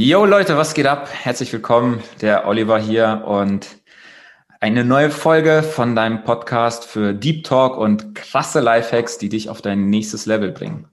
Yo 0.00 0.24
Leute, 0.24 0.56
was 0.56 0.74
geht 0.74 0.86
ab? 0.86 1.08
Herzlich 1.12 1.52
willkommen, 1.52 2.04
der 2.20 2.46
Oliver 2.46 2.78
hier 2.78 3.24
und 3.26 3.66
eine 4.60 4.84
neue 4.84 5.10
Folge 5.10 5.64
von 5.64 5.96
deinem 5.96 6.22
Podcast 6.22 6.84
für 6.84 7.12
Deep 7.12 7.42
Talk 7.42 7.76
und 7.76 8.14
krasse 8.14 8.60
Lifehacks, 8.60 9.18
die 9.18 9.28
dich 9.28 9.50
auf 9.50 9.60
dein 9.60 9.90
nächstes 9.90 10.24
Level 10.24 10.52
bringen. 10.52 10.86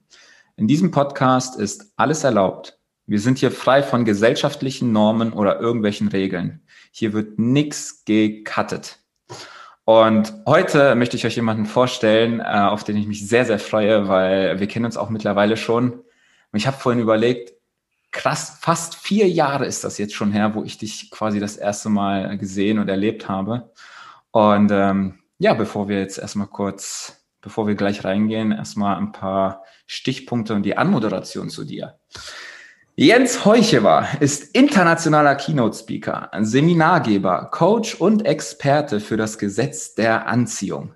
In 0.56 0.66
diesem 0.66 0.90
Podcast 0.90 1.56
ist 1.56 1.92
alles 1.94 2.24
erlaubt. 2.24 2.80
Wir 3.06 3.20
sind 3.20 3.38
hier 3.38 3.52
frei 3.52 3.84
von 3.84 4.04
gesellschaftlichen 4.04 4.90
Normen 4.90 5.32
oder 5.32 5.60
irgendwelchen 5.60 6.08
Regeln. 6.08 6.62
Hier 6.90 7.12
wird 7.12 7.38
nichts 7.38 8.04
gecuttet. 8.06 8.98
Und 9.84 10.34
heute 10.48 10.96
möchte 10.96 11.16
ich 11.16 11.24
euch 11.24 11.36
jemanden 11.36 11.66
vorstellen, 11.66 12.40
äh, 12.40 12.42
auf 12.42 12.82
den 12.82 12.96
ich 12.96 13.06
mich 13.06 13.28
sehr, 13.28 13.44
sehr 13.44 13.60
freue, 13.60 14.08
weil 14.08 14.58
wir 14.58 14.66
kennen 14.66 14.84
uns 14.84 14.96
auch 14.96 15.10
mittlerweile 15.10 15.56
schon. 15.56 16.02
Ich 16.52 16.66
habe 16.66 16.76
vorhin 16.76 17.00
überlegt, 17.00 17.55
krass, 18.16 18.58
fast 18.60 18.96
vier 18.96 19.28
Jahre 19.28 19.66
ist 19.66 19.84
das 19.84 19.98
jetzt 19.98 20.14
schon 20.14 20.32
her, 20.32 20.54
wo 20.54 20.64
ich 20.64 20.78
dich 20.78 21.10
quasi 21.10 21.38
das 21.38 21.56
erste 21.56 21.90
Mal 21.90 22.36
gesehen 22.38 22.78
und 22.78 22.88
erlebt 22.88 23.28
habe. 23.28 23.70
Und 24.32 24.70
ähm, 24.72 25.18
ja, 25.38 25.54
bevor 25.54 25.88
wir 25.88 26.00
jetzt 26.00 26.18
erstmal 26.18 26.46
kurz, 26.48 27.26
bevor 27.40 27.66
wir 27.66 27.74
gleich 27.74 28.04
reingehen, 28.04 28.52
erstmal 28.52 28.96
ein 28.96 29.12
paar 29.12 29.62
Stichpunkte 29.86 30.54
und 30.54 30.62
die 30.64 30.76
Anmoderation 30.76 31.50
zu 31.50 31.64
dir. 31.64 31.98
Jens 32.96 33.44
Heuchewer 33.44 34.08
ist 34.20 34.54
internationaler 34.54 35.34
Keynote-Speaker, 35.34 36.30
Seminargeber, 36.40 37.50
Coach 37.52 37.94
und 37.94 38.24
Experte 38.24 39.00
für 39.00 39.18
das 39.18 39.36
Gesetz 39.36 39.94
der 39.94 40.26
Anziehung. 40.26 40.94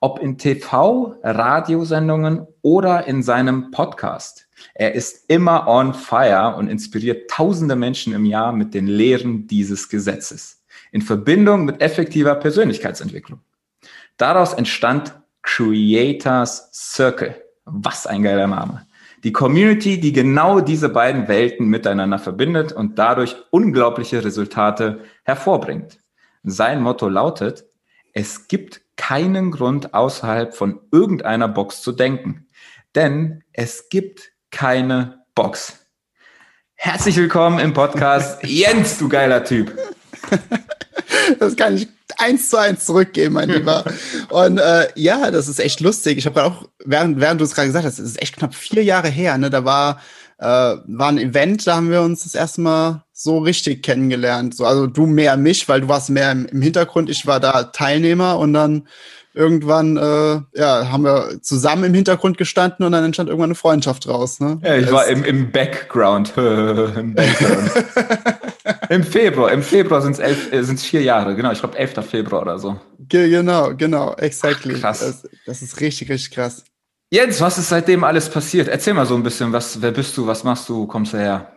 Ob 0.00 0.18
in 0.18 0.36
TV, 0.36 1.14
Radiosendungen 1.22 2.48
oder 2.62 3.06
in 3.06 3.22
seinem 3.22 3.70
Podcast. 3.70 4.47
Er 4.74 4.94
ist 4.94 5.24
immer 5.28 5.66
on 5.66 5.94
fire 5.94 6.54
und 6.56 6.68
inspiriert 6.68 7.30
tausende 7.30 7.76
Menschen 7.76 8.12
im 8.12 8.24
Jahr 8.24 8.52
mit 8.52 8.74
den 8.74 8.86
Lehren 8.86 9.46
dieses 9.46 9.88
Gesetzes 9.88 10.58
in 10.92 11.02
Verbindung 11.02 11.64
mit 11.64 11.80
effektiver 11.80 12.34
Persönlichkeitsentwicklung. 12.34 13.40
Daraus 14.16 14.52
entstand 14.54 15.14
Creators 15.42 16.70
Circle. 16.72 17.34
Was 17.64 18.06
ein 18.06 18.22
geiler 18.22 18.46
Name. 18.46 18.86
Die 19.24 19.32
Community, 19.32 20.00
die 20.00 20.12
genau 20.12 20.60
diese 20.60 20.88
beiden 20.88 21.28
Welten 21.28 21.66
miteinander 21.68 22.18
verbindet 22.18 22.72
und 22.72 22.98
dadurch 22.98 23.36
unglaubliche 23.50 24.24
Resultate 24.24 25.00
hervorbringt. 25.24 25.98
Sein 26.44 26.82
Motto 26.82 27.08
lautet, 27.08 27.64
es 28.12 28.48
gibt 28.48 28.80
keinen 28.96 29.50
Grund 29.50 29.92
außerhalb 29.92 30.54
von 30.54 30.80
irgendeiner 30.92 31.48
Box 31.48 31.82
zu 31.82 31.92
denken, 31.92 32.46
denn 32.94 33.42
es 33.52 33.88
gibt 33.88 34.32
keine 34.50 35.24
Box. 35.34 35.78
Herzlich 36.74 37.16
willkommen 37.16 37.58
im 37.58 37.74
Podcast 37.74 38.42
Jens, 38.44 38.98
du 38.98 39.08
geiler 39.08 39.44
Typ. 39.44 39.76
Das 41.38 41.56
kann 41.56 41.76
ich 41.76 41.88
eins 42.16 42.50
zu 42.50 42.56
eins 42.56 42.84
zurückgeben, 42.84 43.34
mein 43.34 43.50
Lieber. 43.50 43.84
Und 44.30 44.58
äh, 44.58 44.88
ja, 44.94 45.30
das 45.30 45.48
ist 45.48 45.60
echt 45.60 45.80
lustig. 45.80 46.18
Ich 46.18 46.26
habe 46.26 46.44
auch, 46.44 46.68
während, 46.84 47.20
während 47.20 47.40
du 47.40 47.44
es 47.44 47.54
gerade 47.54 47.68
gesagt 47.68 47.84
hast, 47.84 47.98
es 47.98 48.10
ist 48.10 48.22
echt 48.22 48.36
knapp 48.36 48.54
vier 48.54 48.82
Jahre 48.82 49.08
her. 49.08 49.36
Ne? 49.38 49.50
Da 49.50 49.64
war, 49.64 50.00
äh, 50.38 50.44
war 50.44 51.08
ein 51.08 51.18
Event, 51.18 51.66
da 51.66 51.76
haben 51.76 51.90
wir 51.90 52.02
uns 52.02 52.24
das 52.24 52.34
erste 52.34 52.60
Mal 52.60 53.04
so 53.12 53.38
richtig 53.38 53.82
kennengelernt. 53.82 54.54
So, 54.54 54.64
also 54.64 54.86
du 54.86 55.06
mehr 55.06 55.36
mich, 55.36 55.68
weil 55.68 55.82
du 55.82 55.88
warst 55.88 56.10
mehr 56.10 56.32
im, 56.32 56.46
im 56.46 56.62
Hintergrund, 56.62 57.10
ich 57.10 57.26
war 57.26 57.40
da 57.40 57.64
Teilnehmer 57.64 58.38
und 58.38 58.52
dann 58.54 58.88
irgendwann 59.38 59.96
äh, 59.96 60.40
ja, 60.58 60.90
haben 60.90 61.04
wir 61.04 61.40
zusammen 61.42 61.84
im 61.84 61.94
Hintergrund 61.94 62.38
gestanden 62.38 62.84
und 62.84 62.90
dann 62.90 63.04
entstand 63.04 63.28
irgendwann 63.28 63.50
eine 63.50 63.54
Freundschaft 63.54 64.08
raus. 64.08 64.40
Ne? 64.40 64.60
Ja, 64.64 64.76
ich 64.76 64.86
das 64.86 64.92
war 64.92 65.06
im, 65.06 65.22
im 65.24 65.52
Background. 65.52 66.32
Im, 66.36 67.14
Background. 67.14 67.70
Im 68.90 69.04
Februar, 69.04 69.52
im 69.52 69.62
Februar 69.62 70.02
sind 70.02 70.18
es 70.18 70.52
äh, 70.52 70.62
sind's 70.62 70.84
vier 70.84 71.02
Jahre, 71.02 71.36
genau, 71.36 71.52
ich 71.52 71.60
glaube 71.60 71.78
11. 71.78 72.04
Februar 72.06 72.42
oder 72.42 72.58
so. 72.58 72.80
Ge 72.98 73.30
genau, 73.30 73.74
genau, 73.74 74.14
exactly. 74.14 74.74
Ach, 74.76 74.80
krass. 74.80 75.00
Das, 75.00 75.28
das, 75.46 75.62
ist 75.62 75.80
richtig, 75.80 76.10
richtig 76.10 76.34
krass. 76.34 76.64
Jens, 77.10 77.40
was 77.40 77.58
ist 77.58 77.68
seitdem 77.68 78.04
alles 78.04 78.28
passiert? 78.28 78.68
Erzähl 78.68 78.94
mal 78.94 79.06
so 79.06 79.14
ein 79.14 79.22
bisschen, 79.22 79.52
was, 79.52 79.80
wer 79.80 79.92
bist 79.92 80.16
du, 80.16 80.26
was 80.26 80.44
machst 80.44 80.68
du, 80.68 80.86
kommst 80.86 81.12
du 81.12 81.18
her? 81.18 81.52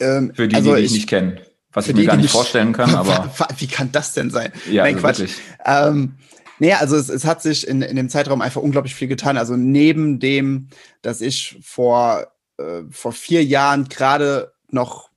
Ähm, 0.00 0.32
für 0.34 0.48
die, 0.48 0.56
also 0.56 0.74
die 0.74 0.82
dich 0.82 0.92
nicht 0.92 1.08
kennen. 1.08 1.40
Was 1.72 1.88
ich 1.88 1.94
mir 1.94 2.00
die, 2.00 2.06
gar 2.06 2.16
nicht 2.16 2.30
vorstellen 2.30 2.72
kann, 2.72 2.94
aber. 2.94 3.32
Wie 3.58 3.66
kann 3.66 3.92
das 3.92 4.12
denn 4.12 4.30
sein? 4.30 4.52
Ja, 4.70 4.82
Nein, 4.84 4.96
also 4.96 5.24
Quatsch. 5.24 5.30
Ähm, 5.64 6.14
Nee, 6.58 6.72
also 6.72 6.96
es, 6.96 7.08
es 7.08 7.24
hat 7.24 7.42
sich 7.42 7.66
in, 7.66 7.82
in 7.82 7.96
dem 7.96 8.08
Zeitraum 8.08 8.40
einfach 8.40 8.62
unglaublich 8.62 8.94
viel 8.94 9.08
getan. 9.08 9.36
Also 9.36 9.56
neben 9.56 10.18
dem, 10.18 10.68
dass 11.02 11.20
ich 11.20 11.58
vor, 11.62 12.26
äh, 12.58 12.82
vor 12.90 13.12
vier 13.12 13.44
Jahren 13.44 13.88
gerade 13.88 14.52
noch 14.70 15.10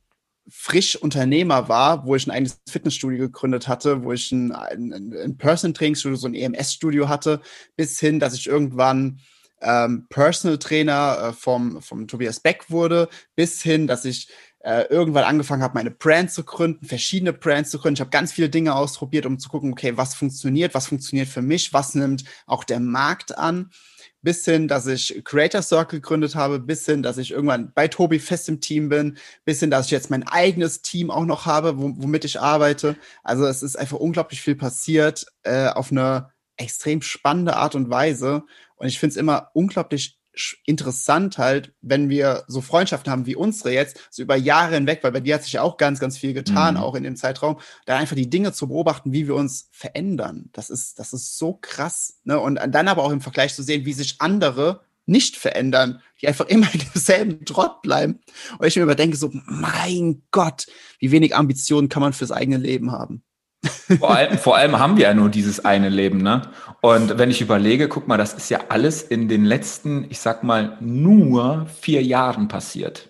frisch 0.50 0.96
Unternehmer 0.96 1.70
war, 1.70 2.06
wo 2.06 2.16
ich 2.16 2.28
ein 2.28 2.32
eigenes 2.32 2.60
Fitnessstudio 2.68 3.20
gegründet 3.20 3.68
hatte, 3.68 4.04
wo 4.04 4.12
ich 4.12 4.32
ein, 4.32 4.52
ein, 4.52 5.14
ein 5.14 5.38
Person-Trainingsstudio, 5.38 6.18
so 6.18 6.28
ein 6.28 6.34
EMS-Studio 6.34 7.08
hatte, 7.08 7.42
bis 7.76 8.00
hin, 8.00 8.20
dass 8.20 8.34
ich 8.34 8.48
irgendwann 8.48 9.20
ähm, 9.62 10.08
Personal 10.10 10.58
Trainer 10.58 11.30
äh, 11.30 11.34
vom, 11.34 11.82
vom 11.82 12.08
Tobias 12.08 12.40
Beck 12.40 12.70
wurde, 12.70 13.10
bis 13.36 13.62
hin, 13.62 13.88
dass 13.88 14.06
ich 14.06 14.30
äh, 14.62 14.84
irgendwann 14.90 15.24
angefangen 15.24 15.64
habe, 15.64 15.76
meine 15.76 15.92
Brand 15.92 16.32
zu 16.32 16.44
gründen, 16.44 16.86
verschiedene 16.86 17.34
Brands 17.34 17.70
zu 17.72 17.80
gründen. 17.80 17.96
Ich 17.96 18.02
habe 18.02 18.10
ganz 18.10 18.34
viele 18.34 18.50
Dinge 18.50 18.76
ausprobiert, 18.76 19.26
um 19.26 19.40
zu 19.40 19.50
gucken, 19.50 19.72
okay, 19.72 19.96
was 19.96 20.16
funktioniert, 20.16 20.74
was 20.74 20.88
funktioniert 20.88 21.30
für 21.30 21.42
mich, 21.42 21.74
was 21.74 21.96
nimmt 21.96 22.26
auch 22.46 22.64
der 22.64 22.80
Markt 22.80 23.38
an. 23.38 23.72
Bis 24.22 24.44
hin, 24.44 24.68
dass 24.68 24.86
ich 24.86 25.22
Creator 25.24 25.62
Circle 25.62 26.02
gegründet 26.02 26.36
habe, 26.36 26.60
bis 26.60 26.86
hin, 26.86 27.02
dass 27.02 27.18
ich 27.18 27.32
irgendwann 27.32 27.72
bei 27.74 27.88
Tobi 27.88 28.20
fest 28.20 28.50
im 28.50 28.60
Team 28.60 28.90
bin, 28.90 29.18
bis 29.46 29.62
hin, 29.62 29.72
dass 29.72 29.86
ich 29.86 29.92
jetzt 29.92 30.10
mein 30.10 30.28
eigenes 30.28 30.82
Team 30.82 31.10
auch 31.10 31.24
noch 31.24 31.46
habe, 31.46 31.78
womit 31.78 32.26
ich 32.26 32.42
arbeite. 32.42 32.98
Also 33.24 33.46
es 33.46 33.64
ist 33.64 33.78
einfach 33.78 33.98
unglaublich 33.98 34.42
viel 34.42 34.56
passiert 34.56 35.26
äh, 35.44 35.68
auf 35.68 35.92
eine 35.92 36.32
extrem 36.58 37.02
spannende 37.02 37.56
Art 37.56 37.76
und 37.76 37.90
Weise. 37.90 38.44
Und 38.76 38.88
ich 38.88 39.00
finde 39.00 39.12
es 39.12 39.18
immer 39.18 39.52
unglaublich 39.54 40.19
interessant 40.66 41.38
halt, 41.38 41.74
wenn 41.82 42.10
wir 42.10 42.44
so 42.48 42.62
Freundschaften 42.62 43.12
haben 43.12 43.26
wie 43.26 43.36
unsere 43.36 43.72
jetzt, 43.74 44.00
so 44.10 44.22
über 44.22 44.36
Jahre 44.36 44.76
hinweg, 44.76 45.00
weil 45.04 45.12
bei 45.12 45.20
dir 45.20 45.36
hat 45.36 45.44
sich 45.44 45.54
ja 45.54 45.62
auch 45.62 45.78
ganz, 45.78 46.00
ganz 46.00 46.18
viel 46.18 46.34
getan, 46.34 46.76
mhm. 46.76 46.82
auch 46.82 46.96
in 46.96 47.04
dem 47.04 47.16
Zeitraum, 47.16 47.60
da 47.86 47.98
einfach 47.98 48.16
die 48.16 48.30
Dinge 48.30 48.54
zu 48.54 48.68
beobachten, 48.68 49.12
wie 49.12 49.28
wir 49.28 49.36
uns 49.36 49.70
verändern. 49.72 50.50
Das 50.54 50.70
ist, 50.70 51.00
das 51.00 51.14
ist 51.14 51.38
so 51.38 51.58
krass. 51.62 52.20
Ne? 52.24 52.40
Und 52.40 52.60
dann 52.70 52.88
aber 52.88 53.04
auch 53.04 53.12
im 53.12 53.22
Vergleich 53.22 53.54
zu 53.54 53.64
sehen, 53.64 53.86
wie 53.86 53.94
sich 53.94 54.16
andere 54.20 54.82
nicht 55.06 55.36
verändern, 55.36 56.02
die 56.22 56.28
einfach 56.28 56.46
immer 56.48 56.74
in 56.74 56.82
demselben 56.94 57.46
Trott 57.46 57.82
bleiben. 57.82 58.20
Und 58.58 58.68
ich 58.68 58.76
mir 58.76 58.84
überdenke 58.84 59.18
so, 59.18 59.32
mein 59.46 60.22
Gott, 60.32 60.68
wie 61.00 61.12
wenig 61.12 61.36
Ambitionen 61.36 61.90
kann 61.90 62.02
man 62.02 62.14
fürs 62.14 62.32
eigene 62.32 62.58
Leben 62.58 62.92
haben. 62.92 63.24
Vor 64.00 64.16
allem, 64.16 64.38
vor 64.38 64.56
allem 64.56 64.80
haben 64.80 64.98
wir 64.98 65.04
ja 65.04 65.14
nur 65.14 65.30
dieses 65.30 65.66
eine 65.66 65.90
Leben, 65.90 66.20
ne? 66.20 66.44
Und 66.82 67.18
wenn 67.18 67.30
ich 67.30 67.42
überlege, 67.42 67.90
guck 67.90 68.08
mal, 68.08 68.18
das 68.18 68.34
ist 68.34 68.50
ja 68.50 68.60
alles 68.70 69.02
in 69.02 69.28
den 69.28 69.44
letzten, 69.44 70.06
ich 70.10 70.20
sag 70.20 70.44
mal, 70.44 70.78
nur 70.80 71.66
vier 71.82 72.02
Jahren 72.02 72.48
passiert. 72.48 73.10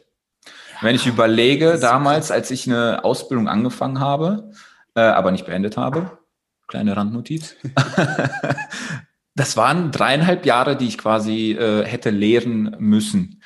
Wenn 0.81 0.95
ich 0.95 1.05
überlege, 1.05 1.77
damals, 1.79 2.31
als 2.31 2.49
ich 2.51 2.65
eine 2.65 3.03
Ausbildung 3.03 3.47
angefangen 3.47 3.99
habe, 3.99 4.51
äh, 4.95 5.01
aber 5.01 5.31
nicht 5.31 5.45
beendet 5.45 5.77
habe, 5.77 6.17
kleine 6.67 6.95
Randnotiz, 6.95 7.55
das 9.35 9.57
waren 9.57 9.91
dreieinhalb 9.91 10.45
Jahre, 10.45 10.77
die 10.77 10.87
ich 10.87 10.97
quasi 10.97 11.51
äh, 11.51 11.85
hätte 11.85 12.09
lehren 12.09 12.75
müssen. 12.79 13.41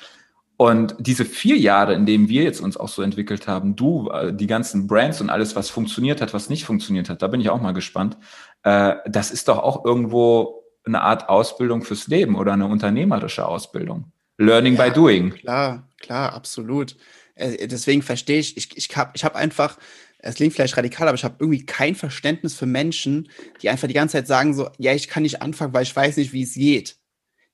Und 0.55 0.95
diese 0.99 1.25
vier 1.25 1.57
Jahre, 1.57 1.93
in 1.93 2.05
denen 2.05 2.29
wir 2.29 2.43
jetzt 2.43 2.61
uns 2.61 2.77
auch 2.77 2.87
so 2.87 3.01
entwickelt 3.01 3.47
haben, 3.47 3.75
du, 3.75 4.09
äh, 4.09 4.33
die 4.33 4.47
ganzen 4.47 4.87
Brands 4.87 5.19
und 5.19 5.29
alles, 5.29 5.55
was 5.55 5.69
funktioniert 5.69 6.21
hat, 6.21 6.33
was 6.33 6.49
nicht 6.49 6.65
funktioniert 6.65 7.09
hat, 7.09 7.21
da 7.21 7.27
bin 7.27 7.41
ich 7.41 7.49
auch 7.49 7.61
mal 7.61 7.73
gespannt. 7.73 8.17
Äh, 8.63 8.95
das 9.07 9.31
ist 9.31 9.47
doch 9.47 9.57
auch 9.57 9.83
irgendwo 9.83 10.63
eine 10.85 11.01
Art 11.01 11.29
Ausbildung 11.29 11.81
fürs 11.81 12.07
Leben 12.07 12.35
oder 12.35 12.53
eine 12.53 12.67
unternehmerische 12.67 13.47
Ausbildung. 13.47 14.11
Learning 14.37 14.75
ja, 14.75 14.85
by 14.85 14.91
doing. 14.91 15.31
Klar, 15.31 15.87
klar, 15.99 16.33
absolut. 16.33 16.97
Äh, 17.35 17.67
deswegen 17.67 18.01
verstehe 18.01 18.39
ich, 18.39 18.57
ich, 18.57 18.77
ich 18.77 18.95
habe 18.95 19.11
ich 19.15 19.23
hab 19.23 19.35
einfach, 19.35 19.77
es 20.19 20.35
klingt 20.35 20.53
vielleicht 20.53 20.77
radikal, 20.77 21.07
aber 21.07 21.15
ich 21.15 21.23
habe 21.23 21.35
irgendwie 21.39 21.65
kein 21.65 21.95
Verständnis 21.95 22.55
für 22.55 22.65
Menschen, 22.65 23.29
die 23.61 23.69
einfach 23.69 23.87
die 23.87 23.93
ganze 23.93 24.13
Zeit 24.13 24.27
sagen 24.27 24.53
so, 24.53 24.69
ja, 24.77 24.93
ich 24.93 25.07
kann 25.07 25.23
nicht 25.23 25.41
anfangen, 25.41 25.73
weil 25.73 25.83
ich 25.83 25.95
weiß 25.95 26.17
nicht, 26.17 26.33
wie 26.33 26.43
es 26.43 26.53
geht. 26.53 26.97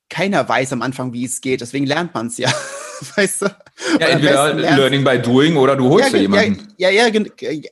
Keiner 0.10 0.48
weiß 0.48 0.74
am 0.74 0.81
Anfang, 0.81 1.13
wie 1.13 1.25
es 1.25 1.42
geht, 1.42 1.62
deswegen 1.62 1.86
lernt 1.86 2.13
man 2.13 2.28
es 2.28 2.38
ja. 2.38 2.52
weißt 3.16 3.44
du? 3.44 3.46
Ja, 4.00 4.07
entweder 4.07 4.54
Learning 4.54 5.04
by 5.04 5.19
Doing 5.19 5.57
oder 5.57 5.75
du 5.75 5.90
holst 5.90 6.12
ja, 6.12 6.16
ja 6.16 6.22
jemanden. 6.22 6.68
Ja, 6.78 6.90
ja, 6.90 7.07
ja, 7.07 7.24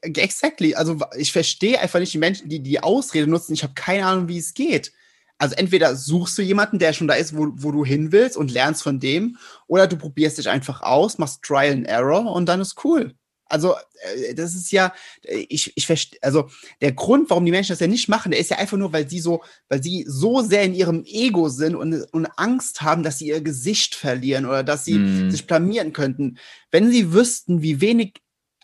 exactly. 0.02 0.74
Also 0.74 0.98
ich 1.18 1.32
verstehe 1.32 1.80
einfach 1.80 2.00
nicht 2.00 2.14
die 2.14 2.18
Menschen, 2.18 2.50
die 2.50 2.60
die 2.60 2.82
Ausrede 2.82 3.30
nutzen. 3.30 3.54
Ich 3.54 3.64
habe 3.64 3.74
keine 3.74 4.06
Ahnung, 4.06 4.28
wie 4.28 4.38
es 4.38 4.54
geht. 4.54 4.92
Also 5.38 5.56
entweder 5.56 5.96
suchst 5.96 6.38
du 6.38 6.42
jemanden, 6.42 6.80
der 6.80 6.94
schon 6.94 7.08
da 7.08 7.14
ist, 7.14 7.36
wo, 7.36 7.50
wo 7.54 7.72
du 7.72 7.86
hin 7.86 8.12
willst 8.12 8.38
und 8.38 8.52
lernst 8.52 8.82
von 8.82 9.00
dem, 9.00 9.38
oder 9.68 9.86
du 9.86 9.98
probierst 9.98 10.38
dich 10.38 10.50
einfach 10.50 10.82
aus, 10.82 11.20
machst 11.20 11.44
Trial 11.44 11.74
and 11.74 11.88
Error 11.88 12.32
und 12.32 12.48
dann 12.48 12.62
ist 12.62 12.84
cool. 12.84 13.14
Also, 13.50 13.76
äh, 14.02 14.34
das 14.34 14.56
ist 14.56 14.72
ja, 14.72 14.94
ich, 15.24 15.74
ich 15.76 15.86
verstehe, 15.86 16.20
also 16.22 16.50
der 16.82 16.92
Grund, 16.94 17.30
warum 17.30 17.46
die 17.46 17.52
Menschen 17.52 17.72
das 17.72 17.80
ja 17.80 17.88
nicht 17.88 18.10
machen, 18.10 18.32
der 18.32 18.40
ist 18.40 18.52
ja 18.52 18.58
einfach 18.58 18.78
nur, 18.78 18.94
weil 18.94 19.10
sie 19.10 19.20
so, 19.20 19.44
weil 19.70 19.82
sie 19.82 20.06
so 20.08 20.42
sehr 20.42 20.64
in 20.64 20.74
ihrem 20.74 21.04
Ego 21.06 21.50
sind 21.50 21.76
und, 21.76 21.94
und 22.12 22.26
Angst 22.38 22.82
haben, 22.82 23.04
dass 23.04 23.20
sie 23.20 23.28
ihr 23.28 23.42
Gesicht 23.42 23.96
verlieren 23.96 24.46
oder 24.46 24.64
dass 24.64 24.86
sie 24.86 24.98
mm. 24.98 25.32
sich 25.32 25.48
blamieren 25.48 25.94
könnten. 25.94 26.38
Wenn 26.72 26.92
sie 26.92 27.14
wüssten, 27.14 27.62
wie 27.62 27.82
wenig 27.82 28.16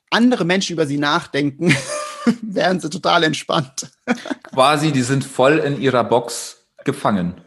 andere 0.09 0.45
Menschen 0.45 0.73
über 0.73 0.85
sie 0.85 0.97
nachdenken, 0.97 1.75
wären 2.41 2.79
sie 2.79 2.89
total 2.89 3.23
entspannt. 3.23 3.91
Quasi, 4.53 4.91
die 4.91 5.01
sind 5.01 5.23
voll 5.23 5.57
in 5.59 5.81
ihrer 5.81 6.03
Box 6.03 6.65
gefangen. 6.85 7.42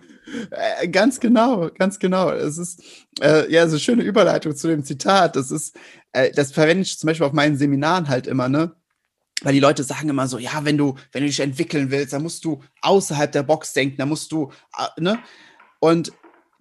Äh, 0.50 0.88
ganz 0.88 1.20
genau, 1.20 1.70
ganz 1.70 1.98
genau. 1.98 2.30
Es 2.30 2.58
ist 2.58 2.82
äh, 3.20 3.50
ja 3.52 3.66
so 3.66 3.74
eine 3.74 3.80
schöne 3.80 4.02
Überleitung 4.02 4.54
zu 4.54 4.68
dem 4.68 4.84
Zitat. 4.84 5.36
Das 5.36 5.50
ist, 5.50 5.76
äh, 6.12 6.30
das 6.32 6.52
verwende 6.52 6.82
ich 6.82 6.98
zum 6.98 7.08
Beispiel 7.08 7.26
auf 7.26 7.32
meinen 7.32 7.56
Seminaren 7.56 8.08
halt 8.08 8.26
immer, 8.26 8.48
ne? 8.48 8.74
Weil 9.42 9.52
die 9.52 9.60
Leute 9.60 9.82
sagen 9.82 10.08
immer 10.08 10.28
so, 10.28 10.38
ja, 10.38 10.64
wenn 10.64 10.78
du, 10.78 10.96
wenn 11.12 11.22
du 11.22 11.28
dich 11.28 11.40
entwickeln 11.40 11.90
willst, 11.90 12.12
dann 12.12 12.22
musst 12.22 12.44
du 12.44 12.62
außerhalb 12.80 13.30
der 13.30 13.42
Box 13.42 13.74
denken, 13.74 13.98
dann 13.98 14.08
musst 14.08 14.32
du, 14.32 14.50
äh, 14.76 15.00
ne? 15.00 15.18
Und 15.78 16.12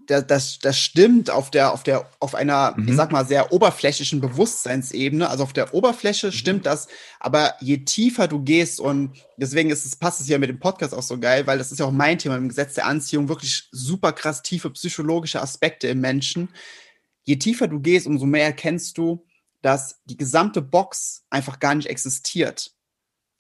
das, 0.08 0.28
das, 0.28 0.60
das 0.60 0.80
stimmt 0.80 1.30
auf 1.30 1.52
der, 1.52 1.74
auf 1.74 1.84
der, 1.84 2.10
auf 2.20 2.36
einer, 2.36 2.74
mhm. 2.78 2.88
ich 2.88 2.96
sag 2.96 3.12
mal, 3.12 3.26
sehr 3.26 3.52
oberflächlichen 3.52 4.22
Bewusstseinsebene. 4.22 5.30
Also 5.30 5.44
auf 5.44 5.54
der 5.54 5.74
Oberfläche 5.74 6.28
mhm. 6.28 6.32
stimmt 6.32 6.66
das, 6.66 6.88
aber 7.20 7.56
je 7.60 7.80
tiefer 7.80 8.28
du 8.28 8.44
gehst 8.44 8.80
und 8.80 9.14
deswegen 9.38 9.70
ist 9.70 9.86
es, 9.86 9.96
passt 9.96 10.22
es 10.22 10.28
ja 10.28 10.38
mit 10.38 10.50
dem 10.50 10.60
Podcast 10.60 10.94
auch 10.94 11.04
so 11.04 11.20
geil, 11.20 11.48
weil 11.48 11.58
das 11.58 11.72
ist 11.72 11.80
ja 11.80 11.86
auch 11.86 11.92
mein 11.92 12.18
Thema 12.18 12.38
im 12.38 12.50
Gesetz 12.50 12.76
der 12.76 12.86
Anziehung, 12.86 13.30
wirklich 13.30 13.68
super 13.72 14.12
krass 14.14 14.42
tiefe 14.42 14.70
psychologische 14.72 15.42
Aspekte 15.42 15.88
im 15.88 16.02
Menschen. 16.02 16.50
Je 17.24 17.38
tiefer 17.38 17.68
du 17.68 17.80
gehst, 17.80 18.06
umso 18.06 18.26
mehr 18.26 18.46
erkennst 18.46 18.98
du, 18.98 19.26
dass 19.62 20.02
die 20.06 20.18
gesamte 20.18 20.62
Box 20.62 21.24
einfach 21.32 21.60
gar 21.60 21.74
nicht 21.74 21.88
existiert 21.88 22.75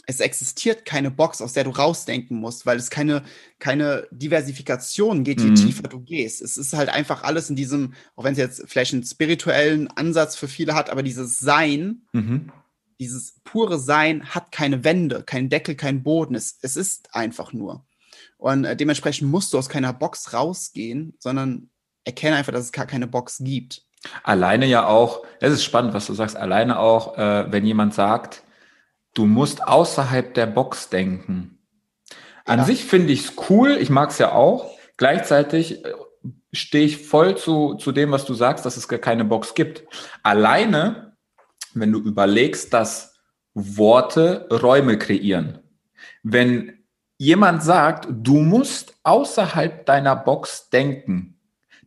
es 0.07 0.19
existiert 0.19 0.85
keine 0.85 1.11
Box, 1.11 1.41
aus 1.41 1.53
der 1.53 1.63
du 1.63 1.71
rausdenken 1.71 2.37
musst, 2.37 2.65
weil 2.65 2.77
es 2.77 2.89
keine, 2.89 3.23
keine 3.59 4.07
Diversifikation 4.11 5.23
geht, 5.23 5.41
je 5.41 5.47
mhm. 5.47 5.55
tiefer 5.55 5.87
du 5.87 5.99
gehst. 5.99 6.41
Es 6.41 6.57
ist 6.57 6.73
halt 6.73 6.89
einfach 6.89 7.23
alles 7.23 7.49
in 7.49 7.55
diesem, 7.55 7.93
auch 8.15 8.23
wenn 8.23 8.33
es 8.33 8.39
jetzt 8.39 8.63
vielleicht 8.67 8.93
einen 8.93 9.03
spirituellen 9.03 9.87
Ansatz 9.89 10.35
für 10.35 10.47
viele 10.47 10.75
hat, 10.75 10.89
aber 10.89 11.03
dieses 11.03 11.39
Sein, 11.39 12.03
mhm. 12.13 12.51
dieses 12.99 13.39
pure 13.43 13.79
Sein 13.79 14.25
hat 14.35 14.51
keine 14.51 14.83
Wände, 14.83 15.23
keinen 15.23 15.49
Deckel, 15.49 15.75
keinen 15.75 16.03
Boden. 16.03 16.35
Es, 16.35 16.57
es 16.61 16.75
ist 16.75 17.13
einfach 17.15 17.53
nur. 17.53 17.85
Und 18.37 18.65
äh, 18.65 18.75
dementsprechend 18.75 19.29
musst 19.29 19.53
du 19.53 19.57
aus 19.57 19.69
keiner 19.69 19.93
Box 19.93 20.33
rausgehen, 20.33 21.15
sondern 21.19 21.69
erkenne 22.03 22.35
einfach, 22.35 22.53
dass 22.53 22.65
es 22.65 22.71
gar 22.71 22.85
keine 22.85 23.07
Box 23.07 23.39
gibt. 23.39 23.83
Alleine 24.23 24.67
ja 24.67 24.85
auch, 24.85 25.23
es 25.39 25.51
ist 25.51 25.63
spannend, 25.63 25.95
was 25.95 26.05
du 26.05 26.13
sagst, 26.13 26.35
alleine 26.35 26.77
auch, 26.77 27.17
äh, 27.17 27.51
wenn 27.51 27.65
jemand 27.65 27.95
sagt, 27.95 28.43
du 29.15 29.25
musst 29.25 29.67
außerhalb 29.67 30.33
der 30.35 30.45
Box 30.45 30.89
denken. 30.89 31.57
An 32.45 32.59
ja. 32.59 32.65
sich 32.65 32.85
finde 32.85 33.11
ich 33.11 33.25
es 33.25 33.33
cool, 33.49 33.77
ich 33.79 33.89
mag 33.89 34.11
es 34.11 34.19
ja 34.19 34.31
auch. 34.31 34.69
Gleichzeitig 34.97 35.83
äh, 35.83 35.93
stehe 36.53 36.85
ich 36.85 37.07
voll 37.07 37.35
zu, 37.35 37.73
zu 37.75 37.91
dem, 37.91 38.11
was 38.11 38.25
du 38.25 38.35
sagst, 38.35 38.65
dass 38.65 38.77
es 38.77 38.87
gar 38.87 38.99
keine 38.99 39.25
Box 39.25 39.55
gibt. 39.55 39.83
Alleine, 40.21 41.17
wenn 41.73 41.91
du 41.91 41.99
überlegst, 41.99 42.71
dass 42.73 43.15
Worte 43.55 44.47
Räume 44.51 44.99
kreieren. 44.99 45.59
Wenn 46.21 46.83
jemand 47.17 47.63
sagt, 47.63 48.07
du 48.11 48.35
musst 48.35 48.95
außerhalb 49.03 49.85
deiner 49.85 50.15
Box 50.15 50.69
denken, 50.69 51.39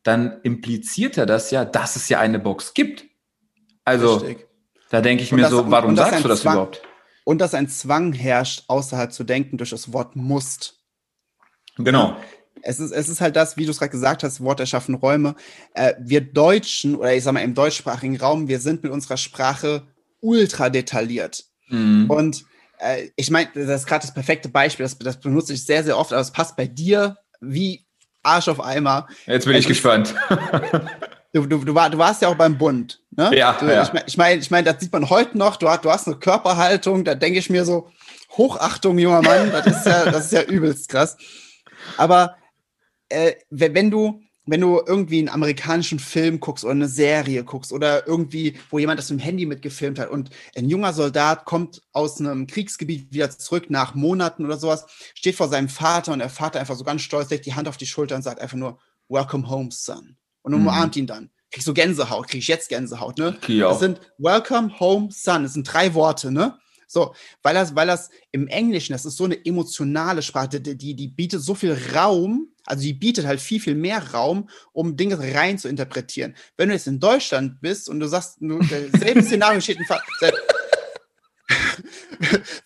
dann 0.02 0.40
impliziert 0.42 1.18
er 1.18 1.26
das 1.26 1.50
ja, 1.50 1.64
dass 1.64 1.96
es 1.96 2.08
ja 2.08 2.18
eine 2.18 2.38
Box 2.38 2.72
gibt. 2.72 3.04
Also, 3.84 4.16
Richtig. 4.16 4.46
da 4.90 5.02
denke 5.02 5.22
ich 5.22 5.32
und 5.32 5.36
mir 5.36 5.42
das, 5.42 5.50
so, 5.50 5.70
warum 5.70 5.96
sagst 5.96 6.24
du 6.24 6.28
das 6.28 6.40
Zwang, 6.40 6.54
überhaupt? 6.54 6.82
Und 7.28 7.42
dass 7.42 7.52
ein 7.52 7.68
Zwang 7.68 8.14
herrscht, 8.14 8.64
außerhalb 8.68 9.12
zu 9.12 9.22
denken 9.22 9.58
durch 9.58 9.68
das 9.68 9.92
Wort 9.92 10.16
musst. 10.16 10.78
Genau. 11.76 12.16
Es 12.62 12.80
ist, 12.80 12.90
es 12.90 13.10
ist 13.10 13.20
halt 13.20 13.36
das, 13.36 13.58
wie 13.58 13.66
du 13.66 13.70
es 13.70 13.80
gerade 13.80 13.90
gesagt 13.90 14.22
hast, 14.22 14.40
Wort 14.40 14.60
erschaffen 14.60 14.94
Räume. 14.94 15.34
Äh, 15.74 15.92
wir 16.00 16.22
Deutschen, 16.22 16.94
oder 16.94 17.14
ich 17.14 17.22
sag 17.22 17.34
mal 17.34 17.40
im 17.40 17.52
deutschsprachigen 17.52 18.16
Raum, 18.16 18.48
wir 18.48 18.60
sind 18.60 18.82
mit 18.82 18.90
unserer 18.90 19.18
Sprache 19.18 19.82
ultra 20.20 20.70
detailliert. 20.70 21.44
Mhm. 21.68 22.08
Und 22.08 22.46
äh, 22.78 23.10
ich 23.14 23.30
meine, 23.30 23.50
das 23.54 23.82
ist 23.82 23.86
gerade 23.86 24.06
das 24.06 24.14
perfekte 24.14 24.48
Beispiel, 24.48 24.84
das, 24.84 24.96
das 24.96 25.20
benutze 25.20 25.52
ich 25.52 25.66
sehr, 25.66 25.84
sehr 25.84 25.98
oft, 25.98 26.14
aber 26.14 26.22
es 26.22 26.32
passt 26.32 26.56
bei 26.56 26.66
dir 26.66 27.18
wie 27.42 27.84
Arsch 28.22 28.48
auf 28.48 28.64
Eimer. 28.64 29.06
Jetzt 29.26 29.44
bin 29.44 29.52
ich 29.52 29.66
es 29.66 29.68
gespannt. 29.68 30.14
Du, 31.32 31.44
du, 31.46 31.58
du, 31.58 31.74
war, 31.74 31.90
du 31.90 31.98
warst 31.98 32.22
ja 32.22 32.28
auch 32.28 32.36
beim 32.36 32.56
Bund. 32.56 33.02
Ne? 33.10 33.36
Ja, 33.36 33.52
du, 33.52 33.66
ja. 33.66 33.82
Ich 33.82 33.92
meine, 33.92 34.06
ich 34.06 34.16
mein, 34.16 34.38
ich 34.38 34.50
mein, 34.50 34.64
das 34.64 34.80
sieht 34.80 34.92
man 34.92 35.10
heute 35.10 35.36
noch. 35.36 35.56
Du, 35.56 35.68
hast, 35.68 35.84
du 35.84 35.90
hast 35.90 36.06
eine 36.06 36.16
Körperhaltung, 36.16 37.04
da 37.04 37.14
denke 37.14 37.38
ich 37.38 37.50
mir 37.50 37.64
so, 37.64 37.90
Hochachtung, 38.30 38.98
junger 38.98 39.22
Mann, 39.22 39.50
das 39.50 39.66
ist 39.66 39.86
ja, 39.86 40.04
das 40.10 40.26
ist 40.26 40.32
ja 40.32 40.42
übelst 40.42 40.88
krass. 40.88 41.16
Aber 41.96 42.36
äh, 43.08 43.34
wenn 43.50 43.90
du, 43.90 44.22
wenn 44.46 44.62
du 44.62 44.80
irgendwie 44.86 45.18
einen 45.18 45.28
amerikanischen 45.28 45.98
Film 45.98 46.40
guckst 46.40 46.64
oder 46.64 46.72
eine 46.72 46.88
Serie 46.88 47.44
guckst 47.44 47.72
oder 47.72 48.06
irgendwie, 48.06 48.58
wo 48.70 48.78
jemand 48.78 48.98
das 48.98 49.10
mit 49.10 49.20
dem 49.20 49.24
Handy 49.24 49.44
mitgefilmt 49.44 49.98
hat 49.98 50.10
und 50.10 50.30
ein 50.56 50.70
junger 50.70 50.94
Soldat 50.94 51.44
kommt 51.44 51.82
aus 51.92 52.20
einem 52.20 52.46
Kriegsgebiet 52.46 53.12
wieder 53.12 53.30
zurück 53.30 53.68
nach 53.68 53.94
Monaten 53.94 54.46
oder 54.46 54.56
sowas, 54.56 54.86
steht 55.14 55.34
vor 55.34 55.48
seinem 55.48 55.68
Vater 55.68 56.12
und 56.12 56.20
der 56.20 56.30
Vater 56.30 56.60
einfach 56.60 56.76
so 56.76 56.84
ganz 56.84 57.02
stolz 57.02 57.28
legt 57.28 57.44
die 57.44 57.54
Hand 57.54 57.68
auf 57.68 57.76
die 57.76 57.86
Schulter 57.86 58.16
und 58.16 58.22
sagt 58.22 58.40
einfach 58.40 58.56
nur, 58.56 58.78
Welcome 59.08 59.48
home, 59.48 59.68
son 59.70 60.16
und 60.48 60.54
umarmt 60.54 60.96
mhm. 60.96 61.00
ihn 61.00 61.06
dann. 61.06 61.30
Krieg 61.50 61.62
so 61.62 61.72
Gänsehaut, 61.72 62.28
krieg 62.28 62.40
ich 62.40 62.48
jetzt 62.48 62.68
Gänsehaut, 62.68 63.18
ne? 63.18 63.38
Ja. 63.46 63.70
Das 63.70 63.80
sind 63.80 64.00
Welcome 64.18 64.78
Home 64.80 65.08
Son, 65.10 65.42
das 65.42 65.54
sind 65.54 65.64
drei 65.64 65.94
Worte, 65.94 66.30
ne? 66.30 66.58
So, 66.86 67.14
weil 67.42 67.54
das, 67.54 67.74
weil 67.74 67.86
das 67.86 68.08
im 68.32 68.48
Englischen, 68.48 68.94
das 68.94 69.04
ist 69.04 69.18
so 69.18 69.24
eine 69.24 69.44
emotionale 69.44 70.22
Sprache, 70.22 70.60
die, 70.60 70.76
die, 70.76 70.94
die 70.94 71.08
bietet 71.08 71.42
so 71.42 71.54
viel 71.54 71.76
Raum, 71.94 72.48
also 72.64 72.82
die 72.82 72.94
bietet 72.94 73.26
halt 73.26 73.40
viel, 73.40 73.60
viel 73.60 73.74
mehr 73.74 74.12
Raum, 74.12 74.48
um 74.72 74.96
Dinge 74.96 75.18
rein 75.34 75.58
zu 75.58 75.68
interpretieren. 75.68 76.34
Wenn 76.56 76.68
du 76.68 76.74
jetzt 76.74 76.86
in 76.86 76.98
Deutschland 76.98 77.60
bist 77.60 77.90
und 77.90 78.00
du 78.00 78.08
sagst, 78.08 78.38
du, 78.40 78.62
selbe 78.98 79.22
Szenario 79.22 79.60
steht 79.60 79.78
in 79.78 79.84
Fall, 79.84 80.00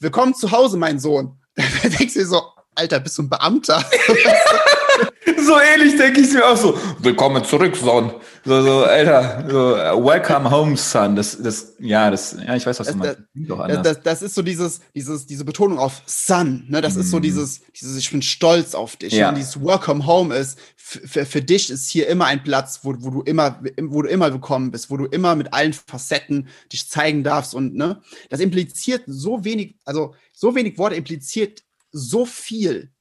Willkommen 0.01 0.35
zu 0.35 0.51
Hause, 0.53 0.77
mein 0.77 0.99
Sohn. 0.99 1.39
Da 1.55 1.89
denkst 1.89 2.15
du 2.15 2.21
dir 2.21 2.27
so, 2.27 2.43
Alter, 2.75 3.01
bist 3.01 3.19
du 3.19 3.23
ein 3.23 3.29
Beamter? 3.29 3.85
so 5.47 5.55
ähnlich 5.61 5.97
denke 5.97 6.21
ich 6.21 6.33
mir 6.33 6.47
auch 6.47 6.57
so. 6.57 6.79
Willkommen 6.99 7.45
zurück, 7.45 7.77
Son. 7.77 8.13
So, 8.45 8.63
so, 8.63 8.85
Alter, 8.85 9.47
so, 9.49 10.05
welcome 10.05 10.51
home, 10.51 10.77
Son. 10.77 11.15
Das, 11.17 11.41
das, 11.41 11.75
ja, 11.79 12.11
das, 12.11 12.37
ja, 12.45 12.57
ich 12.57 12.67
weiß, 12.67 12.81
was 12.81 12.89
du 12.89 12.97
meinst. 12.97 13.19
Das, 13.35 13.83
das, 13.83 14.03
das, 14.03 14.23
ist 14.23 14.35
so 14.35 14.43
dieses, 14.43 14.81
dieses, 14.95 15.27
diese 15.27 15.45
Betonung 15.45 15.79
auf 15.79 16.03
Son, 16.07 16.65
ne? 16.69 16.81
Das 16.81 16.97
mm. 16.97 17.01
ist 17.01 17.11
so 17.11 17.19
mhm. 17.19 17.23
dieses, 17.23 17.61
dieses, 17.73 17.97
ich 17.97 18.11
bin 18.11 18.23
stolz 18.23 18.75
auf 18.75 18.97
dich. 18.97 19.13
Ja. 19.13 19.29
Und 19.29 19.37
dieses 19.37 19.61
Welcome 19.63 20.07
Home 20.07 20.35
ist, 20.35 20.59
für, 20.77 21.25
für 21.25 21.43
dich 21.43 21.71
ist 21.71 21.89
hier 21.89 22.09
immer 22.09 22.27
ein 22.27 22.43
Platz, 22.43 22.81
wo, 22.83 22.95
wo 22.99 23.11
du 23.11 23.23
immer, 23.23 23.63
wo 23.81 24.03
du 24.03 24.09
immer 24.09 24.33
willkommen 24.33 24.71
bist, 24.71 24.91
wo 24.91 24.97
du 24.97 25.07
immer 25.07 25.35
mit 25.37 25.53
allen 25.53 25.73
Facetten 25.73 26.49
dich 26.73 26.89
zeigen 26.89 27.25
darfst 27.25 27.55
und, 27.55 27.75
ne? 27.75 28.01
Das 28.31 28.41
impliziert 28.41 29.03
so 29.07 29.45
wenig, 29.45 29.77
also, 29.85 30.15
so 30.33 30.55
wenig 30.55 30.79
Worte 30.79 30.97
impliziert 30.97 31.63
so 31.93 32.25
viel 32.25 32.92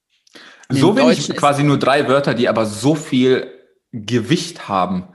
so 0.72 0.96
wenig, 0.96 1.28
quasi 1.36 1.62
nur 1.62 1.78
drei 1.78 2.08
Wörter, 2.08 2.34
die 2.34 2.48
aber 2.48 2.66
so 2.66 2.94
viel 2.94 3.50
Gewicht 3.92 4.68
haben, 4.68 5.08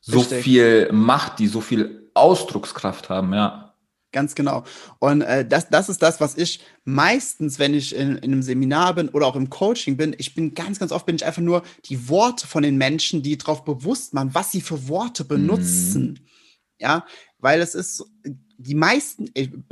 so 0.00 0.20
Richtig. 0.20 0.42
viel 0.42 0.88
Macht, 0.92 1.38
die 1.38 1.46
so 1.46 1.60
viel 1.60 2.10
Ausdruckskraft 2.14 3.08
haben, 3.08 3.32
ja. 3.32 3.74
Ganz 4.12 4.36
genau. 4.36 4.62
Und 5.00 5.22
äh, 5.22 5.44
das, 5.44 5.68
das 5.70 5.88
ist 5.88 6.00
das, 6.00 6.20
was 6.20 6.36
ich 6.36 6.60
meistens, 6.84 7.58
wenn 7.58 7.74
ich 7.74 7.96
in, 7.96 8.16
in, 8.18 8.32
einem 8.32 8.42
Seminar 8.42 8.94
bin 8.94 9.08
oder 9.08 9.26
auch 9.26 9.34
im 9.34 9.50
Coaching 9.50 9.96
bin, 9.96 10.14
ich 10.16 10.36
bin 10.36 10.54
ganz, 10.54 10.78
ganz 10.78 10.92
oft 10.92 11.04
bin 11.04 11.16
ich 11.16 11.24
einfach 11.24 11.42
nur 11.42 11.64
die 11.86 12.08
Worte 12.08 12.46
von 12.46 12.62
den 12.62 12.76
Menschen, 12.76 13.24
die 13.24 13.36
darauf 13.36 13.64
bewusst 13.64 14.14
machen, 14.14 14.30
was 14.32 14.52
sie 14.52 14.60
für 14.60 14.88
Worte 14.88 15.24
benutzen. 15.24 16.02
Mhm. 16.02 16.26
Ja, 16.78 17.06
weil 17.38 17.60
es 17.60 17.74
ist 17.74 18.04
die 18.58 18.74
meisten, 18.74 19.26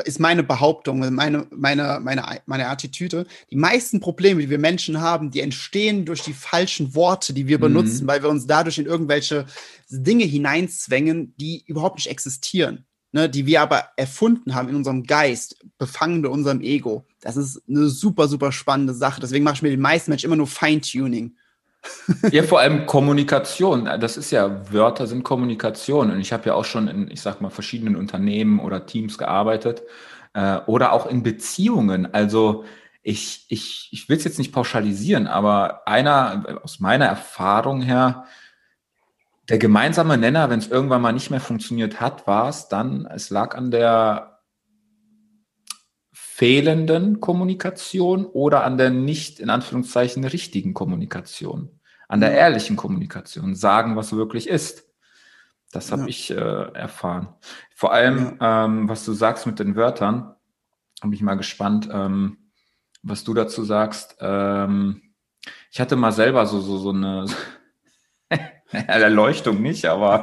ist 0.04 0.20
meine 0.20 0.42
Behauptung, 0.42 0.98
meine, 1.14 1.46
meine, 1.50 2.00
meine, 2.00 2.40
meine 2.46 2.68
Attitüde, 2.68 3.26
die 3.50 3.56
meisten 3.56 4.00
Probleme, 4.00 4.40
die 4.40 4.50
wir 4.50 4.58
Menschen 4.58 5.00
haben, 5.00 5.30
die 5.30 5.40
entstehen 5.40 6.04
durch 6.04 6.22
die 6.22 6.32
falschen 6.32 6.94
Worte, 6.94 7.32
die 7.32 7.46
wir 7.46 7.58
mhm. 7.58 7.62
benutzen, 7.62 8.06
weil 8.06 8.22
wir 8.22 8.28
uns 8.28 8.46
dadurch 8.46 8.78
in 8.78 8.86
irgendwelche 8.86 9.46
Dinge 9.88 10.24
hineinzwängen, 10.24 11.34
die 11.36 11.64
überhaupt 11.66 11.96
nicht 11.96 12.08
existieren, 12.08 12.84
ne, 13.12 13.28
die 13.28 13.46
wir 13.46 13.60
aber 13.60 13.88
erfunden 13.96 14.54
haben 14.54 14.68
in 14.68 14.76
unserem 14.76 15.04
Geist, 15.04 15.56
befangen 15.78 16.22
bei 16.22 16.28
unserem 16.28 16.60
Ego. 16.60 17.06
Das 17.20 17.36
ist 17.36 17.62
eine 17.68 17.88
super, 17.88 18.28
super 18.28 18.52
spannende 18.52 18.94
Sache. 18.94 19.20
Deswegen 19.20 19.44
mache 19.44 19.56
ich 19.56 19.62
mir 19.62 19.70
den 19.70 19.80
meisten 19.80 20.10
Menschen 20.10 20.26
immer 20.26 20.36
nur 20.36 20.46
Feintuning. 20.46 21.36
Ja, 22.30 22.42
vor 22.42 22.60
allem 22.60 22.86
Kommunikation. 22.86 23.84
Das 24.00 24.16
ist 24.16 24.30
ja, 24.30 24.72
Wörter 24.72 25.06
sind 25.06 25.22
Kommunikation. 25.22 26.10
Und 26.10 26.20
ich 26.20 26.32
habe 26.32 26.46
ja 26.46 26.54
auch 26.54 26.64
schon 26.64 26.88
in, 26.88 27.10
ich 27.10 27.20
sag 27.20 27.40
mal, 27.40 27.50
verschiedenen 27.50 27.96
Unternehmen 27.96 28.60
oder 28.60 28.86
Teams 28.86 29.18
gearbeitet 29.18 29.82
äh, 30.34 30.58
oder 30.66 30.92
auch 30.92 31.06
in 31.06 31.22
Beziehungen. 31.22 32.12
Also 32.12 32.64
ich, 33.02 33.46
ich, 33.48 33.88
ich 33.90 34.08
will 34.08 34.16
es 34.16 34.24
jetzt 34.24 34.38
nicht 34.38 34.52
pauschalisieren, 34.52 35.26
aber 35.26 35.86
einer 35.86 36.60
aus 36.62 36.80
meiner 36.80 37.06
Erfahrung 37.06 37.82
her, 37.82 38.24
der 39.48 39.58
gemeinsame 39.58 40.16
Nenner, 40.16 40.50
wenn 40.50 40.60
es 40.60 40.68
irgendwann 40.68 41.02
mal 41.02 41.12
nicht 41.12 41.30
mehr 41.30 41.40
funktioniert 41.40 42.00
hat, 42.00 42.26
war 42.26 42.48
es 42.48 42.68
dann, 42.68 43.06
es 43.06 43.30
lag 43.30 43.56
an 43.56 43.72
der 43.72 44.31
fehlenden 46.42 47.20
Kommunikation 47.20 48.26
oder 48.26 48.64
an 48.64 48.76
der 48.76 48.90
nicht, 48.90 49.38
in 49.38 49.49
Anführungszeichen, 49.49 50.25
richtigen 50.25 50.75
Kommunikation? 50.75 51.78
An 52.08 52.20
der 52.20 52.32
ehrlichen 52.32 52.75
Kommunikation, 52.75 53.54
sagen, 53.54 53.94
was 53.94 54.12
wirklich 54.12 54.49
ist. 54.49 54.88
Das 55.70 55.92
habe 55.92 56.02
ja. 56.02 56.08
ich 56.08 56.32
äh, 56.32 56.34
erfahren. 56.34 57.28
Vor 57.72 57.92
allem, 57.92 58.38
ja. 58.40 58.64
ähm, 58.64 58.88
was 58.88 59.04
du 59.04 59.12
sagst 59.12 59.46
mit 59.46 59.61
den 59.61 59.76
Wörtern, 59.76 60.34
bin 61.02 61.12
ich 61.12 61.22
mal 61.22 61.37
gespannt, 61.37 61.88
ähm, 61.92 62.38
was 63.04 63.22
du 63.22 63.34
dazu 63.34 63.62
sagst. 63.62 64.16
Ähm, 64.18 65.00
ich 65.70 65.80
hatte 65.80 65.94
mal 65.94 66.11
selber 66.11 66.44
so, 66.46 66.61
so, 66.61 66.76
so 66.76 66.90
eine 66.90 67.26
Erleuchtung 68.72 69.62
nicht, 69.62 69.84
aber 69.84 70.22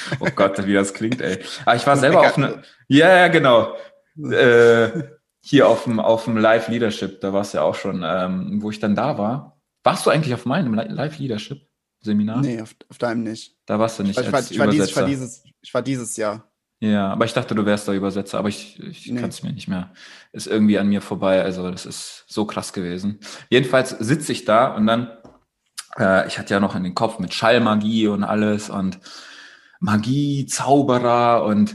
oh 0.20 0.28
Gott, 0.34 0.66
wie 0.66 0.72
das 0.72 0.94
klingt, 0.94 1.20
ey. 1.20 1.44
Aber 1.66 1.76
ich 1.76 1.86
war 1.86 1.98
selber 1.98 2.20
auf 2.20 2.38
eine, 2.38 2.62
ja, 2.86 3.14
ja, 3.14 3.28
genau. 3.28 3.74
Äh, 4.16 5.17
hier 5.48 5.66
auf 5.66 5.84
dem, 5.84 5.98
auf 5.98 6.24
dem 6.24 6.36
Live 6.36 6.68
Leadership, 6.68 7.22
da 7.22 7.32
war 7.32 7.40
es 7.40 7.54
ja 7.54 7.62
auch 7.62 7.74
schon, 7.74 8.04
ähm, 8.04 8.60
wo 8.60 8.70
ich 8.70 8.80
dann 8.80 8.94
da 8.94 9.16
war. 9.16 9.58
Warst 9.82 10.04
du 10.04 10.10
eigentlich 10.10 10.34
auf 10.34 10.44
meinem 10.44 10.74
Live 10.74 11.18
Leadership? 11.18 11.66
Seminar? 12.00 12.42
Nee, 12.42 12.60
auf, 12.60 12.76
auf 12.90 12.98
deinem 12.98 13.22
nicht. 13.22 13.56
Da 13.64 13.78
warst 13.78 13.98
du 13.98 14.02
nicht. 14.02 14.20
Ich 14.20 14.30
war, 14.30 14.40
ich, 14.40 14.58
war 14.58 14.68
dieses, 14.68 14.90
ich, 14.90 14.96
war 14.96 15.06
dieses, 15.06 15.44
ich 15.62 15.74
war 15.74 15.82
dieses 15.82 16.16
Jahr. 16.18 16.52
Ja, 16.80 17.08
aber 17.08 17.24
ich 17.24 17.32
dachte, 17.32 17.54
du 17.54 17.64
wärst 17.64 17.88
da 17.88 17.94
Übersetzer, 17.94 18.38
aber 18.38 18.50
ich, 18.50 18.78
ich 18.78 19.10
nee. 19.10 19.18
kann 19.20 19.30
es 19.30 19.42
mir 19.42 19.52
nicht 19.52 19.68
mehr. 19.68 19.90
Ist 20.32 20.46
irgendwie 20.46 20.78
an 20.78 20.88
mir 20.88 21.00
vorbei. 21.00 21.42
Also, 21.42 21.70
das 21.70 21.86
ist 21.86 22.26
so 22.28 22.44
krass 22.44 22.74
gewesen. 22.74 23.18
Jedenfalls 23.48 23.90
sitze 23.90 24.32
ich 24.32 24.44
da 24.44 24.76
und 24.76 24.86
dann, 24.86 25.10
äh, 25.98 26.28
ich 26.28 26.38
hatte 26.38 26.52
ja 26.52 26.60
noch 26.60 26.76
in 26.76 26.84
den 26.84 26.94
Kopf 26.94 27.18
mit 27.18 27.32
Schallmagie 27.32 28.06
und 28.06 28.22
alles 28.22 28.68
und 28.68 29.00
Magie, 29.80 30.44
Zauberer 30.44 31.44
und 31.44 31.74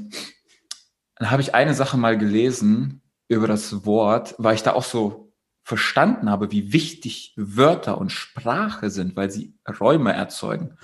dann 1.16 1.32
habe 1.32 1.42
ich 1.42 1.56
eine 1.56 1.74
Sache 1.74 1.98
mal 1.98 2.18
gelesen 2.18 3.03
über 3.36 3.48
das 3.48 3.86
Wort, 3.86 4.36
weil 4.38 4.56
ich 4.56 4.64
da 4.64 4.74
auch 4.74 4.84
so 4.84 5.34
verstanden 5.64 6.30
habe, 6.30 6.52
wie 6.52 6.74
wichtig 6.74 7.34
Wörter 7.38 7.98
und 7.98 8.12
Sprache 8.12 8.90
sind, 8.90 9.16
weil 9.16 9.32
sie 9.32 9.56
Räume 9.80 10.14
erzeugen. 10.14 10.78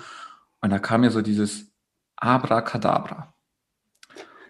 Und 0.60 0.70
da 0.70 0.78
kam 0.78 1.02
mir 1.02 1.10
so 1.10 1.22
dieses 1.22 1.72
Abracadabra. 2.16 3.34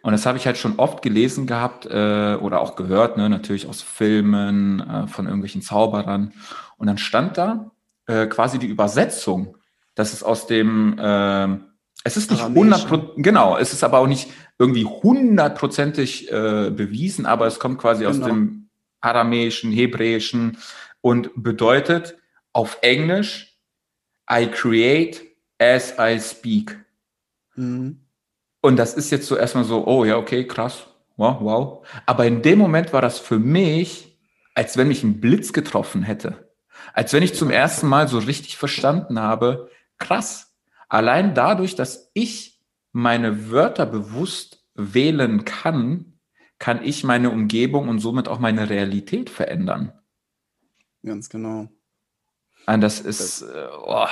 Und 0.02 0.12
das 0.12 0.25
habe 0.25 0.38
ich 0.38 0.47
halt 0.47 0.57
schon 0.57 0.78
oft 0.78 1.02
gelesen 1.02 1.47
gehabt 1.47 1.85
äh, 1.87 2.37
oder 2.40 2.61
auch 2.61 2.75
gehört, 2.75 3.16
ne, 3.16 3.28
natürlich 3.28 3.66
aus 3.66 3.83
Filmen, 3.83 4.80
äh, 4.80 5.07
von 5.09 5.26
irgendwelchen 5.26 5.62
Zauberern. 5.62 6.33
Und 6.78 6.87
dann 6.87 6.97
stand 6.97 7.37
da 7.37 7.71
äh, 8.07 8.26
quasi 8.26 8.59
die 8.59 8.66
Übersetzung, 8.66 9.59
dass 9.95 10.14
es 10.14 10.23
aus 10.23 10.47
dem, 10.47 10.99
äh, 10.99 11.59
es 12.04 12.16
ist 12.16 12.30
nicht 12.30 12.42
100 12.42 13.14
genau, 13.16 13.57
es 13.59 13.73
ist 13.73 13.85
aber 13.85 13.99
auch 13.99 14.07
nicht 14.07 14.30
irgendwie 14.59 14.85
hundertprozentig 14.85 16.30
äh, 16.30 16.71
bewiesen, 16.71 17.26
aber 17.26 17.47
es 17.47 17.59
kommt 17.59 17.78
quasi 17.78 18.04
genau. 18.04 18.11
aus 18.19 18.25
dem 18.25 18.69
aramäischen, 19.00 19.73
hebräischen 19.73 20.59
und 21.00 21.30
bedeutet 21.35 22.16
auf 22.52 22.78
Englisch 22.83 23.59
I 24.30 24.47
create 24.47 25.23
as 25.59 25.95
I 25.99 26.19
speak. 26.21 26.78
Mhm. 27.54 28.00
Und 28.62 28.76
das 28.76 28.95
ist 28.95 29.11
jetzt 29.11 29.26
so 29.26 29.37
erstmal 29.37 29.64
so, 29.64 29.87
oh 29.87 30.04
ja, 30.04 30.16
okay, 30.16 30.47
krass, 30.47 30.87
wow, 31.16 31.38
wow. 31.40 31.87
Aber 32.07 32.26
in 32.26 32.42
dem 32.42 32.59
Moment 32.59 32.92
war 32.92 33.02
das 33.02 33.19
für 33.19 33.38
mich, 33.38 34.19
als 34.54 34.76
wenn 34.76 34.88
mich 34.88 35.02
ein 35.02 35.21
Blitz 35.21 35.52
getroffen 35.52 36.02
hätte. 36.02 36.50
Als 36.92 37.12
wenn 37.12 37.23
ich 37.23 37.35
zum 37.35 37.50
ersten 37.50 37.87
Mal 37.87 38.09
so 38.09 38.19
richtig 38.19 38.57
verstanden 38.57 39.19
habe, 39.19 39.71
krass. 39.99 40.50
Allein 40.91 41.35
dadurch, 41.35 41.77
dass 41.77 42.11
ich 42.15 42.61
meine 42.93 43.51
Wörter 43.51 43.87
bewusst 43.87 44.67
wählen 44.75 45.45
kann, 45.45 46.19
kann 46.59 46.85
ich 46.85 47.05
meine 47.05 47.31
Umgebung 47.31 47.89
und 47.89 48.01
somit 48.01 48.29
auch 48.29 48.41
meine 48.41 48.69
Realität 48.69 49.31
verändern. 49.31 49.93
Ganz 51.03 51.31
genau. 51.31 51.69
Und 52.67 52.81
das 52.83 53.01
ist, 53.01 53.43
äh, 53.43 53.69
oh. 53.85 54.07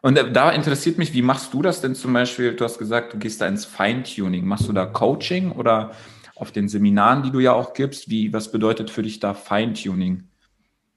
Und 0.00 0.16
da 0.16 0.50
interessiert 0.50 0.96
mich, 0.96 1.12
wie 1.12 1.22
machst 1.22 1.52
du 1.52 1.60
das 1.60 1.80
denn 1.80 1.94
zum 1.94 2.12
Beispiel? 2.12 2.54
Du 2.54 2.64
hast 2.64 2.78
gesagt, 2.78 3.12
du 3.12 3.18
gehst 3.18 3.40
da 3.40 3.46
ins 3.46 3.64
Feintuning. 3.64 4.46
Machst 4.46 4.68
du 4.68 4.72
da 4.72 4.86
Coaching 4.86 5.52
oder 5.52 5.92
auf 6.36 6.52
den 6.52 6.68
Seminaren, 6.68 7.22
die 7.22 7.30
du 7.30 7.40
ja 7.40 7.52
auch 7.52 7.74
gibst? 7.74 8.08
Wie, 8.08 8.32
was 8.32 8.50
bedeutet 8.50 8.90
für 8.90 9.02
dich 9.02 9.20
da 9.20 9.34
Feintuning? 9.34 10.28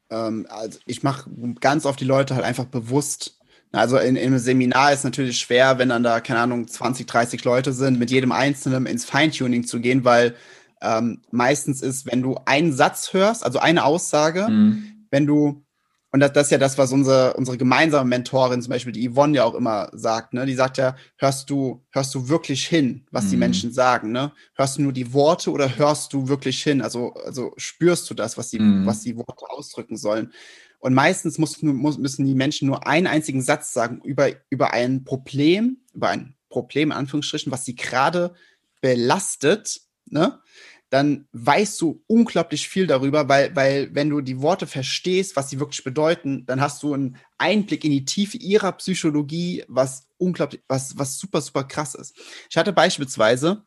Ähm, 0.10 0.48
also 0.50 0.80
ich 0.86 1.04
mache 1.04 1.30
ganz 1.60 1.86
oft 1.86 2.00
die 2.00 2.06
Leute 2.06 2.36
halt 2.36 2.46
einfach 2.46 2.66
bewusst 2.66 3.41
also 3.72 3.98
in, 3.98 4.18
einem 4.18 4.38
Seminar 4.38 4.92
ist 4.92 5.04
natürlich 5.04 5.40
schwer, 5.40 5.78
wenn 5.78 5.90
dann 5.90 6.04
da, 6.04 6.20
keine 6.20 6.40
Ahnung, 6.42 6.68
20, 6.68 7.06
30 7.08 7.44
Leute 7.46 7.72
sind, 7.72 8.00
mit 8.00 8.12
jedem 8.12 8.32
Einzelnen 8.32 8.86
ins 8.86 9.06
Feintuning 9.06 9.66
zu 9.66 9.80
gehen, 9.80 10.04
weil 10.04 10.36
ähm, 10.82 11.22
meistens 11.32 11.82
ist, 11.82 12.06
wenn 12.12 12.22
du 12.22 12.38
einen 12.46 12.74
Satz 12.74 13.14
hörst, 13.14 13.46
also 13.46 13.60
eine 13.60 13.86
Aussage, 13.86 14.48
mhm. 14.50 15.06
wenn 15.10 15.26
du, 15.26 15.64
und 16.12 16.20
das, 16.20 16.34
das 16.34 16.48
ist 16.48 16.52
ja 16.52 16.58
das, 16.58 16.78
was 16.78 16.92
unsere, 16.92 17.36
unsere 17.36 17.58
gemeinsame 17.58 18.10
Mentorin, 18.10 18.62
zum 18.62 18.72
Beispiel 18.72 18.92
die 18.92 19.10
Yvonne 19.10 19.38
ja 19.38 19.46
auch 19.46 19.54
immer 19.54 19.90
sagt, 19.94 20.34
ne? 20.34 20.46
Die 20.46 20.56
sagt 20.56 20.78
ja, 20.78 20.98
hörst 21.18 21.50
du, 21.50 21.86
hörst 21.92 22.14
du 22.14 22.28
wirklich 22.28 22.68
hin, 22.68 23.06
was 23.12 23.26
mhm. 23.26 23.30
die 23.30 23.38
Menschen 23.38 23.72
sagen, 23.72 24.12
ne? 24.12 24.34
Hörst 24.56 24.78
du 24.78 24.82
nur 24.82 24.92
die 24.92 25.14
Worte 25.14 25.52
oder 25.52 25.78
hörst 25.78 26.12
du 26.12 26.28
wirklich 26.28 26.62
hin? 26.62 26.82
Also, 26.82 27.14
also 27.14 27.54
spürst 27.56 28.10
du 28.10 28.14
das, 28.14 28.38
was 28.38 28.50
die, 28.50 28.60
mhm. 28.60 28.86
was 28.86 29.02
die 29.02 29.16
Worte 29.16 29.50
ausdrücken 29.50 29.96
sollen? 29.96 30.34
Und 30.82 30.96
meistens 30.96 31.38
muss, 31.38 31.62
muss, 31.62 32.00
müssen 32.00 32.26
die 32.26 32.34
Menschen 32.34 32.68
nur 32.68 32.88
einen 32.88 33.08
einzigen 33.08 33.42
Satz 33.42 33.72
sagen 33.72 34.02
über, 34.04 34.32
über 34.50 34.74
ein 34.74 35.04
Problem, 35.04 35.78
über 35.94 36.10
ein 36.10 36.36
Problem, 36.50 36.90
in 36.90 36.98
Anführungsstrichen, 36.98 37.52
was 37.52 37.66
sie 37.66 37.76
gerade 37.76 38.34
belastet, 38.82 39.82
ne? 40.08 40.42
dann 40.90 41.28
weißt 41.32 41.80
du 41.80 42.04
unglaublich 42.08 42.68
viel 42.68 42.88
darüber, 42.88 43.30
weil, 43.30 43.56
weil 43.56 43.94
wenn 43.94 44.10
du 44.10 44.22
die 44.22 44.42
Worte 44.42 44.68
verstehst, 44.68 45.36
was 45.36 45.50
sie 45.50 45.60
wirklich 45.60 45.84
bedeuten, 45.84 46.46
dann 46.48 46.60
hast 46.60 46.84
du 46.84 46.94
einen 46.94 47.16
Einblick 47.38 47.86
in 47.86 47.92
die 47.92 48.04
Tiefe 48.04 48.38
ihrer 48.38 48.74
Psychologie, 48.74 49.64
was 49.68 50.08
unglaublich, 50.18 50.62
was, 50.68 50.98
was 50.98 51.18
super, 51.18 51.42
super 51.42 51.64
krass 51.64 51.96
ist. 51.96 52.18
Ich 52.50 52.58
hatte 52.58 52.74
beispielsweise, 52.74 53.64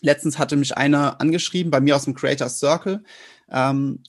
letztens 0.00 0.38
hatte 0.38 0.56
mich 0.56 0.76
einer 0.76 1.20
angeschrieben, 1.20 1.70
bei 1.70 1.80
mir 1.80 1.96
aus 1.96 2.04
dem 2.04 2.14
Creator 2.14 2.48
Circle, 2.48 3.04
ähm, 3.50 4.02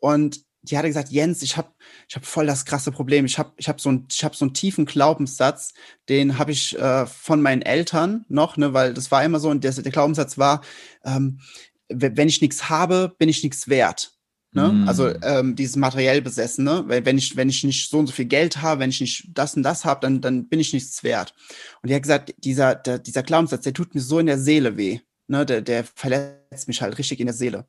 und 0.00 0.44
die 0.62 0.76
hatte 0.76 0.88
gesagt, 0.88 1.10
Jens, 1.10 1.42
ich 1.42 1.56
habe 1.56 1.72
ich 2.08 2.16
hab 2.16 2.24
voll 2.24 2.46
das 2.46 2.64
krasse 2.64 2.92
Problem. 2.92 3.24
Ich 3.24 3.38
habe 3.38 3.52
ich 3.56 3.68
hab 3.68 3.80
so, 3.80 3.90
ein, 3.90 4.06
ich 4.10 4.24
hab 4.24 4.34
so 4.34 4.44
einen 4.44 4.54
tiefen 4.54 4.86
Glaubenssatz, 4.86 5.72
den 6.08 6.38
habe 6.38 6.52
ich 6.52 6.78
äh, 6.78 7.06
von 7.06 7.40
meinen 7.40 7.62
Eltern 7.62 8.24
noch, 8.28 8.56
ne, 8.56 8.74
weil 8.74 8.94
das 8.94 9.10
war 9.10 9.24
immer 9.24 9.40
so, 9.40 9.50
und 9.50 9.64
der, 9.64 9.72
der 9.72 9.92
Glaubenssatz 9.92 10.38
war, 10.38 10.62
ähm, 11.04 11.40
wenn 11.88 12.28
ich 12.28 12.42
nichts 12.42 12.68
habe, 12.68 13.14
bin 13.18 13.28
ich 13.28 13.42
nichts 13.42 13.68
wert. 13.68 14.18
Ne? 14.52 14.68
Mm. 14.72 14.88
Also 14.88 15.08
ähm, 15.22 15.56
dieses 15.56 15.76
materiell 15.76 16.22
besessene, 16.22 16.84
weil 16.86 17.04
wenn 17.04 17.18
ich, 17.18 17.36
wenn 17.36 17.48
ich 17.48 17.64
nicht 17.64 17.90
so 17.90 17.98
und 17.98 18.06
so 18.06 18.12
viel 18.12 18.24
Geld 18.24 18.62
habe, 18.62 18.80
wenn 18.80 18.90
ich 18.90 19.00
nicht 19.00 19.28
das 19.34 19.54
und 19.54 19.62
das 19.62 19.84
habe, 19.84 20.00
dann, 20.00 20.20
dann 20.20 20.48
bin 20.48 20.60
ich 20.60 20.72
nichts 20.72 21.02
wert. 21.04 21.34
Und 21.82 21.90
die 21.90 21.94
hat 21.94 22.02
gesagt, 22.02 22.34
dieser, 22.38 22.74
der, 22.74 22.98
dieser 22.98 23.22
Glaubenssatz, 23.22 23.62
der 23.62 23.74
tut 23.74 23.94
mir 23.94 24.00
so 24.00 24.18
in 24.18 24.26
der 24.26 24.38
Seele 24.38 24.76
weh. 24.76 25.00
Ne? 25.28 25.46
Der, 25.46 25.62
der 25.62 25.84
verletzt 25.84 26.68
mich 26.68 26.82
halt 26.82 26.98
richtig 26.98 27.20
in 27.20 27.26
der 27.26 27.34
Seele. 27.34 27.66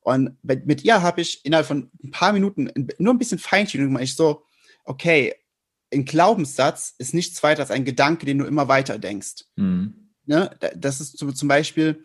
Und 0.00 0.36
mit 0.42 0.84
ihr 0.84 1.02
habe 1.02 1.20
ich 1.20 1.44
innerhalb 1.44 1.66
von 1.66 1.90
ein 2.02 2.10
paar 2.10 2.32
Minuten 2.32 2.70
nur 2.98 3.14
ein 3.14 3.18
bisschen 3.18 3.38
Feintuning 3.38 3.86
gemacht. 3.86 4.02
Ich 4.02 4.16
so, 4.16 4.44
okay, 4.84 5.34
ein 5.92 6.04
Glaubenssatz 6.04 6.94
ist 6.98 7.14
nichts 7.14 7.42
weiter 7.42 7.62
als 7.62 7.70
ein 7.70 7.84
Gedanke, 7.84 8.26
den 8.26 8.38
du 8.38 8.44
immer 8.44 8.68
weiter 8.68 8.98
denkst. 8.98 9.44
Mhm. 9.56 10.10
Ne? 10.26 10.50
Das 10.76 11.00
ist 11.00 11.18
zum 11.18 11.48
Beispiel, 11.48 12.04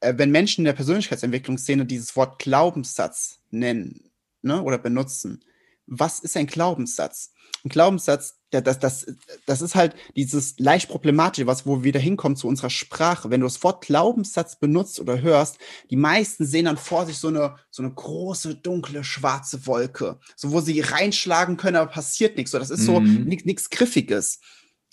äh, 0.00 0.14
wenn 0.16 0.30
Menschen 0.30 0.62
in 0.62 0.66
der 0.66 0.72
Persönlichkeitsentwicklungsszene 0.72 1.86
dieses 1.86 2.16
Wort 2.16 2.38
Glaubenssatz 2.38 3.40
nennen 3.50 4.10
ne, 4.42 4.62
oder 4.62 4.78
benutzen, 4.78 5.44
was 5.88 6.20
ist 6.20 6.36
ein 6.36 6.46
Glaubenssatz? 6.46 7.32
Ein 7.64 7.70
Glaubenssatz, 7.70 8.38
das, 8.50 8.78
das, 8.78 9.06
das 9.46 9.62
ist 9.62 9.74
halt 9.74 9.94
dieses 10.16 10.58
leicht 10.58 10.88
problematische, 10.88 11.46
was 11.46 11.66
wo 11.66 11.78
wir 11.78 11.84
wieder 11.84 12.00
hinkommen 12.00 12.36
zu 12.36 12.46
unserer 12.46 12.70
Sprache. 12.70 13.30
Wenn 13.30 13.40
du 13.40 13.46
das 13.46 13.62
Wort 13.62 13.84
Glaubenssatz 13.84 14.58
benutzt 14.58 15.00
oder 15.00 15.20
hörst, 15.20 15.58
die 15.90 15.96
meisten 15.96 16.46
sehen 16.46 16.66
dann 16.66 16.76
vor 16.76 17.06
sich 17.06 17.18
so 17.18 17.28
eine, 17.28 17.56
so 17.70 17.82
eine 17.82 17.92
große, 17.92 18.56
dunkle, 18.56 19.02
schwarze 19.02 19.66
Wolke, 19.66 20.18
so 20.36 20.52
wo 20.52 20.60
sie 20.60 20.80
reinschlagen 20.80 21.56
können, 21.56 21.76
aber 21.76 21.90
passiert 21.90 22.36
nichts. 22.36 22.52
So, 22.52 22.58
das 22.58 22.70
ist 22.70 22.84
so 22.84 23.00
mhm. 23.00 23.24
nichts 23.24 23.70
Griffiges. 23.70 24.40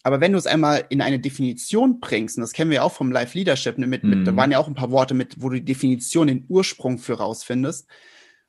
Aber 0.03 0.21
wenn 0.21 0.33
du 0.33 0.37
es 0.37 0.47
einmal 0.47 0.85
in 0.89 1.01
eine 1.01 1.19
Definition 1.19 1.99
bringst, 1.99 2.37
und 2.37 2.41
das 2.41 2.51
kennen 2.51 2.69
wir 2.69 2.75
ja 2.75 2.83
auch 2.83 2.93
vom 2.93 3.11
Live 3.11 3.33
Leadership, 3.33 3.77
ne, 3.77 3.87
mit, 3.87 4.03
mhm. 4.03 4.09
mit, 4.11 4.27
da 4.27 4.31
mhm. 4.31 4.37
waren 4.37 4.51
ja 4.51 4.59
auch 4.59 4.67
ein 4.67 4.75
paar 4.75 4.91
Worte 4.91 5.13
mit, 5.13 5.41
wo 5.41 5.49
du 5.49 5.55
die 5.55 5.65
Definition, 5.65 6.27
den 6.27 6.45
Ursprung 6.47 6.99
für 6.99 7.15
rausfindest. 7.15 7.87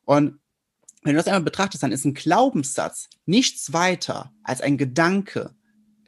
Und 0.05 0.39
wenn 1.07 1.15
du 1.15 1.19
das 1.19 1.27
einmal 1.27 1.43
betrachtest, 1.43 1.83
dann 1.83 1.93
ist 1.93 2.05
ein 2.05 2.15
Glaubenssatz 2.15 3.09
nichts 3.27 3.73
weiter 3.73 4.33
als 4.43 4.61
ein 4.61 4.77
Gedanke, 4.77 5.55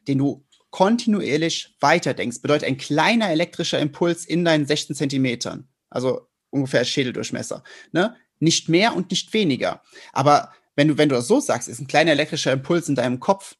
den 0.06 0.18
du 0.18 0.44
kontinuierlich 0.70 1.76
weiterdenkst. 1.80 2.42
Bedeutet 2.42 2.68
ein 2.68 2.76
kleiner 2.76 3.30
elektrischer 3.30 3.78
Impuls 3.78 4.24
in 4.24 4.44
deinen 4.44 4.66
16 4.66 4.96
Zentimetern. 4.96 5.68
Also 5.88 6.28
ungefähr 6.50 6.84
Schädeldurchmesser. 6.84 7.62
Ne? 7.92 8.16
Nicht 8.40 8.68
mehr 8.68 8.94
und 8.94 9.10
nicht 9.10 9.32
weniger. 9.32 9.82
Aber 10.12 10.52
wenn 10.76 10.88
du, 10.88 10.98
wenn 10.98 11.08
du 11.08 11.14
das 11.14 11.28
so 11.28 11.40
sagst, 11.40 11.68
ist 11.68 11.80
ein 11.80 11.86
kleiner 11.86 12.12
elektrischer 12.12 12.52
Impuls 12.52 12.88
in 12.88 12.94
deinem 12.94 13.20
Kopf, 13.20 13.56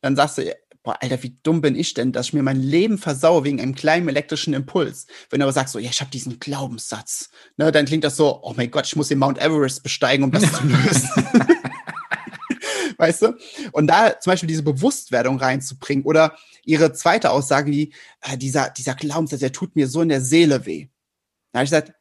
dann 0.00 0.16
sagst 0.16 0.38
du, 0.38 0.56
boah, 0.88 0.96
Alter, 1.02 1.22
wie 1.22 1.38
dumm 1.42 1.60
bin 1.60 1.76
ich 1.76 1.92
denn, 1.92 2.12
dass 2.12 2.28
ich 2.28 2.32
mir 2.32 2.42
mein 2.42 2.62
Leben 2.62 2.96
versaue 2.96 3.44
wegen 3.44 3.60
einem 3.60 3.74
kleinen 3.74 4.08
elektrischen 4.08 4.54
Impuls. 4.54 5.06
Wenn 5.28 5.40
du 5.40 5.44
aber 5.44 5.52
sagst, 5.52 5.74
so, 5.74 5.78
ja, 5.78 5.90
ich 5.90 6.00
habe 6.00 6.10
diesen 6.10 6.40
Glaubenssatz, 6.40 7.28
ne, 7.58 7.70
dann 7.70 7.84
klingt 7.84 8.04
das 8.04 8.16
so, 8.16 8.40
oh 8.42 8.54
mein 8.56 8.70
Gott, 8.70 8.86
ich 8.86 8.96
muss 8.96 9.08
den 9.08 9.18
Mount 9.18 9.36
Everest 9.36 9.82
besteigen, 9.82 10.24
um 10.24 10.30
das 10.30 10.50
zu 10.52 10.64
lösen. 10.64 11.10
weißt 12.96 13.20
du? 13.20 13.36
Und 13.72 13.88
da 13.88 14.18
zum 14.18 14.30
Beispiel 14.30 14.46
diese 14.46 14.62
Bewusstwerdung 14.62 15.38
reinzubringen 15.38 16.06
oder 16.06 16.38
ihre 16.64 16.94
zweite 16.94 17.32
Aussage, 17.32 17.70
die, 17.70 17.92
äh, 18.22 18.38
dieser, 18.38 18.70
dieser 18.70 18.94
Glaubenssatz, 18.94 19.40
der 19.40 19.52
tut 19.52 19.76
mir 19.76 19.88
so 19.88 20.00
in 20.00 20.08
der 20.08 20.22
Seele 20.22 20.64
weh. 20.64 20.88
Da 21.52 21.58
habe 21.58 21.64
ich 21.64 21.70
gesagt, 21.70 21.92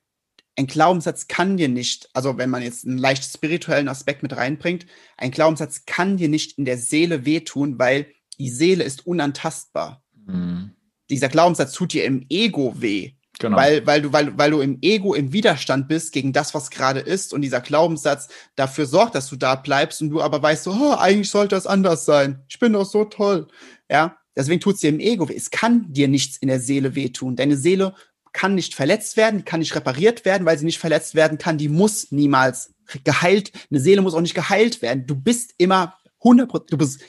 ein 0.56 0.68
Glaubenssatz 0.68 1.28
kann 1.28 1.58
dir 1.58 1.68
nicht, 1.68 2.10
also 2.14 2.38
wenn 2.38 2.50
man 2.50 2.64
jetzt 2.64 2.86
einen 2.86 2.98
leicht 2.98 3.26
spirituellen 3.26 3.90
Aspekt 3.90 4.24
mit 4.24 4.38
reinbringt, 4.38 4.86
ein 5.18 5.32
Glaubenssatz 5.32 5.84
kann 5.86 6.16
dir 6.16 6.30
nicht 6.30 6.58
in 6.58 6.64
der 6.64 6.78
Seele 6.78 7.26
wehtun, 7.26 7.78
weil 7.80 8.14
die 8.40 8.50
Seele 8.50 8.84
ist 8.84 9.06
unantastbar. 9.06 10.04
Mhm. 10.26 10.72
Dieser 11.10 11.30
Glaubenssatz 11.30 11.74
tut 11.74 11.94
dir 11.94 12.06
im 12.06 12.26
Ego 12.30 12.74
weh. 12.78 13.14
Genau. 13.40 13.58
Weil, 13.58 13.86
weil, 13.86 14.02
du, 14.02 14.12
weil, 14.12 14.38
weil 14.38 14.52
du 14.52 14.62
im 14.62 14.80
Ego 14.82 15.14
im 15.14 15.32
Widerstand 15.32 15.88
bist 15.88 16.12
gegen 16.12 16.34
das, 16.34 16.54
was 16.54 16.72
gerade 16.72 17.00
ist 17.00 17.34
und 17.34 17.42
dieser 17.42 17.62
Glaubenssatz 17.62 18.30
dafür 18.56 18.88
sorgt, 18.88 19.14
dass 19.14 19.30
du 19.30 19.36
da 19.36 19.56
bleibst 19.56 20.02
und 20.02 20.10
du 20.10 20.22
aber 20.22 20.42
weißt 20.42 20.64
so, 20.64 20.72
oh, 20.72 20.96
eigentlich 20.98 21.30
sollte 21.30 21.56
das 21.56 21.68
anders 21.68 22.06
sein. 22.06 22.44
Ich 22.50 22.58
bin 22.58 22.74
doch 22.74 22.86
so 22.86 23.06
toll. 23.06 23.48
Ja, 23.90 24.18
deswegen 24.36 24.60
tut 24.60 24.76
es 24.76 24.82
dir 24.82 24.90
im 24.90 25.00
Ego 25.00 25.30
weh. 25.30 25.36
Es 25.36 25.52
kann 25.52 25.92
dir 25.94 26.08
nichts 26.08 26.38
in 26.38 26.48
der 26.48 26.60
Seele 26.60 26.96
wehtun. 26.96 27.36
Deine 27.36 27.58
Seele 27.58 27.94
kann 28.34 28.56
nicht 28.56 28.74
verletzt 28.74 29.18
werden, 29.18 29.46
kann 29.46 29.60
nicht 29.60 29.76
repariert 29.76 30.26
werden, 30.26 30.46
weil 30.46 30.58
sie 30.58 30.66
nicht 30.66 30.80
verletzt 30.80 31.14
werden 31.14 31.38
kann. 31.38 31.58
Die 31.58 31.70
muss 31.70 32.12
niemals 32.12 32.74
geheilt. 33.04 33.52
Eine 33.70 33.80
Seele 33.80 34.02
muss 34.02 34.16
auch 34.16 34.22
nicht 34.22 34.36
geheilt 34.36 34.82
werden. 34.82 35.06
Du 35.06 35.16
bist 35.16 35.54
immer 35.58 35.96
100 36.22 36.72
du 36.72 36.78
bist 36.78 37.02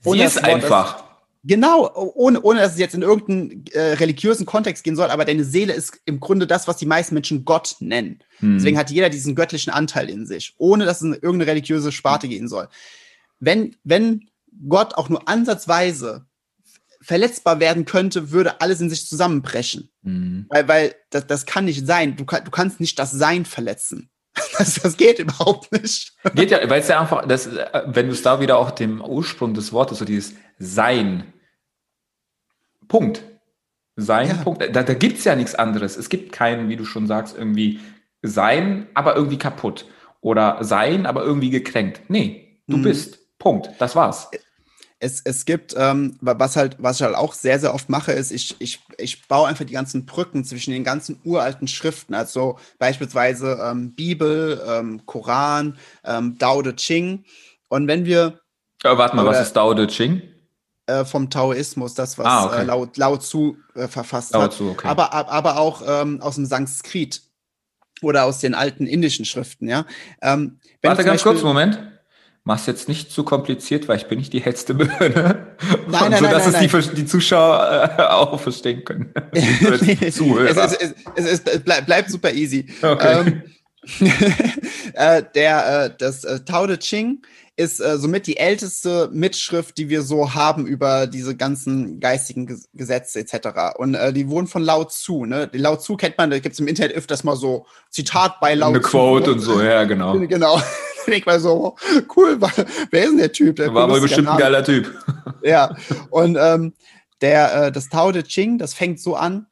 Sie 0.00 0.20
ist 0.20 0.42
einfach. 0.42 1.04
Genau, 1.42 1.90
ohne, 1.94 2.42
ohne 2.42 2.60
dass 2.60 2.74
es 2.74 2.78
jetzt 2.78 2.94
in 2.94 3.00
irgendeinen 3.00 3.64
äh, 3.72 3.94
religiösen 3.94 4.44
Kontext 4.44 4.84
gehen 4.84 4.94
soll, 4.94 5.08
aber 5.08 5.24
deine 5.24 5.44
Seele 5.44 5.72
ist 5.72 5.98
im 6.04 6.20
Grunde 6.20 6.46
das, 6.46 6.68
was 6.68 6.76
die 6.76 6.86
meisten 6.86 7.14
Menschen 7.14 7.46
Gott 7.46 7.76
nennen. 7.80 8.18
Hm. 8.40 8.58
Deswegen 8.58 8.76
hat 8.76 8.90
jeder 8.90 9.08
diesen 9.08 9.34
göttlichen 9.34 9.72
Anteil 9.72 10.10
in 10.10 10.26
sich, 10.26 10.54
ohne 10.58 10.84
dass 10.84 10.98
es 10.98 11.04
in 11.04 11.14
irgendeine 11.14 11.46
religiöse 11.46 11.92
Sparte 11.92 12.28
gehen 12.28 12.46
soll. 12.46 12.68
Wenn, 13.38 13.74
wenn 13.84 14.28
Gott 14.68 14.94
auch 14.96 15.08
nur 15.08 15.28
ansatzweise 15.28 16.26
verletzbar 17.00 17.58
werden 17.58 17.86
könnte, 17.86 18.30
würde 18.30 18.60
alles 18.60 18.82
in 18.82 18.90
sich 18.90 19.08
zusammenbrechen. 19.08 19.88
Hm. 20.04 20.44
Weil, 20.50 20.68
weil 20.68 20.94
das, 21.08 21.26
das 21.26 21.46
kann 21.46 21.64
nicht 21.64 21.86
sein. 21.86 22.16
Du, 22.16 22.26
kann, 22.26 22.44
du 22.44 22.50
kannst 22.50 22.80
nicht 22.80 22.98
das 22.98 23.12
Sein 23.12 23.46
verletzen. 23.46 24.10
Das, 24.58 24.74
das 24.74 24.96
geht 24.96 25.18
überhaupt 25.18 25.72
nicht. 25.72 26.12
Geht 26.34 26.50
ja, 26.50 26.58
weil 26.68 26.80
es 26.80 26.88
ja 26.88 27.00
einfach, 27.00 27.26
das, 27.26 27.48
wenn 27.86 28.06
du 28.06 28.12
es 28.12 28.22
da 28.22 28.40
wieder 28.40 28.58
auch 28.58 28.70
dem 28.70 29.00
Ursprung 29.00 29.54
des 29.54 29.72
Wortes, 29.72 29.98
so 29.98 30.04
dieses 30.04 30.34
Sein. 30.58 31.32
Punkt. 32.86 33.22
Sein, 33.96 34.28
ja. 34.28 34.34
Punkt. 34.34 34.62
Da, 34.74 34.82
da 34.82 34.94
gibt 34.94 35.18
es 35.18 35.24
ja 35.24 35.34
nichts 35.34 35.54
anderes. 35.54 35.96
Es 35.96 36.08
gibt 36.08 36.32
keinen, 36.32 36.68
wie 36.68 36.76
du 36.76 36.84
schon 36.84 37.06
sagst, 37.06 37.36
irgendwie 37.36 37.80
Sein, 38.22 38.86
aber 38.94 39.16
irgendwie 39.16 39.38
kaputt. 39.38 39.86
Oder 40.20 40.58
Sein, 40.62 41.06
aber 41.06 41.24
irgendwie 41.24 41.50
gekränkt. 41.50 42.02
Nee, 42.08 42.62
du 42.66 42.76
mhm. 42.76 42.82
bist. 42.82 43.38
Punkt. 43.38 43.70
Das 43.78 43.96
war's 43.96 44.30
es, 45.00 45.22
es 45.24 45.46
gibt, 45.46 45.74
ähm, 45.76 46.16
was 46.20 46.56
halt, 46.56 46.76
was 46.78 46.96
ich 46.96 47.02
halt 47.02 47.16
auch 47.16 47.32
sehr, 47.32 47.58
sehr 47.58 47.74
oft 47.74 47.88
mache, 47.88 48.12
ist, 48.12 48.30
ich, 48.30 48.54
ich, 48.58 48.80
ich 48.98 49.26
baue 49.26 49.48
einfach 49.48 49.64
die 49.64 49.72
ganzen 49.72 50.04
Brücken 50.04 50.44
zwischen 50.44 50.72
den 50.72 50.84
ganzen 50.84 51.18
uralten 51.24 51.66
Schriften, 51.66 52.14
also 52.14 52.58
beispielsweise 52.78 53.58
ähm, 53.64 53.94
Bibel, 53.94 54.62
ähm, 54.68 55.04
Koran, 55.06 55.78
ähm, 56.04 56.36
Dao 56.38 56.60
De 56.60 56.74
Ching. 56.74 57.24
Und 57.68 57.88
wenn 57.88 58.04
wir. 58.04 58.40
Äh, 58.84 58.96
warte 58.96 59.16
mal, 59.16 59.22
oder, 59.22 59.32
was 59.38 59.46
ist 59.48 59.54
Dao 59.54 59.72
De 59.72 59.86
Ching? 59.86 60.22
Äh, 60.86 61.06
vom 61.06 61.30
Taoismus, 61.30 61.94
das, 61.94 62.18
was 62.18 62.26
ah, 62.26 62.46
okay. 62.46 62.60
äh, 62.60 62.64
Lao, 62.64 62.86
Lao 62.96 63.16
Tzu 63.16 63.56
äh, 63.74 63.88
verfasst 63.88 64.34
Lao 64.34 64.48
Tzu, 64.48 64.70
okay. 64.70 64.86
Aber, 64.86 65.14
aber 65.14 65.58
auch 65.58 65.82
ähm, 65.86 66.20
aus 66.20 66.34
dem 66.34 66.44
Sanskrit 66.44 67.22
oder 68.02 68.24
aus 68.24 68.40
den 68.40 68.54
alten 68.54 68.86
indischen 68.86 69.24
Schriften, 69.24 69.66
ja. 69.66 69.86
Ähm, 70.20 70.58
Warte 70.82 71.04
ganz 71.04 71.22
Beispiel, 71.22 71.32
kurz, 71.32 71.42
Moment 71.42 71.89
mach's 72.50 72.66
jetzt 72.66 72.88
nicht 72.88 73.12
zu 73.12 73.22
kompliziert, 73.22 73.86
weil 73.86 73.96
ich 73.96 74.06
bin 74.06 74.18
nicht 74.18 74.32
die 74.32 74.40
hellste 74.40 74.74
Birne. 74.74 75.46
Nein, 75.88 76.10
nein, 76.10 76.18
so, 76.18 76.26
dass 76.26 76.52
nein, 76.52 76.68
es 76.72 76.88
Die, 76.88 76.94
die 76.96 77.06
Zuschauer 77.06 77.94
äh, 77.96 78.02
auch 78.10 78.40
verstehen 78.40 78.84
können. 78.84 79.14
Zuhörer. 80.10 80.64
Es, 80.64 80.72
ist, 80.72 80.94
es, 81.14 81.24
ist, 81.26 81.48
es 81.48 81.60
bleib, 81.60 81.86
bleibt 81.86 82.10
super 82.10 82.32
easy. 82.32 82.66
Okay. 82.82 83.20
Ähm, 83.20 83.42
äh, 84.94 85.22
der, 85.32 85.84
äh, 85.84 85.90
das 85.96 86.24
äh, 86.24 86.40
Tao 86.40 86.66
Te 86.66 86.80
Ching 86.80 87.22
ist 87.54 87.78
äh, 87.78 87.98
somit 87.98 88.26
die 88.26 88.36
älteste 88.36 89.10
Mitschrift, 89.12 89.78
die 89.78 89.88
wir 89.88 90.02
so 90.02 90.34
haben 90.34 90.66
über 90.66 91.06
diese 91.06 91.36
ganzen 91.36 92.00
geistigen 92.00 92.60
Gesetze 92.74 93.20
etc. 93.20 93.76
Und 93.76 93.96
die 94.12 94.28
wurden 94.28 94.48
von 94.48 94.62
Lao 94.62 94.84
Tzu. 94.86 95.24
Ne? 95.24 95.46
Die 95.46 95.58
Lao 95.58 95.76
Tzu 95.76 95.96
kennt 95.96 96.18
man, 96.18 96.30
da 96.30 96.40
gibt 96.40 96.54
es 96.54 96.58
im 96.58 96.66
Internet 96.66 96.96
öfters 96.96 97.22
mal 97.22 97.36
so 97.36 97.66
Zitat 97.90 98.40
bei 98.40 98.54
Lao 98.54 98.70
Eine 98.70 98.80
Tzu. 98.80 98.88
Eine 98.88 98.90
Quote 98.90 99.32
und 99.34 99.40
so, 99.40 99.62
ja, 99.62 99.84
genau. 99.84 100.18
Genau. 100.18 100.60
ich 101.06 101.26
war 101.26 101.40
so, 101.40 101.76
cool, 102.16 102.40
wer 102.90 103.02
ist 103.02 103.10
denn 103.10 103.18
der 103.18 103.32
Typ? 103.32 103.56
Der 103.56 103.72
war 103.74 103.84
aber 103.84 104.00
bestimmt 104.00 104.28
ein 104.28 104.38
geiler 104.38 104.64
Typ. 104.64 104.92
Ja, 105.42 105.74
und 106.10 106.36
ähm, 106.38 106.74
der, 107.22 107.54
äh, 107.54 107.72
das 107.72 107.88
Tao 107.88 108.12
Te 108.12 108.24
Ching, 108.24 108.58
das 108.58 108.74
fängt 108.74 109.00
so 109.00 109.16
an, 109.16 109.46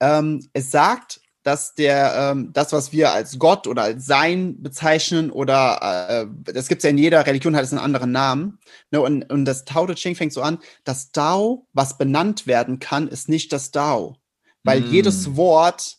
ähm, 0.00 0.48
es 0.54 0.70
sagt, 0.70 1.20
dass 1.42 1.74
der 1.74 2.32
ähm, 2.32 2.52
das, 2.52 2.72
was 2.72 2.90
wir 2.90 3.12
als 3.12 3.38
Gott 3.38 3.66
oder 3.66 3.82
als 3.82 4.04
Sein 4.04 4.62
bezeichnen 4.62 5.30
oder 5.30 6.26
äh, 6.46 6.52
das 6.52 6.68
gibt 6.68 6.80
es 6.80 6.84
ja 6.84 6.90
in 6.90 6.98
jeder 6.98 7.24
Religion, 7.24 7.54
hat 7.54 7.62
es 7.62 7.72
einen 7.72 7.82
anderen 7.82 8.10
Namen. 8.10 8.58
Ne? 8.90 9.00
Und, 9.00 9.30
und 9.30 9.44
das 9.44 9.64
Tao 9.64 9.86
Te 9.86 9.94
Ching 9.94 10.16
fängt 10.16 10.32
so 10.32 10.42
an, 10.42 10.58
das 10.84 11.12
Dao, 11.12 11.66
was 11.72 11.98
benannt 11.98 12.46
werden 12.46 12.80
kann, 12.80 13.06
ist 13.08 13.28
nicht 13.28 13.52
das 13.52 13.70
Dao. 13.70 14.16
Weil 14.64 14.80
mm. 14.80 14.90
jedes 14.90 15.36
Wort, 15.36 15.98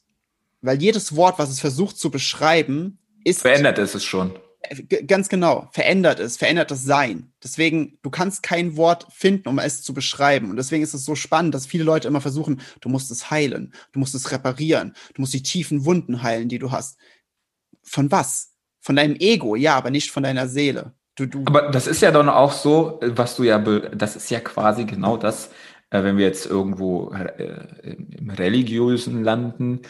weil 0.61 0.81
jedes 0.81 1.15
Wort, 1.15 1.39
was 1.39 1.49
es 1.49 1.61
versucht 1.61 1.97
zu 1.97 2.11
beschreiben, 2.11 2.99
ist. 3.23 3.41
Verändert 3.41 3.77
ist 3.77 3.95
es 3.95 4.03
schon. 4.03 4.37
Ganz 5.05 5.29
genau, 5.29 5.69
verändert 5.71 6.19
es, 6.19 6.37
verändert 6.37 6.71
das 6.71 6.83
Sein. 6.83 7.31
Deswegen, 7.43 7.97
du 8.01 8.09
kannst 8.09 8.43
kein 8.43 8.77
Wort 8.77 9.07
finden, 9.11 9.47
um 9.49 9.59
es 9.59 9.81
zu 9.81 9.93
beschreiben. 9.93 10.49
Und 10.49 10.57
deswegen 10.57 10.83
ist 10.83 10.93
es 10.93 11.05
so 11.05 11.15
spannend, 11.15 11.53
dass 11.55 11.65
viele 11.65 11.83
Leute 11.83 12.07
immer 12.07 12.21
versuchen, 12.21 12.61
du 12.81 12.89
musst 12.89 13.11
es 13.11 13.31
heilen, 13.31 13.73
du 13.93 13.99
musst 13.99 14.15
es 14.15 14.31
reparieren, 14.31 14.93
du 15.13 15.21
musst 15.21 15.33
die 15.33 15.43
tiefen 15.43 15.85
Wunden 15.85 16.23
heilen, 16.23 16.49
die 16.49 16.59
du 16.59 16.71
hast. 16.71 16.97
Von 17.83 18.11
was? 18.11 18.53
Von 18.79 18.95
deinem 18.95 19.15
Ego, 19.19 19.55
ja, 19.55 19.75
aber 19.75 19.91
nicht 19.91 20.11
von 20.11 20.23
deiner 20.23 20.47
Seele. 20.47 20.93
Du, 21.15 21.25
du 21.25 21.43
aber 21.45 21.71
das 21.71 21.87
ist 21.87 22.01
ja 22.01 22.11
dann 22.11 22.29
auch 22.29 22.51
so, 22.51 22.99
was 23.01 23.35
du 23.35 23.43
ja, 23.43 23.57
das 23.57 24.15
ist 24.15 24.29
ja 24.29 24.39
quasi 24.39 24.85
genau 24.85 25.17
das, 25.17 25.49
äh, 25.89 26.03
wenn 26.03 26.17
wir 26.17 26.25
jetzt 26.25 26.45
irgendwo 26.45 27.11
äh, 27.11 27.95
im 28.17 28.29
religiösen 28.29 29.23
landen, 29.23 29.81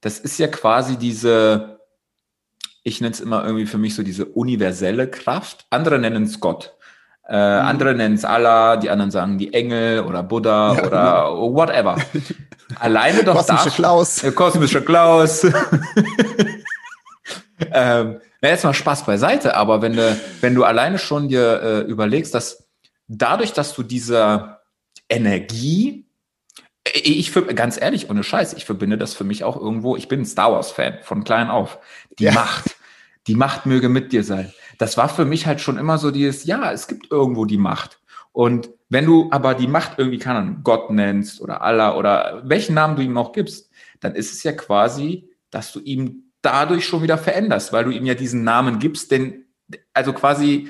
das 0.00 0.18
ist 0.18 0.38
ja 0.38 0.48
quasi 0.48 0.96
diese, 0.96 1.77
ich 2.88 3.00
nenne 3.00 3.12
es 3.12 3.20
immer 3.20 3.44
irgendwie 3.44 3.66
für 3.66 3.78
mich 3.78 3.94
so 3.94 4.02
diese 4.02 4.24
universelle 4.24 5.08
Kraft. 5.08 5.66
Andere 5.70 5.98
nennen 5.98 6.24
es 6.24 6.40
Gott. 6.40 6.74
Äh, 7.28 7.34
mhm. 7.34 7.66
Andere 7.66 7.94
nennen 7.94 8.14
es 8.14 8.24
Allah, 8.24 8.76
die 8.76 8.90
anderen 8.90 9.10
sagen 9.10 9.38
die 9.38 9.52
Engel 9.52 10.00
oder 10.00 10.22
Buddha 10.22 10.74
ja, 10.74 10.80
oder 10.80 10.88
genau. 10.88 11.54
whatever. 11.54 11.96
Alleine 12.80 13.22
doch 13.22 13.34
Kosmische 13.34 13.70
Klaus. 13.70 14.24
Äh, 14.24 14.32
kosmische 14.32 14.82
Klaus. 14.82 15.44
ähm, 17.72 18.20
na, 18.40 18.48
jetzt 18.48 18.64
mal 18.64 18.74
Spaß 18.74 19.04
beiseite, 19.04 19.56
aber 19.56 19.82
wenn 19.82 19.94
du, 19.94 20.20
wenn 20.40 20.54
du 20.54 20.64
alleine 20.64 20.98
schon 20.98 21.28
dir 21.28 21.62
äh, 21.62 21.80
überlegst, 21.80 22.34
dass 22.34 22.68
dadurch, 23.08 23.52
dass 23.52 23.74
du 23.74 23.82
diese 23.82 24.58
Energie, 25.08 26.06
äh, 26.84 26.98
ich 26.98 27.30
für, 27.30 27.42
ganz 27.42 27.80
ehrlich, 27.80 28.10
ohne 28.10 28.22
Scheiß, 28.22 28.52
ich 28.52 28.64
verbinde 28.64 28.98
das 28.98 29.14
für 29.14 29.24
mich 29.24 29.44
auch 29.44 29.56
irgendwo, 29.56 29.96
ich 29.96 30.08
bin 30.08 30.20
ein 30.20 30.26
Star 30.26 30.52
Wars-Fan 30.52 30.98
von 31.02 31.24
klein 31.24 31.48
auf. 31.48 31.78
Die 32.18 32.24
ja. 32.24 32.32
Macht 32.32 32.76
die 33.28 33.36
Macht 33.36 33.66
möge 33.66 33.88
mit 33.88 34.12
dir 34.12 34.24
sein. 34.24 34.52
Das 34.78 34.96
war 34.96 35.08
für 35.08 35.24
mich 35.24 35.46
halt 35.46 35.60
schon 35.60 35.78
immer 35.78 35.98
so 35.98 36.10
dieses, 36.10 36.44
ja, 36.44 36.72
es 36.72 36.88
gibt 36.88 37.10
irgendwo 37.10 37.44
die 37.44 37.58
Macht. 37.58 38.00
Und 38.32 38.70
wenn 38.88 39.04
du 39.04 39.28
aber 39.30 39.54
die 39.54 39.68
Macht 39.68 39.98
irgendwie, 39.98 40.18
keine 40.18 40.38
Ahnung, 40.40 40.60
Gott 40.64 40.90
nennst 40.90 41.40
oder 41.40 41.62
Allah 41.62 41.96
oder 41.96 42.42
welchen 42.44 42.74
Namen 42.74 42.96
du 42.96 43.02
ihm 43.02 43.18
auch 43.18 43.32
gibst, 43.32 43.70
dann 44.00 44.14
ist 44.14 44.32
es 44.32 44.42
ja 44.42 44.52
quasi, 44.52 45.30
dass 45.50 45.72
du 45.72 45.80
ihm 45.80 46.32
dadurch 46.42 46.86
schon 46.86 47.02
wieder 47.02 47.18
veränderst, 47.18 47.72
weil 47.72 47.84
du 47.84 47.90
ihm 47.90 48.06
ja 48.06 48.14
diesen 48.14 48.44
Namen 48.44 48.78
gibst, 48.78 49.10
denn 49.10 49.44
also 49.92 50.12
quasi 50.12 50.68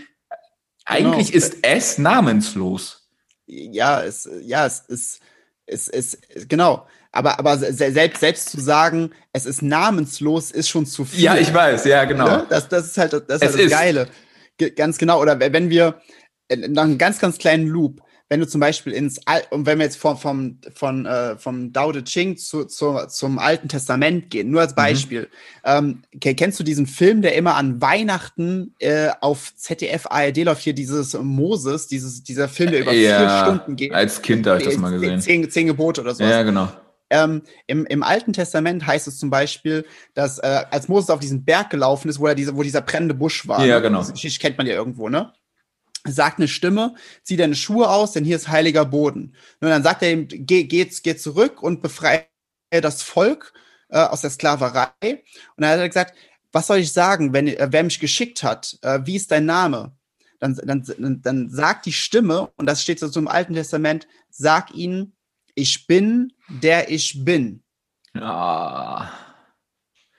eigentlich 0.85 1.33
genau. 1.33 1.44
ist 1.44 1.59
es 1.62 1.99
namenslos. 1.99 3.09
Ja, 3.47 4.03
es, 4.03 4.29
ja, 4.42 4.66
es 4.66 4.81
ist, 4.81 5.21
es, 5.66 5.88
es, 5.88 6.18
genau. 6.49 6.87
Aber, 7.12 7.38
aber 7.38 7.57
selbst, 7.57 8.21
selbst 8.21 8.51
zu 8.51 8.61
sagen, 8.61 9.11
es 9.33 9.47
ist 9.47 9.62
namenslos, 9.62 10.51
ist 10.51 10.68
schon 10.68 10.87
zu 10.87 11.05
viel. 11.05 11.25
Ja, 11.25 11.37
ich 11.37 11.53
weiß, 11.53 11.85
ja, 11.85 12.05
genau. 12.05 12.27
Ne? 12.27 12.47
Das, 12.49 12.68
das 12.68 12.87
ist 12.87 12.99
halt 12.99 13.12
das, 13.12 13.23
ist 13.42 13.57
halt 13.57 13.64
das 13.64 13.71
Geile. 13.71 14.09
G 14.59 14.71
ganz 14.71 14.99
genau. 14.99 15.21
Oder 15.21 15.40
wenn 15.40 15.71
wir, 15.71 16.01
äh, 16.49 16.57
nach 16.57 16.85
einem 16.85 16.99
ganz, 16.99 17.18
ganz 17.18 17.38
kleinen 17.38 17.66
Loop, 17.66 18.03
wenn 18.29 18.40
du 18.40 18.47
zum 18.47 18.61
Beispiel 18.61 18.92
ins 18.92 19.27
Al 19.27 19.42
und 19.51 19.64
wenn 19.64 19.79
wir 19.79 19.85
jetzt 19.85 19.97
vom, 19.97 20.18
vom, 20.18 20.59
von, 20.75 21.07
äh, 21.07 21.37
vom 21.38 21.73
Dao 21.73 21.92
De 21.92 22.03
Ching 22.03 22.37
zu, 22.37 22.66
zu, 22.66 23.07
zum 23.09 23.38
Alten 23.38 23.68
Testament 23.68 24.31
gehen, 24.31 24.51
nur 24.51 24.61
als 24.61 24.73
mhm. 24.73 24.77
Beispiel. 24.77 25.21
Mhm. 25.64 26.03
Ähm, 26.21 26.35
kennst 26.37 26.61
du 26.61 26.64
diesen 26.64 26.87
Film, 26.87 27.23
der 27.23 27.35
immer 27.37 27.55
an 27.55 27.81
Weihnachten 27.81 28.75
äh, 28.81 29.09
auf 29.21 29.55
ZDF 29.57 30.07
ARD 30.11 30.44
läuft, 30.44 30.62
hier 30.62 30.75
dieses 30.75 31.14
Moses, 31.14 31.87
dieses, 31.87 32.23
dieser 32.23 32.49
Film, 32.49 32.71
der 32.73 32.81
über 32.81 32.92
ja, 32.92 33.18
vier 33.18 33.38
Stunden 33.47 33.77
geht? 33.77 33.94
Als 33.94 34.21
Kind 34.21 34.47
habe 34.47 34.59
ich 34.59 34.66
das 34.66 34.77
mal 34.77 34.90
gesehen. 34.90 35.21
Zehn, 35.21 35.51
zehn 35.51 35.66
Gebote 35.66 36.03
oder 36.03 36.14
so. 36.14 36.23
Ja, 36.23 36.42
genau. 36.42 36.68
Ähm, 37.11 37.42
im, 37.66 37.87
Im 37.87 38.03
Alten 38.03 38.33
Testament 38.33 38.87
heißt 38.87 39.09
es 39.09 39.18
zum 39.18 39.31
Beispiel, 39.31 39.87
dass 40.14 40.38
äh, 40.38 40.64
als 40.71 40.88
Moses 40.88 41.11
auf 41.11 41.21
diesen 41.21 41.44
Berg 41.44 41.71
gelaufen 41.71 42.09
ist, 42.09 42.18
wo 42.18 42.27
er 42.27 42.35
diese, 42.35 42.57
wo 42.57 42.62
dieser 42.62 42.83
brennende 42.83 43.14
Busch 43.14 43.49
war. 43.49 43.64
Ja, 43.64 43.77
ne? 43.77 43.83
genau. 43.83 44.05
Geschichte 44.05 44.40
kennt 44.40 44.59
man 44.59 44.66
ja 44.66 44.75
irgendwo, 44.75 45.09
ne? 45.09 45.33
Sagt 46.05 46.38
eine 46.38 46.49
Stimme, 46.49 46.94
zieh 47.23 47.37
deine 47.37 47.55
Schuhe 47.55 47.88
aus, 47.88 48.12
denn 48.12 48.25
hier 48.25 48.37
ist 48.37 48.49
heiliger 48.49 48.85
Boden. 48.85 49.35
Und 49.61 49.68
dann 49.68 49.83
sagt 49.83 50.03
er 50.03 50.12
ihm, 50.12 50.29
geh, 50.29 50.64
geh, 50.64 50.85
geh 50.85 51.16
zurück 51.16 51.62
und 51.62 51.83
befreie 51.83 52.27
das 52.71 53.03
Volk 53.03 53.53
äh, 53.88 53.99
aus 53.99 54.21
der 54.21 54.31
Sklaverei. 54.31 54.92
Und 55.03 55.62
dann 55.62 55.71
hat 55.71 55.79
er 55.79 55.88
gesagt, 55.88 56.14
was 56.53 56.66
soll 56.66 56.79
ich 56.79 56.92
sagen, 56.92 57.33
wenn 57.33 57.49
äh, 57.49 57.68
wer 57.71 57.83
mich 57.83 58.01
geschickt 58.01 58.42
hat? 58.42 58.79
Äh, 58.83 59.01
wie 59.05 59.16
ist 59.16 59.31
dein 59.31 59.47
Name? 59.47 59.92
Dann, 60.40 60.55
dann, 60.55 61.21
dann 61.21 61.51
sagt 61.51 61.87
die 61.87 61.92
Stimme, 61.92 62.53
und 62.57 62.66
das 62.66 62.81
steht 62.81 63.01
so 63.01 63.18
im 63.18 63.27
Alten 63.27 63.55
Testament, 63.55 64.07
sag 64.31 64.73
ihnen, 64.73 65.17
ich 65.59 65.87
bin, 65.87 66.33
der 66.49 66.90
ich 66.90 67.25
bin. 67.25 67.62
Ja. 68.14 69.12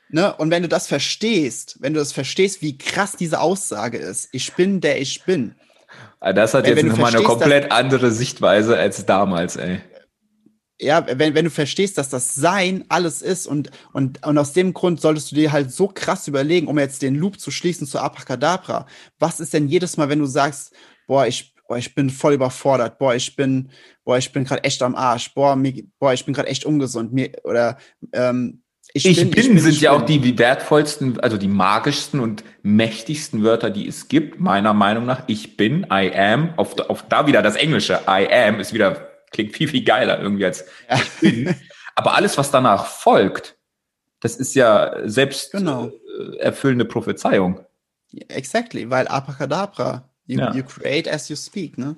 Ne? 0.09 0.35
Und 0.35 0.51
wenn 0.51 0.63
du 0.63 0.69
das 0.69 0.87
verstehst, 0.87 1.77
wenn 1.79 1.93
du 1.93 1.99
das 1.99 2.11
verstehst, 2.11 2.61
wie 2.61 2.77
krass 2.77 3.15
diese 3.15 3.39
Aussage 3.39 3.97
ist, 3.97 4.29
ich 4.31 4.53
bin, 4.53 4.81
der 4.81 4.99
ich 4.99 5.23
bin. 5.23 5.55
Ah, 6.19 6.33
das 6.33 6.53
hat 6.53 6.65
wenn, 6.65 6.77
jetzt 6.77 6.87
nochmal 6.87 7.15
eine 7.15 7.23
komplett 7.23 7.71
andere 7.71 8.11
Sichtweise 8.11 8.77
als 8.77 9.05
damals, 9.05 9.55
ey. 9.55 9.81
Ja, 10.81 11.05
wenn, 11.07 11.35
wenn 11.35 11.45
du 11.45 11.51
verstehst, 11.51 11.97
dass 11.97 12.09
das 12.09 12.35
Sein 12.35 12.85
alles 12.87 13.21
ist 13.21 13.47
und, 13.47 13.69
und, 13.91 14.25
und 14.25 14.37
aus 14.37 14.53
dem 14.53 14.73
Grund 14.73 15.01
solltest 15.01 15.31
du 15.31 15.35
dir 15.35 15.51
halt 15.51 15.71
so 15.71 15.87
krass 15.87 16.27
überlegen, 16.27 16.67
um 16.67 16.79
jetzt 16.79 17.01
den 17.01 17.15
Loop 17.15 17.39
zu 17.39 17.51
schließen 17.51 17.85
zu 17.85 17.99
Abracadabra. 17.99 18.87
Was 19.19 19.41
ist 19.41 19.53
denn 19.53 19.67
jedes 19.67 19.97
Mal, 19.97 20.07
wenn 20.07 20.19
du 20.19 20.25
sagst, 20.25 20.73
boah, 21.05 21.27
ich, 21.27 21.53
boah, 21.69 21.77
ich 21.77 21.93
bin 21.93 22.09
voll 22.09 22.33
überfordert, 22.33 22.97
boah, 22.97 23.13
ich 23.13 23.35
bin, 23.35 23.69
boah, 24.03 24.17
ich 24.17 24.33
bin 24.33 24.43
gerade 24.43 24.63
echt 24.63 24.81
am 24.81 24.95
Arsch, 24.95 25.33
boah, 25.35 25.55
mir, 25.55 25.83
boah, 25.99 26.13
ich 26.13 26.25
bin 26.25 26.33
gerade 26.33 26.49
echt 26.49 26.65
ungesund, 26.65 27.13
mir, 27.13 27.31
oder 27.43 27.77
ähm, 28.11 28.63
ich, 28.91 29.05
ich, 29.05 29.17
bin, 29.17 29.29
bin, 29.29 29.39
ich 29.39 29.47
bin 29.49 29.59
sind 29.59 29.71
ich 29.73 29.81
ja 29.81 29.93
bin. 29.93 30.01
auch 30.01 30.05
die 30.07 30.39
wertvollsten, 30.39 31.19
also 31.19 31.37
die 31.37 31.47
magischsten 31.47 32.19
und 32.19 32.43
mächtigsten 32.63 33.43
Wörter, 33.43 33.69
die 33.69 33.87
es 33.87 34.07
gibt, 34.07 34.39
meiner 34.39 34.73
Meinung 34.73 35.05
nach. 35.05 35.25
Ich 35.27 35.57
bin, 35.57 35.85
I 35.91 36.11
am, 36.11 36.55
auf, 36.57 36.77
auf 36.89 37.07
da 37.07 37.27
wieder 37.27 37.43
das 37.43 37.55
Englische, 37.55 37.99
I 38.07 38.27
am 38.33 38.59
ist 38.59 38.73
wieder, 38.73 39.07
klingt 39.29 39.55
viel, 39.55 39.67
viel 39.67 39.83
geiler 39.83 40.19
irgendwie 40.19 40.45
als 40.45 40.65
ja. 40.89 40.95
ich 40.97 41.19
bin. 41.21 41.55
Aber 41.93 42.15
alles, 42.15 42.35
was 42.39 42.49
danach 42.49 42.87
folgt, 42.87 43.59
das 44.21 44.37
ist 44.37 44.55
ja 44.55 45.07
selbst 45.07 45.51
genau. 45.51 45.85
äh, 45.85 46.37
erfüllende 46.37 46.85
Prophezeiung. 46.85 47.59
Exactly, 48.27 48.89
weil 48.89 49.07
Abracadabra, 49.07 50.09
you, 50.29 50.39
ja. 50.39 50.53
you 50.53 50.63
create 50.63 51.11
as 51.11 51.29
you 51.29 51.35
speak, 51.35 51.77
ne? 51.77 51.95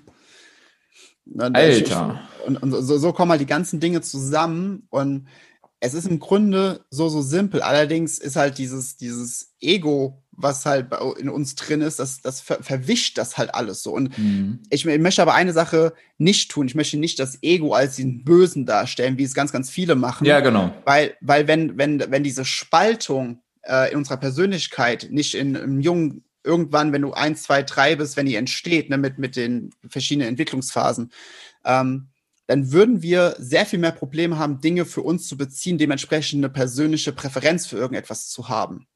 Alter. 1.38 2.22
Und, 2.46 2.62
und 2.62 2.72
so, 2.72 2.98
so 2.98 3.14
kommen 3.14 3.32
halt 3.32 3.42
die 3.42 3.46
ganzen 3.46 3.80
Dinge 3.80 4.02
zusammen 4.02 4.88
und 4.90 5.28
es 5.80 5.94
ist 5.96 6.08
im 6.08 6.20
Grunde 6.20 6.86
so, 6.92 7.10
so 7.10 7.22
simpel. 7.22 7.62
Allerdings 7.62 8.20
ist 8.20 8.36
halt 8.36 8.60
dieses, 8.60 8.98
dieses 8.98 9.56
Ego, 9.60 10.24
was 10.32 10.66
halt 10.66 10.88
in 11.18 11.28
uns 11.28 11.56
drin 11.56 11.82
ist, 11.82 12.00
das, 12.00 12.22
das 12.22 12.40
ver 12.40 12.62
verwischt 12.62 13.18
das 13.18 13.38
halt 13.38 13.54
alles 13.56 13.82
so. 13.82 13.92
Und 13.92 14.16
mhm. 14.18 14.60
ich, 14.70 14.86
ich, 14.86 15.00
möchte 15.00 15.24
aber 15.24 15.34
eine 15.34 15.54
Sache 15.54 15.94
nicht 16.20 16.52
tun. 16.52 16.68
Ich 16.68 16.76
möchte 16.76 16.98
nicht 16.98 17.20
das 17.20 17.40
Ego 17.42 17.74
als 17.74 17.96
den 17.96 18.24
Bösen 18.24 18.68
darstellen, 18.68 19.18
wie 19.18 19.24
es 19.24 19.34
ganz, 19.34 19.52
ganz 19.52 19.72
viele 19.72 19.96
machen. 19.96 20.26
Ja, 20.26 20.40
genau. 20.40 20.72
Weil, 20.86 21.16
weil 21.20 21.48
wenn, 21.48 21.78
wenn, 21.80 22.00
wenn 22.12 22.24
diese 22.24 22.46
Spaltung 22.46 23.42
äh, 23.64 23.92
in 23.92 23.98
unserer 23.98 24.18
Persönlichkeit 24.18 25.08
nicht 25.10 25.34
in, 25.34 25.56
im 25.56 25.80
jungen 25.80 26.24
irgendwann, 26.44 26.92
wenn 26.92 27.02
du 27.02 27.14
eins, 27.14 27.44
zwei, 27.44 27.64
drei 27.64 27.96
bist, 27.96 28.18
wenn 28.18 28.26
die 28.26 28.36
entsteht, 28.36 28.90
ne, 28.90 28.98
mit, 28.98 29.18
mit 29.18 29.36
den 29.36 29.72
verschiedenen 29.88 30.30
Entwicklungsphasen, 30.30 31.12
ähm, 31.66 32.10
dann 32.48 32.72
würden 32.72 33.02
wir 33.02 33.36
sehr 33.38 33.66
viel 33.66 33.80
mehr 33.80 33.92
Probleme 33.92 34.38
haben, 34.38 34.60
Dinge 34.60 34.86
für 34.86 35.02
uns 35.02 35.28
zu 35.28 35.38
beziehen, 35.38 35.78
dementsprechend 35.78 36.40
eine 36.40 36.50
persönliche 36.50 37.14
Präferenz 37.14 37.66
für 37.66 37.78
irgendetwas 37.78 38.30
zu 38.30 38.50
haben. 38.50 38.88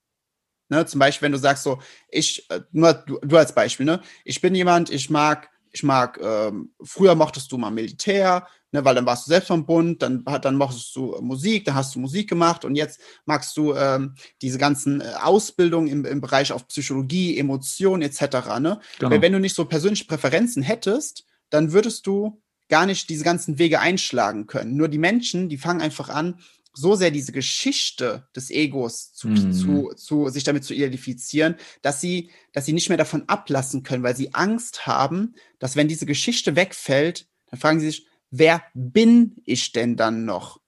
Ne, 0.68 0.86
zum 0.86 1.00
Beispiel, 1.00 1.28
wenn 1.28 1.32
du 1.32 1.38
sagst 1.38 1.64
so, 1.64 1.80
ich, 2.10 2.50
äh, 2.50 2.62
nur 2.72 2.94
du, 2.94 3.20
du 3.22 3.38
als 3.38 3.54
Beispiel, 3.54 3.86
ne, 3.86 4.02
ich 4.24 4.42
bin 4.42 4.56
jemand, 4.56 4.90
ich 4.90 5.10
mag, 5.10 5.50
ich 5.72 5.84
mag, 5.84 6.20
ähm, 6.22 6.74
früher 6.84 7.14
mochtest 7.14 7.52
du 7.52 7.58
mal 7.58 7.70
Militär, 7.70 8.48
ne, 8.76 8.86
weil 8.86 8.96
dann 8.96 9.06
warst 9.06 9.26
du 9.26 9.30
selbst 9.30 9.48
vom 9.48 9.66
Bund, 9.66 10.02
dann, 10.02 10.24
dann 10.42 10.56
mochtest 10.56 10.96
du 10.96 11.18
Musik, 11.22 11.66
dann 11.66 11.76
hast 11.76 11.96
du 11.96 12.00
Musik 12.00 12.30
gemacht 12.30 12.66
und 12.66 12.76
jetzt 12.76 13.00
magst 13.26 13.56
du 13.58 13.74
ähm, 13.74 14.16
diese 14.42 14.58
ganzen 14.58 15.02
äh, 15.02 15.14
Ausbildungen 15.22 15.88
im, 15.88 16.06
im 16.06 16.22
Bereich 16.22 16.52
auf 16.52 16.68
Psychologie, 16.68 17.38
Emotionen 17.38 18.02
etc. 18.02 18.22
Ne? 18.60 18.80
Genau. 19.00 19.22
Wenn 19.22 19.34
du 19.34 19.40
nicht 19.40 19.56
so 19.56 19.66
persönliche 19.66 20.06
Präferenzen 20.06 20.62
hättest, 20.62 21.26
dann 21.50 21.72
würdest 21.72 22.06
du 22.06 22.42
gar 22.70 22.86
nicht 22.86 23.10
diese 23.10 23.24
ganzen 23.24 23.60
Wege 23.60 23.80
einschlagen 23.80 24.48
können. 24.48 24.76
Nur 24.76 24.88
die 24.88 24.98
Menschen, 24.98 25.50
die 25.50 25.58
fangen 25.58 25.82
einfach 25.82 26.10
an, 26.10 26.40
so 26.74 26.96
sehr 26.96 27.12
diese 27.12 27.32
Geschichte 27.32 28.28
des 28.36 28.52
Egos 28.52 29.14
zu, 29.14 29.30
mhm. 29.30 29.54
zu, 29.54 29.94
zu, 29.96 30.30
sich 30.30 30.44
damit 30.44 30.66
zu 30.66 30.74
identifizieren, 30.74 31.56
dass 31.82 32.02
sie, 32.02 32.32
dass 32.52 32.66
sie 32.66 32.74
nicht 32.74 32.90
mehr 32.90 32.98
davon 32.98 33.24
ablassen 33.28 33.84
können, 33.84 34.04
weil 34.04 34.16
sie 34.16 34.34
Angst 34.34 34.86
haben, 34.86 35.36
dass 35.60 35.76
wenn 35.76 35.88
diese 35.88 36.06
Geschichte 36.06 36.56
wegfällt, 36.56 37.28
dann 37.50 37.60
fragen 37.60 37.80
sie 37.80 37.88
sich, 37.88 38.08
wer 38.38 38.64
bin 38.74 39.36
ich 39.46 39.72
denn 39.72 39.96
dann 39.96 40.26
noch? 40.26 40.60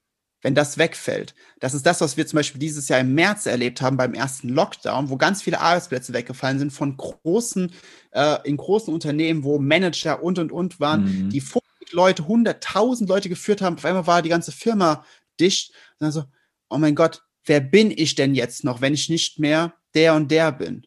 Wenn 0.42 0.54
das 0.54 0.78
wegfällt. 0.78 1.34
Das 1.60 1.74
ist 1.74 1.86
das, 1.86 2.00
was 2.00 2.16
wir 2.16 2.28
zum 2.28 2.38
Beispiel 2.38 2.60
dieses 2.60 2.88
Jahr 2.90 3.00
im 3.00 3.16
März 3.16 3.48
erlebt 3.48 3.82
haben 3.82 3.98
beim 3.98 4.14
ersten 4.14 4.50
Lockdown, 4.50 5.10
wo 5.10 5.18
ganz 5.18 5.42
viele 5.42 5.60
Arbeitsplätze 5.60 6.14
weggefallen 6.14 6.60
sind 6.60 6.72
von 6.72 6.96
großen, 6.96 7.74
äh, 8.12 8.38
in 8.48 8.56
großen 8.56 8.94
Unternehmen, 8.94 9.44
wo 9.44 9.58
Manager 9.58 10.22
und 10.22 10.38
und 10.38 10.52
und 10.52 10.80
waren, 10.80 11.26
mhm. 11.26 11.30
die 11.32 11.42
vor 11.42 11.64
Leute, 11.92 12.24
100.000 12.24 13.08
Leute 13.08 13.30
geführt 13.30 13.62
haben. 13.62 13.78
Auf 13.78 13.86
einmal 13.86 14.08
war 14.08 14.22
die 14.22 14.30
ganze 14.30 14.52
Firma 14.52 15.06
dicht. 15.40 15.72
Und 15.72 16.06
dann 16.06 16.12
so, 16.12 16.24
oh 16.70 16.78
mein 16.78 16.96
Gott, 16.96 17.24
wer 17.46 17.60
bin 17.60 17.92
ich 17.92 18.16
denn 18.16 18.36
jetzt 18.36 18.64
noch, 18.64 18.82
wenn 18.82 18.94
ich 18.94 19.10
nicht 19.10 19.40
mehr 19.40 19.74
der 19.94 20.14
und 20.16 20.30
der 20.30 20.52
bin? 20.52 20.86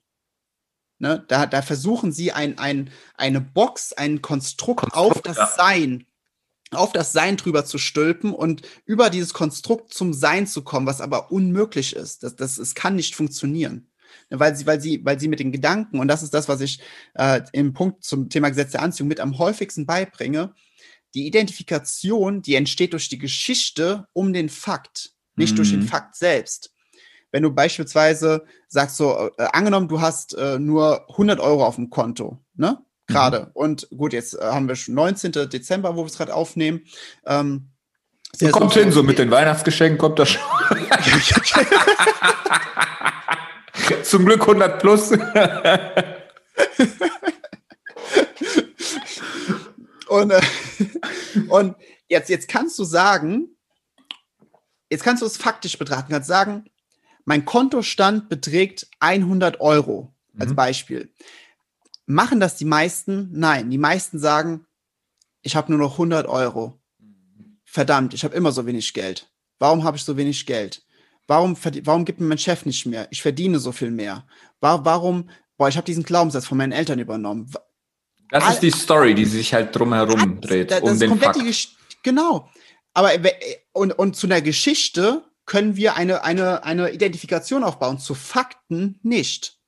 Ne? 0.99 1.25
Da, 1.29 1.47
da 1.47 1.63
versuchen 1.63 2.13
sie 2.13 2.33
ein, 2.33 2.59
ein, 2.59 2.91
eine 3.15 3.41
Box, 3.41 3.93
ein 3.93 4.21
Konstrukt, 4.21 4.81
Konstrukt 4.81 5.17
auf 5.17 5.23
das 5.23 5.39
ja. 5.39 5.47
Sein, 5.47 6.07
auf 6.73 6.93
das 6.93 7.13
Sein 7.13 7.37
drüber 7.37 7.65
zu 7.65 7.79
stülpen 7.79 8.33
und 8.33 8.63
über 8.85 9.11
dieses 9.11 9.35
Konstrukt 9.35 9.93
zum 9.93 10.13
Sein 10.15 10.47
zu 10.47 10.63
kommen, 10.63 10.87
was 10.87 11.01
aber 11.01 11.33
unmöglich 11.33 11.97
ist. 11.97 12.23
Das, 12.23 12.37
das, 12.37 12.59
es 12.59 12.75
kann 12.75 12.95
nicht 12.97 13.15
funktionieren. 13.15 13.89
Weil 14.29 14.55
sie, 14.55 14.67
weil 14.67 14.81
sie, 14.81 15.05
weil 15.05 15.19
sie 15.19 15.29
mit 15.29 15.41
den 15.41 15.53
Gedanken, 15.53 15.99
und 15.99 16.09
das 16.09 16.23
ist 16.23 16.35
das, 16.35 16.49
was 16.49 16.61
ich 16.61 16.81
äh, 17.15 17.43
im 17.53 17.73
Punkt 17.73 18.05
zum 18.05 18.29
Thema 18.29 18.49
Gesetz 18.49 18.73
der 18.73 18.83
Anziehung 18.83 19.09
mit 19.09 19.21
am 19.21 19.39
häufigsten 19.39 19.87
beibringe, 19.87 20.55
die 21.15 21.27
Identifikation, 21.27 22.43
die 22.43 22.55
entsteht 22.55 22.93
durch 22.93 23.09
die 23.09 23.19
Geschichte 23.19 24.07
um 24.13 24.33
den 24.33 24.49
Fakt, 24.49 25.13
nicht 25.35 25.53
mhm. 25.53 25.57
durch 25.57 25.71
den 25.71 25.81
mhm. 25.81 25.89
Fakt 25.89 26.17
selbst. 26.17 26.73
Wenn 27.33 27.43
du 27.43 27.53
beispielsweise 27.53 28.45
sagst 28.69 28.97
so, 28.97 29.31
äh, 29.37 29.49
angenommen, 29.53 29.89
du 29.89 30.01
hast 30.01 30.35
äh, 30.35 30.59
nur 30.59 31.09
100 31.11 31.41
Euro 31.41 31.65
auf 31.65 31.77
dem 31.77 31.91
Konto, 31.91 32.39
ne? 32.55 32.85
Gerade. 33.11 33.41
Mhm. 33.41 33.47
Und 33.55 33.89
gut, 33.97 34.13
jetzt 34.13 34.35
äh, 34.35 34.43
haben 34.43 34.69
wir 34.69 34.77
schon 34.77 34.95
19. 34.95 35.33
Dezember, 35.33 35.97
wo 35.97 36.03
wir 36.03 36.07
es 36.07 36.17
gerade 36.17 36.35
aufnehmen. 36.35 36.83
Ähm, 37.27 37.71
kommt 38.53 38.75
hin, 38.75 38.93
so 38.93 39.03
mit 39.03 39.19
den 39.19 39.31
Weihnachtsgeschenken 39.31 39.99
kommt 39.99 40.19
das 40.19 40.31
schon. 40.31 40.43
Zum 44.05 44.25
Glück 44.25 44.41
100 44.43 44.81
plus. 44.81 45.11
Und, 50.11 50.33
äh, 50.33 50.41
und 51.49 51.77
jetzt, 52.09 52.29
jetzt 52.29 52.49
kannst 52.49 52.79
du 52.79 52.85
sagen, 52.85 53.57
jetzt 54.91 55.05
kannst 55.05 55.23
du 55.23 55.27
es 55.27 55.37
faktisch 55.37 55.79
betrachten, 55.79 56.13
kannst 56.13 56.29
sagen, 56.29 56.65
mein 57.25 57.45
Kontostand 57.45 58.29
beträgt 58.29 58.89
100 58.99 59.61
Euro 59.61 60.13
als 60.37 60.51
mhm. 60.51 60.57
Beispiel. 60.57 61.15
Machen 62.11 62.41
das 62.41 62.57
die 62.57 62.65
meisten? 62.65 63.29
Nein, 63.33 63.71
die 63.71 63.79
meisten 63.79 64.19
sagen, 64.19 64.67
ich 65.43 65.55
habe 65.55 65.71
nur 65.71 65.79
noch 65.79 65.93
100 65.93 66.27
Euro. 66.27 66.81
Verdammt, 67.65 68.15
ich 68.15 68.25
habe 68.25 68.35
immer 68.35 68.51
so 68.51 68.67
wenig 68.67 68.93
Geld. 68.95 69.31
Warum 69.61 69.85
habe 69.85 69.97
ich 69.97 70.03
so 70.03 70.17
wenig 70.17 70.45
Geld? 70.45 70.83
Warum, 71.29 71.57
warum 71.85 72.05
gibt 72.05 72.19
mir 72.19 72.27
mein 72.27 72.39
Chef 72.39 72.67
nicht 72.67 72.85
mehr? 72.85 73.07
Ich 73.11 73.23
verdiene 73.23 73.61
so 73.61 73.71
viel 73.71 73.93
mehr. 73.93 74.27
Warum, 74.59 75.31
boah, 75.57 75.69
ich 75.69 75.77
habe 75.77 75.85
diesen 75.85 76.03
Glaubenssatz 76.03 76.47
von 76.47 76.59
meinen 76.59 76.73
Eltern 76.73 76.99
übernommen. 76.99 77.49
Das 78.31 78.55
ist 78.55 78.61
die 78.61 78.73
Story, 78.73 79.15
die 79.15 79.25
sich 79.25 79.55
halt 79.55 79.75
drumherum 79.77 80.41
dreht, 80.41 80.73
das, 80.73 80.81
das 80.81 80.91
um 80.91 80.99
den 80.99 81.17
Fakt. 81.17 81.39
Genau. 82.03 82.51
Aber 82.93 83.13
und, 83.71 83.93
und 83.93 84.17
zu 84.17 84.27
einer 84.27 84.41
Geschichte 84.41 85.23
können 85.47 85.77
wir 85.77 85.95
eine, 85.95 86.25
eine, 86.25 86.65
eine 86.65 86.91
Identifikation 86.91 87.63
aufbauen, 87.63 88.01
zu 88.01 88.17
Fakten 88.17 88.99
nicht. 89.05 89.60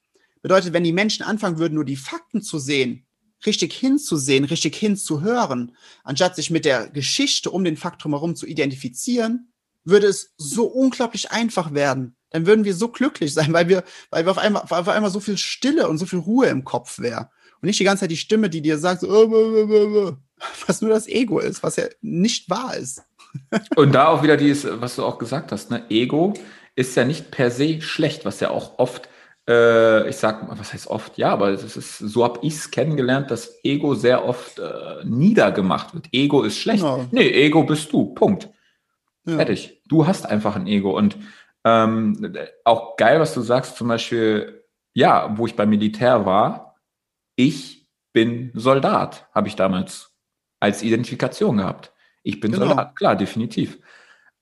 Bedeutet, 0.42 0.72
wenn 0.72 0.84
die 0.84 0.92
Menschen 0.92 1.24
anfangen 1.24 1.58
würden, 1.58 1.74
nur 1.74 1.84
die 1.84 1.96
Fakten 1.96 2.42
zu 2.42 2.58
sehen, 2.58 3.06
richtig 3.46 3.72
hinzusehen, 3.74 4.44
richtig 4.44 4.76
hinzuhören, 4.76 5.76
anstatt 6.04 6.36
sich 6.36 6.50
mit 6.50 6.64
der 6.64 6.88
Geschichte 6.88 7.50
um 7.50 7.64
den 7.64 7.76
Fakt 7.76 8.02
drumherum 8.02 8.36
zu 8.36 8.46
identifizieren, 8.46 9.52
würde 9.84 10.06
es 10.06 10.34
so 10.36 10.64
unglaublich 10.64 11.30
einfach 11.30 11.74
werden. 11.74 12.16
Dann 12.30 12.46
würden 12.46 12.64
wir 12.64 12.74
so 12.74 12.88
glücklich 12.88 13.34
sein, 13.34 13.52
weil 13.52 13.68
wir, 13.68 13.84
weil 14.10 14.24
wir 14.24 14.30
auf 14.30 14.38
einmal, 14.38 14.62
auf 14.62 14.88
einmal 14.88 15.10
so 15.10 15.20
viel 15.20 15.36
Stille 15.36 15.88
und 15.88 15.98
so 15.98 16.06
viel 16.06 16.20
Ruhe 16.20 16.46
im 16.46 16.64
Kopf 16.64 16.98
wäre. 16.98 17.30
Und 17.60 17.66
nicht 17.66 17.78
die 17.78 17.84
ganze 17.84 18.00
Zeit 18.02 18.10
die 18.10 18.16
Stimme, 18.16 18.48
die 18.48 18.62
dir 18.62 18.78
sagt, 18.78 19.02
so, 19.02 19.08
äh, 19.08 20.12
was 20.66 20.80
nur 20.80 20.90
das 20.90 21.06
Ego 21.06 21.38
ist, 21.38 21.62
was 21.62 21.76
ja 21.76 21.84
nicht 22.00 22.48
wahr 22.50 22.76
ist. 22.76 23.02
und 23.76 23.92
da 23.92 24.08
auch 24.08 24.22
wieder 24.22 24.36
dieses, 24.36 24.80
was 24.80 24.96
du 24.96 25.04
auch 25.04 25.18
gesagt 25.18 25.52
hast, 25.52 25.70
ne? 25.70 25.84
Ego 25.88 26.34
ist 26.74 26.96
ja 26.96 27.04
nicht 27.04 27.30
per 27.30 27.50
se 27.50 27.80
schlecht, 27.80 28.24
was 28.24 28.40
ja 28.40 28.50
auch 28.50 28.78
oft 28.78 29.08
äh, 29.48 30.08
ich 30.08 30.16
sag, 30.16 30.48
was 30.58 30.72
heißt 30.72 30.86
oft? 30.86 31.18
Ja, 31.18 31.32
aber 31.32 31.50
es 31.50 31.76
ist, 31.76 31.98
so 31.98 32.24
habe 32.24 32.40
ich 32.42 32.54
es 32.54 32.70
kennengelernt, 32.70 33.30
dass 33.30 33.58
Ego 33.64 33.94
sehr 33.94 34.24
oft 34.24 34.58
äh, 34.58 35.04
niedergemacht 35.04 35.94
wird. 35.94 36.08
Ego 36.12 36.42
ist 36.42 36.58
schlecht. 36.58 36.82
Genau. 36.82 37.06
Nee, 37.10 37.28
Ego 37.28 37.64
bist 37.64 37.92
du. 37.92 38.14
Punkt. 38.14 38.48
Ja. 39.24 39.36
Fertig. 39.36 39.82
Du 39.88 40.06
hast 40.06 40.26
einfach 40.26 40.56
ein 40.56 40.66
Ego. 40.66 40.96
Und 40.96 41.16
ähm, 41.64 42.34
auch 42.64 42.96
geil, 42.96 43.20
was 43.20 43.34
du 43.34 43.40
sagst, 43.40 43.76
zum 43.76 43.88
Beispiel, 43.88 44.64
ja, 44.94 45.36
wo 45.36 45.46
ich 45.46 45.56
beim 45.56 45.70
Militär 45.70 46.24
war, 46.26 46.76
ich 47.36 47.88
bin 48.12 48.50
Soldat, 48.54 49.28
habe 49.34 49.48
ich 49.48 49.56
damals 49.56 50.12
als 50.60 50.82
Identifikation 50.82 51.56
gehabt. 51.56 51.92
Ich 52.22 52.40
bin 52.40 52.52
genau. 52.52 52.66
Soldat, 52.66 52.94
klar, 52.94 53.16
definitiv. 53.16 53.78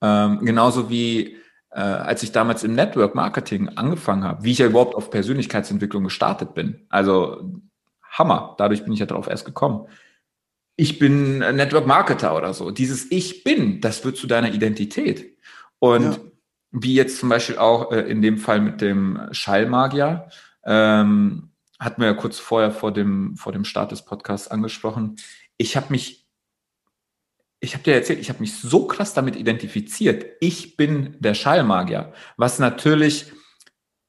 Ähm, 0.02 0.44
genauso 0.44 0.90
wie 0.90 1.36
äh, 1.72 1.80
als 1.80 2.22
ich 2.22 2.32
damals 2.32 2.64
im 2.64 2.74
Network 2.74 3.14
Marketing 3.14 3.68
angefangen 3.70 4.24
habe, 4.24 4.44
wie 4.44 4.52
ich 4.52 4.58
ja 4.58 4.66
überhaupt 4.66 4.94
auf 4.94 5.10
Persönlichkeitsentwicklung 5.10 6.04
gestartet 6.04 6.54
bin. 6.54 6.86
Also 6.88 7.52
Hammer, 8.10 8.54
dadurch 8.58 8.84
bin 8.84 8.92
ich 8.92 9.00
ja 9.00 9.06
drauf 9.06 9.28
erst 9.28 9.44
gekommen. 9.44 9.86
Ich 10.76 10.98
bin 10.98 11.38
Network 11.38 11.86
Marketer 11.86 12.36
oder 12.36 12.54
so. 12.54 12.70
Dieses 12.70 13.10
Ich 13.10 13.44
bin, 13.44 13.80
das 13.80 14.04
wird 14.04 14.16
zu 14.16 14.26
deiner 14.26 14.52
Identität. 14.52 15.36
Und 15.78 16.14
ja. 16.14 16.18
wie 16.72 16.94
jetzt 16.94 17.18
zum 17.18 17.28
Beispiel 17.28 17.58
auch 17.58 17.92
äh, 17.92 18.00
in 18.00 18.22
dem 18.22 18.38
Fall 18.38 18.60
mit 18.60 18.80
dem 18.80 19.28
Schallmagier, 19.30 20.28
ähm, 20.64 21.50
hatten 21.78 22.02
wir 22.02 22.08
ja 22.08 22.14
kurz 22.14 22.38
vorher 22.38 22.70
vor 22.70 22.92
dem, 22.92 23.36
vor 23.36 23.52
dem 23.52 23.64
Start 23.64 23.92
des 23.92 24.04
Podcasts 24.04 24.48
angesprochen. 24.48 25.16
Ich 25.56 25.76
habe 25.76 25.86
mich 25.90 26.19
ich 27.60 27.74
habe 27.74 27.84
dir 27.84 27.94
erzählt, 27.94 28.18
ich 28.18 28.30
habe 28.30 28.40
mich 28.40 28.56
so 28.56 28.86
krass 28.86 29.12
damit 29.12 29.36
identifiziert. 29.36 30.24
Ich 30.40 30.76
bin 30.76 31.16
der 31.20 31.34
Schallmagier, 31.34 32.12
was 32.36 32.58
natürlich 32.58 33.26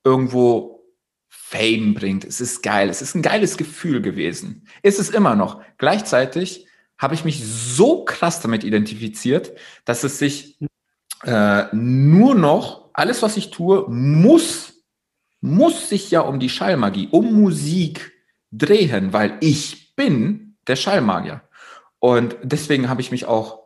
irgendwo 0.03 0.81
Fame 1.27 1.93
bringt. 1.93 2.23
Es 2.23 2.39
ist 2.39 2.63
geil. 2.63 2.89
Es 2.89 3.01
ist 3.01 3.13
ein 3.13 3.21
geiles 3.21 3.57
Gefühl 3.57 4.01
gewesen. 4.01 4.67
Ist 4.83 4.99
es 4.99 5.09
immer 5.09 5.35
noch. 5.35 5.61
Gleichzeitig 5.77 6.65
habe 6.97 7.13
ich 7.13 7.25
mich 7.25 7.43
so 7.43 8.05
krass 8.05 8.39
damit 8.39 8.63
identifiziert, 8.63 9.51
dass 9.83 10.05
es 10.05 10.17
sich 10.17 10.57
äh, 11.23 11.65
nur 11.73 12.35
noch, 12.35 12.89
alles 12.93 13.21
was 13.21 13.35
ich 13.35 13.51
tue, 13.51 13.85
muss, 13.89 14.85
muss 15.41 15.89
sich 15.89 16.09
ja 16.09 16.21
um 16.21 16.39
die 16.39 16.49
Schallmagie, 16.49 17.09
um 17.11 17.33
Musik 17.33 18.13
drehen, 18.51 19.11
weil 19.11 19.37
ich 19.41 19.95
bin 19.95 20.55
der 20.67 20.77
Schallmagier. 20.77 21.41
Und 22.01 22.35
deswegen 22.41 22.89
habe 22.89 22.99
ich 22.99 23.11
mich 23.11 23.25
auch 23.25 23.59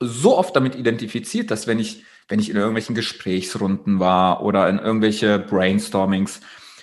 so 0.00 0.36
oft 0.36 0.56
damit 0.56 0.74
identifiziert, 0.74 1.52
dass 1.52 1.68
wenn 1.68 1.78
ich, 1.78 2.04
wenn 2.26 2.40
ich 2.40 2.50
in 2.50 2.56
irgendwelchen 2.56 2.96
Gesprächsrunden 2.96 4.00
war 4.00 4.42
oder 4.42 4.68
in 4.68 4.80
irgendwelche 4.80 5.38
Brainstormings, 5.38 6.40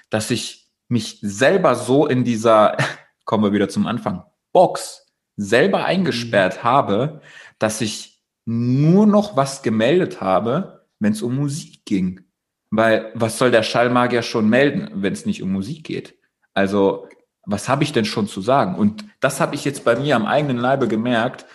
dass 0.10 0.32
ich 0.32 0.72
mich 0.88 1.20
selber 1.22 1.76
so 1.76 2.08
in 2.08 2.24
dieser, 2.24 2.78
kommen 3.26 3.44
wir 3.44 3.52
wieder 3.52 3.68
zum 3.68 3.86
Anfang, 3.86 4.24
Box 4.54 5.06
selber 5.36 5.84
eingesperrt 5.84 6.60
mhm. 6.60 6.64
habe, 6.64 7.22
dass 7.60 7.82
ich 7.82 8.24
nur 8.46 9.06
noch 9.06 9.36
was 9.36 9.64
gemeldet 9.64 10.22
habe, 10.22 10.88
wenn 11.00 11.12
es 11.12 11.22
um 11.22 11.36
Musik 11.36 11.84
ging. 11.84 12.22
Weil 12.70 13.12
was 13.14 13.38
soll 13.38 13.52
der 13.52 13.64
Schallmagier 13.64 14.22
schon 14.22 14.48
melden, 14.48 14.90
wenn 14.94 15.12
es 15.12 15.26
nicht 15.26 15.44
um 15.44 15.52
Musik 15.52 15.84
geht? 15.84 16.16
Also 16.54 17.07
was 17.48 17.70
habe 17.70 17.84
ich 17.84 17.94
denn 17.94 18.06
schon 18.06 18.28
zu 18.28 18.42
sagen? 18.42 18.76
Und 18.76 19.06
das 19.22 19.40
habe 19.40 19.56
ich 19.56 19.64
jetzt 19.64 19.86
bei 19.86 19.96
mir 19.96 20.18
am 20.18 20.26
eigenen 20.26 20.58
Leibe 20.58 20.88
gemerkt, 20.88 21.46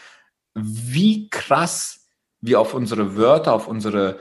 wie 0.55 1.29
krass 1.29 2.09
wir 2.41 2.61
auf 2.61 2.75
unsere 2.75 3.15
Wörter, 3.15 3.53
auf 3.53 3.69
unsere 3.69 4.19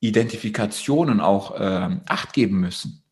Identifikationen 0.00 1.20
auch 1.20 1.60
äh, 1.60 2.00
Acht 2.08 2.32
geben 2.32 2.60
müssen. 2.60 3.04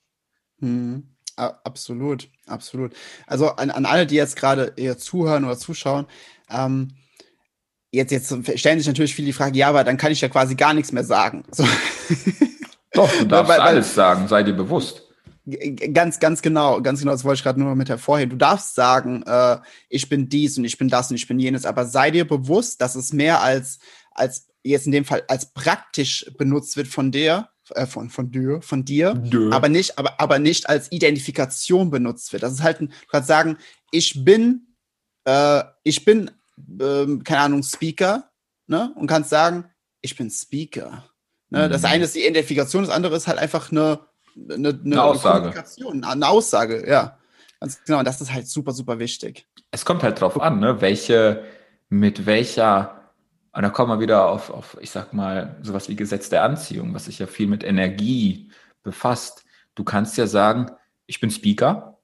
Hm, 0.61 1.15
absolut, 1.37 2.29
absolut. 2.47 2.95
Also 3.27 3.51
an, 3.51 3.71
an 3.71 3.85
alle, 3.85 4.07
die 4.07 4.17
jetzt 4.17 4.35
gerade 4.35 4.75
zuhören 4.97 5.45
oder 5.45 5.59
zuschauen, 5.59 6.07
ähm, 6.49 6.95
jetzt, 7.93 8.13
jetzt 8.13 8.59
stellen 8.59 8.79
sich 8.79 8.89
natürlich 8.89 9.15
viele 9.15 9.27
die 9.27 9.33
Frage, 9.35 9.59
ja, 9.59 9.69
aber 9.69 9.85
dann 9.85 9.99
kann 9.99 10.11
ich 10.11 10.23
ja 10.23 10.29
quasi 10.31 10.55
gar 10.55 10.73
nichts 10.73 10.91
mehr 10.91 11.05
sagen. 11.05 11.45
So. 11.51 11.69
Doch, 12.93 13.11
du 13.13 13.25
darfst 13.29 13.51
weil, 13.51 13.61
alles 13.61 13.95
sagen, 13.95 14.27
sei 14.27 14.43
dir 14.43 14.55
bewusst. 14.55 15.10
Ganz, 15.93 16.21
ganz 16.21 16.43
genau, 16.43 16.81
ganz 16.81 17.01
genau, 17.01 17.13
das 17.13 17.25
wollte 17.25 17.39
ich 17.39 17.43
gerade 17.45 17.61
nur 17.61 17.75
mit 17.75 17.89
hervorheben. 17.89 18.31
Du 18.31 18.37
darfst 18.37 18.75
sagen, 18.75 19.23
äh, 19.25 19.59
ich 19.89 20.09
bin 20.09 20.29
dies 20.29 20.59
und 20.59 20.65
ich 20.65 20.79
bin 20.79 20.89
das 20.89 21.11
und 21.11 21.17
ich 21.17 21.27
bin 21.27 21.39
jenes, 21.39 21.65
aber 21.65 21.87
sei 21.87 22.11
dir 22.11 22.27
bewusst, 22.27 22.81
dass 22.81 22.95
es 22.95 23.13
mehr 23.13 23.43
als, 23.43 23.79
als 24.13 24.49
jetzt 24.63 24.87
in 24.87 24.93
dem 24.93 25.05
Fall 25.05 25.25
als 25.29 25.53
praktisch 25.53 26.31
benutzt 26.39 26.77
wird 26.77 26.89
von 26.89 27.11
dir, 27.11 27.49
äh, 27.71 27.87
von, 27.87 28.11
von 28.11 28.31
dir, 28.31 28.61
von 28.63 28.85
dir, 28.85 29.15
Dö. 29.15 29.51
aber 29.53 29.69
nicht, 29.69 29.99
aber, 29.99 30.21
aber 30.21 30.39
nicht 30.39 30.69
als 30.69 30.91
Identifikation 30.93 31.91
benutzt 31.91 32.33
wird. 32.33 32.43
Das 32.43 32.53
ist 32.53 32.63
halt, 32.63 32.81
ein, 32.81 32.89
du 32.89 33.07
kannst 33.11 33.29
sagen, 33.29 33.57
ich 33.91 34.25
bin, 34.25 34.77
äh, 35.25 35.63
ich 35.85 36.05
bin, 36.05 36.31
äh, 36.79 37.07
keine 37.25 37.41
Ahnung, 37.41 37.63
Speaker, 37.63 38.31
ne? 38.67 38.93
Und 38.97 39.07
kannst 39.07 39.31
sagen, 39.31 39.65
ich 40.03 40.17
bin 40.17 40.31
Speaker. 40.31 41.11
Ne? 41.51 41.67
Mhm. 41.67 41.73
Das 41.73 41.85
eine 41.85 42.05
ist 42.05 42.15
die 42.15 42.27
Identifikation, 42.27 42.85
das 42.85 42.95
andere 42.95 43.17
ist 43.17 43.27
halt 43.27 43.39
einfach 43.39 43.71
eine 43.71 44.01
eine, 44.49 44.69
eine, 44.71 44.81
eine 44.85 45.03
Aussage. 45.03 45.65
Eine 46.03 46.29
Aussage, 46.29 46.89
ja. 46.89 47.19
Ganz 47.61 47.83
genau. 47.85 47.99
Und 47.99 48.07
das 48.07 48.21
ist 48.21 48.33
halt 48.33 48.49
super, 48.49 48.73
super 48.73 48.99
wichtig. 48.99 49.47
Es 49.71 49.85
kommt 49.85 50.03
halt 50.03 50.21
drauf 50.21 50.41
an, 50.41 50.61
ne? 50.61 50.81
welche, 50.81 51.45
mit 51.89 52.27
welcher, 52.27 53.13
und 53.53 53.63
da 53.63 53.69
kommen 53.69 53.91
wir 53.91 54.01
wieder 54.01 54.29
auf, 54.29 54.51
auf, 54.51 54.77
ich 54.81 54.91
sag 54.91 55.13
mal, 55.13 55.59
sowas 55.63 55.89
wie 55.89 55.97
Gesetz 55.97 56.31
der 56.31 56.45
Anziehung, 56.45 56.95
was 56.95 57.05
sich 57.05 57.19
ja 57.19 57.27
viel 57.27 57.47
mit 57.47 57.63
Energie 57.63 58.51
befasst. 58.83 59.45
Du 59.75 59.85
kannst 59.85 60.17
ja 60.17 60.27
sagen, 60.27 60.71
ich 61.07 61.21
bin 61.21 61.31
Speaker. 61.31 61.99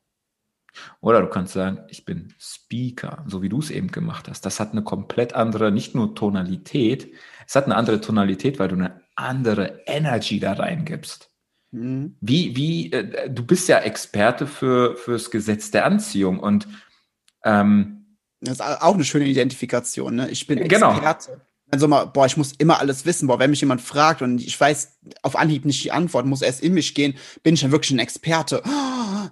Oder 1.00 1.22
du 1.22 1.28
kannst 1.28 1.54
sagen, 1.54 1.84
ich 1.88 2.04
bin 2.04 2.34
Speaker, 2.38 3.24
so 3.26 3.40
wie 3.40 3.48
du 3.48 3.60
es 3.60 3.70
eben 3.70 3.90
gemacht 3.90 4.28
hast. 4.28 4.44
Das 4.44 4.60
hat 4.60 4.72
eine 4.72 4.82
komplett 4.82 5.32
andere, 5.32 5.72
nicht 5.72 5.94
nur 5.94 6.14
Tonalität, 6.14 7.14
es 7.46 7.54
hat 7.54 7.64
eine 7.64 7.76
andere 7.76 8.00
Tonalität, 8.00 8.58
weil 8.58 8.68
du 8.68 8.74
eine 8.74 9.00
andere 9.14 9.80
Energy 9.86 10.40
da 10.40 10.52
reingibst. 10.52 11.30
Mhm. 11.76 12.16
Wie, 12.20 12.56
wie, 12.56 12.92
äh, 12.92 13.28
du 13.28 13.44
bist 13.44 13.68
ja 13.68 13.78
Experte 13.78 14.46
für, 14.46 14.96
fürs 14.96 15.30
Gesetz 15.30 15.70
der 15.70 15.84
Anziehung 15.84 16.40
und 16.40 16.66
ähm, 17.44 17.96
das 18.40 18.54
ist 18.54 18.60
auch 18.60 18.94
eine 18.94 19.04
schöne 19.04 19.26
Identifikation, 19.26 20.14
ne? 20.14 20.30
Ich 20.30 20.46
bin 20.46 20.66
genau. 20.68 20.92
Experte. 20.92 21.32
Genau. 21.32 21.42
Also 21.68 21.88
mal, 21.88 22.04
boah, 22.04 22.26
ich 22.26 22.36
muss 22.36 22.52
immer 22.52 22.78
alles 22.78 23.06
wissen. 23.06 23.26
Boah, 23.26 23.40
wenn 23.40 23.50
mich 23.50 23.60
jemand 23.60 23.80
fragt 23.80 24.22
und 24.22 24.40
ich 24.40 24.58
weiß 24.58 24.98
auf 25.22 25.34
Anhieb 25.36 25.64
nicht 25.64 25.82
die 25.82 25.90
Antwort, 25.90 26.24
muss 26.24 26.42
erst 26.42 26.62
in 26.62 26.74
mich 26.74 26.94
gehen, 26.94 27.14
bin 27.42 27.54
ich 27.54 27.60
dann 27.60 27.72
wirklich 27.72 27.90
ein 27.92 27.98
Experte. 27.98 28.62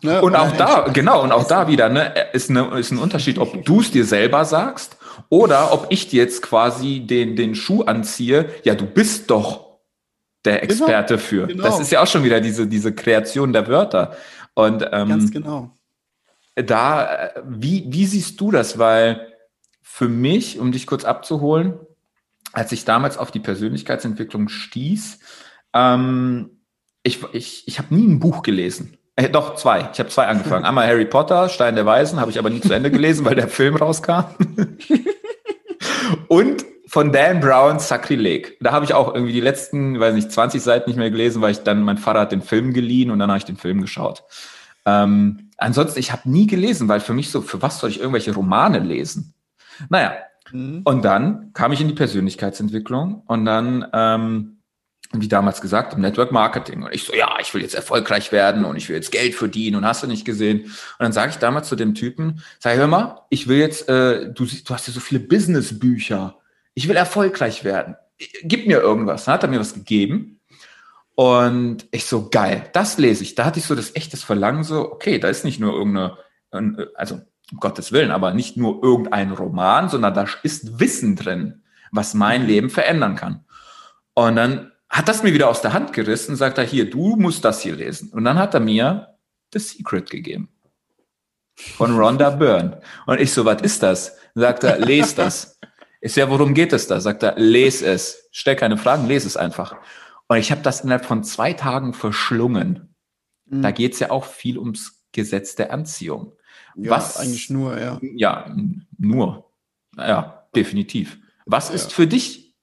Ne? 0.03 0.21
Und 0.21 0.35
auch 0.35 0.51
da, 0.57 0.89
genau, 0.93 1.23
und 1.23 1.31
auch 1.31 1.47
da 1.47 1.69
wieder, 1.69 1.89
ne, 1.89 2.13
ist, 2.33 2.51
ne, 2.51 2.69
ist 2.79 2.91
ein 2.91 2.99
Unterschied, 2.99 3.39
ob 3.39 3.65
du 3.65 3.81
es 3.81 3.93
dir 3.93 4.05
selber 4.05 4.45
sagst 4.45 4.97
oder 5.29 5.73
ob 5.73 5.87
ich 5.91 6.09
dir 6.09 6.25
jetzt 6.25 6.43
quasi 6.43 7.01
den, 7.01 7.37
den 7.37 7.55
Schuh 7.55 7.83
anziehe. 7.83 8.51
Ja, 8.65 8.75
du 8.75 8.87
bist 8.87 9.31
doch 9.31 9.64
der 10.45 10.61
genau, 10.61 10.73
Experte 10.73 11.15
genau, 11.15 11.27
für. 11.27 11.47
Genau. 11.47 11.65
Das 11.65 11.81
ist 11.81 11.91
ja 11.91 12.03
auch 12.03 12.07
schon 12.07 12.25
wieder 12.25 12.41
diese, 12.41 12.67
diese 12.67 12.95
Kreation 12.95 13.53
der 13.53 13.67
Wörter. 13.69 14.17
Und 14.55 14.87
ähm, 14.93 15.09
ganz 15.09 15.31
genau. 15.31 15.77
Da, 16.55 17.31
wie, 17.47 17.85
wie 17.89 18.07
siehst 18.07 18.41
du 18.41 18.51
das? 18.51 18.79
Weil 18.79 19.33
für 19.83 20.09
mich, 20.09 20.59
um 20.59 20.73
dich 20.73 20.87
kurz 20.87 21.05
abzuholen, 21.05 21.75
als 22.53 22.73
ich 22.73 22.85
damals 22.85 23.19
auf 23.19 23.31
die 23.31 23.41
Persönlichkeitsentwicklung 23.41 24.49
stieß, 24.49 25.19
ähm, 25.73 26.51
ich, 27.03 27.23
ich, 27.33 27.67
ich 27.67 27.79
habe 27.79 27.95
nie 27.95 28.07
ein 28.07 28.21
Buch 28.21 28.43
gelesen. 28.43 28.97
Äh, 29.17 29.29
doch, 29.29 29.57
zwei. 29.57 29.91
Ich 29.93 29.99
habe 29.99 30.09
zwei 30.09 30.27
angefangen. 30.27 30.65
Einmal 30.65 30.87
Harry 30.87 31.05
Potter, 31.05 31.49
Stein 31.49 31.75
der 31.75 31.87
Weisen, 31.87 32.21
habe 32.21 32.31
ich 32.31 32.39
aber 32.39 32.51
nie 32.51 32.61
zu 32.61 32.73
Ende 32.73 32.91
gelesen, 32.91 33.25
weil 33.25 33.35
der 33.35 33.49
Film 33.49 33.77
rauskam. 33.77 34.25
Und 36.29 36.65
von 36.95 37.11
Dan 37.11 37.41
Brown 37.41 37.81
Sakrileg. 37.81 38.57
Da 38.61 38.71
habe 38.71 38.85
ich 38.85 38.95
auch 38.95 39.13
irgendwie 39.13 39.33
die 39.33 39.41
letzten, 39.41 39.99
weiß 39.99 40.15
nicht, 40.15 40.31
20 40.31 40.63
Seiten 40.63 40.89
nicht 40.89 40.97
mehr 40.97 41.11
gelesen, 41.11 41.43
weil 41.43 41.51
ich 41.51 41.65
dann, 41.65 41.83
mein 41.83 41.99
Vater 41.99 42.21
hat 42.21 42.31
den 42.31 42.41
Film 42.41 42.73
geliehen 42.73 43.11
und 43.11 43.19
dann 43.19 43.31
habe 43.31 43.39
ich 43.39 43.45
den 43.45 43.57
Film 43.57 43.81
geschaut. 43.81 44.23
Ähm, 44.87 45.51
ansonsten, 45.57 45.99
ich 45.99 46.13
habe 46.13 46.31
nie 46.31 46.47
gelesen, 46.47 46.87
weil 46.87 47.01
für 47.01 47.13
mich 47.13 47.33
so, 47.33 47.43
für 47.43 47.61
was 47.61 47.81
soll 47.81 47.91
ich 47.91 47.99
irgendwelche 47.99 48.33
Romane 48.33 48.79
lesen? 48.79 49.35
Naja, 49.89 50.13
mhm. 50.53 50.83
und 50.85 51.05
dann 51.05 51.53
kam 51.53 51.73
ich 51.73 51.81
in 51.81 51.89
die 51.89 51.95
Persönlichkeitsentwicklung 51.95 53.25
und 53.27 53.45
dann 53.45 53.89
ähm, 53.93 54.59
wie 55.13 55.27
damals 55.27 55.61
gesagt, 55.61 55.95
im 55.95 56.01
Network 56.01 56.31
Marketing. 56.31 56.85
Und 56.85 56.95
ich 56.95 57.03
so, 57.03 57.13
ja, 57.13 57.39
ich 57.41 57.53
will 57.55 57.63
jetzt 57.63 57.75
erfolgreich 57.75 58.31
werden 58.31 58.65
und 58.65 58.77
ich 58.77 58.89
will 58.89 58.95
jetzt 58.95 59.11
Geld 59.11 59.35
verdienen 59.35 59.79
und 59.79 59.85
hast 59.85 60.05
du 60.05 60.07
nicht 60.07 60.25
gesehen. 60.25 60.61
Und 60.61 61.01
dann 61.01 61.13
sage 61.13 61.31
ich 61.31 61.39
damals 61.39 61.69
zu 61.69 61.75
dem 61.75 61.97
Typen, 61.97 62.41
sag, 62.61 62.77
hör 62.77 62.87
mal, 62.87 63.23
ich 63.31 63.49
will 63.49 63.59
jetzt, 63.59 63.89
äh, 63.89 64.33
du, 64.33 64.45
siehst, 64.45 64.71
du 64.71 64.75
hast 64.75 64.87
ja 64.87 64.93
so 64.93 65.01
viele 65.01 65.21
Business-Bücher. 65.21 66.39
Ich 66.75 66.89
will 66.89 66.97
erfolgreich 66.97 67.65
werden. 67.65 67.97
Gib 68.43 68.67
mir 68.67 68.81
irgendwas. 68.81 69.25
Dann 69.25 69.35
hat 69.35 69.43
er 69.43 69.49
mir 69.49 69.61
was 69.61 69.75
gegeben. 69.75 70.41
Und 71.15 71.87
ich 71.93 72.07
so, 72.07 72.29
geil, 72.29 72.69
das 72.73 72.99
lese 72.99 73.23
ich. 73.23 73.35
Da 73.35 73.45
hatte 73.45 73.61
ich 73.61 73.67
so 73.67 73.75
das 73.75 73.95
echtes 73.95 74.25
Verlangen, 74.25 74.65
so, 74.65 74.91
okay, 74.93 75.19
da 75.19 75.29
ist 75.29 75.45
nicht 75.45 75.61
nur 75.61 75.73
irgendeine, 75.73 76.19
also 76.95 77.21
um 77.53 77.61
Gottes 77.61 77.93
Willen, 77.93 78.11
aber 78.11 78.35
nicht 78.35 78.57
nur 78.57 78.83
irgendein 78.83 79.31
Roman, 79.31 79.89
sondern 79.89 80.15
da 80.15 80.27
ist 80.43 80.81
Wissen 80.81 81.15
drin, 81.15 81.63
was 81.93 82.15
mein 82.15 82.43
mhm. 82.43 82.49
Leben 82.49 82.71
verändern 82.71 83.15
kann. 83.15 83.45
Und 84.15 84.37
dann 84.37 84.73
hat 84.89 85.09
das 85.09 85.23
mir 85.23 85.35
wieder 85.35 85.49
aus 85.49 85.61
der 85.61 85.73
Hand 85.73 85.93
gerissen 85.93 86.33
und 86.33 86.37
sagt 86.37 86.59
er, 86.59 86.65
hier, 86.65 86.89
du 86.89 87.17
musst 87.17 87.45
das 87.45 87.61
hier 87.61 87.75
lesen. 87.75 88.11
Und 88.11 88.25
dann 88.25 88.39
hat 88.39 88.55
er 88.55 88.61
mir 88.61 89.17
The 89.53 89.59
Secret 89.59 90.11
gegeben. 90.11 90.49
Von 91.57 91.97
Rhonda 91.97 92.31
Byrne. 92.31 92.81
Und 93.07 93.21
ich 93.21 93.33
so, 93.33 93.45
was 93.45 93.63
ist 93.63 93.83
das? 93.83 94.17
Sagt 94.35 94.65
er, 94.65 94.79
lese 94.85 95.17
das. 95.17 95.54
Ich 96.05 96.17
ja, 96.17 96.29
worum 96.29 96.53
geht 96.53 96.75
es 96.75 96.87
da? 96.87 97.01
Sagt 97.01 97.23
er, 97.23 97.35
lese 97.39 97.87
es. 97.87 98.29
Stell 98.31 98.57
keine 98.57 98.77
Fragen, 98.77 99.07
lese 99.07 99.27
es 99.27 99.39
einfach. 99.39 99.75
Und 100.27 100.37
ich 100.37 100.51
habe 100.51 100.61
das 100.61 100.83
innerhalb 100.83 101.07
von 101.07 101.25
zwei 101.25 101.55
Tagen 101.55 101.95
verschlungen. 101.95 102.95
Mhm. 103.47 103.63
Da 103.63 103.71
geht 103.71 103.95
es 103.95 104.01
ja 104.01 104.11
auch 104.11 104.27
viel 104.27 104.59
ums 104.59 105.03
Gesetz 105.13 105.55
der 105.55 105.73
Anziehung. 105.73 106.35
Ja, 106.77 106.91
Was 106.91 107.17
eigentlich 107.17 107.49
nur, 107.49 107.81
ja. 107.81 107.99
Ja, 108.03 108.55
nur. 108.99 109.51
Ja, 109.97 110.47
definitiv. 110.55 111.17
Was 111.47 111.71
ja. 111.71 111.77
ist 111.77 111.95
für 111.95 112.07
dich 112.07 112.55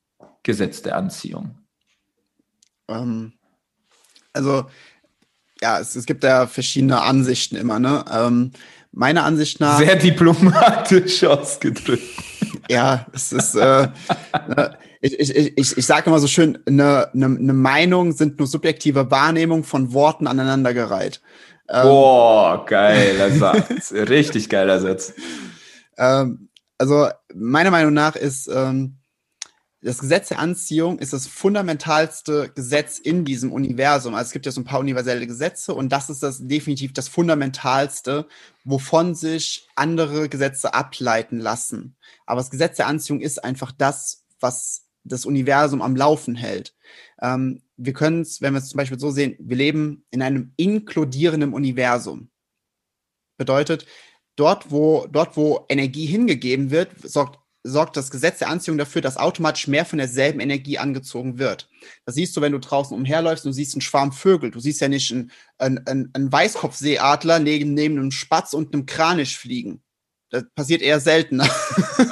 Gesetz 0.43 0.83
der 0.83 0.97
Anziehung? 0.97 1.57
Ähm, 2.87 3.33
also, 4.33 4.67
ja, 5.59 5.79
es, 5.79 5.95
es, 5.95 6.05
gibt 6.05 6.23
ja 6.23 6.45
verschiedene 6.45 7.01
Ansichten 7.01 7.55
immer, 7.55 7.79
ne? 7.79 8.05
Ähm, 8.11 8.51
meiner 8.91 9.23
Ansicht 9.23 9.59
nach. 9.59 9.79
Sehr 9.79 9.95
diplomatisch 9.95 11.23
ausgedrückt. 11.23 12.30
Ja, 12.69 13.05
es 13.13 13.31
ist, 13.31 13.55
äh, 13.55 13.87
ne, 14.47 14.77
ich, 15.01 15.19
ich, 15.19 15.57
ich, 15.57 15.77
ich 15.77 15.85
sage 15.85 16.09
immer 16.09 16.19
so 16.19 16.27
schön, 16.27 16.59
eine, 16.65 17.09
eine, 17.13 17.25
eine 17.25 17.53
Meinung 17.53 18.13
sind 18.13 18.39
nur 18.39 18.47
subjektive 18.47 19.11
Wahrnehmungen 19.11 19.63
von 19.63 19.93
Worten 19.93 20.27
aneinandergereiht. 20.27 21.21
Ähm, 21.67 21.83
Boah, 21.83 22.65
geiler 22.65 23.31
Satz. 23.31 23.91
Richtig 23.93 24.49
geiler 24.49 24.79
Satz. 24.79 25.13
Ähm, 25.97 26.49
also, 26.77 27.09
meiner 27.33 27.71
Meinung 27.71 27.93
nach 27.93 28.15
ist, 28.15 28.47
ähm, 28.47 29.01
das 29.83 29.97
Gesetz 29.97 30.27
der 30.27 30.37
Anziehung 30.37 30.99
ist 30.99 31.13
das 31.13 31.25
fundamentalste 31.25 32.51
Gesetz 32.53 32.99
in 32.99 33.25
diesem 33.25 33.51
Universum. 33.51 34.13
Also 34.13 34.27
es 34.27 34.31
gibt 34.31 34.45
ja 34.45 34.51
so 34.51 34.61
ein 34.61 34.65
paar 34.65 34.79
universelle 34.79 35.25
Gesetze 35.25 35.73
und 35.73 35.89
das 35.89 36.09
ist 36.11 36.21
das 36.21 36.45
definitiv 36.47 36.93
das 36.93 37.07
fundamentalste, 37.07 38.27
wovon 38.63 39.15
sich 39.15 39.67
andere 39.75 40.29
Gesetze 40.29 40.75
ableiten 40.75 41.39
lassen. 41.39 41.95
Aber 42.25 42.39
das 42.39 42.51
Gesetz 42.51 42.77
der 42.77 42.87
Anziehung 42.87 43.21
ist 43.21 43.43
einfach 43.43 43.71
das, 43.71 44.25
was 44.39 44.85
das 45.03 45.25
Universum 45.25 45.81
am 45.81 45.95
Laufen 45.95 46.35
hält. 46.35 46.75
Ähm, 47.21 47.63
wir 47.77 47.93
können 47.93 48.21
es, 48.21 48.41
wenn 48.41 48.53
wir 48.53 48.59
es 48.59 48.69
zum 48.69 48.77
Beispiel 48.77 48.99
so 48.99 49.11
sehen, 49.11 49.35
wir 49.39 49.57
leben 49.57 50.05
in 50.11 50.21
einem 50.21 50.53
inkludierenden 50.57 51.53
Universum. 51.53 52.29
Bedeutet, 53.37 53.87
dort, 54.35 54.69
wo, 54.69 55.07
dort, 55.07 55.35
wo 55.37 55.65
Energie 55.69 56.05
hingegeben 56.05 56.69
wird, 56.69 56.91
sorgt 57.01 57.41
sorgt 57.63 57.95
das 57.97 58.09
Gesetz 58.09 58.39
der 58.39 58.49
Anziehung 58.49 58.77
dafür, 58.77 59.01
dass 59.01 59.17
automatisch 59.17 59.67
mehr 59.67 59.85
von 59.85 59.99
derselben 59.99 60.39
Energie 60.39 60.77
angezogen 60.77 61.37
wird. 61.37 61.69
Das 62.05 62.15
siehst 62.15 62.35
du, 62.35 62.41
wenn 62.41 62.51
du 62.51 62.59
draußen 62.59 62.95
umherläufst 62.95 63.45
und 63.45 63.53
siehst 63.53 63.75
einen 63.75 63.81
Schwarm 63.81 64.11
Vögel. 64.11 64.51
Du 64.51 64.59
siehst 64.59 64.81
ja 64.81 64.87
nicht 64.87 65.11
einen, 65.11 65.31
einen, 65.59 66.09
einen, 66.13 66.31
Weißkopfseeadler 66.31 67.39
neben, 67.39 67.73
neben 67.73 67.99
einem 67.99 68.11
Spatz 68.11 68.53
und 68.53 68.73
einem 68.73 68.85
Kranisch 68.85 69.37
fliegen. 69.37 69.83
Das 70.31 70.43
passiert 70.55 70.81
eher 70.81 70.99
seltener. 70.99 71.47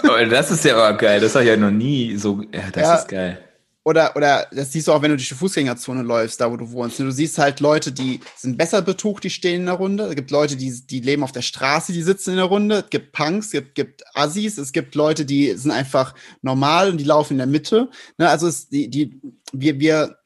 Oh, 0.03 0.25
das 0.27 0.49
ist 0.49 0.65
ja 0.65 0.75
aber 0.75 0.97
geil. 0.97 1.19
Das 1.19 1.35
habe 1.35 1.43
ich 1.43 1.49
ja 1.49 1.57
noch 1.57 1.71
nie 1.71 2.15
so. 2.15 2.41
Ja, 2.51 2.71
das 2.71 2.83
ja, 2.83 2.95
ist 2.95 3.07
geil. 3.09 3.39
Oder, 3.83 4.15
oder 4.15 4.47
das 4.51 4.71
siehst 4.71 4.87
du 4.87 4.91
auch, 4.91 5.01
wenn 5.01 5.11
du 5.11 5.17
durch 5.17 5.29
die 5.29 5.35
Fußgängerzone 5.35 6.03
läufst, 6.03 6.41
da 6.41 6.51
wo 6.51 6.57
du 6.57 6.71
wohnst. 6.71 6.99
Du 6.99 7.11
siehst 7.11 7.37
halt 7.37 7.59
Leute, 7.59 7.91
die 7.91 8.19
sind 8.35 8.57
besser 8.57 8.81
betucht, 8.81 9.23
die 9.23 9.29
stehen 9.29 9.61
in 9.61 9.65
der 9.67 9.75
Runde. 9.75 10.05
Es 10.05 10.15
gibt 10.15 10.31
Leute, 10.31 10.57
die, 10.57 10.71
die 10.85 10.99
leben 10.99 11.23
auf 11.23 11.31
der 11.31 11.41
Straße, 11.41 11.93
die 11.93 12.01
sitzen 12.01 12.31
in 12.31 12.35
der 12.37 12.45
Runde. 12.45 12.83
Es 12.83 12.89
gibt 12.89 13.13
Punks, 13.13 13.47
es 13.47 13.51
gibt, 13.51 13.75
gibt 13.75 14.03
Assis, 14.13 14.57
es 14.57 14.73
gibt 14.73 14.95
Leute, 14.95 15.25
die 15.25 15.53
sind 15.53 15.71
einfach 15.71 16.13
normal 16.41 16.89
und 16.89 16.97
die 16.97 17.05
laufen 17.05 17.33
in 17.33 17.39
der 17.39 17.47
Mitte. 17.47 17.89
Ne, 18.17 18.29
also 18.29 18.47
es, 18.47 18.69
die, 18.69 18.89
die, 18.89 19.21
wir, 19.53 19.79
wir, 19.79 20.17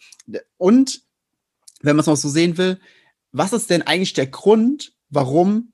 und 0.58 1.01
wenn 1.82 1.95
man 1.95 2.01
es 2.01 2.08
noch 2.08 2.17
so 2.17 2.29
sehen 2.29 2.58
will, 2.58 2.79
was 3.32 3.53
ist 3.53 3.69
denn 3.69 3.82
eigentlich 3.82 4.13
der 4.13 4.27
Grund, 4.27 4.93
warum, 5.10 5.73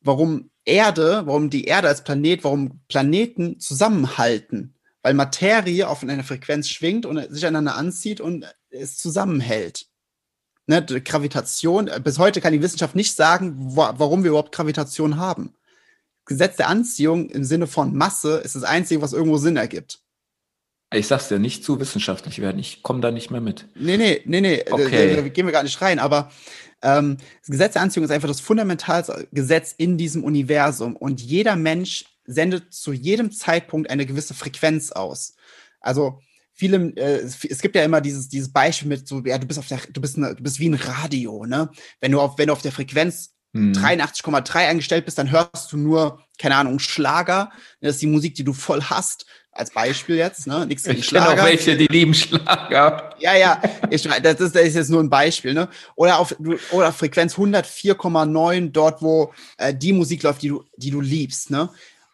warum 0.00 0.50
Erde, 0.68 1.22
warum 1.24 1.50
die 1.50 1.64
Erde 1.64 1.88
als 1.88 2.04
Planet, 2.04 2.44
warum 2.44 2.80
Planeten 2.88 3.58
zusammenhalten? 3.58 4.74
weil 5.02 5.14
Materie 5.14 5.88
auf 5.88 6.02
einer 6.02 6.24
Frequenz 6.24 6.68
schwingt 6.68 7.06
und 7.06 7.32
sich 7.32 7.46
einander 7.46 7.76
anzieht 7.76 8.20
und 8.20 8.44
es 8.70 8.98
zusammenhält. 8.98 9.86
Ne, 10.66 10.84
Gravitation, 10.84 11.88
bis 12.04 12.18
heute 12.18 12.42
kann 12.42 12.52
die 12.52 12.60
Wissenschaft 12.60 12.94
nicht 12.94 13.16
sagen, 13.16 13.54
wo, 13.56 13.88
warum 13.96 14.22
wir 14.22 14.30
überhaupt 14.30 14.54
Gravitation 14.54 15.16
haben. 15.16 15.54
Gesetz 16.26 16.56
der 16.56 16.68
Anziehung 16.68 17.30
im 17.30 17.42
Sinne 17.42 17.66
von 17.66 17.96
Masse 17.96 18.36
ist 18.44 18.54
das 18.54 18.64
Einzige, 18.64 19.00
was 19.00 19.14
irgendwo 19.14 19.38
Sinn 19.38 19.56
ergibt. 19.56 20.00
Ich 20.92 21.06
sag's 21.06 21.28
dir 21.28 21.38
nicht 21.38 21.64
zu 21.64 21.80
wissenschaftlich 21.80 22.40
werden, 22.40 22.58
ich 22.58 22.82
komme 22.82 23.00
da 23.00 23.10
nicht 23.10 23.30
mehr 23.30 23.40
mit. 23.40 23.66
Nee, 23.74 23.96
nee, 23.96 24.20
nee, 24.26 24.42
nee, 24.42 24.64
okay. 24.70 25.14
da, 25.14 25.22
da 25.22 25.28
gehen 25.28 25.46
wir 25.46 25.52
gar 25.52 25.62
nicht 25.62 25.80
rein, 25.80 25.98
aber 25.98 26.30
ähm, 26.82 27.16
das 27.40 27.50
Gesetz 27.50 27.72
der 27.74 27.82
Anziehung 27.82 28.04
ist 28.04 28.10
einfach 28.10 28.28
das 28.28 28.40
fundamentale 28.40 29.28
Gesetz 29.32 29.74
in 29.76 29.98
diesem 29.98 30.24
Universum 30.24 30.96
und 30.96 31.20
jeder 31.20 31.56
Mensch 31.56 32.04
sendet 32.24 32.72
zu 32.72 32.92
jedem 32.92 33.32
Zeitpunkt 33.32 33.90
eine 33.90 34.06
gewisse 34.06 34.34
Frequenz 34.34 34.92
aus. 34.92 35.34
Also 35.80 36.20
viele, 36.52 36.92
äh, 36.96 37.20
es 37.22 37.62
gibt 37.62 37.74
ja 37.74 37.84
immer 37.84 38.00
dieses, 38.00 38.28
dieses 38.28 38.52
Beispiel 38.52 38.88
mit 38.88 39.08
so, 39.08 39.22
ja, 39.24 39.38
du 39.38 39.46
bist 39.46 39.58
auf 39.58 39.68
der, 39.68 39.80
du 39.90 40.00
bist, 40.00 40.16
eine, 40.16 40.34
du 40.34 40.42
bist 40.42 40.58
wie 40.58 40.68
ein 40.68 40.74
Radio, 40.74 41.46
ne? 41.46 41.70
Wenn 42.00 42.12
du 42.12 42.20
auf, 42.20 42.36
wenn 42.36 42.48
du 42.48 42.52
auf 42.52 42.62
der 42.62 42.72
Frequenz 42.72 43.34
hm. 43.54 43.72
83,3 43.72 44.54
eingestellt 44.56 45.04
bist, 45.04 45.18
dann 45.18 45.30
hörst 45.30 45.72
du 45.72 45.76
nur, 45.76 46.20
keine 46.38 46.56
Ahnung, 46.56 46.78
Schlager. 46.78 47.50
Das 47.80 47.94
ist 47.94 48.02
die 48.02 48.06
Musik, 48.06 48.34
die 48.34 48.44
du 48.44 48.52
voll 48.52 48.82
hast. 48.82 49.26
Als 49.50 49.72
Beispiel 49.72 50.16
jetzt, 50.16 50.46
ne? 50.46 50.66
Nichts 50.66 50.84
gegen 50.84 51.02
Schlager. 51.02 51.42
auch 51.42 51.46
welche, 51.46 51.76
die 51.76 51.86
lieben 51.86 52.14
Schlager. 52.14 53.14
Ja, 53.18 53.34
ja. 53.34 53.60
Ich, 53.90 54.02
das, 54.02 54.40
ist, 54.40 54.54
das 54.54 54.62
ist 54.62 54.74
jetzt 54.76 54.90
nur 54.90 55.02
ein 55.02 55.10
Beispiel, 55.10 55.52
ne? 55.52 55.68
Oder 55.96 56.18
auf 56.18 56.36
oder 56.70 56.92
Frequenz 56.92 57.34
104,9, 57.34 58.70
dort, 58.70 59.02
wo 59.02 59.32
äh, 59.56 59.74
die 59.74 59.92
Musik 59.92 60.22
läuft, 60.22 60.42
die 60.42 60.48
du, 60.48 60.64
die 60.76 60.90
du 60.90 61.00
liebst, 61.00 61.50
ne? 61.50 61.70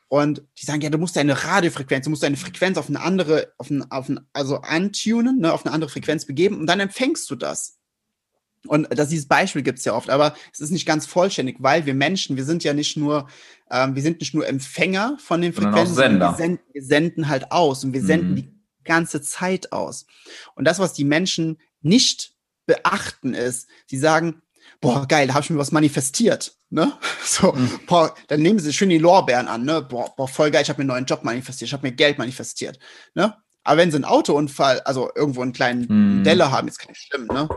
Und 0.08 0.42
die 0.58 0.64
sagen, 0.64 0.80
ja, 0.80 0.90
du 0.90 0.98
musst 0.98 1.16
deine 1.16 1.44
Radiofrequenz, 1.44 2.04
du 2.04 2.10
musst 2.10 2.22
deine 2.22 2.36
Frequenz 2.36 2.78
auf 2.78 2.88
eine 2.88 3.00
andere, 3.00 3.52
auf 3.58 3.68
ein, 3.68 3.90
auf 3.90 4.08
ein, 4.08 4.20
also 4.32 4.58
antunen, 4.58 5.40
ne, 5.40 5.52
auf 5.52 5.66
eine 5.66 5.74
andere 5.74 5.90
Frequenz 5.90 6.24
begeben 6.24 6.60
und 6.60 6.66
dann 6.66 6.78
empfängst 6.78 7.28
du 7.30 7.34
das. 7.34 7.78
Und 8.66 8.88
das, 8.90 9.08
dieses 9.08 9.26
Beispiel 9.26 9.62
gibt 9.62 9.78
es 9.78 9.84
ja 9.84 9.94
oft, 9.94 10.08
aber 10.08 10.34
es 10.52 10.60
ist 10.60 10.70
nicht 10.70 10.86
ganz 10.86 11.06
vollständig, 11.06 11.56
weil 11.60 11.86
wir 11.86 11.94
Menschen, 11.94 12.36
wir 12.36 12.44
sind 12.44 12.64
ja 12.64 12.72
nicht 12.72 12.96
nur, 12.96 13.28
ähm, 13.70 13.94
wir 13.94 14.02
sind 14.02 14.20
nicht 14.20 14.34
nur 14.34 14.46
Empfänger 14.46 15.18
von 15.20 15.42
den 15.42 15.52
Frequenzen, 15.52 15.94
sondern 15.94 16.20
wir, 16.20 16.36
senden, 16.36 16.64
wir 16.72 16.82
senden 16.82 17.28
halt 17.28 17.52
aus 17.52 17.84
und 17.84 17.92
wir 17.92 18.02
mhm. 18.02 18.06
senden 18.06 18.36
die 18.36 18.54
ganze 18.84 19.20
Zeit 19.20 19.72
aus. 19.72 20.06
Und 20.54 20.64
das, 20.64 20.78
was 20.78 20.92
die 20.94 21.04
Menschen 21.04 21.58
nicht 21.82 22.32
beachten, 22.66 23.34
ist, 23.34 23.68
sie 23.86 23.98
sagen, 23.98 24.42
boah, 24.80 25.06
geil, 25.06 25.26
da 25.26 25.34
habe 25.34 25.44
ich 25.44 25.50
mir 25.50 25.58
was 25.58 25.72
manifestiert. 25.72 26.56
Ne? 26.70 26.92
So, 27.24 27.52
mhm. 27.52 27.80
boah, 27.86 28.14
dann 28.28 28.42
nehmen 28.42 28.58
sie 28.58 28.72
schön 28.72 28.90
die 28.90 28.98
Lorbeeren 28.98 29.48
an, 29.48 29.64
ne? 29.64 29.80
Boah, 29.80 30.14
boah 30.14 30.28
voll 30.28 30.50
geil, 30.50 30.62
ich 30.62 30.68
habe 30.68 30.78
mir 30.78 30.82
einen 30.82 30.98
neuen 30.98 31.06
Job 31.06 31.24
manifestiert, 31.24 31.68
ich 31.68 31.72
habe 31.72 31.86
mir 31.86 31.94
Geld 31.94 32.18
manifestiert. 32.18 32.78
Ne? 33.14 33.34
Aber 33.64 33.78
wenn 33.78 33.90
sie 33.90 33.96
einen 33.96 34.04
Autounfall, 34.04 34.80
also 34.80 35.10
irgendwo 35.14 35.42
einen 35.42 35.52
kleinen 35.52 36.18
mhm. 36.18 36.24
Delle 36.24 36.50
haben, 36.50 36.68
ist 36.68 36.78
kein 36.78 36.94
schlimm, 36.94 37.26
ne? 37.26 37.48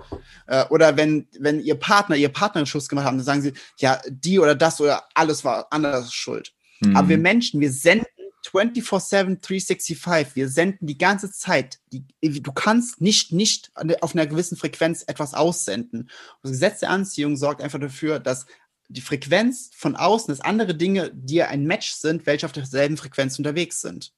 Äh, 0.47 0.65
oder 0.69 0.97
wenn, 0.97 1.27
wenn 1.39 1.59
ihr 1.59 1.75
Partner, 1.75 2.15
ihr 2.15 2.29
Partner 2.29 2.59
einen 2.59 2.65
Schuss 2.65 2.89
gemacht 2.89 3.05
haben, 3.05 3.17
dann 3.17 3.25
sagen 3.25 3.41
sie, 3.41 3.53
ja, 3.77 4.01
die 4.09 4.39
oder 4.39 4.55
das 4.55 4.79
oder 4.81 5.03
alles 5.13 5.43
war 5.43 5.67
anders 5.71 6.13
schuld. 6.13 6.53
Mhm. 6.79 6.95
Aber 6.95 7.09
wir 7.09 7.17
Menschen, 7.17 7.59
wir 7.59 7.71
senden 7.71 8.07
24-7, 8.45 9.41
365. 9.41 10.35
Wir 10.35 10.49
senden 10.49 10.87
die 10.87 10.97
ganze 10.97 11.31
Zeit. 11.31 11.79
Die, 11.91 12.05
du 12.21 12.51
kannst 12.51 13.01
nicht, 13.01 13.33
nicht 13.33 13.71
auf 14.01 14.15
einer 14.15 14.27
gewissen 14.27 14.57
Frequenz 14.57 15.03
etwas 15.05 15.33
aussenden. 15.33 16.09
Das 16.43 16.51
Gesetz 16.51 16.79
der 16.79 16.89
Anziehung 16.89 17.35
sorgt 17.35 17.61
einfach 17.61 17.79
dafür, 17.79 18.19
dass 18.19 18.45
die 18.89 19.01
Frequenz 19.01 19.71
von 19.75 19.95
außen, 19.95 20.33
dass 20.33 20.39
andere 20.39 20.73
Dinge 20.75 21.11
dir 21.13 21.49
ein 21.49 21.65
Match 21.65 21.91
sind, 21.91 22.25
welche 22.25 22.45
auf 22.45 22.53
derselben 22.53 22.95
Frequenz 22.95 23.37
unterwegs 23.37 23.81
sind. 23.81 24.13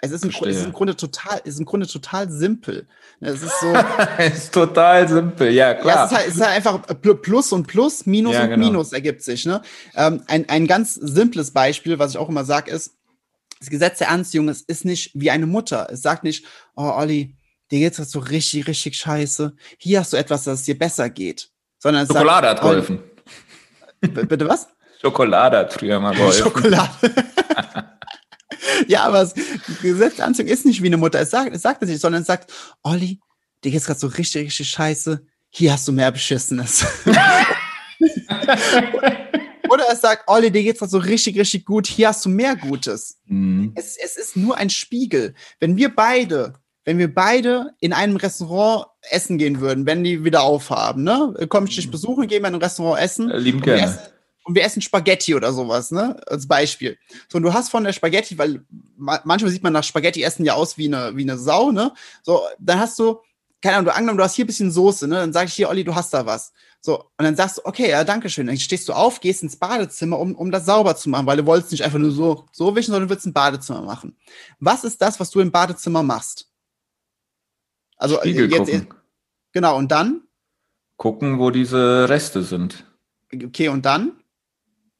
Es 0.00 0.10
ist, 0.10 0.24
im, 0.24 0.30
es 0.30 0.56
ist 0.56 0.66
im 0.66 0.72
Grunde 0.72 0.94
total, 0.94 1.40
ist 1.44 1.58
im 1.58 1.64
Grunde 1.64 1.86
total 1.86 2.30
simpel. 2.30 2.86
Es 3.20 3.42
ist 3.42 3.60
so. 3.60 3.74
es 4.18 4.44
ist 4.44 4.54
total 4.54 5.08
simpel, 5.08 5.50
ja, 5.50 5.74
klar. 5.74 5.96
Ja, 5.96 6.04
es, 6.04 6.10
ist 6.10 6.16
halt, 6.16 6.28
es 6.28 6.34
ist 6.34 6.40
halt 6.42 6.56
einfach 6.56 7.22
Plus 7.22 7.52
und 7.52 7.66
Plus, 7.66 8.04
Minus 8.04 8.34
ja, 8.34 8.44
und 8.44 8.50
genau. 8.50 8.66
Minus 8.66 8.92
ergibt 8.92 9.22
sich. 9.22 9.46
Ne? 9.46 9.62
Ähm, 9.94 10.22
ein, 10.26 10.48
ein 10.50 10.66
ganz 10.66 10.94
simples 10.94 11.50
Beispiel, 11.50 11.98
was 11.98 12.10
ich 12.10 12.18
auch 12.18 12.28
immer 12.28 12.44
sage, 12.44 12.70
ist, 12.70 12.92
das 13.58 13.70
Gesetz 13.70 13.98
der 13.98 14.10
Anziehung 14.10 14.50
es 14.50 14.60
ist 14.60 14.84
nicht 14.84 15.12
wie 15.14 15.30
eine 15.30 15.46
Mutter. 15.46 15.88
Es 15.90 16.02
sagt 16.02 16.24
nicht, 16.24 16.44
oh 16.74 16.92
Olli, 16.94 17.34
dir 17.70 17.80
geht's 17.80 17.96
gerade 17.96 18.10
so 18.10 18.18
richtig, 18.18 18.66
richtig 18.66 18.96
scheiße. 18.98 19.54
Hier 19.78 20.00
hast 20.00 20.12
du 20.12 20.18
etwas, 20.18 20.44
das 20.44 20.64
dir 20.64 20.78
besser 20.78 21.08
geht. 21.08 21.48
Sondern 21.78 22.02
es 22.02 22.08
Schokolade 22.08 22.48
sagt, 22.48 22.60
hat 22.60 22.68
geholfen. 22.68 23.02
Bitte 24.00 24.46
was? 24.48 24.68
Schokolade 25.00 25.58
hat 25.58 25.72
früher 25.72 25.98
mal 26.00 26.14
geholfen. 26.14 26.42
Schokolade. 26.44 26.90
ja, 28.88 29.04
aber 29.04 29.30
Gesetzanzug 29.82 30.46
ist 30.46 30.64
nicht 30.66 30.82
wie 30.82 30.86
eine 30.86 30.96
Mutter. 30.96 31.20
Es 31.20 31.30
sagt, 31.30 31.54
es 31.54 31.62
sagt 31.62 31.82
es 31.82 31.88
nicht, 31.88 32.00
sondern 32.00 32.22
es 32.22 32.26
sagt, 32.26 32.52
Olli, 32.82 33.20
dir 33.64 33.70
geht's 33.70 33.86
gerade 33.86 34.00
so 34.00 34.08
richtig, 34.08 34.46
richtig 34.46 34.68
scheiße. 34.70 35.24
Hier 35.50 35.72
hast 35.72 35.86
du 35.88 35.92
mehr 35.92 36.10
Beschissenes. 36.12 36.84
Oder 39.68 39.84
es 39.92 40.00
sagt, 40.00 40.24
Olli, 40.28 40.50
dir 40.50 40.62
geht's 40.62 40.78
gerade 40.78 40.90
so 40.90 40.98
richtig, 40.98 41.38
richtig 41.38 41.64
gut. 41.64 41.86
Hier 41.86 42.08
hast 42.08 42.24
du 42.24 42.28
mehr 42.28 42.56
Gutes. 42.56 43.18
Mhm. 43.26 43.72
Es, 43.74 43.96
es 43.96 44.16
ist 44.16 44.36
nur 44.36 44.56
ein 44.56 44.70
Spiegel. 44.70 45.34
Wenn 45.60 45.76
wir 45.76 45.94
beide 45.94 46.54
wenn 46.86 46.98
wir 46.98 47.12
beide 47.12 47.74
in 47.80 47.92
einem 47.92 48.16
Restaurant 48.16 48.86
essen 49.10 49.38
gehen 49.38 49.60
würden, 49.60 49.86
wenn 49.86 50.04
die 50.04 50.24
wieder 50.24 50.44
aufhaben, 50.44 51.02
ne? 51.02 51.34
Komm 51.48 51.66
ich 51.66 51.74
dich 51.74 51.88
mhm. 51.88 51.90
besuchen, 51.90 52.28
gehen 52.28 52.42
wir 52.42 52.48
in 52.48 52.54
ein 52.54 52.62
Restaurant 52.62 53.02
essen. 53.02 53.28
Äh, 53.28 53.38
lieben 53.38 53.60
gerne. 53.60 53.98
Und 54.46 54.54
wir 54.54 54.62
essen 54.62 54.80
Spaghetti 54.80 55.34
oder 55.34 55.52
sowas, 55.52 55.90
ne? 55.90 56.20
Als 56.28 56.46
Beispiel. 56.46 56.96
So, 57.28 57.38
und 57.38 57.42
du 57.42 57.52
hast 57.52 57.68
von 57.68 57.82
der 57.82 57.92
Spaghetti, 57.92 58.38
weil 58.38 58.64
manchmal 58.96 59.50
sieht 59.50 59.64
man 59.64 59.72
nach 59.72 59.82
Spaghetti 59.82 60.22
essen 60.22 60.44
ja 60.44 60.54
aus 60.54 60.78
wie 60.78 60.86
eine, 60.86 61.16
wie 61.16 61.22
eine 61.22 61.36
Sau, 61.36 61.72
ne? 61.72 61.92
So, 62.22 62.42
dann 62.60 62.78
hast 62.78 62.96
du, 63.00 63.18
keine 63.60 63.74
Ahnung, 63.74 63.86
du 63.86 63.94
angenommen, 63.94 64.18
du 64.18 64.22
hast 64.22 64.36
hier 64.36 64.44
ein 64.44 64.46
bisschen 64.46 64.70
Soße, 64.70 65.08
ne? 65.08 65.16
Dann 65.16 65.32
sag 65.32 65.48
ich 65.48 65.54
hier, 65.54 65.68
Olli, 65.68 65.82
du 65.82 65.96
hast 65.96 66.14
da 66.14 66.26
was. 66.26 66.52
So, 66.80 67.00
und 67.00 67.24
dann 67.24 67.34
sagst 67.34 67.58
du, 67.58 67.62
okay, 67.64 67.90
ja, 67.90 68.04
danke 68.04 68.30
schön. 68.30 68.46
Dann 68.46 68.56
stehst 68.56 68.88
du 68.88 68.92
auf, 68.92 69.18
gehst 69.18 69.42
ins 69.42 69.56
Badezimmer, 69.56 70.16
um, 70.20 70.36
um 70.36 70.52
das 70.52 70.64
sauber 70.64 70.94
zu 70.94 71.10
machen, 71.10 71.26
weil 71.26 71.38
du 71.38 71.46
wolltest 71.46 71.72
nicht 71.72 71.82
einfach 71.82 71.98
nur 71.98 72.12
so, 72.12 72.46
so 72.52 72.76
wischen, 72.76 72.92
sondern 72.92 73.08
du 73.08 73.12
willst 73.12 73.26
ein 73.26 73.32
Badezimmer 73.32 73.82
machen. 73.82 74.16
Was 74.60 74.84
ist 74.84 75.02
das, 75.02 75.18
was 75.18 75.30
du 75.30 75.40
im 75.40 75.50
Badezimmer 75.50 76.04
machst? 76.04 76.48
Also 77.96 78.18
äh, 78.18 78.28
Spiegel 78.28 78.52
jetzt, 78.52 78.58
gucken. 78.70 78.94
Genau, 79.50 79.76
und 79.76 79.90
dann? 79.90 80.22
Gucken, 80.98 81.40
wo 81.40 81.50
diese 81.50 82.08
Reste 82.08 82.44
sind. 82.44 82.86
Okay, 83.34 83.70
und 83.70 83.84
dann? 83.84 84.22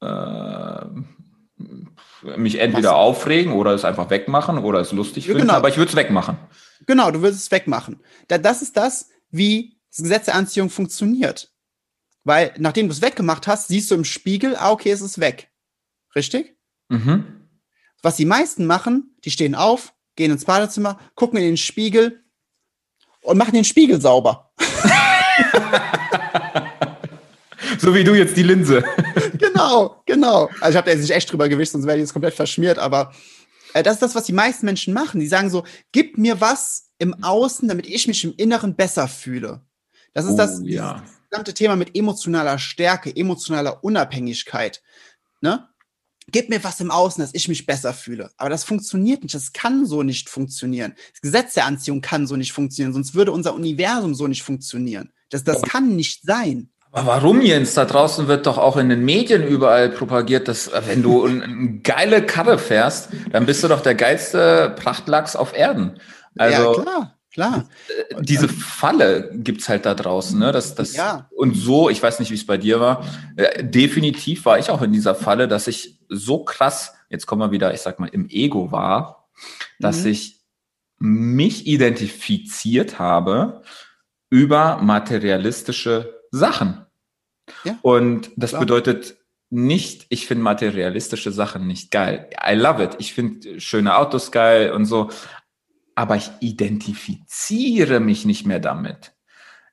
Äh, 0.07 0.87
mich 2.37 2.59
entweder 2.59 2.91
Was? 2.91 2.97
aufregen 2.97 3.53
oder 3.53 3.73
es 3.73 3.85
einfach 3.85 4.11
wegmachen 4.11 4.59
oder 4.59 4.81
es 4.81 4.93
lustig 4.93 5.27
finden, 5.27 5.43
genau. 5.43 5.55
aber 5.55 5.69
ich 5.69 5.77
würde 5.77 5.91
es 5.91 5.97
wegmachen. 5.97 6.39
Genau, 6.87 7.11
du 7.11 7.23
würdest 7.23 7.43
es 7.43 7.51
wegmachen. 7.51 8.01
Das 8.29 8.63
ist 8.63 8.77
das, 8.77 9.09
wie 9.31 9.79
das 9.91 10.03
Gesetz 10.03 10.27
der 10.27 10.35
Anziehung 10.35 10.71
funktioniert. 10.71 11.53
Weil 12.25 12.53
nachdem 12.59 12.89
du 12.89 12.93
es 12.93 13.03
weggemacht 13.03 13.47
hast, 13.47 13.69
siehst 13.69 13.91
du 13.91 13.95
im 13.95 14.05
Spiegel, 14.05 14.57
ah, 14.57 14.73
okay, 14.73 14.91
es 14.91 15.01
ist 15.01 15.21
weg. 15.21 15.51
Richtig? 16.15 16.57
Mhm. 16.89 17.49
Was 18.03 18.17
die 18.17 18.25
meisten 18.25 18.67
machen, 18.67 19.17
die 19.25 19.31
stehen 19.31 19.55
auf, 19.55 19.95
gehen 20.17 20.33
ins 20.33 20.45
Badezimmer, 20.45 20.99
gucken 21.15 21.39
in 21.39 21.45
den 21.45 21.57
Spiegel, 21.57 22.25
und 23.23 23.39
machen 23.39 23.53
den 23.53 23.65
Spiegel 23.65 24.01
sauber. 24.01 24.53
so 27.87 27.95
wie 27.95 28.03
du 28.03 28.15
jetzt 28.15 28.37
die 28.37 28.43
Linse. 28.43 28.83
genau, 29.39 30.03
genau. 30.07 30.51
Also 30.61 30.71
ich 30.71 30.77
habe 30.77 30.87
da 30.87 30.91
jetzt 30.91 31.03
nicht 31.03 31.13
echt 31.13 31.31
drüber 31.31 31.49
gewischt, 31.49 31.71
sonst 31.71 31.87
wäre 31.87 31.97
ich 31.97 32.03
jetzt 32.03 32.13
komplett 32.13 32.35
verschmiert, 32.35 32.81
aber 32.81 33.15
äh, 33.75 33.83
das 33.85 33.95
ist 33.95 34.03
das, 34.03 34.17
was 34.17 34.25
die 34.25 34.33
meisten 34.33 34.67
Menschen 34.67 34.93
machen. 34.93 35.21
Die 35.21 35.29
sagen 35.29 35.51
so, 35.51 35.63
gib 35.93 36.19
mir 36.19 36.41
was 36.41 36.91
im 36.99 37.23
Außen, 37.23 37.69
damit 37.69 37.87
ich 37.87 38.09
mich 38.09 38.25
im 38.25 38.35
Inneren 38.37 38.75
besser 38.75 39.07
fühle. 39.07 39.63
Das 40.15 40.25
ist 40.25 40.33
oh, 40.33 40.37
das, 40.37 40.61
ja. 40.65 41.05
gesamte 41.31 41.55
Thema 41.55 41.77
mit 41.77 41.97
emotionaler 41.97 42.59
Stärke, 42.59 43.15
emotionaler 43.15 43.85
Unabhängigkeit. 43.85 44.83
Ne? 45.41 45.69
gib 46.33 46.49
mir 46.49 46.65
was 46.65 46.81
im 46.81 46.91
Außen, 46.91 47.23
dass 47.23 47.35
ich 47.35 47.47
mich 47.47 47.67
besser 47.67 47.95
fühle. 47.95 48.33
Aber 48.37 48.51
das 48.51 48.65
funktioniert 48.65 49.23
nicht. 49.23 49.35
Das 49.35 49.53
kann 49.53 49.87
so 49.87 50.03
nicht 50.03 50.29
funktionieren. 50.29 50.95
Das 51.13 51.21
Gesetz 51.21 51.55
der 51.55 51.67
Anziehung 51.67 52.01
kann 52.01 52.27
so 52.27 52.35
nicht 52.35 52.53
funktionieren. 52.53 52.93
Sonst 52.93 53.15
würde 53.15 53.31
unser 53.31 53.55
Universum 53.55 54.13
so 54.15 54.27
nicht 54.27 54.43
funktionieren. 54.43 55.13
Das, 55.31 55.45
das 55.45 55.63
kann 55.63 55.95
nicht 55.95 56.25
sein. 56.25 56.71
Aber 56.93 57.07
warum, 57.07 57.43
Jens? 57.43 57.75
Da 57.75 57.85
draußen 57.85 58.27
wird 58.29 58.47
doch 58.47 58.59
auch 58.59 58.77
in 58.77 58.89
den 58.89 59.05
Medien 59.05 59.47
überall 59.47 59.91
propagiert, 59.91 60.49
dass 60.49 60.69
äh, 60.69 60.83
wenn 60.87 61.03
du 61.03 61.25
eine 61.25 61.81
geile 61.83 62.25
Karre 62.25 62.59
fährst, 62.59 63.11
dann 63.33 63.47
bist 63.47 63.63
du 63.63 63.69
doch 63.69 63.83
der 63.83 63.95
geilste 63.95 64.75
Prachtlachs 64.79 65.37
auf 65.37 65.57
Erden. 65.57 66.01
Also, 66.39 66.77
ja, 66.77 66.83
klar. 66.83 67.13
Klar. 67.37 67.69
Äh, 67.89 68.23
diese 68.23 68.49
Falle 68.49 69.31
gibt's 69.35 69.69
halt 69.69 69.85
da 69.85 69.95
draußen, 69.95 70.39
ne? 70.39 70.53
Das, 70.53 70.75
das, 70.75 70.97
ja. 70.97 71.29
Und 71.37 71.55
so, 71.55 71.91
ich 71.91 72.03
weiß 72.03 72.19
nicht, 72.19 72.31
wie 72.31 72.35
es 72.35 72.47
bei 72.47 72.57
dir 72.57 72.81
war, 72.81 73.05
äh, 73.37 73.63
definitiv 73.63 74.47
war 74.47 74.59
ich 74.59 74.71
auch 74.71 74.81
in 74.81 74.93
dieser 74.93 75.15
Falle, 75.15 75.47
dass 75.47 75.67
ich 75.67 75.99
so 76.09 76.45
krass, 76.45 76.95
jetzt 77.11 77.27
kommen 77.27 77.43
wir 77.43 77.51
wieder, 77.51 77.75
ich 77.75 77.83
sag 77.83 78.01
mal, 78.01 78.09
im 78.09 78.31
Ego 78.31 78.73
war, 78.73 79.29
dass 79.79 80.05
mhm. 80.05 80.13
ich 80.13 80.41
mich 80.99 81.67
identifiziert 81.67 82.99
habe 82.99 83.61
über 84.31 84.79
materialistische 84.83 86.16
Sachen. 86.37 86.85
Ja, 87.65 87.79
und 87.83 88.31
das 88.37 88.51
klar. 88.51 88.61
bedeutet 88.61 89.17
nicht, 89.51 90.07
ich 90.09 90.27
finde 90.27 90.43
materialistische 90.43 91.31
Sachen 91.31 91.67
nicht 91.67 91.91
geil. 91.91 92.29
I 92.45 92.55
love 92.55 92.83
it. 92.83 92.97
Ich 92.99 93.15
finde 93.15 93.61
schöne 93.61 93.97
Autos 93.97 94.33
geil 94.33 94.73
und 94.73 94.87
so 94.87 95.11
aber 95.97 96.15
ich 96.15 96.31
identifiziere 96.41 97.99
mich 97.99 98.25
nicht 98.25 98.47
mehr 98.47 98.61
damit. 98.61 99.15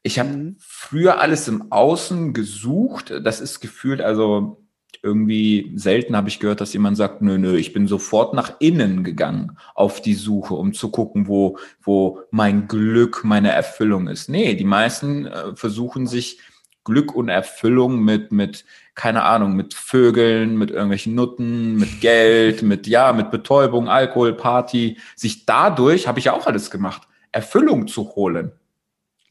Ich 0.02 0.18
habe 0.20 0.30
mhm. 0.30 0.56
früher 0.58 1.20
alles 1.20 1.48
im 1.48 1.72
Außen 1.72 2.34
gesucht. 2.34 3.14
Das 3.24 3.40
ist 3.42 3.60
gefühlt, 3.60 4.02
also 4.02 4.66
irgendwie 5.02 5.74
selten 5.76 6.16
habe 6.16 6.30
ich 6.30 6.40
gehört, 6.40 6.62
dass 6.62 6.72
jemand 6.72 6.96
sagt, 6.96 7.22
nö, 7.22 7.38
nö, 7.38 7.58
ich 7.58 7.74
bin 7.74 7.88
sofort 7.88 8.34
nach 8.34 8.56
innen 8.60 9.04
gegangen 9.04 9.58
auf 9.76 10.02
die 10.02 10.14
Suche, 10.14 10.54
um 10.54 10.74
zu 10.74 10.92
gucken, 10.92 11.28
wo, 11.28 11.58
wo 11.82 12.22
mein 12.32 12.70
Glück, 12.70 13.26
meine 13.26 13.52
Erfüllung 13.52 14.08
ist. 14.08 14.30
Nee, 14.30 14.56
die 14.56 14.64
meisten 14.64 15.26
äh, 15.26 15.56
versuchen 15.56 16.08
sich 16.08 16.40
Glück 16.84 17.16
und 17.16 17.30
Erfüllung 17.30 18.00
mit, 18.00 18.32
mit 18.32 18.66
keine 18.96 19.24
Ahnung, 19.24 19.56
mit 19.56 19.74
Vögeln, 19.74 20.58
mit 20.58 20.72
irgendwelchen 20.72 21.16
Nutten, 21.16 21.76
mit 21.76 22.02
Geld, 22.02 22.62
mit, 22.62 22.88
ja, 22.88 23.14
mit 23.14 23.32
Betäubung, 23.32 23.90
Alkohol, 23.90 24.34
Party, 24.34 24.98
sich 25.16 25.46
dadurch, 25.46 26.08
habe 26.08 26.20
ich 26.20 26.26
ja 26.26 26.34
auch 26.34 26.48
alles 26.48 26.72
gemacht, 26.72 27.08
Erfüllung 27.32 27.88
zu 27.88 28.16
holen. 28.16 28.52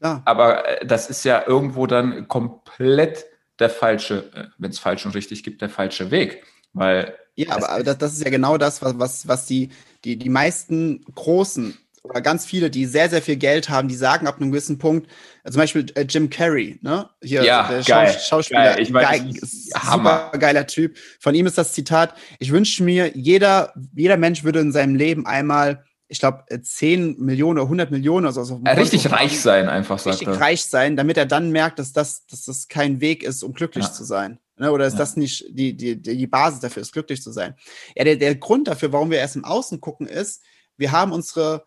Ja. 0.01 0.21
Aber 0.25 0.67
äh, 0.67 0.85
das 0.85 1.09
ist 1.09 1.23
ja 1.23 1.43
irgendwo 1.47 1.87
dann 1.87 2.27
komplett 2.27 3.25
der 3.59 3.69
falsche, 3.69 4.31
äh, 4.33 4.47
wenn 4.57 4.71
es 4.71 4.79
falsch 4.79 5.05
und 5.05 5.15
richtig 5.15 5.43
gibt, 5.43 5.61
der 5.61 5.69
falsche 5.69 6.11
Weg. 6.11 6.43
Weil 6.73 7.15
ja, 7.35 7.51
aber 7.51 7.83
das, 7.83 7.97
das 7.97 8.13
ist 8.13 8.23
ja 8.23 8.29
genau 8.29 8.57
das, 8.57 8.81
was, 8.81 8.99
was, 8.99 9.27
was 9.27 9.45
die, 9.45 9.69
die, 10.03 10.17
die 10.17 10.29
meisten 10.29 11.03
großen 11.15 11.77
oder 12.03 12.21
ganz 12.21 12.45
viele, 12.45 12.69
die 12.69 12.85
sehr, 12.85 13.09
sehr 13.09 13.21
viel 13.21 13.37
Geld 13.37 13.69
haben, 13.69 13.87
die 13.87 13.95
sagen 13.95 14.27
ab 14.27 14.39
einem 14.39 14.51
gewissen 14.51 14.77
Punkt, 14.77 15.09
äh, 15.43 15.51
zum 15.51 15.59
Beispiel 15.59 15.85
äh, 15.95 16.01
Jim 16.01 16.29
Carrey, 16.29 16.77
ne? 16.81 17.09
Hier, 17.23 17.43
ja, 17.43 17.67
der 17.69 17.81
geil, 17.81 18.17
Schauspieler, 18.19 18.75
geil. 18.75 18.81
Ich 18.81 18.93
weiß, 18.93 19.09
geil, 19.09 19.33
super 19.41 20.31
geiler 20.37 20.67
Typ. 20.67 20.97
Von 21.19 21.33
ihm 21.33 21.45
ist 21.45 21.57
das 21.57 21.73
Zitat, 21.73 22.13
ich 22.39 22.51
wünsche 22.51 22.83
mir, 22.83 23.15
jeder, 23.15 23.73
jeder 23.95 24.17
Mensch 24.17 24.43
würde 24.43 24.59
in 24.59 24.71
seinem 24.71 24.95
Leben 24.95 25.25
einmal 25.25 25.83
ich 26.09 26.19
glaube, 26.19 26.43
10 26.61 27.17
Millionen 27.17 27.57
oder 27.57 27.65
100 27.65 27.89
Millionen 27.89 28.27
oder 28.27 28.33
so. 28.33 28.61
Also 28.63 28.79
richtig 28.79 29.11
reich 29.11 29.41
sein, 29.41 29.67
einfach 29.67 29.97
sagt 29.97 30.19
Richtig 30.19 30.27
er. 30.27 30.39
reich 30.39 30.63
sein, 30.63 30.95
damit 30.95 31.17
er 31.17 31.25
dann 31.25 31.49
merkt, 31.49 31.79
dass 31.79 31.91
das, 31.91 32.27
dass 32.27 32.45
das 32.45 32.67
kein 32.67 33.01
Weg 33.01 33.23
ist, 33.23 33.41
um 33.41 33.53
glücklich 33.53 33.85
ja. 33.85 33.91
zu 33.91 34.03
sein. 34.03 34.37
Ne? 34.57 34.71
Oder 34.71 34.85
ist 34.85 34.93
ja. 34.93 34.99
das 34.99 35.17
nicht 35.17 35.45
die, 35.49 35.75
die, 35.75 35.99
die 35.99 36.27
Basis 36.27 36.59
dafür 36.59 36.81
ist, 36.81 36.91
glücklich 36.91 37.23
zu 37.23 37.31
sein? 37.31 37.55
Ja, 37.95 38.03
der, 38.03 38.17
der 38.17 38.35
Grund 38.35 38.67
dafür, 38.67 38.93
warum 38.93 39.09
wir 39.09 39.17
erst 39.17 39.37
im 39.37 39.43
Außen 39.43 39.81
gucken, 39.81 40.05
ist, 40.05 40.43
wir 40.77 40.91
haben 40.91 41.11
unsere 41.11 41.65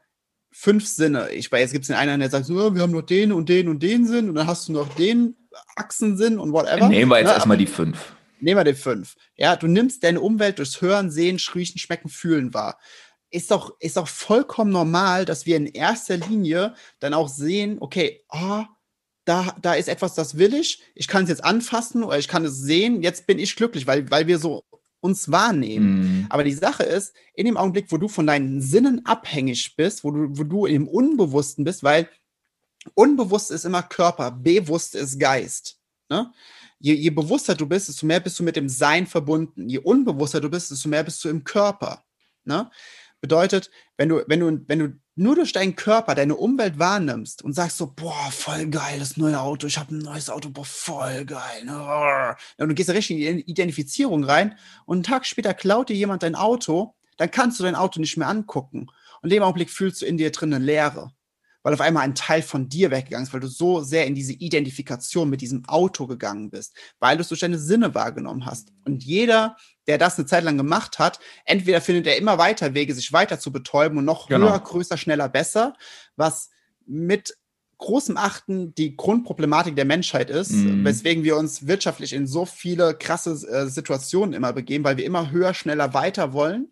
fünf 0.58 0.88
Sinne. 0.88 1.30
Ich 1.32 1.52
weiß, 1.52 1.60
jetzt 1.60 1.72
gibt 1.72 1.82
es 1.82 1.88
den 1.88 1.96
einen, 1.96 2.18
der 2.18 2.30
sagt 2.30 2.46
so, 2.46 2.74
wir 2.74 2.80
haben 2.80 2.92
noch 2.92 3.02
den 3.02 3.30
und 3.30 3.50
den 3.50 3.68
und 3.68 3.82
den 3.82 4.06
Sinn 4.06 4.30
und 4.30 4.34
dann 4.36 4.46
hast 4.46 4.68
du 4.68 4.72
noch 4.72 4.88
den 4.94 5.36
Achsensinn 5.76 6.38
und 6.38 6.52
whatever. 6.52 6.88
Nehmen 6.88 7.10
wir 7.10 7.18
jetzt 7.18 7.28
ne? 7.28 7.34
erstmal 7.34 7.58
die 7.58 7.66
fünf. 7.66 8.14
Nehmen 8.40 8.58
wir 8.58 8.64
die 8.64 8.78
fünf. 8.78 9.16
Ja, 9.36 9.56
du 9.56 9.66
nimmst 9.66 10.02
deine 10.02 10.20
Umwelt 10.20 10.58
durchs 10.58 10.80
Hören, 10.80 11.10
Sehen, 11.10 11.38
Riechen, 11.54 11.78
Schmecken, 11.78 12.08
Fühlen 12.08 12.54
wahr. 12.54 12.78
Ist 13.30 13.50
doch, 13.50 13.76
ist 13.80 13.98
doch 13.98 14.08
vollkommen 14.08 14.72
normal, 14.72 15.26
dass 15.26 15.44
wir 15.44 15.58
in 15.58 15.66
erster 15.66 16.16
Linie 16.16 16.74
dann 17.00 17.12
auch 17.12 17.28
sehen, 17.28 17.76
okay, 17.80 18.24
oh, 18.30 18.64
da, 19.26 19.54
da 19.60 19.74
ist 19.74 19.88
etwas, 19.88 20.14
das 20.14 20.38
will 20.38 20.54
ich, 20.54 20.82
ich 20.94 21.06
kann 21.06 21.24
es 21.24 21.28
jetzt 21.28 21.44
anfassen 21.44 22.02
oder 22.02 22.18
ich 22.18 22.28
kann 22.28 22.44
es 22.46 22.58
sehen, 22.58 23.02
jetzt 23.02 23.26
bin 23.26 23.38
ich 23.38 23.56
glücklich, 23.56 23.86
weil, 23.86 24.10
weil 24.10 24.26
wir 24.26 24.38
so 24.38 24.64
uns 25.06 25.30
wahrnehmen. 25.30 26.00
Mhm. 26.00 26.26
Aber 26.28 26.44
die 26.44 26.52
Sache 26.52 26.82
ist, 26.82 27.14
in 27.34 27.46
dem 27.46 27.56
Augenblick, 27.56 27.90
wo 27.90 27.96
du 27.96 28.08
von 28.08 28.26
deinen 28.26 28.60
Sinnen 28.60 29.06
abhängig 29.06 29.74
bist, 29.76 30.04
wo 30.04 30.10
du, 30.10 30.28
wo 30.30 30.44
du 30.44 30.66
im 30.66 30.88
Unbewussten 30.88 31.64
bist, 31.64 31.82
weil 31.82 32.08
unbewusst 32.94 33.50
ist 33.50 33.64
immer 33.64 33.82
Körper, 33.82 34.30
bewusst 34.30 34.94
ist 34.94 35.18
Geist. 35.18 35.78
Ne? 36.08 36.32
Je, 36.78 36.94
je 36.94 37.10
bewusster 37.10 37.54
du 37.54 37.66
bist, 37.66 37.88
desto 37.88 38.06
mehr 38.06 38.20
bist 38.20 38.38
du 38.38 38.42
mit 38.42 38.56
dem 38.56 38.68
Sein 38.68 39.06
verbunden. 39.06 39.68
Je 39.68 39.78
unbewusster 39.78 40.40
du 40.40 40.50
bist, 40.50 40.70
desto 40.70 40.88
mehr 40.88 41.02
bist 41.02 41.24
du 41.24 41.28
im 41.28 41.42
Körper. 41.42 42.04
Ne? 42.44 42.70
Bedeutet, 43.20 43.70
wenn 43.96 44.08
du, 44.10 44.22
wenn 44.26 44.40
du, 44.40 44.64
wenn 44.68 44.78
du 44.78 45.00
nur 45.16 45.34
durch 45.34 45.52
deinen 45.52 45.74
Körper 45.74 46.14
deine 46.14 46.36
Umwelt 46.36 46.78
wahrnimmst 46.78 47.42
und 47.42 47.54
sagst 47.54 47.78
so, 47.78 47.86
boah, 47.86 48.30
voll 48.30 48.66
geil, 48.66 48.98
das 48.98 49.16
neue 49.16 49.40
Auto, 49.40 49.66
ich 49.66 49.78
habe 49.78 49.94
ein 49.94 49.98
neues 49.98 50.28
Auto, 50.28 50.50
boah, 50.50 50.64
voll 50.64 51.24
geil. 51.24 51.64
Ne? 51.64 52.36
Und 52.58 52.68
du 52.68 52.74
gehst 52.74 52.90
da 52.90 52.92
richtig 52.92 53.20
in 53.20 53.38
die 53.38 53.50
Identifizierung 53.50 54.24
rein 54.24 54.56
und 54.84 54.98
einen 54.98 55.02
Tag 55.02 55.24
später 55.26 55.54
klaut 55.54 55.88
dir 55.88 55.96
jemand 55.96 56.22
dein 56.22 56.34
Auto, 56.34 56.94
dann 57.16 57.30
kannst 57.30 57.58
du 57.58 57.64
dein 57.64 57.74
Auto 57.74 57.98
nicht 57.98 58.18
mehr 58.18 58.28
angucken. 58.28 58.88
Und 59.22 59.30
in 59.30 59.30
dem 59.30 59.42
Augenblick 59.42 59.70
fühlst 59.70 60.02
du 60.02 60.06
in 60.06 60.18
dir 60.18 60.30
drin 60.30 60.52
eine 60.52 60.64
Leere. 60.64 61.12
Weil 61.66 61.74
auf 61.74 61.80
einmal 61.80 62.04
ein 62.04 62.14
Teil 62.14 62.42
von 62.42 62.68
dir 62.68 62.92
weggegangen 62.92 63.26
ist, 63.26 63.32
weil 63.32 63.40
du 63.40 63.48
so 63.48 63.80
sehr 63.80 64.06
in 64.06 64.14
diese 64.14 64.32
Identifikation 64.34 65.28
mit 65.28 65.40
diesem 65.40 65.64
Auto 65.64 66.06
gegangen 66.06 66.48
bist, 66.48 66.76
weil 67.00 67.16
du 67.16 67.22
es 67.22 67.28
durch 67.28 67.40
deine 67.40 67.58
Sinne 67.58 67.92
wahrgenommen 67.92 68.46
hast. 68.46 68.68
Und 68.84 69.02
jeder, 69.02 69.56
der 69.88 69.98
das 69.98 70.16
eine 70.16 70.26
Zeit 70.26 70.44
lang 70.44 70.58
gemacht 70.58 71.00
hat, 71.00 71.18
entweder 71.44 71.80
findet 71.80 72.06
er 72.06 72.18
immer 72.18 72.38
weiter 72.38 72.74
Wege, 72.74 72.94
sich 72.94 73.12
weiter 73.12 73.40
zu 73.40 73.50
betäuben 73.50 73.98
und 73.98 74.04
noch 74.04 74.28
genau. 74.28 74.48
höher, 74.48 74.60
größer, 74.60 74.96
schneller, 74.96 75.28
besser, 75.28 75.74
was 76.14 76.50
mit 76.86 77.36
großem 77.78 78.16
Achten 78.16 78.72
die 78.76 78.94
Grundproblematik 78.94 79.74
der 79.74 79.86
Menschheit 79.86 80.30
ist, 80.30 80.52
mhm. 80.52 80.84
weswegen 80.84 81.24
wir 81.24 81.36
uns 81.36 81.66
wirtschaftlich 81.66 82.12
in 82.12 82.28
so 82.28 82.46
viele 82.46 82.96
krasse 82.96 83.32
äh, 83.48 83.66
Situationen 83.66 84.34
immer 84.34 84.52
begeben, 84.52 84.84
weil 84.84 84.98
wir 84.98 85.04
immer 85.04 85.32
höher, 85.32 85.52
schneller, 85.52 85.94
weiter 85.94 86.32
wollen. 86.32 86.68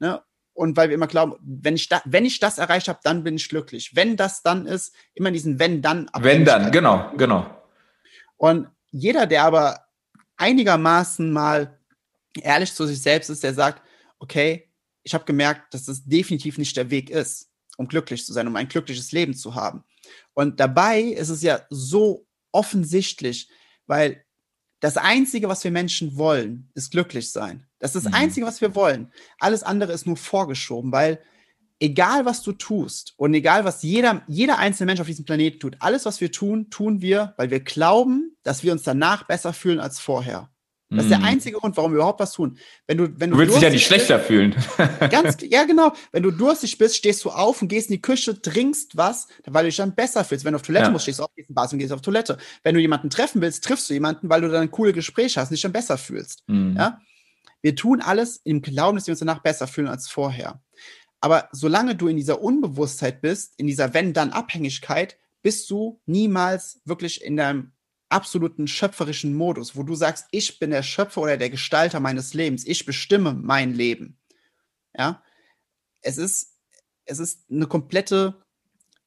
Ne? 0.00 0.20
Und 0.54 0.76
weil 0.76 0.88
wir 0.88 0.94
immer 0.94 1.08
glauben, 1.08 1.34
wenn 1.42 1.74
ich, 1.74 1.88
da, 1.88 2.00
wenn 2.04 2.24
ich 2.24 2.38
das 2.38 2.58
erreicht 2.58 2.88
habe, 2.88 3.00
dann 3.02 3.24
bin 3.24 3.36
ich 3.36 3.48
glücklich. 3.48 3.94
Wenn 3.94 4.16
das 4.16 4.42
dann 4.42 4.66
ist, 4.66 4.94
immer 5.14 5.32
diesen 5.32 5.58
wenn 5.58 5.82
dann. 5.82 6.08
Wenn 6.18 6.44
dann, 6.44 6.70
genau, 6.70 7.10
genau. 7.16 7.46
Und 8.36 8.68
jeder, 8.90 9.26
der 9.26 9.44
aber 9.44 9.80
einigermaßen 10.36 11.32
mal 11.32 11.78
ehrlich 12.40 12.72
zu 12.72 12.86
sich 12.86 13.02
selbst 13.02 13.30
ist, 13.30 13.42
der 13.42 13.54
sagt, 13.54 13.82
okay, 14.18 14.70
ich 15.02 15.12
habe 15.12 15.24
gemerkt, 15.24 15.74
dass 15.74 15.84
das 15.84 16.04
definitiv 16.04 16.56
nicht 16.56 16.76
der 16.76 16.90
Weg 16.90 17.10
ist, 17.10 17.50
um 17.76 17.88
glücklich 17.88 18.24
zu 18.24 18.32
sein, 18.32 18.46
um 18.46 18.56
ein 18.56 18.68
glückliches 18.68 19.12
Leben 19.12 19.34
zu 19.34 19.54
haben. 19.54 19.84
Und 20.32 20.60
dabei 20.60 21.00
ist 21.00 21.28
es 21.28 21.42
ja 21.42 21.62
so 21.70 22.26
offensichtlich, 22.52 23.48
weil 23.86 24.23
das 24.84 24.98
Einzige, 24.98 25.48
was 25.48 25.64
wir 25.64 25.70
Menschen 25.70 26.18
wollen, 26.18 26.68
ist 26.74 26.90
glücklich 26.90 27.32
sein. 27.32 27.66
Das 27.78 27.96
ist 27.96 28.04
das 28.04 28.12
mhm. 28.12 28.18
Einzige, 28.18 28.44
was 28.44 28.60
wir 28.60 28.74
wollen. 28.74 29.10
Alles 29.38 29.62
andere 29.62 29.94
ist 29.94 30.06
nur 30.06 30.18
vorgeschoben, 30.18 30.92
weil 30.92 31.20
egal 31.80 32.26
was 32.26 32.42
du 32.42 32.52
tust 32.52 33.14
und 33.16 33.32
egal 33.32 33.64
was 33.64 33.82
jeder, 33.82 34.20
jeder 34.28 34.58
einzelne 34.58 34.90
Mensch 34.90 35.00
auf 35.00 35.06
diesem 35.06 35.24
Planeten 35.24 35.58
tut, 35.58 35.76
alles, 35.80 36.04
was 36.04 36.20
wir 36.20 36.30
tun, 36.30 36.68
tun 36.68 37.00
wir, 37.00 37.32
weil 37.38 37.50
wir 37.50 37.60
glauben, 37.60 38.36
dass 38.42 38.62
wir 38.62 38.72
uns 38.72 38.82
danach 38.82 39.26
besser 39.26 39.54
fühlen 39.54 39.80
als 39.80 40.00
vorher. 40.00 40.50
Das 40.96 41.04
ist 41.04 41.10
der 41.10 41.18
mhm. 41.18 41.24
einzige 41.24 41.58
Grund, 41.58 41.76
warum 41.76 41.92
wir 41.92 41.96
überhaupt 41.96 42.20
was 42.20 42.32
tun. 42.32 42.58
Wenn 42.86 42.98
du, 42.98 43.20
wenn 43.20 43.30
du, 43.30 43.36
du 43.36 43.42
willst 43.42 43.56
dich 43.56 43.62
ja 43.62 43.70
nicht 43.70 43.86
schlechter 43.86 44.18
bist, 44.18 44.28
fühlen. 44.28 44.54
Ganz, 45.10 45.36
ja, 45.42 45.64
genau. 45.64 45.92
Wenn 46.12 46.22
du 46.22 46.30
durstig 46.30 46.78
bist, 46.78 46.96
stehst 46.96 47.24
du 47.24 47.30
auf 47.30 47.62
und 47.62 47.68
gehst 47.68 47.90
in 47.90 47.96
die 47.96 48.02
Küche, 48.02 48.40
trinkst 48.40 48.96
was, 48.96 49.28
weil 49.46 49.64
du 49.64 49.68
dich 49.68 49.76
dann 49.76 49.94
besser 49.94 50.24
fühlst. 50.24 50.44
Wenn 50.44 50.52
du 50.52 50.56
auf 50.56 50.62
Toilette 50.62 50.86
ja. 50.86 50.90
musst, 50.90 51.04
stehst 51.04 51.18
du 51.18 51.24
auf, 51.24 51.34
gehst 51.34 51.48
in 51.48 51.54
Bad 51.54 51.72
und 51.72 51.78
gehst 51.78 51.92
auf 51.92 52.00
Toilette. 52.00 52.38
Wenn 52.62 52.74
du 52.74 52.80
jemanden 52.80 53.10
treffen 53.10 53.40
willst, 53.40 53.64
triffst 53.64 53.88
du 53.90 53.94
jemanden, 53.94 54.28
weil 54.28 54.40
du 54.40 54.48
dann 54.48 54.62
ein 54.62 54.70
cooles 54.70 54.94
Gespräch 54.94 55.36
hast 55.36 55.48
und 55.48 55.54
dich 55.54 55.62
dann 55.62 55.72
besser 55.72 55.98
fühlst. 55.98 56.44
Mhm. 56.46 56.76
Ja? 56.76 57.00
Wir 57.62 57.74
tun 57.74 58.00
alles 58.00 58.40
im 58.44 58.62
Glauben, 58.62 58.96
dass 58.96 59.06
wir 59.06 59.12
uns 59.12 59.20
danach 59.20 59.40
besser 59.40 59.66
fühlen 59.66 59.88
als 59.88 60.08
vorher. 60.08 60.60
Aber 61.20 61.48
solange 61.52 61.94
du 61.94 62.08
in 62.08 62.16
dieser 62.16 62.42
Unbewusstheit 62.42 63.22
bist, 63.22 63.54
in 63.56 63.66
dieser 63.66 63.94
Wenn-Dann-Abhängigkeit, 63.94 65.16
bist 65.40 65.70
du 65.70 66.00
niemals 66.06 66.80
wirklich 66.84 67.22
in 67.24 67.36
deinem 67.36 67.72
absoluten 68.14 68.68
schöpferischen 68.68 69.34
Modus, 69.34 69.74
wo 69.74 69.82
du 69.82 69.96
sagst, 69.96 70.26
ich 70.30 70.60
bin 70.60 70.70
der 70.70 70.84
Schöpfer 70.84 71.20
oder 71.20 71.36
der 71.36 71.50
Gestalter 71.50 71.98
meines 71.98 72.32
Lebens, 72.32 72.64
ich 72.64 72.86
bestimme 72.86 73.34
mein 73.34 73.74
Leben. 73.74 74.16
Ja, 74.96 75.22
es 76.00 76.16
ist, 76.16 76.52
es 77.04 77.18
ist 77.18 77.50
eine 77.50 77.66
komplette, 77.66 78.40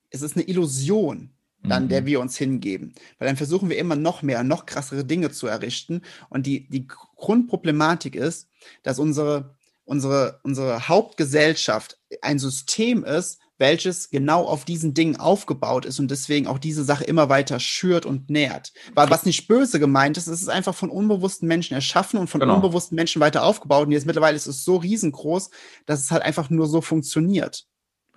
es 0.10 0.22
ist 0.22 0.36
eine 0.36 0.46
Illusion, 0.46 1.32
dann 1.64 1.86
mhm. 1.86 1.90
der 1.90 2.06
wir 2.06 2.20
uns 2.20 2.38
hingeben. 2.38 2.94
Weil 3.18 3.28
dann 3.30 3.38
versuchen 3.38 3.70
wir 3.70 3.78
immer 3.78 3.96
noch 3.96 4.22
mehr, 4.22 4.44
noch 4.44 4.66
krassere 4.66 5.06
Dinge 5.06 5.32
zu 5.32 5.48
errichten. 5.48 6.02
Und 6.30 6.46
die, 6.46 6.68
die 6.68 6.86
Grundproblematik 6.88 8.16
ist, 8.16 8.50
dass 8.84 9.00
unsere, 9.00 9.56
unsere, 9.86 10.42
unsere 10.44 10.90
Hauptgesellschaft 10.90 11.98
ein 12.22 12.40
System 12.40 13.06
ist, 13.06 13.40
welches 13.58 14.10
genau 14.10 14.44
auf 14.46 14.66
diesen 14.66 14.94
Dingen 14.94 15.16
aufgebaut 15.16 15.86
ist 15.86 16.00
und 16.00 16.12
deswegen 16.12 16.48
auch 16.48 16.60
diese 16.60 16.84
Sache 16.84 17.04
immer 17.04 17.30
weiter 17.30 17.60
schürt 17.60 18.06
und 18.06 18.30
nährt. 18.30 18.74
Weil 18.94 19.10
was 19.10 19.26
nicht 19.26 19.48
böse 19.48 19.80
gemeint 19.80 20.18
ist, 20.18 20.28
es 20.28 20.42
ist 20.42 20.50
einfach 20.50 20.76
von 20.76 20.90
unbewussten 20.90 21.48
Menschen 21.48 21.74
erschaffen 21.74 22.20
und 22.20 22.28
von 22.28 22.40
genau. 22.40 22.56
unbewussten 22.56 22.96
Menschen 22.96 23.20
weiter 23.20 23.44
aufgebaut. 23.44 23.88
Und 23.88 23.92
jetzt 23.92 24.06
mittlerweile 24.06 24.36
ist 24.36 24.48
es 24.48 24.64
so 24.64 24.78
riesengroß, 24.78 25.50
dass 25.86 26.02
es 26.02 26.12
halt 26.12 26.24
einfach 26.24 26.50
nur 26.50 26.68
so 26.68 26.82
funktioniert. 26.82 27.66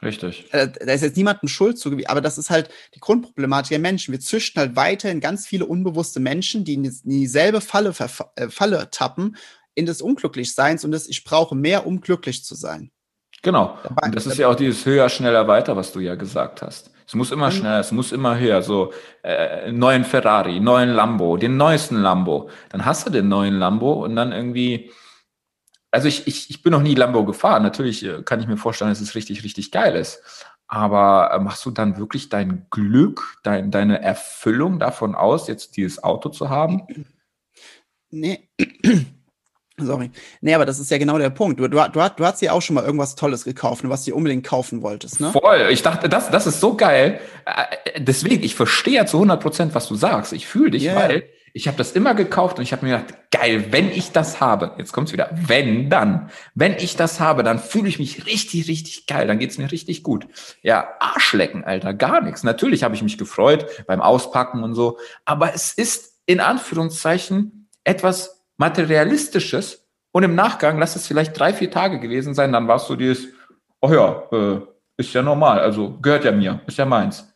Richtig. 0.02 0.46
Äh, 0.52 0.68
da 0.68 0.92
ist 0.92 1.02
jetzt 1.02 1.16
niemandem 1.16 1.48
Schuld 1.48 1.78
zugewiesen, 1.78 2.08
aber 2.08 2.22
das 2.22 2.38
ist 2.38 2.48
halt 2.48 2.70
die 2.94 3.00
Grundproblematik 3.00 3.70
der 3.70 3.78
Menschen. 3.78 4.12
Wir 4.12 4.20
züchten 4.20 4.60
halt 4.60 4.76
weiterhin 4.76 5.20
ganz 5.20 5.46
viele 5.46 5.66
unbewusste 5.66 6.20
Menschen, 6.20 6.64
die 6.64 6.74
in 6.74 6.90
dieselbe 7.04 7.60
Falle, 7.60 7.94
äh, 8.36 8.48
Falle 8.48 8.88
tappen, 8.90 9.36
in 9.74 9.86
des 9.86 10.02
Unglücklichseins 10.02 10.84
und 10.84 10.90
das, 10.90 11.06
ich 11.06 11.24
brauche 11.24 11.54
mehr, 11.54 11.86
um 11.86 12.00
glücklich 12.00 12.44
zu 12.44 12.54
sein. 12.54 12.90
Genau. 13.42 13.78
Und 14.04 14.14
das 14.14 14.26
ist 14.26 14.38
ja 14.38 14.48
auch 14.48 14.54
dieses 14.54 14.84
höher, 14.84 15.08
schneller, 15.08 15.48
weiter, 15.48 15.76
was 15.76 15.92
du 15.92 16.00
ja 16.00 16.14
gesagt 16.14 16.62
hast. 16.62 16.90
Es 17.06 17.14
muss 17.14 17.32
immer 17.32 17.50
schneller, 17.50 17.80
es 17.80 17.90
muss 17.90 18.12
immer 18.12 18.38
höher. 18.38 18.62
So 18.62 18.92
äh, 19.22 19.72
neuen 19.72 20.04
Ferrari, 20.04 20.60
neuen 20.60 20.90
Lambo, 20.90 21.36
den 21.36 21.56
neuesten 21.56 21.96
Lambo. 21.96 22.50
Dann 22.68 22.84
hast 22.84 23.06
du 23.06 23.10
den 23.10 23.28
neuen 23.28 23.54
Lambo 23.54 24.04
und 24.04 24.14
dann 24.14 24.32
irgendwie. 24.32 24.92
Also 25.90 26.06
ich, 26.06 26.28
ich, 26.28 26.50
ich 26.50 26.62
bin 26.62 26.70
noch 26.70 26.82
nie 26.82 26.94
Lambo 26.94 27.24
gefahren. 27.24 27.62
Natürlich 27.64 28.04
äh, 28.04 28.22
kann 28.22 28.40
ich 28.40 28.46
mir 28.46 28.56
vorstellen, 28.56 28.90
dass 28.90 29.00
es 29.00 29.14
richtig, 29.14 29.42
richtig 29.42 29.72
geil 29.72 29.96
ist. 29.96 30.22
Aber 30.68 31.32
äh, 31.32 31.40
machst 31.40 31.66
du 31.66 31.72
dann 31.72 31.98
wirklich 31.98 32.28
dein 32.28 32.68
Glück, 32.70 33.38
dein, 33.42 33.72
deine 33.72 34.00
Erfüllung 34.00 34.78
davon 34.78 35.16
aus, 35.16 35.48
jetzt 35.48 35.76
dieses 35.76 36.04
Auto 36.04 36.28
zu 36.28 36.48
haben? 36.48 36.82
Nee. 38.10 38.48
Sorry. 39.86 40.10
Nee, 40.40 40.54
aber 40.54 40.66
das 40.66 40.78
ist 40.78 40.90
ja 40.90 40.98
genau 40.98 41.18
der 41.18 41.30
Punkt. 41.30 41.60
Du, 41.60 41.68
du, 41.68 41.76
du, 41.76 42.10
du 42.16 42.24
hast 42.24 42.42
ja 42.42 42.52
auch 42.52 42.62
schon 42.62 42.74
mal 42.74 42.84
irgendwas 42.84 43.14
Tolles 43.14 43.44
gekauft, 43.44 43.88
was 43.88 44.04
du 44.04 44.14
unbedingt 44.14 44.46
kaufen 44.46 44.82
wolltest, 44.82 45.20
ne? 45.20 45.32
Voll. 45.32 45.68
Ich 45.70 45.82
dachte, 45.82 46.08
das, 46.08 46.30
das 46.30 46.46
ist 46.46 46.60
so 46.60 46.74
geil. 46.74 47.20
Äh, 47.46 48.00
deswegen, 48.00 48.42
ich 48.42 48.54
verstehe 48.54 48.94
ja 48.94 49.06
zu 49.06 49.16
100 49.16 49.40
Prozent, 49.40 49.74
was 49.74 49.88
du 49.88 49.94
sagst. 49.94 50.32
Ich 50.32 50.46
fühle 50.46 50.70
dich, 50.70 50.84
yeah. 50.84 50.96
weil 50.96 51.24
ich 51.52 51.66
habe 51.66 51.76
das 51.76 51.92
immer 51.92 52.14
gekauft 52.14 52.58
und 52.58 52.62
ich 52.62 52.72
habe 52.72 52.86
mir 52.86 52.98
gedacht, 52.98 53.14
geil, 53.30 53.66
wenn 53.70 53.90
ich 53.90 54.12
das 54.12 54.40
habe, 54.40 54.74
jetzt 54.78 54.92
kommt's 54.92 55.12
wieder, 55.12 55.30
wenn 55.32 55.90
dann, 55.90 56.30
wenn 56.54 56.74
ich 56.74 56.96
das 56.96 57.20
habe, 57.20 57.42
dann 57.42 57.58
fühle 57.58 57.88
ich 57.88 57.98
mich 57.98 58.26
richtig, 58.26 58.68
richtig 58.68 59.06
geil, 59.06 59.26
dann 59.26 59.38
geht's 59.38 59.58
mir 59.58 59.70
richtig 59.70 60.02
gut. 60.02 60.26
Ja, 60.62 60.88
Arschlecken, 61.00 61.64
Alter, 61.64 61.94
gar 61.94 62.20
nichts. 62.20 62.44
Natürlich 62.44 62.82
habe 62.82 62.94
ich 62.94 63.02
mich 63.02 63.18
gefreut 63.18 63.66
beim 63.86 64.00
Auspacken 64.00 64.62
und 64.62 64.74
so, 64.74 64.98
aber 65.24 65.54
es 65.54 65.72
ist 65.72 66.20
in 66.26 66.40
Anführungszeichen 66.40 67.68
etwas 67.84 68.39
Materialistisches 68.60 69.88
und 70.12 70.22
im 70.22 70.34
Nachgang, 70.34 70.78
lass 70.78 70.94
es 70.94 71.06
vielleicht 71.06 71.38
drei, 71.38 71.54
vier 71.54 71.70
Tage 71.70 71.98
gewesen 71.98 72.34
sein, 72.34 72.52
dann 72.52 72.68
warst 72.68 72.90
du 72.90 72.94
dieses, 72.94 73.28
oh 73.80 73.90
ja, 73.90 74.22
äh, 74.32 74.60
ist 74.98 75.14
ja 75.14 75.22
normal, 75.22 75.60
also 75.60 75.96
gehört 76.02 76.26
ja 76.26 76.30
mir, 76.30 76.60
ist 76.66 76.76
ja 76.76 76.84
meins. 76.84 77.26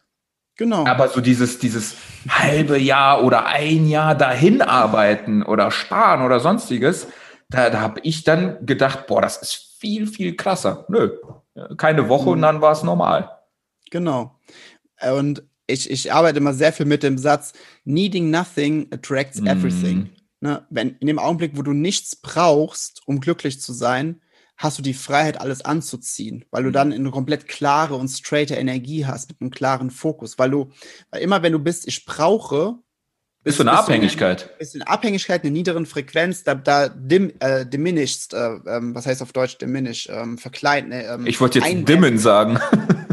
Genau. 0.57 0.87
Aber 0.87 1.09
so 1.09 1.22
dieses, 1.22 1.59
dieses 1.59 1.97
halbe 2.29 2.79
Jahr 2.79 3.25
oder 3.25 3.47
ein 3.47 3.89
Jahr 3.89 4.14
dahin 4.14 4.61
arbeiten 4.61 5.43
oder 5.43 5.70
sparen 5.70 6.20
oder 6.20 6.41
sonstiges, 6.41 7.09
da, 7.49 7.70
da 7.70 7.81
habe 7.81 8.01
ich 8.03 8.25
dann 8.25 8.66
gedacht, 8.66 9.07
boah, 9.07 9.22
das 9.22 9.39
ist 9.39 9.79
viel, 9.81 10.07
viel 10.07 10.37
krasser. 10.37 10.85
Nö, 10.89 11.11
keine 11.79 12.11
Woche 12.11 12.27
mhm. 12.27 12.33
und 12.33 12.43
dann 12.43 12.61
war 12.61 12.72
es 12.72 12.83
normal. 12.83 13.31
Genau. 13.91 14.39
Und 15.01 15.43
ich, 15.66 15.91
ich 15.91 16.12
arbeite 16.12 16.39
immer 16.39 16.53
sehr 16.53 16.75
viel 16.75 16.85
mit 16.85 17.03
dem 17.03 17.16
Satz, 17.16 17.55
needing 17.87 18.31
nothing 18.31 18.89
attracts 18.93 19.41
mhm. 19.41 19.47
everything 19.47 20.11
ne, 20.45 20.67
wenn 20.71 20.91
in 21.01 21.07
dem 21.07 21.19
Augenblick, 21.19 21.57
wo 21.57 21.63
du 21.63 21.73
nichts 21.73 22.17
brauchst, 22.17 23.01
um 23.07 23.21
glücklich 23.21 23.61
zu 23.61 23.73
sein, 23.73 24.21
hast 24.57 24.79
du 24.79 24.83
die 24.83 24.95
Freiheit, 24.95 25.41
alles 25.41 25.65
anzuziehen, 25.65 26.45
weil 26.51 26.63
du 26.63 26.69
mhm. 26.69 26.75
dann 26.75 26.93
eine 26.93 27.11
komplett 27.11 27.49
klare 27.49 27.97
und 27.97 28.09
straighte 28.09 28.55
Energie 28.55 29.07
hast, 29.07 29.31
mit 29.31 29.41
einem 29.41 29.51
klaren 29.51 29.91
Fokus, 29.91 30.39
weil 30.39 30.51
du, 30.51 30.71
weil 31.11 31.23
immer 31.23 31.43
wenn 31.43 31.53
du 31.53 31.59
bist, 31.59 31.89
ich 31.89 32.05
brauche, 32.05 32.77
bist, 33.45 33.59
du 33.59 33.63
eine 33.63 33.73
Abhängigkeit. 33.73 34.59
Bist 34.59 34.75
du 34.75 34.79
eine 34.81 34.89
Abhängigkeit, 34.89 35.43
eine 35.43 35.51
niederen 35.51 35.85
Frequenz, 35.87 36.45
da, 36.45 36.55
da 36.55 36.89
dim, 36.89 37.33
äh, 37.41 37.67
diminished, 37.67 38.33
äh, 38.33 38.55
ähm, 38.67 38.95
was 38.95 39.07
heißt 39.07 39.23
auf 39.23 39.33
Deutsch 39.33 39.59
diminish, 39.59 40.09
ähm, 40.11 40.39
verkleint. 40.39 40.89
Ne, 40.89 41.05
ähm, 41.05 41.27
ich 41.27 41.41
wollte 41.41 41.59
jetzt 41.61 41.89
dimmen 41.89 42.19
sagen. 42.19 42.59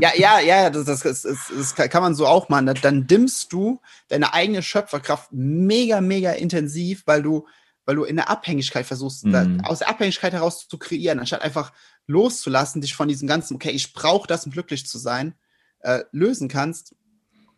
Ja, 0.01 0.09
ja, 0.15 0.39
ja, 0.39 0.69
das, 0.71 0.85
das, 0.85 1.01
das, 1.01 1.21
das, 1.21 1.75
kann 1.75 2.01
man 2.01 2.15
so 2.15 2.25
auch 2.25 2.49
machen. 2.49 2.73
Dann 2.81 3.05
dimmst 3.05 3.53
du 3.53 3.81
deine 4.07 4.33
eigene 4.33 4.63
Schöpferkraft 4.63 5.31
mega, 5.31 6.01
mega 6.01 6.31
intensiv, 6.31 7.03
weil 7.05 7.21
du, 7.21 7.45
weil 7.85 7.97
du 7.97 8.03
in 8.03 8.15
der 8.15 8.27
Abhängigkeit 8.27 8.87
versuchst, 8.87 9.25
mhm. 9.25 9.31
da, 9.31 9.47
aus 9.69 9.79
der 9.79 9.89
Abhängigkeit 9.89 10.33
heraus 10.33 10.67
zu 10.67 10.79
kreieren, 10.79 11.19
anstatt 11.19 11.43
einfach 11.43 11.71
loszulassen, 12.07 12.81
dich 12.81 12.95
von 12.95 13.09
diesem 13.09 13.27
ganzen, 13.27 13.55
okay, 13.55 13.69
ich 13.69 13.93
brauche 13.93 14.27
das, 14.27 14.45
um 14.45 14.51
glücklich 14.51 14.87
zu 14.87 14.97
sein, 14.97 15.35
äh, 15.81 15.99
lösen 16.11 16.47
kannst 16.47 16.95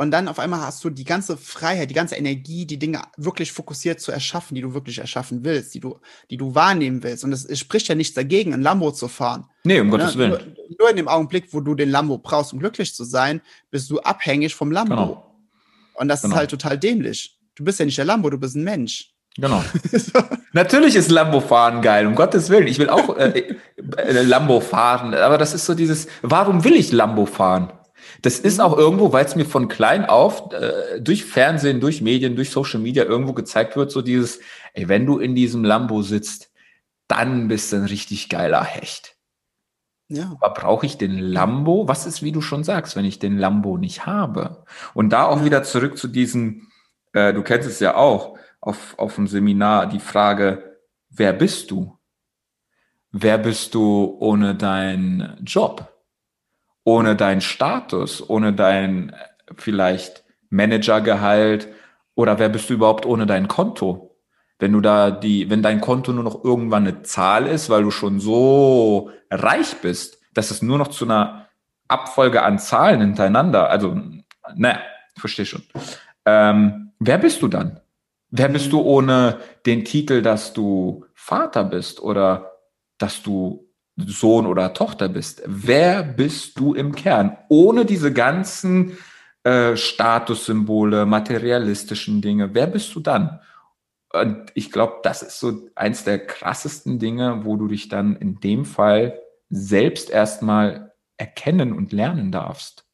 und 0.04 0.12
dann 0.12 0.28
auf 0.28 0.38
einmal 0.38 0.60
hast 0.60 0.84
du 0.84 0.90
die 0.90 1.06
ganze 1.06 1.38
Freiheit, 1.38 1.90
die 1.90 1.96
ganze 1.96 2.16
Energie, 2.16 2.66
die 2.66 2.78
Dinge 2.78 3.02
wirklich 3.18 3.52
fokussiert 3.52 4.02
zu 4.02 4.12
erschaffen, 4.12 4.54
die 4.54 4.62
du 4.62 4.74
wirklich 4.74 5.00
erschaffen 5.00 5.44
willst, 5.44 5.74
die 5.74 5.80
du, 5.80 5.98
die 6.30 6.38
du 6.38 6.54
wahrnehmen 6.54 7.02
willst. 7.04 7.24
Und 7.24 7.32
es, 7.32 7.46
es 7.46 7.60
spricht 7.60 7.88
ja 7.88 7.96
nichts 7.96 8.14
dagegen, 8.14 8.54
ein 8.54 8.62
Lambo 8.62 8.92
zu 8.92 9.08
fahren. 9.08 9.46
Nee, 9.64 9.80
um 9.80 9.88
ja, 9.88 9.98
Gottes 9.98 10.18
Willen. 10.18 10.32
Nur, 10.32 10.78
nur, 10.78 10.90
in 10.90 10.98
dem 10.98 11.08
Augenblick, 11.08 11.54
wo 11.54 11.62
du 11.62 11.74
den 11.74 11.90
Lambo 11.90 12.18
brauchst, 12.18 12.52
um 12.52 12.60
glücklich 12.60 12.94
zu 12.94 13.06
sein, 13.06 13.42
bist 13.72 13.90
du 13.90 14.00
abhängig 14.02 14.54
vom 14.54 14.72
Lambo. 14.72 14.96
Genau. 14.96 15.36
Und 15.94 16.10
das 16.10 16.22
genau. 16.22 16.36
ist 16.36 16.38
halt 16.38 16.52
total 16.52 16.78
dämlich. 16.78 17.40
Du 17.56 17.64
bist 17.64 17.80
ja 17.80 17.86
nicht 17.86 17.98
der 17.98 18.06
Lambo, 18.06 18.30
du 18.30 18.38
bist 18.38 18.56
ein 18.56 18.64
Mensch. 18.64 19.14
Genau. 19.38 19.64
Natürlich 20.54 20.96
ist 20.96 21.10
Lambo 21.10 21.40
fahren 21.40 21.82
geil, 21.82 22.06
um 22.06 22.16
Gottes 22.16 22.50
Willen. 22.50 22.68
Ich 22.68 22.78
will 22.78 22.90
auch 22.90 23.18
äh, 23.18 23.56
äh, 23.98 24.22
Lambo 24.22 24.60
fahren, 24.60 25.14
aber 25.14 25.38
das 25.38 25.54
ist 25.54 25.66
so 25.66 25.74
dieses, 25.74 26.08
warum 26.22 26.64
will 26.64 26.76
ich 26.76 26.92
Lambo 26.92 27.26
fahren? 27.26 27.72
Das 28.22 28.40
ist 28.40 28.60
auch 28.60 28.78
irgendwo, 28.78 29.12
weil 29.14 29.26
es 29.26 29.36
mir 29.36 29.46
von 29.46 29.68
klein 29.68 30.06
auf 30.06 30.52
äh, 30.54 31.00
durch 31.00 31.26
Fernsehen, 31.26 31.80
durch 31.80 32.02
Medien, 32.02 32.36
durch 32.36 32.52
Social 32.52 32.80
Media 32.80 33.04
irgendwo 33.04 33.34
gezeigt 33.34 33.76
wird, 33.76 33.92
so 33.92 34.02
dieses, 34.02 34.40
ey, 34.74 34.88
wenn 34.88 35.06
du 35.06 35.20
in 35.20 35.36
diesem 35.36 35.64
Lambo 35.64 36.02
sitzt, 36.02 36.52
dann 37.08 37.48
bist 37.48 37.72
du 37.72 37.78
ein 37.78 37.86
richtig 37.86 38.30
geiler 38.30 38.64
Hecht. 38.64 39.16
Ja. 40.08 40.36
Aber 40.40 40.54
brauche 40.54 40.86
ich 40.86 40.98
den 40.98 41.18
Lambo? 41.18 41.88
Was 41.88 42.06
ist, 42.06 42.22
wie 42.22 42.32
du 42.32 42.42
schon 42.42 42.64
sagst, 42.64 42.96
wenn 42.96 43.06
ich 43.06 43.20
den 43.20 43.38
Lambo 43.38 43.78
nicht 43.78 44.06
habe? 44.06 44.64
Und 44.94 45.10
da 45.10 45.26
auch 45.26 45.40
ja. 45.40 45.46
wieder 45.46 45.64
zurück 45.64 45.98
zu 45.98 46.08
diesen, 46.08 46.72
äh, 47.14 47.34
du 47.34 47.42
kennst 47.42 47.68
es 47.68 47.80
ja 47.80 47.96
auch, 47.96 48.38
auf, 48.62 48.98
auf 48.98 49.16
dem 49.16 49.28
Seminar, 49.28 49.88
die 49.88 50.00
Frage, 50.00 50.78
wer 51.10 51.34
bist 51.34 51.72
du? 51.72 51.98
Wer 53.12 53.38
bist 53.38 53.76
du 53.76 54.18
ohne 54.20 54.56
deinen 54.56 55.38
Job? 55.44 55.93
Ohne 56.84 57.16
deinen 57.16 57.42
Status? 57.42 58.28
Ohne 58.28 58.54
dein 58.54 59.16
vielleicht 59.56 60.24
Managergehalt? 60.50 61.68
Oder 62.16 62.40
wer 62.40 62.50
bist 62.50 62.70
du 62.70 62.76
überhaupt 62.76 63.06
ohne 63.06 63.26
dein 63.26 63.48
Konto? 63.48 64.14
wenn 64.64 64.72
du 64.72 64.80
da 64.80 65.12
die, 65.12 65.50
wenn 65.50 65.62
dein 65.62 65.82
Konto 65.82 66.14
nur 66.14 66.24
noch 66.24 66.44
irgendwann 66.46 66.88
eine 66.88 67.02
Zahl 67.04 67.48
ist, 67.48 67.70
weil 67.70 67.84
du 67.84 67.92
schon 67.92 68.22
so 68.22 69.12
reich 69.30 69.76
bist, 69.82 70.22
dass 70.34 70.52
es 70.52 70.62
nur 70.62 70.78
noch 70.78 70.88
zu 70.88 71.04
einer 71.04 71.50
Abfolge 71.90 72.44
an 72.44 72.60
Zahlen 72.60 73.02
hintereinander, 73.02 73.70
also, 73.70 74.00
naja, 74.56 74.80
verstehe 75.18 75.46
schon. 75.46 75.64
Ähm, 76.26 76.94
wer 77.00 77.18
bist 77.18 77.42
du 77.42 77.50
dann? 77.50 77.82
Wer 78.30 78.48
bist 78.48 78.72
du 78.72 78.80
ohne 78.80 79.40
den 79.66 79.84
Titel, 79.84 80.22
dass 80.22 80.54
du 80.54 81.06
Vater 81.14 81.66
bist 81.66 82.02
oder 82.02 82.54
dass 82.98 83.22
du 83.22 83.68
Sohn 83.96 84.46
oder 84.46 84.74
Tochter 84.74 85.10
bist? 85.10 85.44
Wer 85.46 86.04
bist 86.04 86.60
du 86.60 86.74
im 86.74 86.96
Kern? 86.96 87.38
Ohne 87.50 87.86
diese 87.86 88.12
ganzen 88.12 88.98
äh, 89.44 89.76
Statussymbole, 89.76 91.06
materialistischen 91.06 92.22
Dinge. 92.22 92.54
Wer 92.54 92.68
bist 92.68 92.94
du 92.96 93.00
dann? 93.00 93.40
Und 94.12 94.52
ich 94.54 94.72
glaube, 94.72 95.00
das 95.04 95.22
ist 95.22 95.40
so 95.40 95.68
eins 95.76 96.04
der 96.04 96.26
krassesten 96.26 97.00
Dinge, 97.00 97.46
wo 97.46 97.58
du 97.58 97.68
dich 97.68 97.90
dann 97.90 98.16
in 98.16 98.40
dem 98.40 98.64
Fall 98.64 99.20
selbst 99.50 100.10
erstmal 100.10 100.94
erkennen 101.18 101.74
und 101.74 101.92
lernen 101.92 102.32
darfst. 102.32 102.86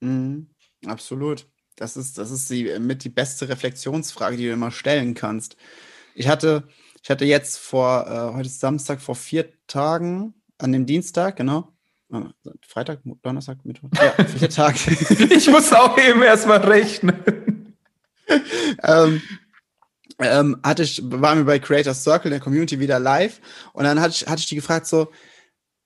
Mhm, 0.00 0.48
absolut. 0.86 1.46
Das 1.76 1.96
ist, 1.96 2.18
das 2.18 2.30
ist 2.30 2.50
die, 2.50 2.78
mit 2.78 3.04
die 3.04 3.10
beste 3.10 3.48
Reflexionsfrage, 3.48 4.36
die 4.36 4.46
du 4.46 4.52
immer 4.52 4.70
stellen 4.70 5.14
kannst. 5.14 5.56
Ich 6.14 6.26
hatte, 6.26 6.68
ich 7.02 7.10
hatte 7.10 7.24
jetzt 7.24 7.58
vor, 7.58 8.06
äh, 8.06 8.34
heute 8.34 8.46
ist 8.46 8.60
Samstag, 8.60 9.00
vor 9.00 9.14
vier 9.14 9.52
Tagen, 9.66 10.34
an 10.58 10.72
dem 10.72 10.86
Dienstag, 10.86 11.36
genau, 11.36 11.68
äh, 12.12 12.20
Freitag, 12.66 13.00
Donnerstag, 13.22 13.64
Mittwoch, 13.64 13.90
ja, 13.94 14.24
vier 14.38 14.50
Tage. 14.50 14.78
ich 15.34 15.50
muss 15.50 15.72
auch 15.72 15.98
eben 15.98 16.22
erstmal 16.22 16.58
rechnen. 16.58 17.74
ähm, 18.82 19.22
ähm, 20.18 20.56
hatte 20.62 20.82
ich, 20.82 21.02
waren 21.04 21.38
wir 21.38 21.44
bei 21.44 21.58
Creator 21.58 21.94
Circle 21.94 22.30
in 22.30 22.32
der 22.32 22.40
Community 22.40 22.80
wieder 22.80 22.98
live 22.98 23.40
und 23.72 23.84
dann 23.84 24.00
hatte 24.00 24.14
ich, 24.14 24.26
hatte 24.26 24.40
ich 24.40 24.46
die 24.46 24.56
gefragt 24.56 24.86
so, 24.86 25.08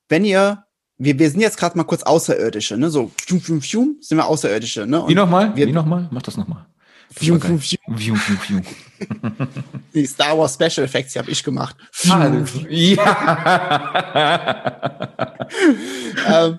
wenn 0.09 0.25
ihr, 0.25 0.65
wir, 0.99 1.19
wir 1.19 1.31
sind 1.31 1.41
jetzt 1.41 1.59
gerade 1.59 1.77
mal 1.77 1.85
kurz 1.85 2.03
Außerirdische, 2.03 2.77
ne, 2.77 2.91
so, 2.91 3.11
fium, 3.27 3.41
fium, 3.41 3.61
fium, 3.61 3.97
sind 4.01 4.19
wir 4.19 4.27
Außerirdische, 4.27 4.87
ne? 4.87 5.03
Und 5.03 5.09
Wie 5.09 5.15
nochmal? 5.15 5.57
Wie 5.57 5.67
nochmal? 5.73 6.09
Mach 6.11 6.23
das 6.23 6.37
nochmal. 6.37 6.67
Fium. 7.13 7.41
Fium, 7.41 7.59
fium, 7.61 8.17
fium. 8.17 8.63
Die 9.95 10.07
Star 10.07 10.39
Wars 10.39 10.55
Special 10.55 10.85
Effects, 10.85 11.13
die 11.15 11.19
habe 11.19 11.31
ich 11.31 11.43
gemacht. 11.43 11.77
Fium, 11.91 12.47
fium. 12.47 12.67
Ja. 12.71 13.09
ähm, 16.29 16.59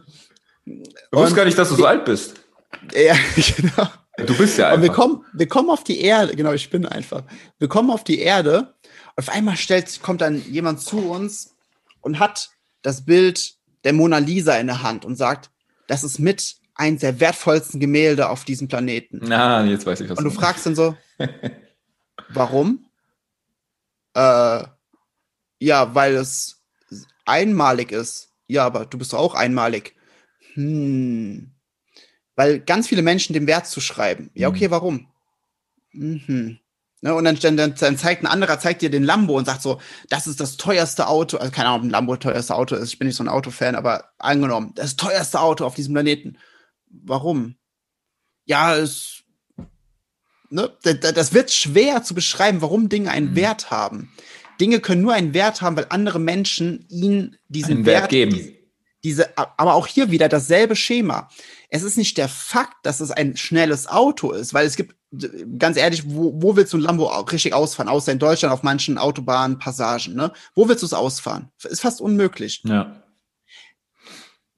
du 0.65 1.17
wusste 1.17 1.35
gar 1.35 1.45
nicht, 1.45 1.57
dass 1.57 1.69
du 1.69 1.75
so 1.75 1.85
alt 1.85 2.03
bist. 2.05 2.35
Ja, 2.93 3.15
genau. 3.57 3.87
Du 4.17 4.37
bist 4.37 4.57
ja 4.57 4.67
einfach. 4.67 4.77
Und 4.77 4.83
wir 4.83 4.91
kommen, 4.91 5.25
wir 5.33 5.47
kommen 5.47 5.69
auf 5.69 5.83
die 5.83 6.01
Erde, 6.01 6.35
genau, 6.35 6.51
ich 6.51 6.69
bin 6.69 6.85
einfach. 6.85 7.23
Wir 7.57 7.69
kommen 7.69 7.89
auf 7.89 8.03
die 8.03 8.19
Erde 8.19 8.59
und 8.59 8.71
auf 9.15 9.29
einmal 9.29 9.55
stellt, 9.57 10.01
kommt 10.01 10.21
dann 10.21 10.43
jemand 10.49 10.81
zu 10.81 10.97
uns 11.09 11.55
und 12.01 12.19
hat 12.19 12.49
das 12.81 13.05
Bild 13.05 13.55
der 13.83 13.93
Mona 13.93 14.17
Lisa 14.17 14.57
in 14.57 14.67
der 14.67 14.83
Hand 14.83 15.05
und 15.05 15.15
sagt, 15.15 15.49
das 15.87 16.03
ist 16.03 16.19
mit 16.19 16.55
eins 16.81 17.01
der 17.01 17.19
wertvollsten 17.19 17.79
Gemälde 17.79 18.29
auf 18.29 18.43
diesem 18.43 18.67
Planeten. 18.67 19.21
Na, 19.21 19.63
jetzt 19.65 19.85
weiß 19.85 20.01
ich 20.01 20.09
was. 20.09 20.17
Und 20.17 20.23
du 20.23 20.31
fragst 20.31 20.65
dann 20.65 20.75
so, 20.75 20.97
warum? 22.29 22.87
Äh, 24.15 24.63
ja, 25.59 25.95
weil 25.95 26.15
es 26.15 26.63
einmalig 27.25 27.91
ist. 27.91 28.29
Ja, 28.47 28.65
aber 28.65 28.87
du 28.87 28.97
bist 28.97 29.13
doch 29.13 29.19
auch 29.19 29.35
einmalig. 29.35 29.95
Hm. 30.55 31.51
Weil 32.35 32.59
ganz 32.59 32.87
viele 32.87 33.03
Menschen 33.03 33.33
dem 33.33 33.45
Wert 33.45 33.67
zu 33.67 33.79
schreiben. 33.79 34.31
Ja, 34.33 34.49
okay, 34.49 34.67
mhm. 34.67 34.71
warum? 34.71 35.07
Mhm. 35.91 36.57
Ne, 37.03 37.13
und 37.13 37.23
dann, 37.25 37.37
dann, 37.39 37.75
dann, 37.75 37.97
zeigt 37.97 38.23
ein 38.23 38.27
anderer, 38.27 38.59
zeigt 38.59 38.81
dir 38.81 38.89
den 38.89 39.03
Lambo 39.03 39.37
und 39.37 39.45
sagt 39.45 39.61
so, 39.61 39.79
das 40.09 40.27
ist 40.27 40.39
das 40.39 40.57
teuerste 40.57 41.07
Auto. 41.07 41.37
Also 41.37 41.51
keine 41.51 41.69
Ahnung, 41.69 41.81
ob 41.81 41.85
ein 41.85 41.89
Lambo 41.91 42.15
das 42.15 42.23
teuerste 42.23 42.55
Auto 42.55 42.75
ist. 42.75 42.89
Ich 42.89 42.99
bin 42.99 43.07
nicht 43.07 43.17
so 43.17 43.23
ein 43.23 43.29
Autofan, 43.29 43.75
aber 43.75 44.05
angenommen, 44.17 44.73
das 44.75 44.95
teuerste 44.95 45.39
Auto 45.39 45.65
auf 45.65 45.75
diesem 45.75 45.93
Planeten. 45.93 46.37
Warum? 47.03 47.55
Ja, 48.45 48.75
es, 48.75 49.23
ne, 50.49 50.71
das 50.83 51.33
wird 51.33 51.51
schwer 51.51 52.03
zu 52.03 52.13
beschreiben, 52.13 52.61
warum 52.61 52.89
Dinge 52.89 53.11
einen 53.11 53.31
mhm. 53.31 53.35
Wert 53.35 53.71
haben. 53.71 54.11
Dinge 54.59 54.79
können 54.79 55.01
nur 55.01 55.13
einen 55.13 55.33
Wert 55.33 55.61
haben, 55.61 55.75
weil 55.75 55.87
andere 55.89 56.19
Menschen 56.19 56.85
ihnen 56.89 57.37
diesen 57.47 57.77
einen 57.77 57.85
Wert, 57.85 58.03
Wert 58.03 58.09
geben. 58.11 58.33
Die, 58.33 58.61
diese, 59.03 59.35
aber 59.37 59.73
auch 59.73 59.87
hier 59.87 60.11
wieder 60.11 60.29
dasselbe 60.29 60.75
Schema. 60.75 61.29
Es 61.69 61.81
ist 61.81 61.97
nicht 61.97 62.17
der 62.17 62.29
Fakt, 62.29 62.85
dass 62.85 62.99
es 62.99 63.09
ein 63.09 63.35
schnelles 63.35 63.87
Auto 63.87 64.31
ist, 64.31 64.53
weil 64.53 64.67
es 64.67 64.75
gibt, 64.75 64.95
ganz 65.57 65.77
ehrlich, 65.77 66.03
wo, 66.05 66.39
wo 66.41 66.55
willst 66.55 66.73
du 66.73 66.77
ein 66.77 66.81
Lambo 66.81 67.07
richtig 67.07 67.53
ausfahren? 67.53 67.89
Außer 67.89 68.11
in 68.11 68.19
Deutschland 68.19 68.53
auf 68.53 68.63
manchen 68.63 68.97
Autobahnen, 68.97 69.57
Passagen, 69.57 70.13
ne? 70.13 70.31
Wo 70.53 70.69
willst 70.69 70.83
du 70.83 70.85
es 70.85 70.93
ausfahren? 70.93 71.49
Ist 71.63 71.81
fast 71.81 71.99
unmöglich. 71.99 72.61
Ja. 72.65 73.03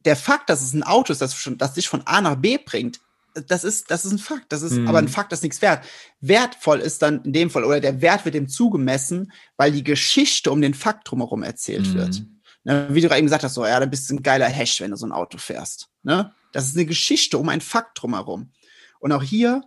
Der 0.05 0.15
Fakt, 0.15 0.49
dass 0.49 0.61
es 0.61 0.73
ein 0.73 0.83
Auto 0.83 1.13
ist, 1.13 1.21
das, 1.21 1.35
schon, 1.35 1.57
das 1.57 1.73
dich 1.73 1.87
von 1.87 2.05
A 2.05 2.21
nach 2.21 2.35
B 2.35 2.57
bringt, 2.57 2.99
das 3.33 3.63
ist, 3.63 3.89
das 3.89 4.05
ist 4.05 4.11
ein 4.11 4.19
Fakt. 4.19 4.51
Das 4.51 4.61
ist 4.61 4.73
mhm. 4.73 4.87
aber 4.87 4.99
ein 4.99 5.07
Fakt, 5.07 5.31
das 5.31 5.39
ist 5.39 5.43
nichts 5.43 5.61
wert. 5.61 5.83
Wertvoll 6.21 6.79
ist 6.79 7.01
dann 7.01 7.23
in 7.23 7.33
dem 7.33 7.49
Fall, 7.49 7.63
oder 7.63 7.79
der 7.79 8.01
Wert 8.01 8.25
wird 8.25 8.35
dem 8.35 8.47
zugemessen, 8.47 9.31
weil 9.57 9.71
die 9.71 9.83
Geschichte 9.83 10.51
um 10.51 10.61
den 10.61 10.73
Fakt 10.73 11.09
drumherum 11.09 11.43
erzählt 11.43 11.87
mhm. 11.87 11.93
wird. 11.95 12.23
Ne, 12.65 12.87
wie 12.91 13.01
du 13.01 13.07
gerade 13.07 13.19
eben 13.19 13.25
gesagt 13.25 13.43
hast, 13.43 13.55
so, 13.55 13.65
ja, 13.65 13.79
dann 13.79 13.89
bist 13.89 14.09
du 14.09 14.15
ein 14.15 14.23
geiler 14.23 14.47
Hash, 14.47 14.79
wenn 14.79 14.91
du 14.91 14.97
so 14.97 15.05
ein 15.05 15.11
Auto 15.11 15.37
fährst. 15.37 15.89
Ne? 16.03 16.31
Das 16.53 16.65
ist 16.65 16.75
eine 16.75 16.85
Geschichte 16.85 17.37
um 17.37 17.49
ein 17.49 17.59
Fakt 17.59 18.01
drumherum. 18.01 18.51
Und 18.99 19.11
auch 19.11 19.23
hier, 19.23 19.63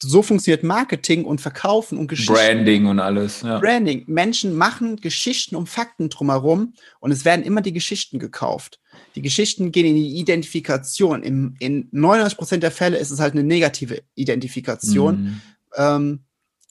so 0.00 0.22
funktioniert 0.22 0.62
Marketing 0.62 1.24
und 1.24 1.40
Verkaufen 1.40 1.98
und 1.98 2.08
Geschichten. 2.08 2.34
Branding 2.34 2.86
und 2.86 3.00
alles. 3.00 3.42
Ja. 3.42 3.58
Branding. 3.58 4.04
Menschen 4.06 4.54
machen 4.56 4.96
Geschichten 4.96 5.56
um 5.56 5.66
Fakten 5.66 6.08
drumherum 6.08 6.74
und 7.00 7.10
es 7.10 7.24
werden 7.24 7.44
immer 7.44 7.60
die 7.60 7.72
Geschichten 7.72 8.18
gekauft. 8.18 8.80
Die 9.14 9.22
Geschichten 9.22 9.72
gehen 9.72 9.86
in 9.86 9.96
die 9.96 10.18
Identifikation. 10.18 11.22
Im, 11.22 11.54
in 11.58 11.88
99 11.90 12.38
Prozent 12.38 12.62
der 12.62 12.70
Fälle 12.70 12.98
ist 12.98 13.10
es 13.10 13.20
halt 13.20 13.32
eine 13.32 13.44
negative 13.44 14.02
Identifikation, 14.14 15.22
mhm. 15.22 15.40
ähm, 15.76 16.20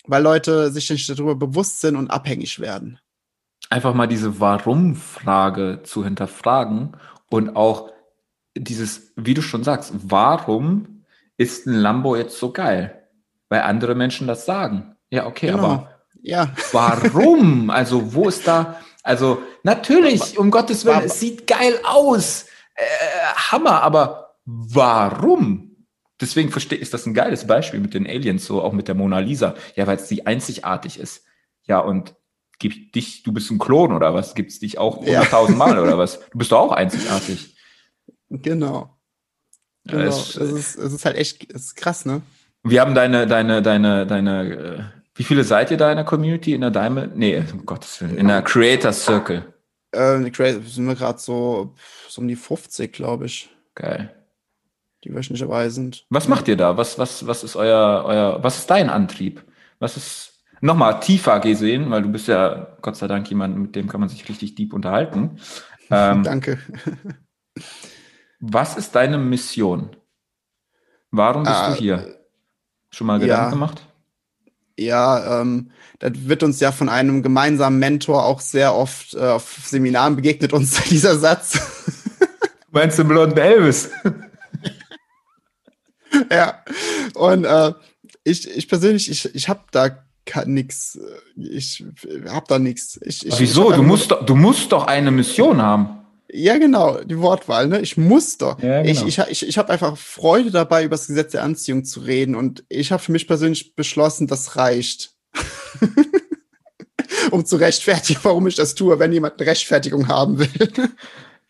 weil 0.06 0.24
Leute 0.24 0.72
sich 0.72 0.90
nicht 0.90 1.10
darüber 1.10 1.36
bewusst 1.36 1.82
sind 1.82 1.96
und 1.96 2.10
abhängig 2.10 2.60
werden 2.60 3.00
einfach 3.70 3.94
mal 3.94 4.08
diese 4.08 4.40
Warum-Frage 4.40 5.82
zu 5.84 6.04
hinterfragen 6.04 6.96
und 7.30 7.56
auch 7.56 7.92
dieses, 8.56 9.14
wie 9.16 9.34
du 9.34 9.42
schon 9.42 9.64
sagst, 9.64 9.94
warum 10.04 11.04
ist 11.38 11.68
ein 11.68 11.74
Lambo 11.74 12.16
jetzt 12.16 12.38
so 12.38 12.52
geil? 12.52 12.97
Weil 13.50 13.62
andere 13.62 13.96
Menschen 13.96 14.28
das 14.28 14.46
sagen. 14.46 14.96
Ja, 15.10 15.26
okay, 15.26 15.48
genau. 15.48 15.64
aber 15.64 15.92
ja. 16.22 16.54
warum? 16.72 17.70
Also, 17.70 18.14
wo 18.14 18.28
ist 18.28 18.48
da, 18.48 18.80
also, 19.04 19.42
natürlich, 19.64 20.38
um 20.38 20.52
Gottes 20.52 20.84
Willen, 20.84 21.04
es 21.04 21.20
sieht 21.20 21.48
geil 21.48 21.80
aus. 21.86 22.46
Äh, 22.76 22.84
Hammer, 23.36 23.82
aber 23.82 24.36
warum? 24.46 25.78
Deswegen 26.20 26.52
verstehe 26.52 26.78
ich, 26.78 26.82
ist 26.82 26.94
das 26.94 27.06
ein 27.06 27.14
geiles 27.14 27.48
Beispiel 27.48 27.80
mit 27.80 27.94
den 27.94 28.08
Aliens, 28.08 28.46
so 28.46 28.62
auch 28.62 28.74
mit 28.74 28.88
der 28.88 28.96
Mona 28.96 29.20
Lisa. 29.20 29.56
Ja, 29.76 29.88
weil 29.88 29.98
es 29.98 30.08
die 30.08 30.26
einzigartig 30.26 31.00
ist. 31.00 31.24
Ja, 31.64 31.80
und 31.80 32.16
gibt 32.60 32.96
dich, 32.96 33.24
du 33.24 33.32
bist 33.32 33.52
ein 33.52 33.60
Klon 33.60 33.94
oder 33.94 34.14
was? 34.14 34.36
Gibt 34.36 34.52
es 34.52 34.60
dich 34.60 34.78
auch 34.78 34.98
hunderttausend 34.98 35.58
ja. 35.58 35.66
Mal 35.66 35.80
oder 35.80 35.98
was? 35.98 36.20
Du 36.32 36.40
bist 36.40 36.52
doch 36.52 36.60
auch 36.60 36.72
einzigartig. 36.72 37.56
Genau. 38.30 38.98
Genau. 39.86 40.02
Ja, 40.02 40.10
es, 40.10 40.36
es, 40.36 40.52
ist, 40.52 40.76
es 40.76 40.94
ist 40.94 41.06
halt 41.06 41.16
echt 41.16 41.50
es 41.54 41.68
ist 41.68 41.76
krass, 41.76 42.06
ne? 42.06 42.22
Wir 42.70 42.82
haben 42.82 42.96
deine, 42.96 43.28
deine, 43.28 43.62
deine, 43.62 44.06
deine, 44.06 44.54
äh, 44.54 44.84
wie 45.16 45.24
viele 45.24 45.44
seid 45.44 45.72
ihr 45.72 45.78
da 45.78 45.90
in 45.90 45.98
der 45.98 46.06
Community? 46.06 46.54
In 46.54 46.62
der 46.62 46.72
Diamond? 46.72 47.18
Nee, 47.18 47.44
um 47.52 47.66
Gottes 47.66 48.02
Willen, 48.02 48.18
in 48.18 48.28
der 48.28 48.42
Creator 48.42 48.92
Circle. 48.94 49.54
Ähm, 49.94 50.32
sind 50.34 50.88
wir 50.88 50.96
gerade 50.96 51.20
so, 51.20 51.76
so 52.08 52.22
um 52.22 52.28
die 52.28 52.36
50, 52.36 52.92
glaube 52.94 53.26
ich. 53.26 53.50
Geil. 53.74 54.14
Die 55.04 55.14
wöchentlich 55.14 55.42
dabei 55.42 55.70
sind. 55.70 56.06
Was 56.10 56.28
macht 56.28 56.48
ihr 56.48 56.58
da? 56.58 56.78
Was, 56.78 57.00
was, 57.00 57.26
was 57.26 57.44
ist 57.44 57.56
euer, 57.56 58.04
euer, 58.06 58.44
was 58.44 58.58
ist 58.58 58.70
dein 58.70 58.90
Antrieb? 58.90 59.44
Was 59.80 59.96
ist, 59.96 60.44
nochmal 60.62 61.00
tiefer 61.00 61.40
gesehen, 61.40 61.90
weil 61.90 62.02
du 62.02 62.10
bist 62.10 62.28
ja 62.28 62.76
Gott 62.82 62.96
sei 62.96 63.08
Dank 63.08 63.30
jemand, 63.30 63.58
mit 63.58 63.76
dem 63.76 63.88
kann 63.88 64.00
man 64.00 64.10
sich 64.10 64.28
richtig 64.28 64.56
deep 64.56 64.74
unterhalten. 64.74 65.40
Ähm, 65.90 66.24
Danke. 66.24 66.60
was 68.40 68.78
ist 68.78 68.96
deine 68.96 69.18
Mission? 69.18 69.96
Warum 71.12 71.44
bist 71.44 71.62
äh, 71.64 71.68
du 71.68 71.74
hier? 71.76 72.17
Schon 72.98 73.06
mal 73.06 73.20
Gedanken 73.20 73.44
ja, 73.44 73.50
gemacht? 73.52 73.88
Ja, 74.76 75.42
ähm, 75.42 75.70
das 76.00 76.14
wird 76.16 76.42
uns 76.42 76.60
ja 76.60 76.72
von 76.72 76.90
einem 76.90 77.22
gemeinsamen 77.22 77.78
Mentor 77.78 78.26
auch 78.26 78.42
sehr 78.42 78.74
oft 78.74 79.14
äh, 79.14 79.20
auf 79.20 79.60
Seminaren 79.64 80.16
begegnet 80.16 80.52
uns 80.52 80.82
dieser 80.90 81.16
Satz. 81.20 81.60
Meinst 82.72 82.98
du 82.98 83.04
den 83.04 83.10
blonden 83.10 83.38
Elvis? 83.38 83.92
ja. 86.32 86.64
Und 87.14 87.46
äh, 87.46 87.74
ich, 88.24 88.50
ich 88.50 88.68
persönlich, 88.68 89.12
ich, 89.12 89.36
ich 89.36 89.48
habe 89.48 89.62
da 89.70 89.92
nichts. 90.46 91.00
Ich 91.36 91.86
habe 92.28 92.46
da 92.48 92.58
nichts. 92.58 93.00
Wieso? 93.38 93.74
Du 93.74 93.84
musst, 93.84 94.10
doch, 94.10 94.26
du 94.26 94.34
musst 94.34 94.72
doch 94.72 94.88
eine 94.88 95.12
Mission 95.12 95.62
haben. 95.62 96.00
Ja, 96.30 96.58
genau, 96.58 97.00
die 97.04 97.20
Wortwahl, 97.20 97.68
ne? 97.68 97.80
Ich 97.80 97.96
muss 97.96 98.38
doch. 98.38 98.62
Ja, 98.62 98.82
genau. 98.82 99.06
Ich, 99.06 99.20
ich, 99.20 99.20
ich, 99.30 99.48
ich 99.48 99.58
habe 99.58 99.72
einfach 99.72 99.98
Freude 99.98 100.52
dabei, 100.52 100.84
über 100.84 100.96
das 100.96 101.08
Gesetz 101.08 101.32
der 101.32 101.44
Anziehung 101.44 101.86
zu 101.86 102.02
reden. 102.02 102.36
Und 102.36 102.66
ich 102.68 102.92
habe 102.92 103.02
für 103.02 103.14
mich 103.14 103.28
persönlich 103.28 103.76
beschlossen, 103.76 104.28
das 104.28 104.58
reicht. 104.58 105.12
um 107.32 107.46
zu 107.46 107.58
rechtfertigen, 107.58 108.20
warum 108.24 108.48
ich 108.48 108.56
das 108.56 108.76
tue, 108.76 109.00
wenn 109.00 109.14
jemand 109.14 109.40
eine 109.40 109.50
Rechtfertigung 109.50 110.08
haben 110.08 110.40
will. 110.40 110.50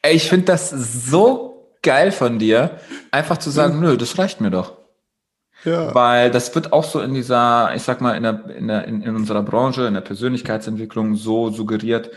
Ey, 0.01 0.15
ich 0.15 0.29
finde 0.29 0.45
das 0.45 0.69
so 0.69 1.77
geil 1.81 2.11
von 2.11 2.39
dir, 2.39 2.79
einfach 3.11 3.37
zu 3.37 3.49
sagen, 3.49 3.79
nö, 3.79 3.97
das 3.97 4.17
reicht 4.17 4.41
mir 4.41 4.51
doch. 4.51 4.73
Ja. 5.63 5.93
Weil 5.93 6.31
das 6.31 6.53
wird 6.53 6.71
auch 6.71 6.83
so 6.83 7.01
in 7.01 7.13
dieser, 7.13 7.73
ich 7.75 7.81
sag 7.81 7.99
mal, 7.99 8.15
in, 8.15 8.23
der, 8.23 8.45
in, 8.55 8.67
der, 8.67 8.85
in, 8.85 9.01
in 9.01 9.15
unserer 9.15 9.41
Branche, 9.41 9.87
in 9.87 9.95
der 9.95 10.01
Persönlichkeitsentwicklung 10.01 11.15
so 11.15 11.49
suggeriert, 11.49 12.11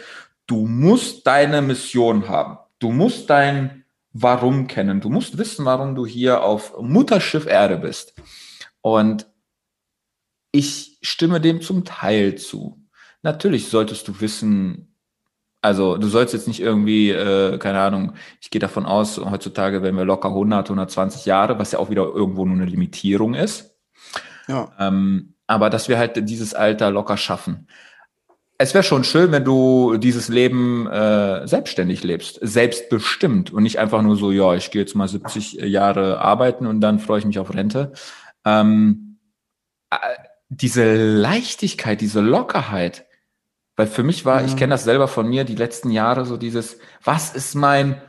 du 0.51 0.67
musst 0.67 1.27
deine 1.27 1.63
Mission 1.63 2.29
haben. 2.29 2.59
Du 2.81 2.91
musst 2.91 3.31
dein 3.31 3.85
Warum 4.13 4.67
kennen. 4.67 5.01
Du 5.01 5.09
musst 5.09 5.39
wissen, 5.39 5.65
warum 5.65 5.95
du 5.95 6.05
hier 6.05 6.43
auf 6.43 6.75
Mutterschiff 6.81 7.47
Erde 7.47 7.77
bist. 7.77 8.15
Und 8.81 9.29
ich 10.51 10.99
stimme 11.01 11.41
dem 11.41 11.61
zum 11.61 11.85
Teil 11.85 12.35
zu. 12.35 12.85
Natürlich 13.23 13.69
solltest 13.69 14.09
du 14.09 14.21
wissen, 14.21 14.97
also 15.63 15.97
du 15.97 16.09
sollst 16.09 16.35
jetzt 16.35 16.49
nicht 16.49 16.59
irgendwie, 16.59 17.11
äh, 17.11 17.57
keine 17.59 17.81
Ahnung, 17.81 18.15
ich 18.41 18.51
gehe 18.51 18.59
davon 18.59 18.85
aus, 18.85 19.19
heutzutage 19.19 19.85
werden 19.85 19.97
wir 19.97 20.05
locker 20.05 20.31
100, 20.31 20.67
120 20.69 21.27
Jahre, 21.27 21.61
was 21.61 21.71
ja 21.71 21.79
auch 21.79 21.91
wieder 21.91 22.03
irgendwo 22.03 22.45
nur 22.45 22.57
eine 22.57 22.67
Limitierung 22.67 23.35
ist. 23.35 23.77
Ja. 24.49 24.73
Ähm, 24.81 25.35
aber 25.47 25.71
dass 25.71 25.89
wir 25.89 25.99
halt 25.99 26.29
dieses 26.29 26.55
Alter 26.55 26.91
locker 26.91 27.17
schaffen. 27.17 27.69
Es 28.63 28.75
wäre 28.75 28.85
schon 28.85 29.05
schön, 29.05 29.33
wenn 29.33 29.43
du 29.43 29.97
dieses 29.97 30.29
Leben 30.29 30.87
äh, 30.87 31.49
selbstständig 31.49 32.05
lebst, 32.05 32.41
selbstbestimmt 32.43 33.55
und 33.55 33.63
nicht 33.63 33.79
einfach 33.79 34.03
nur 34.03 34.17
so, 34.17 34.33
ja, 34.33 34.53
ich 34.55 34.71
gehe 34.71 34.83
jetzt 34.83 34.95
mal 34.95 35.09
70 35.09 35.55
Jahre 35.55 36.21
arbeiten 36.21 36.67
und 36.67 36.83
dann 36.83 36.99
freue 36.99 37.21
ich 37.21 37.25
mich 37.25 37.39
auf 37.39 37.55
Rente. 37.55 37.93
Ähm, 38.45 39.17
äh, 39.89 39.97
diese 40.51 40.95
Leichtigkeit, 40.95 42.03
diese 42.03 42.21
Lockerheit, 42.21 43.07
weil 43.77 43.87
für 43.87 44.03
mich 44.03 44.27
war, 44.27 44.43
ja. 44.43 44.47
ich 44.47 44.57
kenne 44.57 44.75
das 44.75 44.85
selber 44.85 45.09
von 45.09 45.27
mir, 45.27 45.45
die 45.45 45.57
letzten 45.57 45.91
Jahre 45.91 46.27
so 46.27 46.37
dieses, 46.37 46.77
was 47.03 47.31
ist 47.31 47.55
mein 47.55 48.03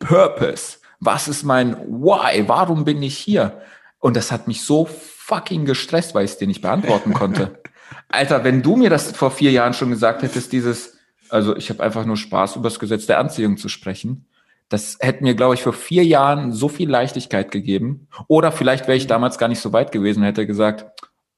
Purpose? 0.00 0.78
Was 0.98 1.28
ist 1.28 1.44
mein 1.44 1.76
Why? 1.86 2.48
Warum 2.48 2.84
bin 2.84 3.00
ich 3.00 3.16
hier? 3.16 3.62
Und 4.00 4.16
das 4.16 4.32
hat 4.32 4.48
mich 4.48 4.64
so 4.64 4.86
fucking 4.86 5.66
gestresst, 5.66 6.16
weil 6.16 6.24
ich 6.24 6.32
es 6.32 6.38
dir 6.38 6.48
nicht 6.48 6.62
beantworten 6.62 7.14
konnte. 7.14 7.62
Alter, 8.08 8.44
wenn 8.44 8.62
du 8.62 8.76
mir 8.76 8.90
das 8.90 9.12
vor 9.12 9.30
vier 9.30 9.50
Jahren 9.50 9.74
schon 9.74 9.90
gesagt 9.90 10.22
hättest, 10.22 10.52
dieses, 10.52 10.96
also 11.28 11.56
ich 11.56 11.70
habe 11.70 11.82
einfach 11.82 12.04
nur 12.04 12.16
Spaß, 12.16 12.56
über 12.56 12.68
das 12.68 12.78
Gesetz 12.78 13.06
der 13.06 13.18
Anziehung 13.18 13.56
zu 13.56 13.68
sprechen, 13.68 14.26
das 14.68 14.96
hätte 15.00 15.22
mir, 15.22 15.34
glaube 15.34 15.54
ich, 15.54 15.62
vor 15.62 15.72
vier 15.72 16.04
Jahren 16.04 16.52
so 16.52 16.68
viel 16.68 16.88
Leichtigkeit 16.88 17.50
gegeben. 17.50 18.08
Oder 18.28 18.50
vielleicht 18.50 18.86
wäre 18.86 18.96
ich 18.96 19.06
damals 19.06 19.38
gar 19.38 19.48
nicht 19.48 19.60
so 19.60 19.72
weit 19.72 19.92
gewesen 19.92 20.20
und 20.20 20.26
hätte 20.26 20.46
gesagt, 20.46 20.86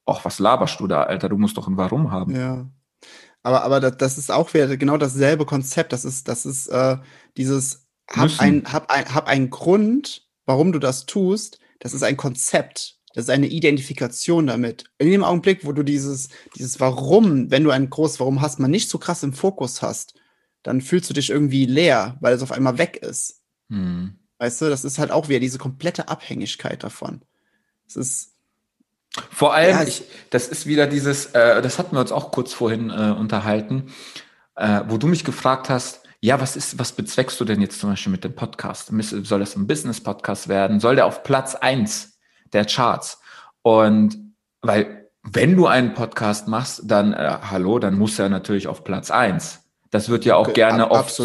ach, 0.07 0.25
was 0.25 0.39
laberst 0.39 0.79
du 0.81 0.87
da, 0.87 1.03
Alter, 1.03 1.29
du 1.29 1.37
musst 1.37 1.57
doch 1.57 1.67
ein 1.67 1.77
Warum 1.77 2.12
haben. 2.12 2.35
Ja. 2.35 2.67
Aber, 3.43 3.62
aber 3.62 3.81
das, 3.81 3.97
das 3.97 4.19
ist 4.19 4.31
auch 4.31 4.55
wieder 4.55 4.77
genau 4.77 4.97
dasselbe 4.97 5.45
Konzept. 5.45 5.93
Das 5.93 6.05
ist, 6.05 6.29
das 6.29 6.47
ist 6.47 6.69
äh, 6.69 6.97
dieses, 7.37 7.87
hab, 8.11 8.31
ein, 8.41 8.64
hab, 8.73 8.91
ein, 8.91 9.14
hab 9.14 9.29
einen 9.29 9.51
Grund, 9.51 10.27
warum 10.47 10.73
du 10.73 10.79
das 10.79 11.07
tust. 11.07 11.59
Das 11.81 11.95
ist 11.95 12.03
ein 12.03 12.17
Konzept. 12.17 12.95
Das 13.17 13.25
ist 13.25 13.31
eine 13.31 13.47
Identifikation 13.47 14.47
damit. 14.47 14.85
In 14.99 15.11
dem 15.11 15.25
Augenblick, 15.25 15.64
wo 15.64 15.73
du 15.73 15.83
dieses, 15.83 16.29
dieses 16.55 16.81
Warum, 16.81 17.51
wenn 17.51 17.64
du 17.64 17.71
ein 17.71 17.89
großes 17.89 18.21
Warum 18.21 18.43
hast, 18.43 18.61
man 18.61 18.71
nicht 18.71 18.91
so 18.91 18.99
krass 18.99 19.23
im 19.23 19.33
Fokus 19.33 19.81
hast, 19.81 20.12
dann 20.62 20.83
fühlst 20.83 21.09
du 21.09 21.14
dich 21.14 21.31
irgendwie 21.31 21.64
leer, 21.64 22.19
weil 22.21 22.35
es 22.35 22.43
auf 22.43 22.53
einmal 22.53 22.77
weg 22.77 22.99
ist. 22.99 23.41
Hm. 23.71 24.19
Weißt 24.37 24.61
du, 24.61 24.69
das 24.69 24.85
ist 24.85 24.99
halt 24.99 25.12
auch 25.12 25.31
wieder 25.31 25.41
diese 25.41 25.57
komplette 25.57 26.11
Abhängigkeit 26.11 26.85
davon. 26.85 27.23
Es 27.89 27.97
ist, 27.97 28.35
vor 29.31 29.55
allem, 29.55 29.77
ja, 29.79 29.83
ich, 29.85 30.03
das 30.29 30.49
ist 30.49 30.67
wieder 30.67 30.87
dieses, 30.87 31.25
äh, 31.27 31.62
das 31.62 31.79
hatten 31.79 31.97
wir 31.97 32.01
uns 32.01 32.12
auch 32.12 32.31
kurz 32.33 32.53
vorhin 32.53 32.91
äh, 32.91 33.14
unterhalten, 33.19 33.95
äh, 34.57 34.83
wo 34.89 34.99
du 34.99 35.07
mich 35.07 35.25
gefragt 35.25 35.71
hast, 35.71 36.03
ja, 36.21 36.39
was 36.39 36.55
ist, 36.55 36.79
was 36.79 36.93
bezweckst 36.93 37.41
du 37.41 37.47
denn 37.47 37.62
jetzt 37.62 37.81
zum 37.81 37.89
Beispiel 37.89 38.12
mit 38.12 38.25
dem 38.25 38.35
Podcast? 38.35 38.93
Soll 39.01 39.41
das 39.41 39.57
ein 39.57 39.67
Business-Podcast 39.67 40.49
werden? 40.49 40.81
Soll 40.81 40.97
der 40.97 41.07
auf 41.07 41.23
Platz 41.23 41.55
eins 41.55 42.16
der 42.57 42.64
Charts? 42.64 43.20
Und 43.62 44.16
weil, 44.62 45.09
wenn 45.22 45.57
du 45.57 45.66
einen 45.66 45.94
Podcast 45.94 46.48
machst, 46.48 46.82
dann, 46.84 47.12
äh, 47.12 47.38
hallo, 47.50 47.78
dann 47.78 47.96
muss 47.96 48.18
er 48.18 48.28
natürlich 48.28 48.66
auf 48.66 48.84
Platz 48.84 49.11
eins. 49.11 49.62
Das 49.90 50.09
wird 50.09 50.24
ja 50.24 50.34
auch 50.34 50.52
gerne 50.52 50.90
oft, 50.90 51.20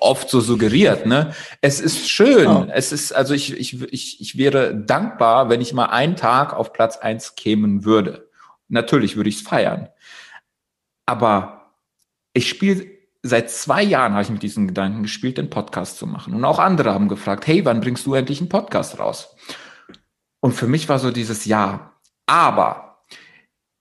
oft 0.00 0.28
so 0.28 0.40
suggeriert. 0.40 1.06
Ne? 1.06 1.32
Es 1.60 1.80
ist 1.80 2.10
schön. 2.10 2.44
Ja. 2.44 2.66
Es 2.72 2.92
ist, 2.92 3.12
also 3.12 3.34
ich, 3.34 3.56
ich, 3.56 3.80
ich, 3.92 4.20
ich 4.20 4.36
wäre 4.36 4.74
dankbar, 4.74 5.48
wenn 5.48 5.60
ich 5.60 5.72
mal 5.72 5.86
einen 5.86 6.16
Tag 6.16 6.52
auf 6.52 6.72
Platz 6.72 6.96
eins 6.96 7.36
kämen 7.36 7.84
würde. 7.84 8.28
Natürlich 8.68 9.16
würde 9.16 9.30
ich 9.30 9.36
es 9.36 9.42
feiern. 9.42 9.88
Aber 11.06 11.72
ich 12.32 12.48
spiele 12.48 12.86
seit 13.22 13.50
zwei 13.50 13.82
Jahren 13.82 14.12
habe 14.12 14.22
ich 14.22 14.30
mit 14.30 14.42
diesen 14.42 14.66
Gedanken 14.66 15.02
gespielt, 15.02 15.38
den 15.38 15.50
Podcast 15.50 15.98
zu 15.98 16.06
machen. 16.06 16.34
Und 16.34 16.44
auch 16.44 16.58
andere 16.58 16.92
haben 16.92 17.08
gefragt, 17.08 17.46
hey, 17.46 17.64
wann 17.64 17.80
bringst 17.80 18.06
du 18.06 18.14
endlich 18.14 18.40
einen 18.40 18.48
Podcast 18.48 18.98
raus? 18.98 19.36
Und 20.40 20.52
für 20.52 20.66
mich 20.66 20.88
war 20.88 20.98
so 20.98 21.10
dieses 21.10 21.44
Ja. 21.44 21.92
Aber 22.26 23.04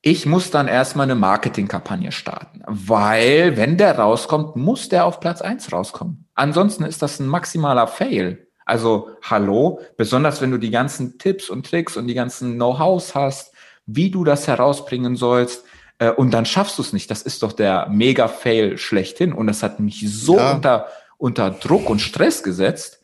ich 0.02 0.26
muss 0.26 0.50
dann 0.50 0.68
erstmal 0.68 1.06
eine 1.06 1.16
Marketingkampagne 1.16 2.12
starten, 2.12 2.62
weil 2.66 3.58
wenn 3.58 3.78
der 3.78 3.98
rauskommt, 4.00 4.56
muss 4.56 4.90
der 4.90 5.06
auf 5.06 5.20
Platz 5.20 5.42
eins 5.42 5.72
rauskommen. 5.72 6.26
Ansonsten 6.36 6.86
ist 6.86 7.02
das 7.02 7.20
ein 7.20 7.28
maximaler 7.28 7.88
Fail. 7.88 8.48
Also 8.66 9.10
hallo, 9.24 9.82
besonders 9.98 10.42
wenn 10.42 10.52
du 10.52 10.58
die 10.58 10.72
ganzen 10.72 11.18
Tipps 11.18 11.50
und 11.50 11.66
Tricks 11.66 11.98
und 11.98 12.08
die 12.08 12.14
ganzen 12.14 12.56
Know-hows 12.56 13.14
hast, 13.14 13.54
wie 13.86 14.10
du 14.10 14.24
das 14.24 14.48
herausbringen 14.48 15.16
sollst, 15.16 15.66
äh, 16.00 16.12
und 16.12 16.32
dann 16.32 16.46
schaffst 16.46 16.78
du 16.78 16.82
es 16.82 16.94
nicht. 16.94 17.12
Das 17.12 17.22
ist 17.22 17.44
doch 17.44 17.52
der 17.54 17.88
Mega-Fail 17.90 18.78
schlechthin. 18.78 19.34
Und 19.34 19.48
das 19.48 19.62
hat 19.62 19.80
mich 19.80 20.04
so 20.08 20.38
ja. 20.38 20.54
unter, 20.54 20.88
unter 21.18 21.52
Druck 21.52 21.90
und 21.90 22.00
Stress 22.00 22.42
gesetzt, 22.42 22.99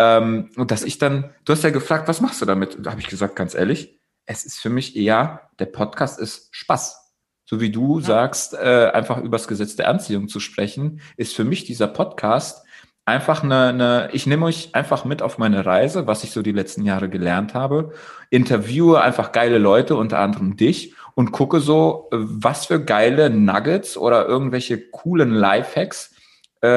ähm, 0.00 0.48
und 0.56 0.70
dass 0.70 0.82
ich 0.82 0.96
dann, 0.96 1.30
du 1.44 1.52
hast 1.52 1.62
ja 1.62 1.68
gefragt, 1.68 2.08
was 2.08 2.22
machst 2.22 2.40
du 2.40 2.46
damit? 2.46 2.78
Da 2.80 2.92
habe 2.92 3.02
ich 3.02 3.08
gesagt, 3.08 3.36
ganz 3.36 3.54
ehrlich, 3.54 4.00
es 4.24 4.46
ist 4.46 4.58
für 4.58 4.70
mich 4.70 4.96
eher, 4.96 5.50
der 5.58 5.66
Podcast 5.66 6.18
ist 6.18 6.48
Spaß. 6.52 6.96
So 7.44 7.60
wie 7.60 7.70
du 7.70 7.98
ja. 7.98 8.06
sagst, 8.06 8.54
äh, 8.54 8.90
einfach 8.94 9.18
übers 9.18 9.46
Gesetz 9.46 9.76
der 9.76 9.88
Anziehung 9.88 10.28
zu 10.28 10.40
sprechen, 10.40 11.02
ist 11.18 11.36
für 11.36 11.44
mich 11.44 11.64
dieser 11.64 11.86
Podcast 11.86 12.64
einfach 13.04 13.42
eine, 13.42 13.66
eine, 13.66 14.08
ich 14.12 14.26
nehme 14.26 14.46
euch 14.46 14.74
einfach 14.74 15.04
mit 15.04 15.20
auf 15.20 15.36
meine 15.36 15.66
Reise, 15.66 16.06
was 16.06 16.24
ich 16.24 16.30
so 16.30 16.40
die 16.40 16.52
letzten 16.52 16.86
Jahre 16.86 17.10
gelernt 17.10 17.52
habe, 17.52 17.92
interviewe 18.30 19.02
einfach 19.02 19.32
geile 19.32 19.58
Leute, 19.58 19.96
unter 19.96 20.20
anderem 20.20 20.56
dich, 20.56 20.94
und 21.14 21.32
gucke 21.32 21.60
so, 21.60 22.08
was 22.10 22.66
für 22.66 22.82
geile 22.82 23.28
Nuggets 23.28 23.98
oder 23.98 24.26
irgendwelche 24.26 24.80
coolen 24.80 25.32
Lifehacks 25.32 26.14
äh, 26.62 26.68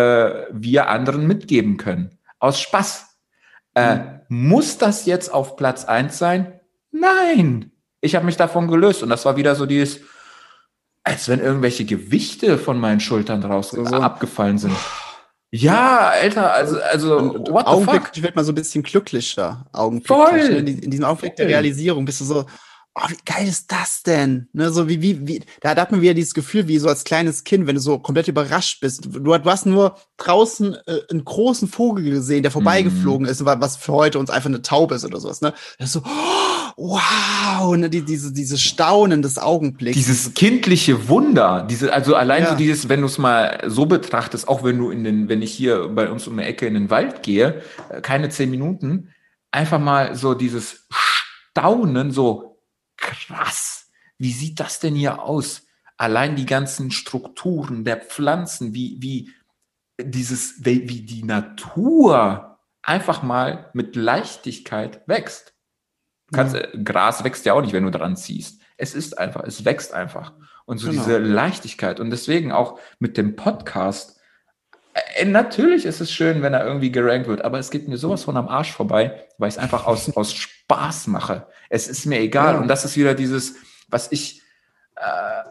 wir 0.51 0.89
anderen 0.89 1.25
mitgeben 1.25 1.77
können. 1.77 2.19
Aus 2.39 2.59
Spaß. 2.59 3.12
Äh, 3.75 3.95
mhm. 3.95 4.03
Muss 4.29 4.77
das 4.77 5.05
jetzt 5.05 5.33
auf 5.33 5.55
Platz 5.55 5.85
eins 5.85 6.17
sein? 6.17 6.59
Nein, 6.91 7.71
ich 8.01 8.15
habe 8.15 8.25
mich 8.25 8.37
davon 8.37 8.67
gelöst 8.67 9.03
und 9.03 9.09
das 9.09 9.25
war 9.25 9.37
wieder 9.37 9.55
so 9.55 9.65
dieses, 9.65 9.99
als 11.03 11.27
wenn 11.27 11.39
irgendwelche 11.39 11.85
Gewichte 11.85 12.57
von 12.57 12.79
meinen 12.79 12.99
Schultern 12.99 13.43
raus 13.43 13.71
so. 13.71 13.83
abgefallen 13.83 14.57
sind. 14.57 14.75
Ja, 15.51 16.09
Alter, 16.09 16.51
also, 16.51 16.81
also, 16.81 17.45
what 17.51 17.67
Augenblick, 17.67 18.09
ich 18.15 18.23
werde 18.23 18.35
mal 18.35 18.43
so 18.43 18.51
ein 18.51 18.55
bisschen 18.55 18.81
glücklicher. 18.81 19.67
Augenblick. 19.71 20.07
Voll. 20.07 20.39
In, 20.39 20.67
in 20.79 20.89
diesem 20.89 21.05
Augenblick 21.05 21.33
Voll. 21.33 21.45
der 21.45 21.47
Realisierung 21.47 22.05
bist 22.05 22.21
du 22.21 22.25
so, 22.25 22.45
oh, 22.95 23.09
wie 23.09 23.17
geil 23.25 23.47
ist 23.47 23.71
das 23.71 24.03
denn? 24.03 24.47
Ne, 24.53 24.71
so 24.71 24.87
wie, 24.87 25.01
wie, 25.01 25.27
wie, 25.27 25.41
da, 25.61 25.73
da 25.73 25.81
hat 25.81 25.91
man 25.91 26.01
wieder 26.01 26.13
dieses 26.13 26.33
Gefühl, 26.33 26.67
wie 26.67 26.77
so 26.77 26.87
als 26.87 27.03
kleines 27.03 27.43
Kind, 27.43 27.65
wenn 27.65 27.75
du 27.75 27.81
so 27.81 27.99
komplett 27.99 28.27
überrascht 28.27 28.81
bist. 28.81 29.05
Du, 29.05 29.19
du 29.19 29.45
hast 29.45 29.65
nur 29.65 29.95
draußen 30.17 30.75
äh, 30.85 30.99
einen 31.09 31.25
großen 31.25 31.67
Vogel 31.67 32.03
gesehen, 32.03 32.43
der 32.43 32.51
vorbeigeflogen 32.51 33.25
mm. 33.27 33.29
ist, 33.29 33.45
was 33.45 33.77
für 33.77 33.93
heute 33.93 34.19
uns 34.19 34.29
einfach 34.29 34.49
eine 34.49 34.61
Taube 34.61 34.95
ist 34.95 35.05
oder 35.05 35.19
sowas, 35.19 35.41
ne? 35.41 35.53
Das 35.79 35.87
ist 35.87 35.93
so, 35.93 36.01
oh, 36.05 36.73
wow, 36.77 37.75
ne, 37.75 37.89
die, 37.89 38.01
diese, 38.01 38.31
diese 38.31 38.57
Staunen 38.57 39.21
des 39.21 39.37
Augenblicks. 39.37 39.97
Dieses 39.97 40.33
kindliche 40.33 41.09
Wunder, 41.09 41.65
diese, 41.69 41.93
also 41.93 42.15
allein 42.15 42.43
ja. 42.43 42.51
so 42.51 42.55
dieses, 42.55 42.89
wenn 42.89 43.01
du 43.01 43.07
es 43.07 43.17
mal 43.17 43.63
so 43.67 43.85
betrachtest, 43.85 44.47
auch 44.47 44.63
wenn 44.63 44.77
du 44.77 44.91
in 44.91 45.03
den, 45.03 45.29
wenn 45.29 45.41
ich 45.41 45.53
hier 45.53 45.89
bei 45.89 46.09
uns 46.09 46.27
um 46.27 46.37
die 46.37 46.43
Ecke 46.43 46.67
in 46.67 46.75
den 46.75 46.89
Wald 46.89 47.23
gehe, 47.23 47.61
äh, 47.89 48.01
keine 48.01 48.29
zehn 48.29 48.51
Minuten, 48.51 49.09
einfach 49.51 49.79
mal 49.79 50.15
so 50.15 50.33
dieses 50.35 50.87
staunen, 51.53 52.11
so 52.11 52.52
krass, 52.97 53.91
wie 54.17 54.31
sieht 54.31 54.59
das 54.59 54.79
denn 54.79 54.95
hier 54.95 55.21
aus? 55.21 55.65
Allein 55.97 56.35
die 56.35 56.45
ganzen 56.45 56.91
Strukturen 56.91 57.83
der 57.83 57.97
Pflanzen, 57.97 58.73
wie, 58.73 58.97
wie 58.99 59.31
dieses, 60.01 60.65
wie 60.65 61.01
die 61.01 61.23
Natur 61.23 62.59
einfach 62.81 63.23
mal 63.23 63.69
mit 63.73 63.95
Leichtigkeit 63.95 65.01
wächst. 65.07 65.53
Kannst, 66.31 66.55
ja. 66.55 66.67
Gras 66.83 67.23
wächst 67.23 67.45
ja 67.45 67.53
auch 67.53 67.61
nicht, 67.61 67.73
wenn 67.73 67.83
du 67.83 67.91
dran 67.91 68.15
ziehst. 68.15 68.61
Es 68.77 68.95
ist 68.95 69.17
einfach, 69.17 69.43
es 69.43 69.65
wächst 69.65 69.93
einfach. 69.93 70.33
Und 70.65 70.77
so 70.77 70.89
genau. 70.89 71.03
diese 71.03 71.17
Leichtigkeit. 71.19 71.99
Und 71.99 72.09
deswegen 72.09 72.51
auch 72.51 72.79
mit 72.99 73.17
dem 73.17 73.35
Podcast. 73.35 74.19
Äh, 74.93 75.25
natürlich 75.25 75.85
ist 75.85 76.01
es 76.01 76.11
schön, 76.11 76.41
wenn 76.41 76.53
er 76.53 76.65
irgendwie 76.65 76.91
gerankt 76.91 77.27
wird, 77.27 77.43
aber 77.43 77.59
es 77.59 77.71
geht 77.71 77.87
mir 77.87 77.97
sowas 77.97 78.23
von 78.23 78.37
am 78.37 78.47
Arsch 78.47 78.71
vorbei, 78.71 79.27
weil 79.37 79.49
ich 79.49 79.55
es 79.55 79.59
einfach 79.59 79.85
aus, 79.85 80.09
aus 80.17 80.33
Spaß 80.73 81.07
mache. 81.07 81.47
Es 81.69 81.87
ist 81.87 82.05
mir 82.05 82.19
egal. 82.19 82.55
Ja. 82.55 82.61
Und 82.61 82.67
das 82.67 82.85
ist 82.85 82.97
wieder 82.97 83.13
dieses, 83.13 83.55
was 83.89 84.11
ich, 84.11 84.41
äh, 84.95 85.49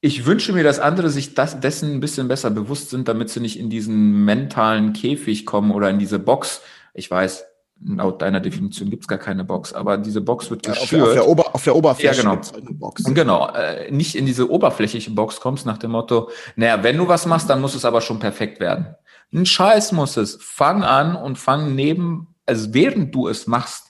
ich 0.00 0.26
wünsche 0.26 0.52
mir, 0.52 0.64
dass 0.64 0.80
andere 0.80 1.10
sich 1.10 1.34
das, 1.34 1.60
dessen 1.60 1.92
ein 1.92 2.00
bisschen 2.00 2.28
besser 2.28 2.50
bewusst 2.50 2.90
sind, 2.90 3.08
damit 3.08 3.30
sie 3.30 3.40
nicht 3.40 3.58
in 3.58 3.70
diesen 3.70 4.24
mentalen 4.24 4.92
Käfig 4.92 5.46
kommen 5.46 5.70
oder 5.70 5.90
in 5.90 5.98
diese 5.98 6.18
Box. 6.18 6.60
Ich 6.92 7.10
weiß, 7.10 7.44
laut 7.84 8.22
deiner 8.22 8.40
Definition 8.40 8.90
gibt 8.90 9.04
es 9.04 9.08
gar 9.08 9.18
keine 9.18 9.44
Box, 9.44 9.72
aber 9.72 9.98
diese 9.98 10.20
Box 10.20 10.50
wird 10.50 10.62
geschürt. 10.62 10.82
Auf 10.82 10.90
der, 10.90 11.04
auf 11.04 11.12
der, 11.12 11.28
Ober, 11.28 11.54
auf 11.54 11.64
der 11.64 11.76
Oberfläche 11.76 12.22
ja, 12.22 12.22
genau. 12.22 12.36
halt 12.36 12.54
eine 12.54 12.74
Box. 12.74 13.04
Genau, 13.04 13.48
äh, 13.48 13.90
nicht 13.90 14.14
in 14.14 14.26
diese 14.26 14.50
oberflächliche 14.50 15.10
Box 15.10 15.40
kommst 15.40 15.66
nach 15.66 15.78
dem 15.78 15.92
Motto, 15.92 16.30
naja, 16.56 16.82
wenn 16.82 16.96
du 16.96 17.08
was 17.08 17.26
machst, 17.26 17.50
dann 17.50 17.60
muss 17.60 17.74
es 17.74 17.84
aber 17.84 18.00
schon 18.00 18.18
perfekt 18.18 18.60
werden. 18.60 18.94
Ein 19.32 19.46
Scheiß 19.46 19.92
muss 19.92 20.16
es. 20.16 20.38
Fang 20.40 20.84
an 20.84 21.16
und 21.16 21.38
fang 21.38 21.74
neben, 21.74 22.34
also 22.46 22.72
während 22.72 23.14
du 23.14 23.26
es 23.26 23.48
machst, 23.48 23.83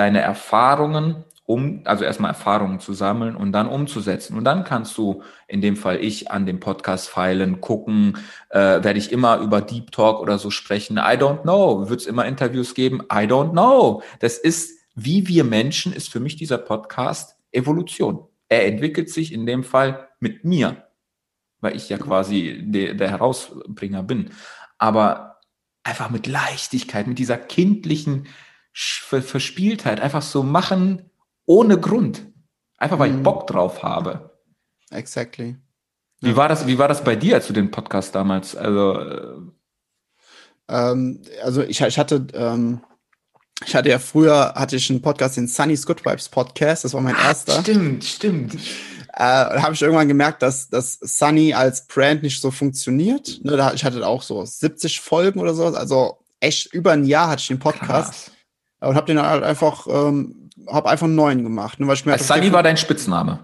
deine 0.00 0.22
Erfahrungen 0.22 1.24
um, 1.50 1.80
also 1.84 2.04
erstmal 2.04 2.30
Erfahrungen 2.30 2.78
zu 2.78 2.92
sammeln 2.92 3.34
und 3.34 3.50
dann 3.50 3.66
umzusetzen. 3.66 4.36
Und 4.38 4.44
dann 4.44 4.62
kannst 4.62 4.96
du, 4.96 5.24
in 5.48 5.60
dem 5.60 5.74
Fall 5.74 5.96
ich, 5.96 6.30
an 6.30 6.46
dem 6.46 6.60
Podcast 6.60 7.08
feilen, 7.08 7.60
gucken, 7.60 8.18
äh, 8.50 8.84
werde 8.84 9.00
ich 9.00 9.10
immer 9.10 9.38
über 9.38 9.60
Deep 9.60 9.90
Talk 9.90 10.20
oder 10.20 10.38
so 10.38 10.50
sprechen. 10.50 10.96
I 10.96 11.16
don't 11.18 11.42
know. 11.42 11.88
Wird 11.90 12.02
es 12.02 12.06
immer 12.06 12.24
Interviews 12.24 12.74
geben? 12.74 13.00
I 13.12 13.26
don't 13.26 13.50
know. 13.50 14.00
Das 14.20 14.38
ist, 14.38 14.78
wie 14.94 15.26
wir 15.26 15.42
Menschen, 15.42 15.92
ist 15.92 16.08
für 16.08 16.20
mich 16.20 16.36
dieser 16.36 16.58
Podcast 16.58 17.36
Evolution. 17.50 18.28
Er 18.48 18.68
entwickelt 18.68 19.10
sich 19.10 19.32
in 19.32 19.44
dem 19.44 19.64
Fall 19.64 20.08
mit 20.20 20.44
mir, 20.44 20.84
weil 21.60 21.74
ich 21.74 21.88
ja 21.88 21.98
quasi 21.98 22.62
de, 22.64 22.94
der 22.94 23.10
Herausbringer 23.10 24.04
bin. 24.04 24.30
Aber 24.78 25.40
einfach 25.82 26.10
mit 26.10 26.28
Leichtigkeit, 26.28 27.08
mit 27.08 27.18
dieser 27.18 27.38
kindlichen 27.38 28.28
Verspieltheit, 28.80 30.00
einfach 30.00 30.22
so 30.22 30.42
machen, 30.42 31.10
ohne 31.46 31.78
Grund. 31.78 32.26
Einfach 32.76 32.98
weil 32.98 33.10
ich 33.10 33.16
mhm. 33.16 33.22
Bock 33.22 33.46
drauf 33.46 33.82
habe. 33.82 34.38
Exactly. 34.90 35.56
Wie, 36.20 36.36
war 36.36 36.48
das, 36.48 36.66
wie 36.66 36.78
war 36.78 36.88
das 36.88 37.04
bei 37.04 37.16
dir, 37.16 37.36
als 37.36 37.46
du 37.46 37.52
den 37.52 37.70
Podcast 37.70 38.14
damals? 38.14 38.56
Also, 38.56 38.98
äh 38.98 39.36
ähm, 40.68 41.22
also 41.42 41.62
ich, 41.62 41.80
ich 41.80 41.98
hatte, 41.98 42.26
ähm, 42.32 42.80
ich 43.66 43.74
hatte 43.74 43.90
ja 43.90 43.98
früher 43.98 44.54
hatte 44.54 44.76
ich 44.76 44.88
einen 44.90 45.02
Podcast, 45.02 45.36
den 45.36 45.48
Sunny's 45.48 45.84
Good 45.84 46.04
Vibes 46.04 46.28
Podcast. 46.28 46.84
Das 46.84 46.94
war 46.94 47.00
mein 47.00 47.16
erster. 47.16 47.60
Stimmt, 47.60 48.04
stimmt. 48.04 48.54
Äh, 48.54 48.58
da 49.18 49.62
habe 49.62 49.74
ich 49.74 49.82
irgendwann 49.82 50.08
gemerkt, 50.08 50.40
dass, 50.42 50.68
dass 50.68 50.98
Sunny 51.00 51.52
als 51.52 51.86
Brand 51.86 52.22
nicht 52.22 52.40
so 52.40 52.50
funktioniert. 52.50 53.40
Ne, 53.42 53.56
da, 53.56 53.72
ich 53.74 53.84
hatte 53.84 54.06
auch 54.06 54.22
so 54.22 54.44
70 54.44 55.00
Folgen 55.00 55.40
oder 55.40 55.52
so. 55.52 55.66
Also 55.66 56.18
echt 56.38 56.72
über 56.72 56.92
ein 56.92 57.04
Jahr 57.04 57.28
hatte 57.28 57.40
ich 57.40 57.48
den 57.48 57.58
Podcast. 57.58 58.12
Krass. 58.12 58.29
Und 58.80 58.94
habe 58.94 59.06
den 59.06 59.20
halt 59.20 59.42
einfach 59.42 59.86
ähm, 59.86 60.50
habe 60.68 60.88
einfach 60.88 61.06
einen 61.06 61.14
neuen 61.14 61.42
gemacht. 61.42 61.80
Ne, 61.80 61.86
weil 61.86 61.94
ich 61.94 62.06
mir 62.06 62.12
also 62.12 62.24
Sunny 62.24 62.52
war 62.52 62.62
dein 62.62 62.76
Spitzname. 62.76 63.40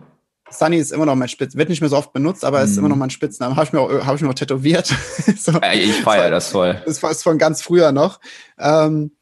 Sunny 0.51 0.77
ist 0.77 0.93
immer 0.93 1.07
noch 1.07 1.17
mein 1.17 1.29
Spitzname. 1.29 1.59
Wird 1.59 1.69
nicht 1.71 1.81
mehr 1.81 1.91
so 1.91 1.97
oft 1.97 2.13
benutzt, 2.13 2.45
aber 2.45 2.61
mm. 2.61 2.65
ist 2.65 2.77
immer 2.79 2.89
noch 2.89 2.97
mein 2.97 3.11
Spitzname. 3.11 3.57
Habe 3.57 3.67
ich 3.67 3.73
mir 3.73 3.81
auch, 3.81 4.07
hab 4.07 4.15
ich 4.15 4.23
mir 4.23 4.31
auch 4.31 4.35
tätowiert. 4.35 4.87
so. 5.39 5.61
ich 5.73 6.03
feiere 6.03 6.31
das 6.31 6.51
voll. 6.51 6.81
Das 6.87 7.03
ist 7.03 7.23
von 7.23 7.39
ganz 7.39 7.63
früher 7.63 7.93
noch. 7.93 8.21
Ähm, 8.59 9.13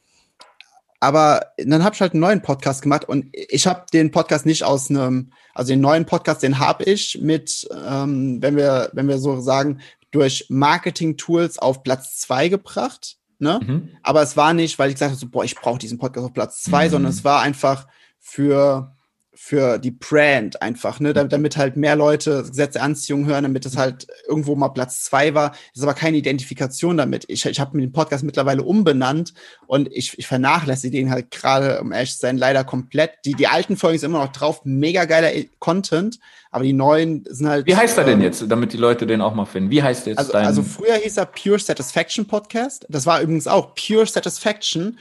aber 1.00 1.48
dann 1.58 1.84
habe 1.84 1.94
ich 1.94 2.00
halt 2.00 2.12
einen 2.12 2.20
neuen 2.20 2.40
Podcast 2.40 2.80
gemacht 2.80 3.06
und 3.06 3.26
ich 3.32 3.66
habe 3.66 3.84
den 3.92 4.10
Podcast 4.10 4.46
nicht 4.46 4.64
aus 4.64 4.88
einem, 4.88 5.32
also 5.54 5.70
den 5.70 5.82
neuen 5.82 6.06
Podcast, 6.06 6.42
den 6.42 6.58
habe 6.58 6.84
ich 6.84 7.18
mit, 7.20 7.68
ähm, 7.86 8.38
wenn 8.40 8.56
wir, 8.56 8.88
wenn 8.94 9.08
wir 9.08 9.18
so 9.18 9.38
sagen, 9.40 9.80
durch 10.12 10.46
Marketing-Tools 10.48 11.58
auf 11.58 11.82
Platz 11.82 12.16
zwei 12.20 12.48
gebracht. 12.48 13.18
Ne? 13.38 13.60
Mhm. 13.64 13.88
Aber 14.02 14.22
es 14.22 14.36
war 14.36 14.54
nicht, 14.54 14.78
weil 14.78 14.88
ich 14.88 14.96
gesagt 14.96 15.10
habe, 15.10 15.18
so, 15.18 15.28
boah, 15.28 15.44
ich 15.44 15.54
brauche 15.54 15.78
diesen 15.78 15.98
Podcast 15.98 16.26
auf 16.26 16.32
Platz 16.32 16.62
zwei, 16.62 16.86
mhm. 16.86 16.90
sondern 16.90 17.10
es 17.10 17.24
war 17.24 17.42
einfach 17.42 17.86
für 18.18 18.93
für 19.46 19.78
die 19.78 19.90
Brand 19.90 20.62
einfach, 20.62 21.00
ne, 21.00 21.12
damit, 21.12 21.30
damit 21.30 21.58
halt 21.58 21.76
mehr 21.76 21.96
Leute 21.96 22.44
Gesetze 22.48 22.80
Anziehung 22.80 23.26
hören, 23.26 23.42
damit 23.42 23.66
es 23.66 23.76
halt 23.76 24.06
irgendwo 24.26 24.56
mal 24.56 24.70
Platz 24.70 25.04
zwei 25.04 25.34
war. 25.34 25.50
Das 25.50 25.60
ist 25.74 25.82
aber 25.82 25.92
keine 25.92 26.16
Identifikation 26.16 26.96
damit. 26.96 27.26
Ich, 27.28 27.44
ich 27.44 27.60
habe 27.60 27.76
mir 27.76 27.82
den 27.82 27.92
Podcast 27.92 28.24
mittlerweile 28.24 28.62
umbenannt 28.62 29.34
und 29.66 29.92
ich, 29.92 30.18
ich 30.18 30.26
vernachlässige 30.26 30.96
den 30.96 31.10
halt 31.10 31.30
gerade, 31.30 31.82
um 31.82 31.92
ehrlich 31.92 32.14
zu 32.14 32.20
sein, 32.20 32.38
leider 32.38 32.64
komplett. 32.64 33.10
Die, 33.26 33.34
die 33.34 33.46
alten 33.46 33.76
Folgen 33.76 33.98
sind 33.98 34.12
immer 34.12 34.24
noch 34.24 34.32
drauf, 34.32 34.62
mega 34.64 35.04
geiler 35.04 35.30
Content, 35.58 36.20
aber 36.50 36.64
die 36.64 36.72
neuen 36.72 37.26
sind 37.28 37.46
halt. 37.46 37.66
Wie 37.66 37.76
heißt 37.76 37.98
er 37.98 38.04
denn 38.04 38.20
ähm, 38.20 38.24
jetzt, 38.24 38.50
damit 38.50 38.72
die 38.72 38.78
Leute 38.78 39.06
den 39.06 39.20
auch 39.20 39.34
mal 39.34 39.44
finden? 39.44 39.68
Wie 39.68 39.82
heißt 39.82 40.06
jetzt 40.06 40.16
also, 40.16 40.32
dein? 40.32 40.46
Also 40.46 40.62
früher 40.62 40.94
hieß 40.94 41.18
er 41.18 41.26
Pure 41.26 41.58
Satisfaction 41.58 42.24
Podcast. 42.24 42.86
Das 42.88 43.04
war 43.04 43.20
übrigens 43.20 43.46
auch 43.46 43.74
Pure 43.74 44.06
Satisfaction 44.06 44.96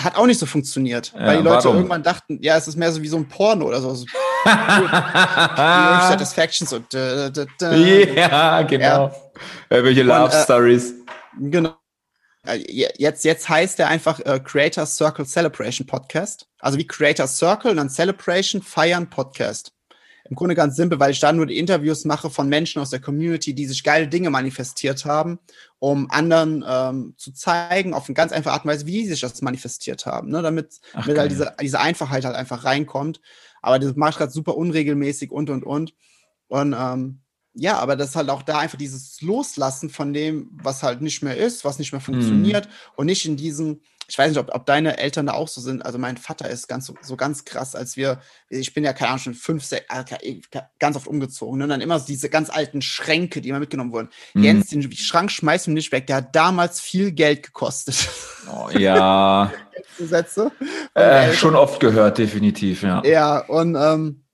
hat 0.00 0.16
auch 0.16 0.26
nicht 0.26 0.38
so 0.38 0.46
funktioniert, 0.46 1.12
ja, 1.12 1.26
weil 1.26 1.38
die 1.38 1.42
Leute 1.42 1.64
warum? 1.64 1.76
irgendwann 1.76 2.02
dachten, 2.02 2.38
ja, 2.40 2.56
es 2.56 2.68
ist 2.68 2.76
mehr 2.76 2.92
so 2.92 3.02
wie 3.02 3.08
so 3.08 3.16
ein 3.16 3.28
Porno 3.28 3.66
oder 3.66 3.80
so. 3.80 3.94
Satisfaction, 4.44 6.66
so. 6.66 6.78
Da, 6.90 7.30
da, 7.30 7.46
da. 7.58 7.74
Ja, 7.74 8.62
genau. 8.62 9.10
Ja. 9.70 9.82
Welche 9.82 10.02
Love 10.02 10.32
äh, 10.32 10.44
Stories. 10.44 10.94
Genau. 11.38 11.74
Äh, 12.46 12.92
jetzt, 12.96 13.24
jetzt 13.24 13.48
heißt 13.48 13.80
er 13.80 13.88
einfach 13.88 14.20
äh, 14.20 14.40
Creator 14.40 14.86
Circle 14.86 15.26
Celebration 15.26 15.86
Podcast. 15.86 16.46
Also 16.60 16.78
wie 16.78 16.86
Creator 16.86 17.26
Circle 17.26 17.72
und 17.72 17.78
dann 17.78 17.90
Celebration 17.90 18.62
Feiern 18.62 19.10
Podcast 19.10 19.72
im 20.28 20.36
Grunde 20.36 20.54
ganz 20.54 20.76
simpel, 20.76 21.00
weil 21.00 21.12
ich 21.12 21.20
da 21.20 21.32
nur 21.32 21.46
die 21.46 21.58
Interviews 21.58 22.04
mache 22.04 22.30
von 22.30 22.48
Menschen 22.48 22.80
aus 22.80 22.90
der 22.90 23.00
Community, 23.00 23.54
die 23.54 23.66
sich 23.66 23.82
geile 23.82 24.08
Dinge 24.08 24.30
manifestiert 24.30 25.04
haben, 25.04 25.38
um 25.78 26.10
anderen 26.10 26.64
ähm, 26.66 27.14
zu 27.16 27.32
zeigen, 27.32 27.94
auf 27.94 28.08
eine 28.08 28.14
ganz 28.14 28.32
einfache 28.32 28.54
Art 28.54 28.64
und 28.64 28.70
Weise, 28.70 28.86
wie 28.86 29.04
sie 29.04 29.10
sich 29.10 29.20
das 29.20 29.42
manifestiert 29.42 30.06
haben, 30.06 30.30
ne? 30.30 30.42
damit, 30.42 30.80
Ach, 30.92 31.06
damit 31.06 31.18
halt 31.18 31.30
diese, 31.30 31.54
diese 31.60 31.80
Einfachheit 31.80 32.24
halt 32.24 32.36
einfach 32.36 32.64
reinkommt. 32.64 33.20
Aber 33.62 33.78
das 33.78 33.96
mache 33.96 34.10
ich 34.10 34.16
gerade 34.16 34.32
super 34.32 34.56
unregelmäßig 34.56 35.30
und 35.30 35.50
und 35.50 35.64
und. 35.64 35.94
Und 36.48 36.74
ähm, 36.78 37.20
ja, 37.54 37.78
aber 37.78 37.96
das 37.96 38.10
ist 38.10 38.16
halt 38.16 38.30
auch 38.30 38.42
da 38.42 38.58
einfach 38.58 38.78
dieses 38.78 39.20
Loslassen 39.20 39.90
von 39.90 40.12
dem, 40.12 40.48
was 40.52 40.82
halt 40.82 41.00
nicht 41.00 41.22
mehr 41.22 41.36
ist, 41.36 41.64
was 41.64 41.78
nicht 41.78 41.92
mehr 41.92 42.00
funktioniert 42.00 42.66
mm. 42.66 42.70
und 42.96 43.06
nicht 43.06 43.26
in 43.26 43.36
diesem, 43.36 43.80
ich 44.08 44.16
weiß 44.16 44.30
nicht, 44.30 44.38
ob, 44.38 44.54
ob 44.54 44.64
deine 44.64 44.96
Eltern 44.96 45.26
da 45.26 45.34
auch 45.34 45.48
so 45.48 45.60
sind. 45.60 45.84
Also 45.84 45.98
mein 45.98 46.16
Vater 46.16 46.48
ist 46.48 46.66
ganz 46.66 46.90
so 47.00 47.16
ganz 47.16 47.44
krass, 47.44 47.74
als 47.74 47.98
wir, 47.98 48.20
ich 48.48 48.72
bin 48.72 48.82
ja 48.82 48.94
keine 48.94 49.10
Ahnung 49.10 49.20
schon 49.20 49.34
fünf, 49.34 49.62
sechs, 49.64 49.84
äh, 49.90 50.40
ganz 50.78 50.96
oft 50.96 51.06
umgezogen 51.06 51.58
ne? 51.58 51.64
und 51.64 51.70
dann 51.70 51.82
immer 51.82 51.98
so 52.00 52.06
diese 52.06 52.30
ganz 52.30 52.48
alten 52.48 52.80
Schränke, 52.80 53.42
die 53.42 53.50
immer 53.50 53.60
mitgenommen 53.60 53.92
wurden. 53.92 54.08
Mhm. 54.32 54.42
Jens, 54.42 54.68
den 54.68 54.90
Schrank 54.92 55.30
schmeißt 55.30 55.66
du 55.66 55.72
nicht 55.72 55.92
weg. 55.92 56.06
Der 56.06 56.16
hat 56.16 56.34
damals 56.34 56.80
viel 56.80 57.12
Geld 57.12 57.42
gekostet. 57.42 58.08
Oh, 58.50 58.70
ja. 58.70 59.52
Sätze. 59.98 60.52
Äh, 60.94 61.34
schon 61.34 61.54
oft 61.54 61.78
gehört, 61.78 62.16
definitiv, 62.16 62.82
ja. 62.82 63.02
Ja, 63.04 63.40
und 63.40 63.76
ähm, 63.78 64.24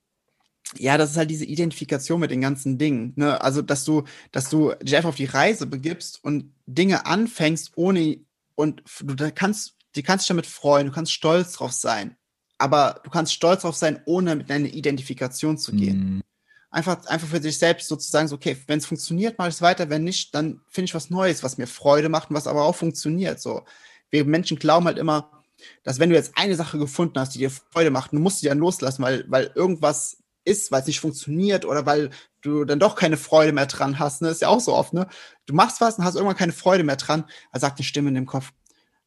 ja, 0.78 0.96
das 0.96 1.10
ist 1.10 1.16
halt 1.16 1.30
diese 1.30 1.44
Identifikation 1.44 2.20
mit 2.20 2.30
den 2.30 2.40
ganzen 2.40 2.78
Dingen. 2.78 3.12
Ne? 3.16 3.40
Also, 3.40 3.60
dass 3.60 3.84
du, 3.84 4.04
dass 4.30 4.50
du 4.50 4.72
dich 4.82 4.94
einfach 4.94 5.10
auf 5.10 5.16
die 5.16 5.24
Reise 5.24 5.66
begibst 5.66 6.22
und 6.22 6.52
Dinge 6.66 7.06
anfängst, 7.06 7.72
ohne 7.74 8.18
und 8.54 8.82
du 9.00 9.32
kannst, 9.32 9.76
du 9.94 10.02
kannst 10.02 10.24
dich 10.24 10.28
damit 10.28 10.46
freuen, 10.46 10.86
du 10.86 10.92
kannst 10.92 11.12
stolz 11.12 11.52
drauf 11.52 11.72
sein. 11.72 12.16
Aber 12.58 13.00
du 13.04 13.10
kannst 13.10 13.32
stolz 13.32 13.62
drauf 13.62 13.76
sein, 13.76 14.00
ohne 14.06 14.36
mit 14.36 14.48
deiner 14.48 14.68
Identifikation 14.68 15.58
zu 15.58 15.72
gehen. 15.72 15.98
Mhm. 15.98 16.22
Einfach, 16.70 17.04
einfach 17.06 17.28
für 17.28 17.40
dich 17.40 17.58
selbst 17.58 17.88
sozusagen 17.88 18.26
so, 18.26 18.36
okay, 18.36 18.56
wenn 18.66 18.78
es 18.78 18.86
funktioniert, 18.86 19.38
mache 19.38 19.48
ich 19.48 19.54
es 19.54 19.62
weiter, 19.62 19.90
wenn 19.90 20.02
nicht, 20.02 20.34
dann 20.34 20.60
finde 20.68 20.86
ich 20.86 20.94
was 20.94 21.10
Neues, 21.10 21.42
was 21.42 21.58
mir 21.58 21.66
Freude 21.66 22.08
macht 22.08 22.30
und 22.30 22.36
was 22.36 22.46
aber 22.46 22.64
auch 22.64 22.74
funktioniert. 22.74 23.40
So. 23.40 23.64
Wir 24.10 24.24
Menschen 24.24 24.58
glauben 24.58 24.86
halt 24.86 24.98
immer, 24.98 25.42
dass 25.84 25.98
wenn 25.98 26.10
du 26.10 26.16
jetzt 26.16 26.32
eine 26.36 26.56
Sache 26.56 26.78
gefunden 26.78 27.18
hast, 27.18 27.34
die 27.34 27.38
dir 27.38 27.50
Freude 27.50 27.90
macht, 27.90 28.12
du 28.12 28.18
musst 28.18 28.40
sie 28.40 28.48
dann 28.48 28.58
loslassen, 28.58 29.02
weil, 29.02 29.24
weil 29.28 29.52
irgendwas 29.54 30.23
ist, 30.44 30.70
weil 30.70 30.80
es 30.80 30.86
nicht 30.86 31.00
funktioniert 31.00 31.64
oder 31.64 31.86
weil 31.86 32.10
du 32.40 32.64
dann 32.64 32.78
doch 32.78 32.94
keine 32.94 33.16
Freude 33.16 33.52
mehr 33.52 33.66
dran 33.66 33.98
hast. 33.98 34.22
Ne? 34.22 34.28
Ist 34.28 34.42
ja 34.42 34.48
auch 34.48 34.60
so 34.60 34.74
oft, 34.74 34.92
ne? 34.92 35.06
Du 35.46 35.54
machst 35.54 35.80
was 35.80 35.98
und 35.98 36.04
hast 36.04 36.14
irgendwann 36.14 36.36
keine 36.36 36.52
Freude 36.52 36.84
mehr 36.84 36.96
dran. 36.96 37.24
Da 37.52 37.60
sagt 37.60 37.78
eine 37.78 37.84
Stimme 37.84 38.08
in 38.08 38.14
dem 38.14 38.26
Kopf, 38.26 38.52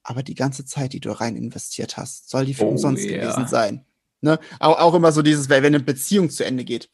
aber 0.03 0.23
die 0.23 0.35
ganze 0.35 0.65
Zeit, 0.65 0.93
die 0.93 0.99
du 0.99 1.11
rein 1.11 1.35
investiert 1.35 1.97
hast, 1.97 2.29
soll 2.29 2.45
die 2.45 2.53
für 2.53 2.65
oh, 2.65 2.69
umsonst 2.69 3.03
yeah. 3.03 3.21
gewesen 3.21 3.47
sein. 3.47 3.85
Ne? 4.21 4.39
Auch, 4.59 4.79
auch 4.79 4.93
immer 4.95 5.11
so 5.11 5.21
dieses, 5.21 5.49
wenn 5.49 5.63
eine 5.65 5.79
Beziehung 5.79 6.29
zu 6.29 6.43
Ende 6.43 6.63
geht. 6.63 6.89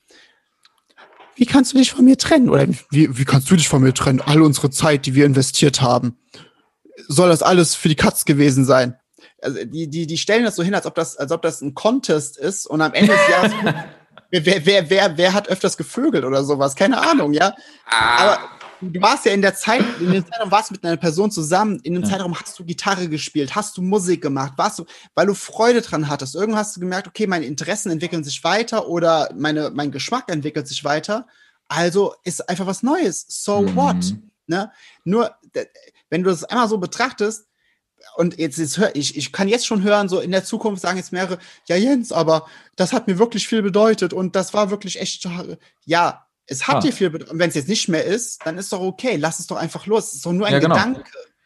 Wie 1.36 1.46
kannst 1.46 1.74
du 1.74 1.78
dich 1.78 1.92
von 1.92 2.06
mir 2.06 2.18
trennen? 2.18 2.50
Oder 2.50 2.68
wie, 2.92 3.18
wie 3.18 3.26
kannst 3.26 3.50
du 3.50 3.56
dich 3.56 3.68
von 3.68 3.82
mir 3.82 3.94
trennen? 3.94 4.22
All 4.22 4.42
unsere 4.42 4.70
Zeit, 4.70 5.06
die 5.06 5.16
wir 5.16 5.26
investiert 5.26 5.82
haben. 5.82 6.18
Soll 7.08 7.30
das 7.30 7.42
alles 7.42 7.74
für 7.74 7.90
die 7.90 7.96
Katz 7.96 8.26
gewesen 8.26 8.66
sein? 8.66 8.98
also 9.44 9.64
die, 9.66 9.90
die, 9.90 10.08
die 10.08 10.18
stellen 10.18 10.44
das 10.44 10.56
so 10.56 10.64
hin, 10.64 10.74
als 10.74 10.86
ob 10.86 10.96
das, 10.96 11.18
als 11.18 11.32
ob 11.32 11.42
das 11.42 11.62
ein 11.62 11.74
Contest 11.74 12.38
ist 12.38 12.66
und 12.66 12.82
am 12.82 12.94
Ende 12.94 13.14
des 13.14 13.30
Jahres, 13.30 13.52
wer, 14.34 14.66
wer, 14.66 14.90
wer, 14.90 15.18
wer 15.18 15.34
hat 15.34 15.48
öfters 15.48 15.78
gevögelt 15.78 16.26
oder 16.26 16.44
sowas? 16.44 16.76
Keine 16.76 17.00
Ahnung, 17.00 17.34
ja. 17.34 17.54
Ah. 17.86 18.18
Aber 18.18 18.40
du 18.82 19.02
warst 19.02 19.26
ja 19.26 19.32
in 19.32 19.42
der 19.42 19.54
Zeit, 19.56 19.84
in 20.00 20.12
dem 20.12 20.26
Zeitraum 20.26 20.52
warst 20.52 20.70
du 20.70 20.74
mit 20.74 20.84
einer 20.84 20.98
Person 20.98 21.32
zusammen, 21.32 21.80
in 21.84 21.94
dem 21.94 22.04
ja. 22.04 22.10
Zeitraum 22.10 22.36
hast 22.36 22.58
du 22.58 22.66
Gitarre 22.66 23.08
gespielt, 23.08 23.56
hast 23.56 23.78
du 23.78 23.82
Musik 23.82 24.22
gemacht, 24.22 24.54
warst 24.58 24.80
du, 24.80 24.86
weil 25.14 25.28
du 25.28 25.34
Freude 25.34 25.82
dran 25.82 26.10
hattest. 26.10 26.36
Irgendwann 26.36 26.60
hast 26.60 26.76
du 26.76 26.80
gemerkt, 26.80 27.08
okay, 27.08 27.28
meine 27.28 27.46
Interessen 27.46 27.92
entwickeln 27.92 28.24
sich 28.24 28.44
weiter 28.44 28.88
oder 28.88 29.30
meine, 29.36 29.70
mein 29.70 29.92
Geschmack 29.92 30.30
entwickelt 30.30 30.68
sich 30.68 30.84
weiter. 30.84 31.28
Also 31.68 32.16
ist 32.24 32.50
einfach 32.50 32.66
was 32.66 32.84
Neues. 32.84 33.26
So 33.30 33.62
mhm. 33.62 33.76
what? 33.76 34.16
Ne? 34.48 34.72
Nur, 35.04 35.36
wenn 36.10 36.24
du 36.24 36.30
das 36.30 36.44
einmal 36.44 36.68
so 36.68 36.78
betrachtest, 36.78 37.46
und 38.16 38.38
jetzt, 38.38 38.58
jetzt 38.58 38.78
hör, 38.78 38.96
ich, 38.96 39.18
ich 39.18 39.32
kann 39.32 39.48
jetzt 39.48 39.66
schon 39.66 39.84
hören, 39.84 40.10
so 40.10 40.20
in 40.20 40.32
der 40.32 40.44
Zukunft 40.44 40.82
sagen 40.82 40.98
jetzt 40.98 41.12
mehrere, 41.12 41.40
ja 41.68 41.76
Jens, 41.76 42.12
aber 42.12 42.48
das 42.76 42.94
hat 42.94 43.08
mir 43.08 43.20
wirklich 43.20 43.48
viel 43.48 43.62
bedeutet 43.62 44.14
und 44.14 44.36
das 44.36 44.54
war 44.54 44.70
wirklich 44.70 45.00
echt, 45.00 45.28
ja, 45.86 46.26
es 46.46 46.68
hat 46.68 46.78
ah. 46.78 46.80
dir 46.80 46.94
viel 46.94 47.10
bedeutet. 47.10 47.34
Und 47.34 47.40
wenn 47.40 47.50
es 47.50 47.56
jetzt 47.56 47.70
nicht 47.70 47.88
mehr 47.88 48.04
ist, 48.04 48.46
dann 48.46 48.58
ist 48.58 48.72
doch 48.74 48.82
okay. 48.82 49.16
Lass 49.16 49.40
es 49.40 49.48
doch 49.48 49.56
einfach 49.56 49.86
los. 49.86 50.10
Es 50.10 50.14
ist 50.16 50.26
doch 50.26 50.34
nur 50.34 50.48
ein 50.48 50.54
ja, 50.54 50.60
genau. 50.60 50.76
Gedanke. 50.76 51.04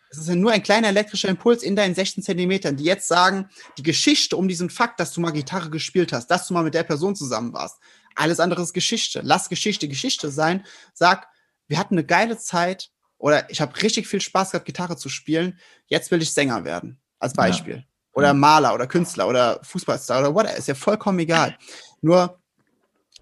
Es 0.10 0.18
ist 0.18 0.30
nur 0.30 0.52
ein 0.52 0.64
kleiner 0.64 0.88
elektrischer 0.88 1.28
Impuls 1.28 1.64
in 1.64 1.76
deinen 1.76 1.94
16 1.94 2.24
Zentimetern, 2.24 2.78
die 2.78 2.86
jetzt 2.86 3.08
sagen, 3.08 3.50
die 3.78 3.84
Geschichte 3.84 4.38
um 4.38 4.48
diesen 4.48 4.70
Fakt, 4.70 5.00
dass 5.00 5.12
du 5.12 5.22
mal 5.22 5.32
Gitarre 5.32 5.70
gespielt 5.70 6.14
hast, 6.14 6.28
dass 6.28 6.48
du 6.48 6.54
mal 6.54 6.64
mit 6.64 6.74
der 6.74 6.84
Person 6.84 7.16
zusammen 7.16 7.54
warst. 7.54 7.78
Alles 8.16 8.40
andere 8.40 8.62
ist 8.62 8.74
Geschichte. 8.74 9.22
Lass 9.24 9.50
Geschichte 9.50 9.88
Geschichte 9.88 10.32
sein. 10.32 10.66
Sag, 10.94 11.28
wir 11.68 11.78
hatten 11.78 11.96
eine 11.96 12.06
geile 12.06 12.38
Zeit 12.38 12.90
oder 13.18 13.50
ich 13.50 13.62
habe 13.62 13.82
richtig 13.82 14.08
viel 14.08 14.22
Spaß 14.22 14.52
gehabt, 14.52 14.66
Gitarre 14.66 14.98
zu 14.98 15.10
spielen. 15.10 15.60
Jetzt 15.88 16.12
will 16.12 16.22
ich 16.22 16.32
Sänger 16.34 16.64
werden. 16.64 17.00
Als 17.20 17.34
Beispiel. 17.34 17.78
Ja. 17.78 17.84
Oder 18.14 18.34
Maler 18.34 18.74
oder 18.74 18.88
Künstler 18.88 19.28
oder 19.28 19.60
Fußballstar 19.64 20.20
oder 20.20 20.34
whatever. 20.34 20.56
Ist 20.56 20.68
ja 20.68 20.76
vollkommen 20.76 21.20
egal. 21.20 21.58
Nur 22.02 22.40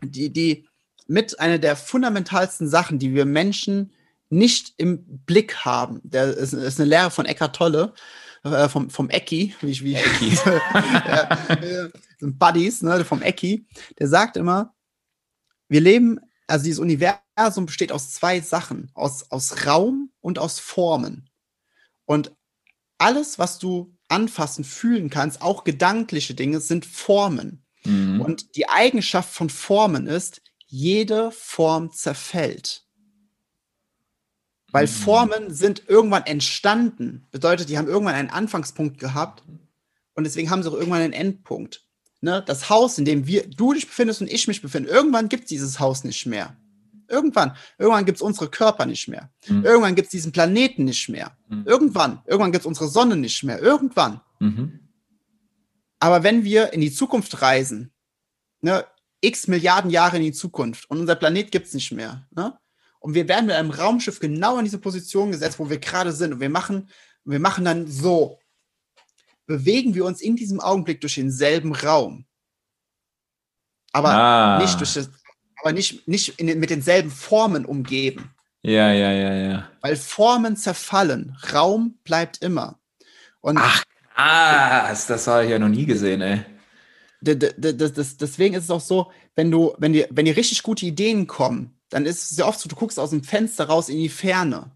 die, 0.01 0.31
die, 0.31 0.67
mit 1.07 1.39
einer 1.39 1.59
der 1.59 1.75
fundamentalsten 1.75 2.67
Sachen, 2.67 2.99
die 2.99 3.13
wir 3.13 3.25
Menschen 3.25 3.93
nicht 4.29 4.73
im 4.77 5.05
Blick 5.25 5.57
haben. 5.65 6.01
Der 6.03 6.35
ist, 6.35 6.53
ist 6.53 6.79
eine 6.79 6.89
Lehre 6.89 7.11
von 7.11 7.25
Eckhart 7.25 7.55
Tolle, 7.55 7.93
äh, 8.43 8.67
vom, 8.67 8.89
vom 8.89 9.09
Ecki, 9.09 9.55
wie 9.61 9.71
ich, 9.71 9.83
wie 9.83 9.95
Ecki. 9.95 10.37
äh, 11.61 11.89
Buddies, 12.21 12.81
ne, 12.81 13.05
vom 13.05 13.21
Ecki. 13.21 13.65
Der 13.99 14.07
sagt 14.07 14.35
immer, 14.37 14.73
wir 15.69 15.81
leben, 15.81 16.19
also 16.47 16.63
dieses 16.63 16.79
Universum 16.79 17.65
besteht 17.65 17.91
aus 17.91 18.11
zwei 18.11 18.39
Sachen, 18.41 18.91
aus, 18.93 19.31
aus 19.31 19.65
Raum 19.65 20.11
und 20.21 20.39
aus 20.39 20.59
Formen. 20.59 21.29
Und 22.05 22.35
alles, 22.97 23.39
was 23.39 23.59
du 23.59 23.95
anfassen, 24.07 24.63
fühlen 24.63 25.09
kannst, 25.09 25.41
auch 25.41 25.63
gedankliche 25.63 26.35
Dinge, 26.35 26.59
sind 26.59 26.85
Formen. 26.85 27.65
Mhm. 27.83 28.21
Und 28.21 28.55
die 28.55 28.69
Eigenschaft 28.69 29.33
von 29.33 29.49
Formen 29.49 30.07
ist, 30.07 30.41
jede 30.67 31.31
Form 31.31 31.91
zerfällt. 31.91 32.85
Weil 34.71 34.85
mhm. 34.85 34.91
Formen 34.91 35.53
sind 35.53 35.83
irgendwann 35.87 36.25
entstanden. 36.25 37.27
Bedeutet, 37.31 37.69
die 37.69 37.77
haben 37.77 37.87
irgendwann 37.87 38.15
einen 38.15 38.29
Anfangspunkt 38.29 38.99
gehabt 38.99 39.43
und 40.13 40.23
deswegen 40.23 40.49
haben 40.49 40.63
sie 40.63 40.69
auch 40.69 40.73
irgendwann 40.73 41.01
einen 41.01 41.13
Endpunkt. 41.13 41.84
Ne? 42.25 42.43
Das 42.43 42.71
Haus, 42.71 42.97
in 42.97 43.05
dem 43.05 43.27
wir, 43.27 43.47
du 43.47 43.73
dich 43.73 43.85
befindest 43.85 44.19
und 44.19 44.31
ich 44.31 44.47
mich 44.47 44.59
befinde, 44.59 44.89
irgendwann 44.89 45.29
gibt 45.29 45.43
es 45.43 45.49
dieses 45.49 45.79
Haus 45.79 46.03
nicht 46.03 46.25
mehr. 46.25 46.57
Irgendwann. 47.07 47.55
Irgendwann 47.77 48.03
gibt 48.05 48.15
es 48.15 48.23
unsere 48.23 48.49
Körper 48.49 48.87
nicht 48.87 49.07
mehr. 49.07 49.29
Mhm. 49.47 49.63
Irgendwann 49.63 49.93
gibt 49.93 50.07
es 50.07 50.11
diesen 50.11 50.31
Planeten 50.31 50.85
nicht 50.85 51.07
mehr. 51.07 51.37
Mhm. 51.49 51.65
Irgendwann. 51.67 52.23
Irgendwann 52.25 52.51
gibt 52.51 52.63
es 52.63 52.65
unsere 52.65 52.87
Sonne 52.87 53.15
nicht 53.15 53.43
mehr. 53.43 53.61
Irgendwann. 53.61 54.21
Mhm. 54.39 54.79
Aber 55.99 56.23
wenn 56.23 56.43
wir 56.43 56.73
in 56.73 56.81
die 56.81 56.91
Zukunft 56.91 57.43
reisen, 57.43 57.91
ne, 58.61 58.83
x 59.21 59.47
Milliarden 59.47 59.91
Jahre 59.91 60.17
in 60.17 60.23
die 60.23 60.31
Zukunft 60.31 60.89
und 60.89 60.99
unser 60.99 61.13
Planet 61.13 61.51
gibt 61.51 61.67
es 61.67 61.75
nicht 61.75 61.91
mehr. 61.91 62.25
Ne? 62.35 62.57
Und 62.97 63.13
wir 63.13 63.27
werden 63.27 63.45
mit 63.45 63.55
einem 63.55 63.69
Raumschiff 63.69 64.19
genau 64.19 64.57
in 64.57 64.65
diese 64.65 64.79
Position 64.79 65.29
gesetzt, 65.29 65.59
wo 65.59 65.69
wir 65.69 65.77
gerade 65.77 66.11
sind. 66.11 66.33
Und 66.33 66.39
wir 66.39 66.49
machen, 66.49 66.89
wir 67.23 67.39
machen 67.39 67.65
dann 67.65 67.85
so. 67.85 68.39
Bewegen 69.45 69.93
wir 69.93 70.05
uns 70.05 70.21
in 70.21 70.35
diesem 70.35 70.59
Augenblick 70.59 71.01
durch 71.01 71.15
denselben 71.15 71.73
Raum. 71.73 72.25
Aber 73.91 74.09
ah. 74.09 74.59
nicht 74.59 74.79
durch 74.79 74.93
das, 74.93 75.09
aber 75.61 75.71
nicht, 75.71 76.07
nicht 76.07 76.39
in, 76.39 76.59
mit 76.59 76.69
denselben 76.69 77.11
Formen 77.11 77.65
umgeben. 77.65 78.31
Ja, 78.61 78.91
ja, 78.91 79.11
ja, 79.11 79.33
ja. 79.35 79.69
Weil 79.81 79.95
Formen 79.95 80.57
zerfallen, 80.57 81.37
Raum 81.53 81.99
bleibt 82.03 82.41
immer. 82.41 82.79
Und 83.41 83.57
Ach, 83.57 83.83
ah, 84.15 84.89
das 84.89 85.27
habe 85.27 85.45
ich 85.45 85.51
ja 85.51 85.59
noch 85.59 85.69
nie 85.69 85.85
gesehen, 85.85 86.21
ey 86.21 86.43
deswegen 87.25 88.55
ist 88.55 88.65
es 88.65 88.71
auch 88.71 88.81
so, 88.81 89.11
wenn 89.35 89.51
du, 89.51 89.73
wenn 89.77 89.93
dir, 89.93 90.07
wenn 90.11 90.25
dir 90.25 90.37
richtig 90.37 90.63
gute 90.63 90.85
Ideen 90.85 91.27
kommen, 91.27 91.77
dann 91.89 92.05
ist 92.05 92.23
es 92.23 92.29
sehr 92.29 92.47
oft 92.47 92.59
so, 92.59 92.69
du 92.69 92.75
guckst 92.75 92.99
aus 92.99 93.09
dem 93.11 93.23
Fenster 93.23 93.65
raus 93.65 93.89
in 93.89 93.97
die 93.97 94.09
Ferne. 94.09 94.71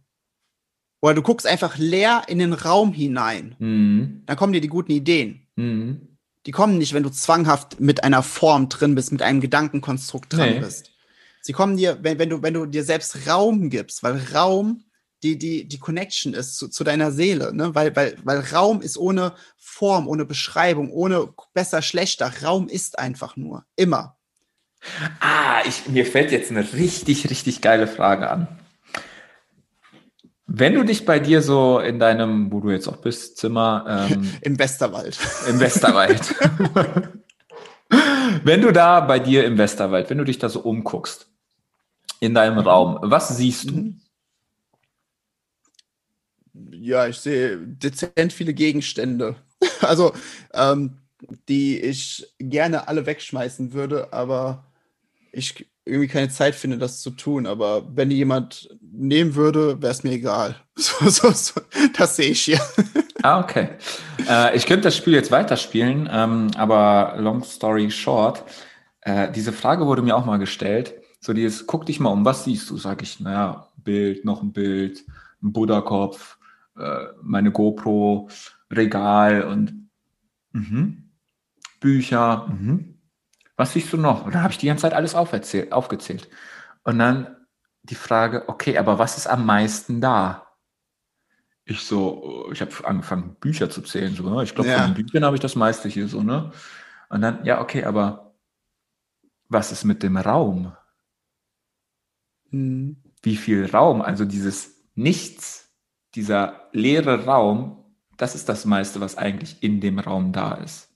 Oder 1.02 1.14
du 1.14 1.22
guckst 1.22 1.48
einfach 1.48 1.78
leer 1.78 2.24
in 2.28 2.40
den 2.40 2.54
Raum 2.54 2.94
hinein. 2.94 3.56
Mhm. 3.60 4.24
Dann 4.26 4.38
kommen 4.38 4.54
dir 4.54 4.62
die 4.62 4.68
guten 4.68 4.92
Ideen. 4.92 5.48
Mhm. 5.56 6.18
Die 6.46 6.52
kommen 6.52 6.78
nicht, 6.78 6.94
wenn 6.94 7.04
du 7.04 7.10
zwanghaft 7.10 7.80
mit 7.80 8.04
einer 8.04 8.24
Form 8.24 8.70
drin 8.70 8.96
bist, 8.96 9.12
mit 9.12 9.22
einem 9.22 9.42
Gedankenkonstrukt 9.42 10.34
drin 10.34 10.56
nee. 10.56 10.60
bist. 10.60 10.92
Sie 11.42 11.54
kommen 11.54 11.78
dir, 11.78 12.00
wenn, 12.02 12.20
wenn, 12.20 12.30
du, 12.30 12.42
wenn 12.42 12.54
du 12.54 12.66
dir 12.66 12.84
selbst 12.84 13.28
Raum 13.28 13.70
gibst, 13.70 14.04
weil 14.04 14.22
Raum 14.34 14.84
die, 15.24 15.38
die, 15.38 15.68
die 15.68 15.80
Connection 15.80 16.34
ist 16.34 16.58
zu, 16.58 16.70
zu 16.70 16.84
deiner 16.84 17.12
Seele, 17.12 17.54
ne? 17.54 17.76
Weil, 17.76 17.96
weil, 17.96 18.16
weil 18.24 18.40
Raum 18.40 18.82
ist 18.82 18.98
ohne 18.98 19.34
Form, 19.58 20.08
ohne 20.08 20.26
Beschreibung, 20.26 20.92
ohne 20.92 21.34
besser, 21.54 21.82
schlechter. 21.82 22.32
Raum 22.44 22.70
ist 22.70 22.98
einfach 22.98 23.36
nur. 23.36 23.66
Immer. 23.76 24.18
Ah, 25.20 25.62
ich, 25.66 25.88
mir 25.88 26.06
fällt 26.06 26.32
jetzt 26.32 26.52
eine 26.52 26.74
richtig, 26.74 27.30
richtig 27.30 27.62
geile 27.62 27.88
Frage 27.88 28.30
an. 28.30 28.59
Wenn 30.52 30.74
du 30.74 30.84
dich 30.84 31.06
bei 31.06 31.20
dir 31.20 31.42
so 31.42 31.80
in 31.80 32.00
deinem, 32.00 32.52
wo 32.52 32.60
du 32.60 32.72
jetzt 32.72 32.88
auch 32.88 32.98
bist, 32.98 33.38
Zimmer. 33.38 34.08
Ähm, 34.12 34.30
Im 34.42 34.58
Westerwald. 34.58 35.18
Im 35.48 35.60
Westerwald. 35.60 36.36
wenn 38.44 38.62
du 38.62 38.72
da 38.72 39.00
bei 39.02 39.20
dir 39.20 39.46
im 39.46 39.58
Westerwald, 39.58 40.10
wenn 40.10 40.18
du 40.18 40.24
dich 40.24 40.40
da 40.40 40.50
so 40.50 40.62
umguckst, 40.62 41.28
in 42.20 42.34
deinem 42.34 42.60
Raum, 42.60 43.00
was 43.02 43.30
siehst 43.30 43.70
du? 43.70 43.76
Mhm 43.76 44.02
ja, 46.80 47.08
ich 47.08 47.18
sehe 47.18 47.58
dezent 47.58 48.34
viele 48.34 48.54
Gegenstände. 48.54 49.36
also, 49.82 50.14
ähm, 50.54 50.98
die 51.50 51.80
ich 51.80 52.26
gerne 52.40 52.88
alle 52.88 53.06
wegschmeißen 53.06 53.74
würde, 53.74 54.14
aber 54.14 54.66
ich 55.32 55.68
irgendwie 55.90 56.08
keine 56.08 56.30
Zeit 56.30 56.56
finde, 56.56 56.78
das 56.78 57.02
zu 57.02 57.12
tun. 57.12 57.46
Aber 57.46 57.84
wenn 57.96 58.10
die 58.10 58.18
jemand 58.18 58.70
nehmen 58.82 59.36
würde, 59.36 59.82
wäre 59.82 59.92
es 59.92 60.04
mir 60.04 60.12
egal. 60.12 60.56
So, 60.80 61.10
so, 61.10 61.32
so, 61.32 61.60
das 61.98 62.16
sehe 62.16 62.30
ich 62.30 62.42
hier. 62.42 62.62
Ah, 63.22 63.42
okay. 63.42 63.68
Äh, 64.30 64.56
ich 64.56 64.66
könnte 64.66 64.84
das 64.84 64.96
Spiel 64.96 65.14
jetzt 65.14 65.30
weiterspielen, 65.30 66.08
ähm, 66.10 66.52
aber 66.56 67.16
long 67.18 67.44
story 67.44 67.92
short, 67.92 68.46
äh, 69.02 69.30
diese 69.30 69.52
Frage 69.52 69.86
wurde 69.88 70.02
mir 70.02 70.16
auch 70.16 70.26
mal 70.26 70.38
gestellt. 70.38 70.94
So 71.20 71.34
dieses, 71.34 71.68
guck 71.68 71.86
dich 71.86 72.00
mal 72.00 72.12
um, 72.12 72.24
was 72.24 72.46
siehst 72.46 72.70
du? 72.70 72.78
Sag 72.78 73.02
ich, 73.02 73.20
naja, 73.20 73.68
Bild, 73.84 74.24
noch 74.24 74.42
ein 74.42 74.54
Bild, 74.54 75.04
ein 75.44 75.52
Buddha-Kopf, 75.52 76.38
äh, 76.78 77.08
meine 77.22 77.52
GoPro, 77.52 78.30
Regal 78.72 79.44
und 79.44 79.90
mhm. 80.54 81.10
Bücher. 81.80 82.48
Mhm. 82.48 82.99
Was 83.60 83.74
siehst 83.74 83.92
du 83.92 83.98
noch? 83.98 84.26
Und 84.26 84.34
dann 84.34 84.42
habe 84.42 84.54
ich 84.54 84.58
die 84.58 84.68
ganze 84.68 84.84
Zeit 84.84 84.94
alles 84.94 85.16
aufgezählt. 85.16 86.30
Und 86.84 86.98
dann 86.98 87.36
die 87.84 87.96
Frage, 87.96 88.48
okay, 88.48 88.78
aber 88.78 89.00
was 89.00 89.18
ist 89.18 89.28
am 89.28 89.46
meisten 89.46 90.00
da? 90.00 90.48
Ich 91.66 91.82
so, 91.82 92.50
ich 92.54 92.62
habe 92.62 92.72
angefangen, 92.86 93.36
Bücher 93.42 93.70
zu 93.70 93.82
zählen. 93.82 94.16
So, 94.16 94.24
ne? 94.24 94.44
Ich 94.44 94.56
glaube, 94.56 94.70
ja. 94.70 94.78
von 94.78 94.94
den 94.94 95.04
Büchern 95.04 95.26
habe 95.26 95.36
ich 95.36 95.42
das 95.42 95.58
meiste 95.58 95.90
hier 95.90 96.08
so, 96.08 96.24
ne? 96.24 96.54
Und 97.10 97.20
dann, 97.20 97.44
ja, 97.44 97.60
okay, 97.60 97.84
aber 97.84 98.34
was 99.50 99.74
ist 99.74 99.84
mit 99.84 100.04
dem 100.04 100.16
Raum? 100.16 100.72
Mhm. 102.52 102.96
Wie 103.22 103.36
viel 103.36 103.70
Raum? 103.70 104.02
Also 104.02 104.24
dieses 104.24 104.86
Nichts 104.96 105.70
dieser 106.16 106.70
leere 106.72 107.26
Raum, 107.26 107.84
das 108.16 108.36
ist 108.36 108.48
das 108.48 108.64
meiste, 108.64 109.02
was 109.02 109.18
eigentlich 109.18 109.62
in 109.62 109.82
dem 109.82 110.00
Raum 110.00 110.32
da 110.32 110.54
ist. 110.54 110.89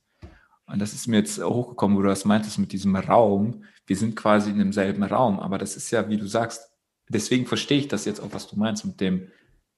Und 0.66 0.80
das 0.80 0.94
ist 0.94 1.08
mir 1.08 1.18
jetzt 1.18 1.44
hochgekommen, 1.44 1.98
wo 1.98 2.02
du 2.02 2.08
das 2.08 2.26
meintest 2.26 2.58
mit 2.58 2.72
diesem 2.72 2.96
Raum. 2.96 3.64
Wir 3.86 3.98
sind 3.98 4.16
quasi 4.16 4.50
in 4.50 4.60
demselben 4.60 5.04
Raum, 5.04 5.40
aber 5.40 5.58
das 5.58 5.76
ist 5.76 5.92
ja, 5.92 6.08
wie 6.10 6.18
du 6.18 6.26
sagst, 6.26 6.70
deswegen 7.10 7.46
verstehe 7.46 7.80
ich 7.80 7.88
das 7.88 8.06
jetzt 8.06 8.22
auch, 8.22 8.30
was 8.32 8.48
du 8.48 8.56
meinst 8.56 8.86
mit 8.86 9.02
dem 9.02 9.28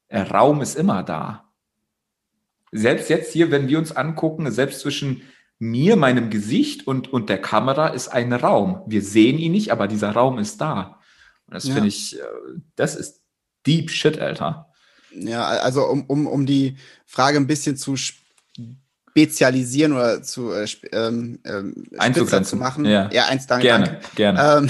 äh, 0.07 0.21
Raum 0.21 0.61
ist 0.61 0.75
immer 0.75 1.03
da. 1.03 1.51
Selbst 2.71 3.09
jetzt 3.09 3.33
hier, 3.33 3.51
wenn 3.51 3.67
wir 3.67 3.79
uns 3.79 3.91
angucken, 3.91 4.51
selbst 4.51 4.81
zwischen 4.81 5.23
mir, 5.57 5.95
meinem 5.95 6.29
Gesicht 6.29 6.86
und, 6.86 7.11
und 7.11 7.29
der 7.29 7.41
Kamera 7.41 7.88
ist 7.88 8.09
ein 8.09 8.33
Raum. 8.33 8.83
Wir 8.86 9.01
sehen 9.01 9.38
ihn 9.38 9.53
nicht, 9.53 9.71
aber 9.71 9.88
dieser 9.88 10.11
Raum 10.11 10.38
ist 10.38 10.59
da. 10.59 10.99
Und 11.47 11.55
das 11.55 11.65
ja. 11.65 11.73
finde 11.73 11.89
ich, 11.89 12.19
äh, 12.19 12.23
das 12.75 12.95
ist 12.95 13.21
deep 13.65 13.89
shit, 13.89 14.19
Alter. 14.19 14.69
Ja, 15.11 15.45
also 15.45 15.86
um, 15.86 16.05
um, 16.07 16.27
um 16.27 16.45
die 16.45 16.77
Frage 17.05 17.38
ein 17.38 17.47
bisschen 17.47 17.77
zu 17.77 17.95
spezialisieren 19.16 19.93
oder 19.93 20.22
zu 20.24 20.51
äh, 20.51 20.68
ähm, 20.91 21.39
ähm, 21.45 21.86
spitzer 22.01 22.43
zu 22.43 22.57
machen. 22.57 22.84
Ja, 22.84 23.09
ja 23.13 23.28
eins, 23.28 23.47
danke. 23.47 23.63
Gerne, 23.63 23.86
danke. 23.86 24.16
gerne. 24.16 24.70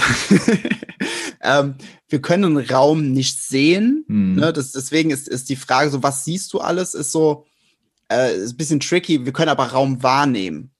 ähm, 1.42 1.74
wir 2.08 2.22
können 2.22 2.56
Raum 2.56 3.10
nicht 3.10 3.42
sehen. 3.42 4.04
Hm. 4.06 4.36
Ne? 4.36 4.52
Das, 4.52 4.70
deswegen 4.70 5.10
ist, 5.10 5.26
ist 5.26 5.48
die 5.48 5.56
Frage 5.56 5.90
so, 5.90 6.04
was 6.04 6.24
siehst 6.24 6.52
du 6.52 6.60
alles, 6.60 6.94
ist 6.94 7.10
so, 7.10 7.44
äh, 8.08 8.36
ist 8.36 8.52
ein 8.52 8.56
bisschen 8.56 8.78
tricky. 8.78 9.24
Wir 9.24 9.32
können 9.32 9.48
aber 9.48 9.64
Raum 9.64 10.00
wahrnehmen. 10.04 10.70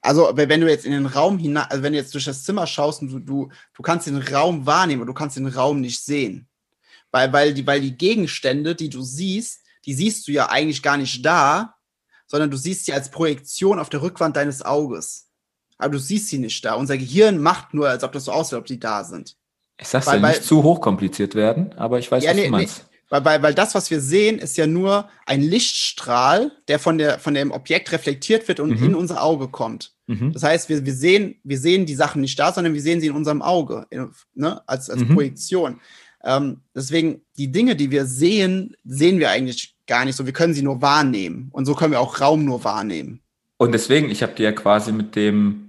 Also, 0.00 0.30
wenn 0.32 0.60
du 0.60 0.70
jetzt 0.70 0.86
in 0.86 0.92
den 0.92 1.06
Raum 1.06 1.36
hinein, 1.38 1.66
also 1.68 1.82
wenn 1.82 1.92
du 1.92 1.98
jetzt 1.98 2.14
durch 2.14 2.26
das 2.26 2.44
Zimmer 2.44 2.68
schaust 2.68 3.02
und 3.02 3.10
du, 3.10 3.18
du, 3.18 3.48
du 3.74 3.82
kannst 3.82 4.06
den 4.06 4.22
Raum 4.22 4.66
wahrnehmen, 4.66 5.02
aber 5.02 5.10
du 5.10 5.14
kannst 5.14 5.36
den 5.36 5.48
Raum 5.48 5.80
nicht 5.80 6.00
sehen. 6.00 6.46
Weil, 7.10 7.32
weil, 7.32 7.54
die, 7.54 7.66
weil 7.66 7.80
die 7.80 7.96
Gegenstände, 7.98 8.76
die 8.76 8.88
du 8.88 9.02
siehst, 9.02 9.62
die 9.84 9.94
siehst 9.94 10.28
du 10.28 10.32
ja 10.32 10.48
eigentlich 10.48 10.84
gar 10.84 10.96
nicht 10.96 11.26
da, 11.26 11.74
sondern 12.28 12.50
du 12.50 12.56
siehst 12.56 12.86
sie 12.86 12.92
als 12.92 13.10
Projektion 13.10 13.80
auf 13.80 13.88
der 13.90 14.02
Rückwand 14.02 14.36
deines 14.36 14.64
Auges. 14.64 15.26
Aber 15.78 15.90
du 15.92 15.98
siehst 15.98 16.28
sie 16.28 16.38
nicht 16.38 16.64
da. 16.64 16.74
Unser 16.74 16.96
Gehirn 16.98 17.38
macht 17.40 17.74
nur, 17.74 17.88
als 17.88 18.04
ob 18.04 18.12
das 18.12 18.24
so 18.26 18.32
aussieht, 18.32 18.58
ob 18.58 18.68
sie 18.68 18.78
da 18.78 19.02
sind. 19.02 19.36
Ich 19.80 19.88
sag's 19.88 20.06
weil- 20.06 20.16
ja 20.18 20.22
weil- 20.22 20.30
nicht 20.34 20.44
zu 20.44 20.62
hochkompliziert 20.62 21.34
werden, 21.34 21.72
aber 21.76 21.98
ich 21.98 22.10
weiß, 22.10 22.22
Ja, 22.22 22.30
was 22.30 22.36
nee, 22.36 22.44
du 22.46 22.50
meinst. 22.50 22.84
Weil, 23.10 23.24
weil, 23.24 23.42
weil 23.42 23.54
das, 23.54 23.74
was 23.74 23.90
wir 23.90 24.00
sehen, 24.02 24.38
ist 24.38 24.56
ja 24.58 24.66
nur 24.66 25.08
ein 25.24 25.40
Lichtstrahl, 25.40 26.52
der 26.68 26.78
von, 26.78 26.98
der, 26.98 27.18
von 27.18 27.32
dem 27.32 27.52
Objekt 27.52 27.90
reflektiert 27.92 28.46
wird 28.48 28.60
und 28.60 28.78
Mhm. 28.80 28.86
in 28.88 28.94
unser 28.94 29.22
Auge 29.22 29.48
kommt. 29.48 29.94
Mhm. 30.08 30.32
Das 30.34 30.42
heißt, 30.42 30.68
wir, 30.68 30.84
wir, 30.84 30.92
sehen, 30.94 31.36
wir 31.42 31.58
sehen 31.58 31.86
die 31.86 31.94
Sachen 31.94 32.20
nicht 32.20 32.38
da, 32.38 32.52
sondern 32.52 32.74
wir 32.74 32.82
sehen 32.82 33.00
sie 33.00 33.06
in 33.06 33.14
unserem 33.14 33.40
Auge, 33.40 33.86
in, 33.90 34.10
ne, 34.34 34.60
als, 34.68 34.90
als 34.90 35.00
Mhm. 35.00 35.14
Projektion. 35.14 35.80
Ähm, 36.24 36.60
deswegen, 36.74 37.22
die 37.38 37.50
Dinge, 37.50 37.76
die 37.76 37.90
wir 37.90 38.04
sehen, 38.04 38.76
sehen 38.84 39.18
wir 39.20 39.30
eigentlich 39.30 39.76
gar 39.88 40.04
nicht 40.04 40.14
so. 40.14 40.26
Wir 40.26 40.32
können 40.32 40.54
sie 40.54 40.62
nur 40.62 40.80
wahrnehmen. 40.80 41.48
Und 41.52 41.64
so 41.64 41.74
können 41.74 41.90
wir 41.90 42.00
auch 42.00 42.20
Raum 42.20 42.44
nur 42.44 42.62
wahrnehmen. 42.62 43.20
Und 43.56 43.72
deswegen, 43.72 44.08
ich 44.10 44.22
habe 44.22 44.34
dir 44.34 44.44
ja 44.44 44.52
quasi 44.52 44.92
mit 44.92 45.16
dem 45.16 45.64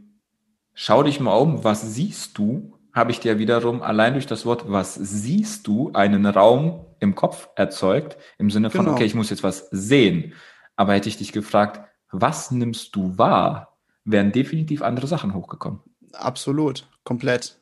Schau 0.82 1.04
dich 1.04 1.20
mal 1.20 1.34
um, 1.34 1.66
was 1.66 1.94
siehst 1.94 2.38
du, 2.38 2.74
habe 2.94 3.12
ich 3.12 3.20
dir 3.20 3.38
wiederum 3.38 3.82
allein 3.82 4.14
durch 4.14 4.28
das 4.28 4.46
Wort 4.46 4.72
was 4.72 4.96
siehst 4.96 5.68
du 5.68 5.92
einen 5.94 6.26
Raum 6.26 6.86
im 7.00 7.16
Kopf 7.16 7.50
erzeugt, 7.56 8.18
im 8.38 8.50
Sinne 8.50 8.70
von, 8.70 8.82
Genau. 8.82 8.94
okay, 8.94 9.04
ich 9.04 9.14
muss 9.14 9.30
jetzt 9.30 9.44
was 9.44 9.68
sehen. 9.72 10.34
Aber 10.78 10.94
hätte 10.94 11.10
ich 11.10 11.18
dich 11.18 11.34
gefragt, 11.34 11.82
was 12.12 12.52
nimmst 12.52 12.96
du 12.96 13.18
wahr, 13.18 13.78
wären 14.06 14.32
definitiv 14.32 14.82
andere 14.82 15.08
Sachen 15.08 15.34
hochgekommen. 15.34 15.82
Absolut, 16.14 16.88
komplett. 17.04 17.59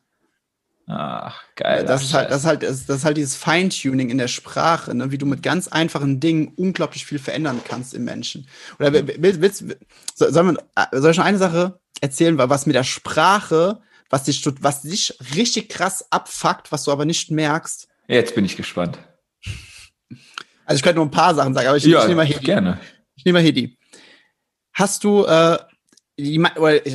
Ach, 0.90 1.44
geil. 1.56 1.84
das, 1.84 2.02
ist 2.02 2.14
halt, 2.14 2.32
das, 2.32 2.40
ist 2.40 2.46
halt, 2.46 2.64
das 2.64 2.80
ist 2.80 3.04
halt 3.04 3.18
dieses 3.18 3.36
Feintuning 3.36 4.10
in 4.10 4.18
der 4.18 4.30
Sprache, 4.30 4.96
ne? 4.96 5.12
wie 5.12 5.18
du 5.18 5.26
mit 5.26 5.44
ganz 5.44 5.68
einfachen 5.68 6.22
Dingen 6.22 6.54
unglaublich 6.56 7.06
viel 7.06 7.20
verändern 7.20 7.60
kannst 7.68 7.94
im 7.94 8.06
Menschen. 8.06 8.48
Oder 8.80 8.94
willst, 8.94 9.42
willst, 9.42 9.66
soll, 10.16 10.32
soll, 10.32 10.44
man, 10.44 10.58
äh, 10.76 10.86
soll 10.94 11.12
ich 11.12 11.18
noch 11.18 11.26
eine 11.26 11.40
Sache 11.40 11.82
erzählen, 12.00 12.38
was 12.38 12.66
mit 12.66 12.76
der 12.76 12.86
Sprache, 12.86 13.82
was 14.10 14.24
dich, 14.24 14.42
was 14.62 14.84
dich 14.84 15.18
richtig 15.36 15.68
krass 15.68 16.10
abfuckt, 16.10 16.72
was 16.72 16.86
du 16.86 16.94
aber 16.94 17.04
nicht 17.04 17.32
merkst. 17.32 17.90
Jetzt 18.08 18.34
bin 18.34 18.46
ich 18.46 18.56
gespannt. 18.56 18.98
Also 20.66 20.78
ich 20.78 20.84
könnte 20.84 20.98
nur 20.98 21.06
ein 21.06 21.12
paar 21.12 21.36
Sachen 21.36 21.54
sagen, 21.54 21.68
aber 21.68 21.78
ich, 21.78 21.84
ja, 21.84 22.00
ich 22.00 22.08
nehme 22.08 22.18
mal 22.18 22.26
Hedi. 22.26 22.46
gerne. 22.46 22.80
Ich 23.16 23.26
nehme 23.26 23.40
mal 23.40 23.46
Hedi. 23.46 23.78
Hast 24.74 25.04
du, 25.04 25.26
äh, 25.26 25.58
die, 26.18 26.40
oder 26.40 26.86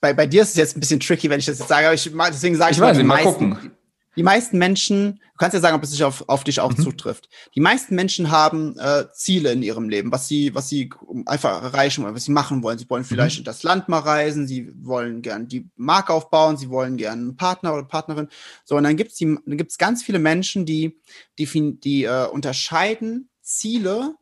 bei, 0.00 0.12
bei 0.14 0.26
dir 0.26 0.42
ist 0.42 0.50
es 0.50 0.56
jetzt 0.56 0.76
ein 0.76 0.80
bisschen 0.80 1.00
tricky, 1.00 1.28
wenn 1.30 1.40
ich 1.40 1.46
das 1.46 1.58
jetzt 1.58 1.68
sage, 1.68 1.86
aber 1.86 1.94
ich, 1.94 2.10
mag- 2.12 2.32
deswegen 2.32 2.56
sage 2.56 2.72
ich, 2.72 2.78
Ich 2.78 2.82
weiß 2.82 2.96
die 2.96 3.02
nicht, 3.02 3.06
mal 3.08 3.24
meisten, 3.24 3.50
gucken. 3.50 3.70
Die 4.16 4.24
meisten 4.24 4.58
Menschen, 4.58 5.14
du 5.14 5.36
kannst 5.38 5.54
ja 5.54 5.60
sagen, 5.60 5.76
ob 5.76 5.84
es 5.84 5.92
sich 5.92 6.02
auf, 6.02 6.28
auf 6.28 6.42
dich 6.42 6.58
auch 6.58 6.72
Mhm. 6.72 6.82
zutrifft. 6.82 7.28
Die 7.54 7.60
meisten 7.60 7.94
Menschen 7.94 8.30
haben 8.32 8.76
äh, 8.78 9.04
Ziele 9.14 9.52
in 9.52 9.62
ihrem 9.62 9.88
Leben, 9.88 10.10
was 10.10 10.26
sie, 10.26 10.52
was 10.52 10.68
sie 10.68 10.90
einfach 11.26 11.62
erreichen 11.62 12.02
wollen, 12.02 12.14
was 12.16 12.24
sie 12.24 12.32
machen 12.32 12.62
wollen. 12.64 12.76
Sie 12.76 12.90
wollen 12.90 13.04
vielleicht 13.04 13.38
in 13.38 13.44
das 13.44 13.62
Land 13.62 13.88
mal 13.88 14.00
reisen, 14.00 14.48
sie 14.48 14.72
wollen 14.84 15.22
gern 15.22 15.46
die 15.46 15.70
Marke 15.76 16.12
aufbauen, 16.12 16.56
sie 16.56 16.70
wollen 16.70 16.96
gern 16.96 17.20
einen 17.20 17.36
Partner 17.36 17.72
oder 17.72 17.84
Partnerin. 17.84 18.28
So, 18.64 18.76
und 18.76 18.82
dann 18.82 18.96
gibt's 18.96 19.14
die, 19.14 19.26
dann 19.46 19.56
gibt's 19.56 19.78
ganz 19.78 20.02
viele 20.02 20.18
Menschen, 20.18 20.66
die, 20.66 20.98
die, 21.38 21.78
die 21.80 22.02
äh, 22.04 22.26
unterscheiden 22.26 23.28
Ziele 23.42 24.16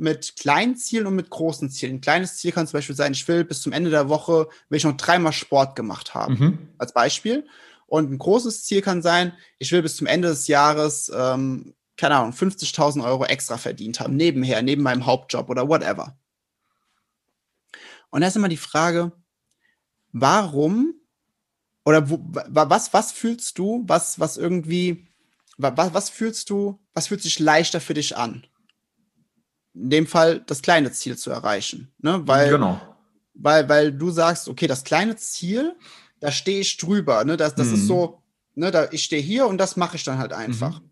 mit 0.00 0.36
kleinen 0.36 0.76
Zielen 0.76 1.06
und 1.06 1.14
mit 1.14 1.30
großen 1.30 1.70
Zielen. 1.70 1.96
Ein 1.96 2.00
kleines 2.00 2.36
Ziel 2.38 2.52
kann 2.52 2.66
zum 2.66 2.78
Beispiel 2.78 2.96
sein, 2.96 3.12
ich 3.12 3.26
will 3.28 3.44
bis 3.44 3.60
zum 3.62 3.72
Ende 3.72 3.90
der 3.90 4.08
Woche, 4.08 4.48
will 4.68 4.76
ich 4.78 4.84
noch 4.84 4.96
dreimal 4.96 5.32
Sport 5.32 5.76
gemacht 5.76 6.14
haben 6.14 6.34
Mhm. 6.34 6.68
als 6.78 6.92
Beispiel. 6.92 7.46
Und 7.86 8.10
ein 8.10 8.18
großes 8.18 8.64
Ziel 8.64 8.82
kann 8.82 9.02
sein, 9.02 9.32
ich 9.58 9.70
will 9.72 9.82
bis 9.82 9.96
zum 9.96 10.06
Ende 10.06 10.28
des 10.28 10.46
Jahres, 10.46 11.10
ähm, 11.14 11.74
keine 11.96 12.16
Ahnung, 12.16 12.32
50.000 12.32 13.04
Euro 13.04 13.24
extra 13.24 13.58
verdient 13.58 14.00
haben, 14.00 14.16
nebenher, 14.16 14.62
neben 14.62 14.82
meinem 14.82 15.06
Hauptjob 15.06 15.50
oder 15.50 15.68
whatever. 15.68 16.16
Und 18.10 18.22
da 18.22 18.26
ist 18.28 18.36
immer 18.36 18.48
die 18.48 18.56
Frage, 18.56 19.12
warum 20.12 20.94
oder 21.84 22.08
wo, 22.10 22.18
wa, 22.22 22.68
was, 22.70 22.92
was 22.92 23.12
fühlst 23.12 23.58
du, 23.58 23.84
was, 23.86 24.18
was 24.20 24.36
irgendwie, 24.36 25.06
wa, 25.58 25.72
was, 25.76 25.94
was 25.94 26.10
fühlst 26.10 26.50
du, 26.50 26.78
was 26.94 27.08
fühlt 27.08 27.22
sich 27.22 27.38
leichter 27.38 27.80
für 27.80 27.94
dich 27.94 28.16
an? 28.16 28.46
In 29.74 29.90
dem 29.90 30.06
Fall 30.06 30.40
das 30.46 30.62
kleine 30.62 30.90
Ziel 30.92 31.16
zu 31.16 31.30
erreichen, 31.30 31.92
ne? 31.98 32.20
Weil, 32.26 32.50
genau. 32.50 32.80
weil, 33.34 33.68
weil 33.68 33.92
du 33.92 34.10
sagst, 34.10 34.48
okay, 34.48 34.66
das 34.66 34.82
kleine 34.84 35.16
Ziel, 35.16 35.76
da 36.18 36.32
stehe 36.32 36.60
ich 36.60 36.76
drüber, 36.76 37.24
ne? 37.24 37.36
Das, 37.36 37.54
das 37.54 37.68
Mhm. 37.68 37.74
ist 37.74 37.86
so, 37.86 38.22
ne, 38.54 38.70
da, 38.70 38.88
ich 38.90 39.04
stehe 39.04 39.22
hier 39.22 39.46
und 39.46 39.58
das 39.58 39.76
mache 39.76 39.96
ich 39.96 40.02
dann 40.04 40.18
halt 40.18 40.32
einfach. 40.32 40.82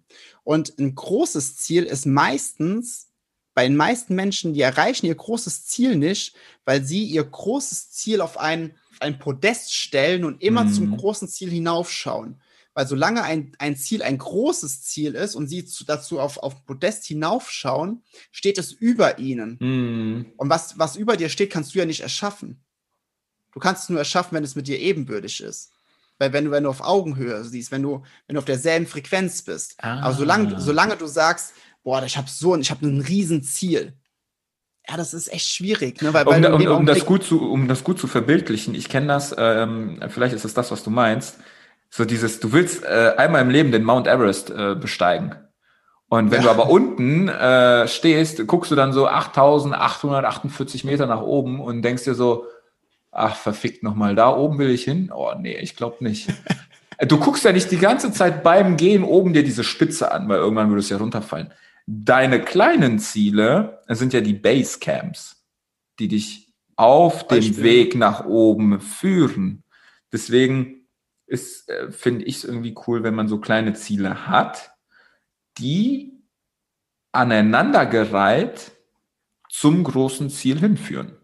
Und 0.44 0.78
ein 0.78 0.94
großes 0.94 1.56
Ziel 1.56 1.84
ist 1.84 2.06
meistens, 2.06 3.08
bei 3.54 3.64
den 3.64 3.76
meisten 3.76 4.14
Menschen, 4.14 4.54
die 4.54 4.60
erreichen 4.60 5.06
ihr 5.06 5.14
großes 5.16 5.66
Ziel 5.66 5.96
nicht, 5.96 6.34
weil 6.64 6.84
sie 6.84 7.02
ihr 7.02 7.24
großes 7.24 7.90
Ziel 7.90 8.20
auf 8.20 8.38
ein, 8.38 8.76
auf 8.92 9.02
ein 9.02 9.18
Podest 9.18 9.74
stellen 9.74 10.24
und 10.24 10.40
immer 10.42 10.64
Mhm. 10.64 10.72
zum 10.72 10.96
großen 10.96 11.26
Ziel 11.28 11.50
hinaufschauen. 11.50 12.40
Weil 12.78 12.86
solange 12.86 13.24
ein, 13.24 13.56
ein 13.58 13.74
Ziel 13.74 14.04
ein 14.04 14.18
großes 14.18 14.84
Ziel 14.84 15.16
ist 15.16 15.34
und 15.34 15.48
sie 15.48 15.64
zu, 15.64 15.84
dazu 15.84 16.20
auf, 16.20 16.38
auf 16.38 16.64
Podest 16.64 17.06
hinaufschauen, 17.06 18.04
steht 18.30 18.56
es 18.56 18.70
über 18.70 19.18
ihnen. 19.18 19.56
Mhm. 19.58 20.26
Und 20.36 20.48
was, 20.48 20.78
was 20.78 20.94
über 20.94 21.16
dir 21.16 21.28
steht, 21.28 21.50
kannst 21.50 21.74
du 21.74 21.80
ja 21.80 21.86
nicht 21.86 22.02
erschaffen. 22.02 22.62
Du 23.52 23.58
kannst 23.58 23.82
es 23.82 23.88
nur 23.88 23.98
erschaffen, 23.98 24.36
wenn 24.36 24.44
es 24.44 24.54
mit 24.54 24.68
dir 24.68 24.78
ebenbürtig 24.78 25.40
ist. 25.40 25.72
Weil 26.18 26.32
wenn 26.32 26.44
du, 26.44 26.52
wenn 26.52 26.62
du 26.62 26.70
auf 26.70 26.80
Augenhöhe 26.80 27.42
siehst, 27.42 27.72
wenn 27.72 27.82
du, 27.82 28.04
wenn 28.28 28.34
du 28.34 28.38
auf 28.38 28.44
derselben 28.44 28.86
Frequenz 28.86 29.42
bist. 29.42 29.74
Ah. 29.78 29.98
Aber 30.02 30.14
solange, 30.14 30.60
solange 30.60 30.96
du 30.96 31.08
sagst, 31.08 31.54
boah, 31.82 32.04
ich 32.04 32.16
habe 32.16 32.30
so 32.30 32.54
ein, 32.54 32.60
ich 32.60 32.70
habe 32.70 32.86
ein 32.86 33.00
Riesenziel. 33.00 33.94
Ja, 34.88 34.96
das 34.96 35.14
ist 35.14 35.32
echt 35.32 35.48
schwierig, 35.48 36.00
ne? 36.00 36.14
Weil, 36.14 36.26
weil 36.26 36.46
Um, 36.46 36.60
in 36.60 36.68
um, 36.68 36.76
um, 36.76 36.86
das 36.86 37.04
gut 37.04 37.24
zu, 37.24 37.42
um 37.42 37.66
das 37.66 37.82
gut 37.82 37.98
zu 37.98 38.06
verbildlichen, 38.06 38.76
ich 38.76 38.88
kenne 38.88 39.08
das, 39.08 39.34
ähm, 39.36 40.00
vielleicht 40.10 40.36
ist 40.36 40.44
es 40.44 40.54
das, 40.54 40.70
was 40.70 40.84
du 40.84 40.90
meinst. 40.90 41.38
So 41.90 42.04
dieses, 42.04 42.40
du 42.40 42.52
willst 42.52 42.84
äh, 42.84 43.14
einmal 43.16 43.42
im 43.42 43.50
Leben 43.50 43.72
den 43.72 43.84
Mount 43.84 44.06
Everest 44.06 44.50
äh, 44.50 44.74
besteigen. 44.74 45.34
Und 46.08 46.30
wenn 46.30 46.42
Ja. 46.42 46.54
du 46.54 46.60
aber 46.60 46.70
unten 46.70 47.28
äh, 47.28 47.86
stehst, 47.88 48.46
guckst 48.46 48.70
du 48.70 48.74
dann 48.76 48.92
so 48.92 49.06
8848 49.08 50.84
Meter 50.84 51.06
nach 51.06 51.20
oben 51.22 51.60
und 51.60 51.82
denkst 51.82 52.04
dir 52.04 52.14
so, 52.14 52.46
ach, 53.10 53.36
verfickt 53.36 53.82
nochmal, 53.82 54.14
da 54.14 54.34
oben 54.34 54.58
will 54.58 54.70
ich 54.70 54.84
hin? 54.84 55.10
Oh, 55.14 55.32
nee, 55.38 55.56
ich 55.56 55.76
glaube 55.76 55.96
nicht. 56.04 56.28
du 57.06 57.18
guckst 57.18 57.44
ja 57.44 57.52
nicht 57.52 57.70
die 57.70 57.78
ganze 57.78 58.12
Zeit 58.12 58.42
beim 58.42 58.76
Gehen 58.76 59.04
oben 59.04 59.32
dir 59.32 59.42
diese 59.42 59.64
Spitze 59.64 60.12
an, 60.12 60.28
weil 60.28 60.38
irgendwann 60.38 60.68
würde 60.68 60.80
es 60.80 60.88
ja 60.90 60.96
runterfallen. 60.98 61.52
Deine 61.86 62.42
kleinen 62.42 62.98
Ziele 62.98 63.80
sind 63.88 64.12
ja 64.12 64.20
die 64.20 64.34
Basecamps, 64.34 65.42
die 65.98 66.08
dich 66.08 66.52
auf 66.76 67.26
dem. 67.26 67.56
Weg 67.62 67.96
nach 67.96 68.24
oben 68.24 68.80
führen. 68.80 69.64
Deswegen 70.12 70.77
ist, 71.28 71.68
äh, 71.68 71.92
finde 71.92 72.24
ich 72.24 72.36
es 72.36 72.44
irgendwie 72.44 72.74
cool, 72.86 73.02
wenn 73.02 73.14
man 73.14 73.28
so 73.28 73.38
kleine 73.38 73.74
Ziele 73.74 74.26
hat, 74.26 74.72
die 75.58 76.18
aneinandergereiht 77.12 78.72
zum 79.48 79.84
großen 79.84 80.30
Ziel 80.30 80.58
hinführen. 80.58 81.17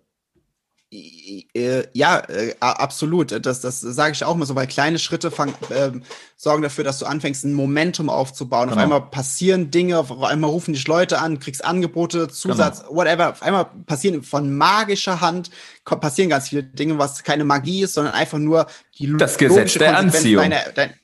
Äh, 1.55 1.85
ja, 1.93 2.19
äh, 2.29 2.55
absolut. 2.61 3.45
Das, 3.47 3.61
das 3.61 3.81
sage 3.81 4.13
ich 4.13 4.25
auch 4.25 4.35
immer 4.35 4.47
so, 4.47 4.55
weil 4.55 4.67
kleine 4.67 4.99
Schritte 4.99 5.31
fang, 5.31 5.55
ähm, 5.71 6.03
sorgen 6.37 6.63
dafür, 6.63 6.85
dass 6.85 6.99
du 6.99 7.07
anfängst, 7.07 7.45
ein 7.45 7.55
Momentum 7.55 8.09
aufzubauen. 8.11 8.69
Auf 8.69 8.75
Genau. 8.75 8.83
einmal 8.83 9.11
passieren 9.11 9.71
Dinge, 9.71 9.99
auf 9.99 10.11
einmal 10.23 10.51
rufen 10.51 10.75
dich 10.75 10.87
Leute 10.87 11.19
an, 11.21 11.39
kriegst 11.39 11.65
Angebote, 11.65 12.29
Zusatz, 12.29 12.81
Genau. 12.81 12.97
whatever. 12.97 13.31
Auf 13.31 13.43
einmal 13.43 13.67
passieren 13.87 14.23
von 14.23 14.55
magischer 14.57 15.21
Hand 15.21 15.51
passieren 15.85 16.31
ganz 16.31 16.49
viele 16.49 16.65
Dinge, 16.65 16.99
was 16.99 17.23
keine 17.25 17.45
Magie 17.45 17.83
ist, 17.83 17.95
sondern 17.95 18.15
einfach 18.15 18.39
nur 18.39 18.67
die 18.99 19.13
Das 19.17 19.39
Gesetz 19.39 19.57
logische 19.57 19.79
der 19.79 19.95
Konsequenz 19.95 20.17
Anziehung. 20.17 20.43
Deiner, 20.43 20.73
dein, 20.75 20.95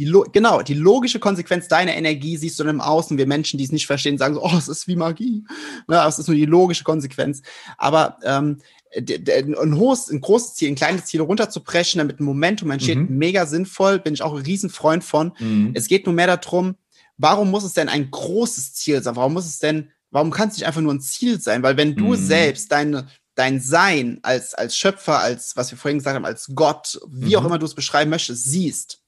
die 0.00 0.10
genau, 0.32 0.62
die 0.62 0.72
logische 0.72 1.18
Konsequenz 1.18 1.68
deiner 1.68 1.94
Energie 1.94 2.38
siehst 2.38 2.58
du 2.58 2.64
dann 2.64 2.76
im 2.76 2.80
Außen. 2.80 3.18
Wir 3.18 3.26
Menschen, 3.26 3.58
die 3.58 3.64
es 3.64 3.72
nicht 3.72 3.86
verstehen, 3.86 4.16
sagen 4.16 4.34
so, 4.34 4.42
oh, 4.42 4.56
es 4.56 4.66
ist 4.66 4.88
wie 4.88 4.96
Magie. 4.96 5.44
Ja, 5.90 6.08
es 6.08 6.18
ist 6.18 6.26
nur 6.26 6.36
die 6.36 6.46
logische 6.46 6.84
Konsequenz. 6.84 7.42
Aber 7.76 8.16
ähm, 8.24 8.62
ein 8.94 9.76
hohes, 9.76 10.08
ein 10.10 10.20
großes 10.20 10.54
Ziel, 10.54 10.68
ein 10.68 10.74
kleines 10.74 11.04
Ziel 11.06 11.20
runterzubrechen, 11.20 11.98
damit 11.98 12.18
ein 12.20 12.24
Momentum 12.24 12.70
entsteht, 12.70 12.98
Mhm. 12.98 13.16
mega 13.18 13.46
sinnvoll, 13.46 13.98
bin 14.00 14.14
ich 14.14 14.22
auch 14.22 14.34
ein 14.34 14.42
Riesenfreund 14.42 15.04
von. 15.04 15.32
Es 15.74 15.86
geht 15.86 16.06
nur 16.06 16.14
mehr 16.14 16.26
darum, 16.26 16.74
warum 17.16 17.50
muss 17.50 17.64
es 17.64 17.74
denn 17.74 17.88
ein 17.88 18.10
großes 18.10 18.74
Ziel 18.74 19.02
sein? 19.02 19.14
Warum 19.16 19.34
muss 19.34 19.46
es 19.46 19.58
denn, 19.58 19.90
warum 20.10 20.30
kann 20.30 20.48
es 20.48 20.56
nicht 20.56 20.66
einfach 20.66 20.80
nur 20.80 20.92
ein 20.94 21.00
Ziel 21.00 21.40
sein? 21.40 21.62
Weil 21.62 21.76
wenn 21.76 21.94
du 21.94 22.12
Mhm. 22.12 22.16
selbst 22.16 22.72
deine, 22.72 23.06
dein 23.36 23.60
Sein 23.60 24.18
als, 24.22 24.54
als 24.54 24.76
Schöpfer, 24.76 25.20
als, 25.20 25.56
was 25.56 25.70
wir 25.70 25.78
vorhin 25.78 25.98
gesagt 25.98 26.16
haben, 26.16 26.24
als 26.24 26.50
Gott, 26.54 27.00
wie 27.08 27.30
mhm. 27.30 27.36
auch 27.36 27.44
immer 27.44 27.58
du 27.58 27.66
es 27.66 27.74
beschreiben 27.74 28.10
möchtest, 28.10 28.44
siehst, 28.44 29.02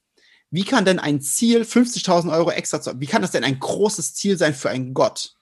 wie 0.49 0.63
kann 0.63 0.85
denn 0.85 0.99
ein 0.99 1.19
Ziel, 1.19 1.63
50.000 1.63 2.31
Euro 2.31 2.51
extra 2.51 2.79
zu, 2.79 2.99
wie 2.99 3.07
kann 3.07 3.21
das 3.21 3.31
denn 3.31 3.43
ein 3.43 3.59
großes 3.59 4.13
Ziel 4.13 4.37
sein 4.37 4.53
für 4.53 4.69
einen 4.69 4.93
Gott? 4.93 5.35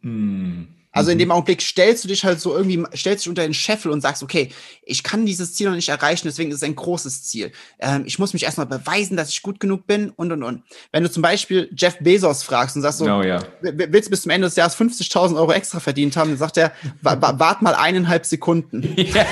Mhm. 0.00 0.68
Also 0.96 1.10
in 1.10 1.18
dem 1.18 1.28
mhm. 1.28 1.32
Augenblick 1.32 1.60
stellst 1.60 2.04
du 2.04 2.08
dich 2.08 2.24
halt 2.24 2.40
so 2.40 2.56
irgendwie, 2.56 2.82
stellst 2.94 3.24
dich 3.24 3.28
unter 3.28 3.42
den 3.42 3.52
Scheffel 3.52 3.90
und 3.90 4.00
sagst, 4.00 4.22
okay, 4.22 4.50
ich 4.82 5.02
kann 5.02 5.26
dieses 5.26 5.54
Ziel 5.54 5.68
noch 5.68 5.76
nicht 5.76 5.90
erreichen, 5.90 6.26
deswegen 6.26 6.50
ist 6.50 6.56
es 6.56 6.62
ein 6.62 6.74
großes 6.74 7.24
Ziel. 7.24 7.52
Ähm, 7.78 8.04
ich 8.06 8.18
muss 8.18 8.32
mich 8.32 8.44
erstmal 8.44 8.66
beweisen, 8.66 9.16
dass 9.16 9.28
ich 9.28 9.42
gut 9.42 9.60
genug 9.60 9.86
bin 9.86 10.10
und 10.10 10.32
und 10.32 10.42
und. 10.42 10.62
Wenn 10.92 11.02
du 11.02 11.10
zum 11.10 11.22
Beispiel 11.22 11.68
Jeff 11.76 11.98
Bezos 12.00 12.42
fragst 12.42 12.76
und 12.76 12.82
sagst 12.82 12.98
so, 12.98 13.04
oh, 13.04 13.22
ja. 13.22 13.42
willst 13.60 14.08
du 14.08 14.10
bis 14.10 14.22
zum 14.22 14.30
Ende 14.30 14.46
des 14.46 14.56
Jahres 14.56 14.74
50.000 14.76 15.36
Euro 15.36 15.52
extra 15.52 15.80
verdient 15.80 16.16
haben, 16.16 16.30
dann 16.30 16.38
sagt 16.38 16.56
er, 16.56 16.72
wart 17.02 17.60
mal 17.60 17.74
eineinhalb 17.74 18.24
Sekunden. 18.26 18.96
Ja. 19.06 19.24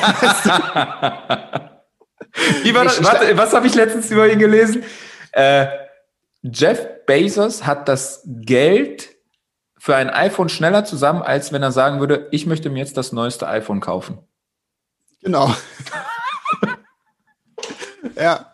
Wie 2.63 2.75
war 2.75 2.85
das? 2.85 3.03
Warte, 3.03 3.37
was 3.37 3.53
habe 3.53 3.67
ich 3.67 3.75
letztens 3.75 4.11
über 4.11 4.31
ihn 4.31 4.39
gelesen? 4.39 4.83
Äh, 5.33 5.67
Jeff 6.43 6.87
Bezos 7.07 7.65
hat 7.65 7.89
das 7.89 8.23
Geld 8.27 9.14
für 9.85 9.97
ein 9.97 10.09
iPhone 10.09 10.49
schneller 10.49 10.87
zusammen, 10.87 11.21
als 11.21 11.53
wenn 11.53 11.63
er 11.63 11.71
sagen 11.71 12.01
würde, 12.01 12.27
ich 12.31 12.47
möchte 12.47 12.71
mir 12.71 12.79
jetzt 12.79 12.97
das 12.97 13.13
neueste 13.13 13.47
iPhone 13.47 13.81
kaufen. 13.81 14.17
Genau. 15.21 15.55
ja. 18.17 18.51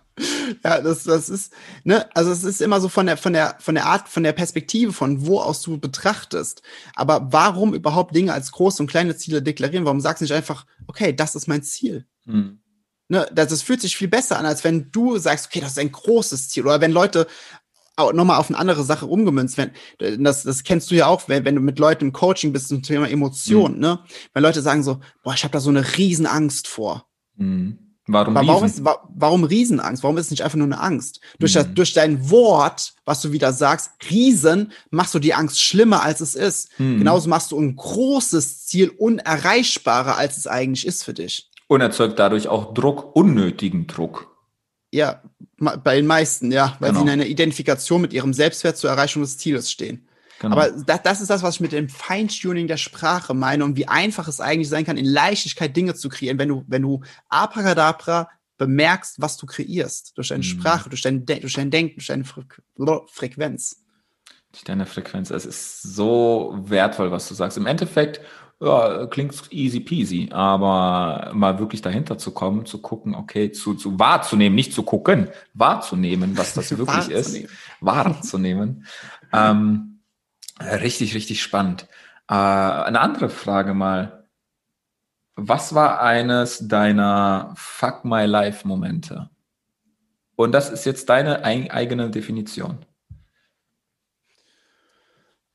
Ja, 0.65 0.81
das, 0.81 1.05
das 1.05 1.29
ist, 1.29 1.53
ne, 1.85 2.05
also 2.17 2.33
es 2.33 2.43
ist 2.43 2.61
immer 2.61 2.81
so 2.81 2.89
von 2.89 3.07
der, 3.07 3.17
von 3.17 3.33
der, 3.33 3.55
von 3.61 3.77
der 3.77 3.87
Art, 3.87 4.09
von 4.09 4.25
der 4.25 4.33
Perspektive, 4.33 4.93
von 4.93 5.25
wo 5.25 5.39
aus 5.39 5.63
du 5.63 5.79
betrachtest. 5.79 6.63
Aber 6.97 7.29
warum 7.31 7.75
überhaupt 7.75 8.17
Dinge 8.17 8.33
als 8.33 8.51
große 8.51 8.83
und 8.83 8.91
kleine 8.91 9.17
Ziele 9.17 9.41
deklarieren? 9.41 9.85
Warum 9.85 10.01
sagst 10.01 10.23
du 10.23 10.25
nicht 10.25 10.35
einfach, 10.35 10.67
okay, 10.89 11.15
das 11.15 11.37
ist 11.37 11.47
mein 11.47 11.63
Ziel? 11.63 12.07
Hm. 12.25 12.61
Ne, 13.07 13.29
das, 13.33 13.51
das 13.51 13.63
fühlt 13.63 13.81
sich 13.81 13.97
viel 13.97 14.09
besser 14.09 14.37
an, 14.37 14.47
als 14.47 14.65
wenn 14.65 14.91
du 14.91 15.17
sagst, 15.17 15.47
okay, 15.47 15.61
das 15.61 15.73
ist 15.73 15.79
ein 15.79 15.93
großes 15.93 16.49
Ziel. 16.49 16.65
Oder 16.65 16.81
wenn 16.81 16.91
Leute 16.91 17.29
nochmal 18.13 18.39
auf 18.39 18.49
eine 18.49 18.59
andere 18.59 18.85
Sache 18.85 19.07
umgemünzt 19.07 19.59
werden. 19.59 19.73
Das, 19.99 20.43
das 20.43 20.63
kennst 20.65 20.91
du 20.91 20.95
ja 20.95 21.07
auch, 21.07 21.29
wenn, 21.29 21.45
wenn 21.45 21.55
du 21.55 21.61
mit 21.61 21.79
Leuten 21.79 22.07
im 22.07 22.13
Coaching 22.13 22.53
bist 22.53 22.69
zum 22.69 22.83
Thema 22.83 23.09
Emotionen, 23.09 23.77
mhm. 23.77 23.81
ne? 23.81 23.99
Wenn 24.33 24.43
Leute 24.43 24.63
sagen 24.63 24.83
so, 24.83 25.01
boah, 25.23 25.35
ich 25.35 25.45
habe 25.45 25.53
da 25.53 25.61
so 25.61 25.71
eine 25.71 25.97
Riesenangst 25.97 26.69
vor. 26.69 27.07
Mhm. 27.37 27.91
Warum, 28.13 28.37
Aber 28.37 28.47
warum, 28.49 28.65
ist, 28.65 28.83
warum 28.85 29.45
Riesenangst? 29.45 30.03
Warum 30.03 30.17
ist 30.17 30.27
es 30.27 30.31
nicht 30.33 30.43
einfach 30.43 30.57
nur 30.57 30.67
eine 30.67 30.81
Angst? 30.81 31.21
Durch, 31.39 31.53
das, 31.53 31.69
mhm. 31.69 31.75
durch 31.75 31.93
dein 31.93 32.31
Wort, 32.31 32.95
was 33.05 33.21
du 33.21 33.31
wieder 33.31 33.53
sagst, 33.53 33.93
Riesen, 34.11 34.73
machst 34.91 35.15
du 35.15 35.21
die 35.21 35.35
Angst 35.35 35.61
schlimmer, 35.61 36.03
als 36.03 36.21
es 36.21 36.35
ist. 36.35 36.71
Mhm. 36.79 36.99
Genauso 36.99 37.29
machst 37.29 37.53
du 37.53 37.61
ein 37.61 37.77
großes 37.77 38.67
Ziel 38.67 38.89
unerreichbarer, 38.89 40.17
als 40.17 40.39
es 40.39 40.47
eigentlich 40.47 40.87
ist 40.87 41.05
für 41.05 41.15
dich. 41.15 41.51
Und 41.69 41.83
erzeugt 41.83 42.19
dadurch 42.19 42.49
auch 42.49 42.75
Druck, 42.75 43.15
unnötigen 43.15 43.87
Druck. 43.87 44.30
Ja, 44.93 45.23
bei 45.59 45.97
den 45.97 46.07
meisten, 46.07 46.51
ja, 46.51 46.77
weil 46.81 46.91
genau. 46.91 47.01
sie 47.01 47.07
in 47.07 47.13
einer 47.13 47.27
Identifikation 47.27 48.01
mit 48.01 48.13
ihrem 48.13 48.33
Selbstwert 48.33 48.77
zur 48.77 48.91
Erreichung 48.91 49.23
des 49.23 49.39
Zieles 49.39 49.71
stehen. 49.71 50.09
Genau. 50.41 50.57
Aber 50.57 50.71
das, 50.71 51.03
das, 51.03 51.21
ist 51.21 51.29
das, 51.29 51.43
was 51.43 51.57
ich 51.57 51.61
mit 51.61 51.73
dem 51.73 51.89
Feintuning 51.91 52.67
der 52.67 52.79
Sprache 52.79 53.35
meine 53.35 53.63
und 53.65 53.77
wie 53.77 53.87
einfach 53.87 54.27
es 54.27 54.41
eigentlich 54.41 54.71
sein 54.71 54.87
kann, 54.87 54.97
in 54.97 55.05
Leichtigkeit 55.05 55.77
Dinge 55.77 55.95
zu 55.95 56.09
kreieren, 56.09 56.39
wenn 56.39 56.49
du, 56.49 56.65
wenn 56.67 56.83
du 56.83 57.03
abracadabra 57.29 58.29
bemerkst, 58.57 59.21
was 59.21 59.37
du 59.37 59.47
kreierst, 59.47 60.17
durch 60.17 60.29
deine 60.29 60.41
mhm. 60.41 60.49
Sprache, 60.49 60.89
durch 60.89 61.03
dein, 61.03 61.27
durch 61.27 61.53
dein 61.53 61.71
Denken, 61.71 61.97
durch 61.97 62.07
deine 62.07 62.25
Fre 62.25 62.45
Frequenz. 63.07 63.85
Durch 64.53 64.65
deine 64.65 64.87
Frequenz. 64.87 65.31
Es 65.31 65.45
ist 65.45 65.83
so 65.83 66.59
wertvoll, 66.63 67.11
was 67.11 67.29
du 67.29 67.35
sagst. 67.35 67.57
Im 67.57 67.67
Endeffekt 67.67 68.21
ja, 68.61 69.07
klingt 69.07 69.35
easy 69.51 69.81
peasy, 69.81 70.29
aber 70.33 71.31
mal 71.33 71.59
wirklich 71.59 71.81
dahinter 71.81 72.19
zu 72.19 72.33
kommen, 72.33 72.67
zu 72.67 72.83
gucken, 72.83 73.15
okay, 73.15 73.53
zu, 73.53 73.75
zu 73.75 73.99
wahrzunehmen, 73.99 74.55
nicht 74.55 74.75
zu 74.75 74.83
gucken, 74.83 75.29
wahrzunehmen, 75.55 76.37
was 76.37 76.53
das 76.53 76.71
wirklich 76.79 77.09
ist, 77.09 77.49
wahrzunehmen. 77.81 78.87
ähm, 79.33 80.01
richtig, 80.61 81.15
richtig 81.15 81.43
spannend. 81.43 81.87
Äh, 82.29 82.35
eine 82.35 83.01
andere 83.01 83.31
Frage 83.31 83.73
mal. 83.73 84.27
Was 85.37 85.75
war 85.75 86.03
eines 86.03 86.69
deiner 86.69 87.55
Fuck 87.57 88.05
My 88.05 88.27
Life 88.27 88.69
Momente? 88.69 89.31
Und 90.37 90.53
das 90.53 90.69
ist 90.69 90.85
jetzt 90.85 91.09
deine 91.09 91.45
eigene 91.45 92.11
Definition. 92.11 92.85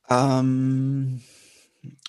Ähm, 0.08 1.22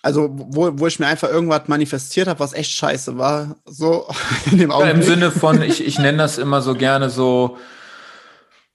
also 0.08 0.30
wo, 0.32 0.70
wo 0.80 0.88
ich 0.88 1.00
mir 1.00 1.08
einfach 1.08 1.28
irgendwas 1.28 1.68
manifestiert 1.68 2.30
habe, 2.30 2.40
was 2.40 2.54
echt 2.54 2.72
scheiße 2.72 3.18
war, 3.18 3.58
so 3.66 4.08
in 4.50 4.58
dem 4.58 4.72
Augenblick. 4.72 4.96
Ja, 4.96 5.02
Im 5.02 5.20
Sinne 5.20 5.32
von, 5.32 5.62
ich, 5.62 5.86
ich 5.86 6.00
nenne 6.00 6.20
das 6.20 6.38
immer 6.38 6.62
so 6.62 6.76
gerne 6.76 7.10
so, 7.10 7.58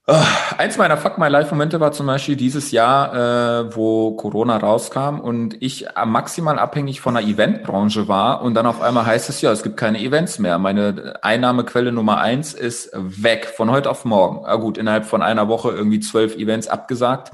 Uh, 0.08 0.16
eins 0.58 0.78
meiner 0.78 0.96
Fuck 0.96 1.16
My 1.18 1.28
Life 1.28 1.54
Momente 1.54 1.78
war 1.78 1.92
zum 1.92 2.06
Beispiel 2.08 2.34
dieses 2.34 2.72
Jahr, 2.72 3.14
äh, 3.14 3.76
wo 3.76 4.16
Corona 4.16 4.56
rauskam 4.56 5.20
und 5.20 5.62
ich 5.62 5.86
maximal 6.04 6.58
abhängig 6.58 7.00
von 7.00 7.14
der 7.14 7.22
Eventbranche 7.22 8.08
war 8.08 8.42
und 8.42 8.54
dann 8.54 8.66
auf 8.66 8.82
einmal 8.82 9.06
heißt 9.06 9.28
es 9.28 9.40
ja, 9.42 9.52
es 9.52 9.62
gibt 9.62 9.76
keine 9.76 10.00
Events 10.00 10.40
mehr. 10.40 10.58
Meine 10.58 11.20
Einnahmequelle 11.22 11.92
Nummer 11.92 12.18
eins 12.18 12.52
ist 12.52 12.90
weg 12.94 13.46
von 13.46 13.70
heute 13.70 13.88
auf 13.88 14.04
morgen. 14.04 14.44
Ah, 14.44 14.56
gut, 14.56 14.76
innerhalb 14.76 15.04
von 15.04 15.22
einer 15.22 15.46
Woche 15.46 15.70
irgendwie 15.70 16.00
zwölf 16.00 16.34
Events 16.34 16.66
abgesagt. 16.66 17.30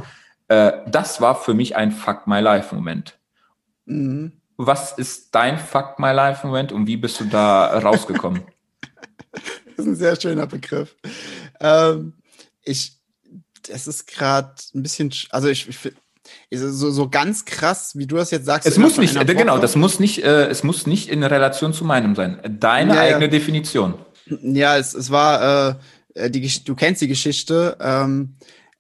Äh, 0.48 0.72
das 0.86 1.22
war 1.22 1.36
für 1.36 1.54
mich 1.54 1.74
ein 1.74 1.90
Fuck 1.90 2.26
My 2.26 2.40
Life 2.40 2.74
Moment. 2.74 3.17
Mhm. 3.88 4.32
Was 4.56 4.92
ist 4.92 5.34
dein 5.34 5.58
Fuck 5.58 5.98
My 5.98 6.12
Life 6.12 6.46
Moment 6.46 6.72
und 6.72 6.86
wie 6.86 6.96
bist 6.96 7.20
du 7.20 7.24
da 7.24 7.78
rausgekommen? 7.78 8.42
das 9.32 9.42
ist 9.78 9.86
ein 9.86 9.96
sehr 9.96 10.20
schöner 10.20 10.46
Begriff. 10.46 10.96
Ähm, 11.60 12.14
ich, 12.62 12.92
es 13.68 13.86
ist 13.86 14.06
gerade 14.06 14.54
ein 14.74 14.82
bisschen, 14.82 15.12
also 15.30 15.48
ich, 15.48 15.68
ich 15.68 16.58
so, 16.58 16.90
so 16.90 17.08
ganz 17.08 17.44
krass, 17.44 17.92
wie 17.96 18.06
du 18.06 18.16
das 18.16 18.30
jetzt 18.30 18.46
sagst. 18.46 18.66
Es 18.66 18.78
muss 18.78 18.98
nicht, 18.98 19.14
genau, 19.26 19.58
das 19.58 19.76
muss 19.76 20.00
nicht, 20.00 20.24
äh, 20.24 20.46
es 20.46 20.64
muss 20.64 20.86
nicht 20.86 21.08
in 21.08 21.22
Relation 21.22 21.72
zu 21.72 21.84
meinem 21.84 22.14
sein. 22.14 22.40
Deine 22.58 22.94
ja, 22.94 23.00
eigene 23.02 23.26
ja. 23.26 23.30
Definition. 23.30 23.94
Ja, 24.26 24.76
es, 24.76 24.92
es 24.92 25.10
war, 25.10 25.78
äh, 26.14 26.30
die, 26.30 26.64
du 26.64 26.74
kennst 26.74 27.00
die 27.00 27.08
Geschichte. 27.08 27.76
Ähm, 27.80 28.34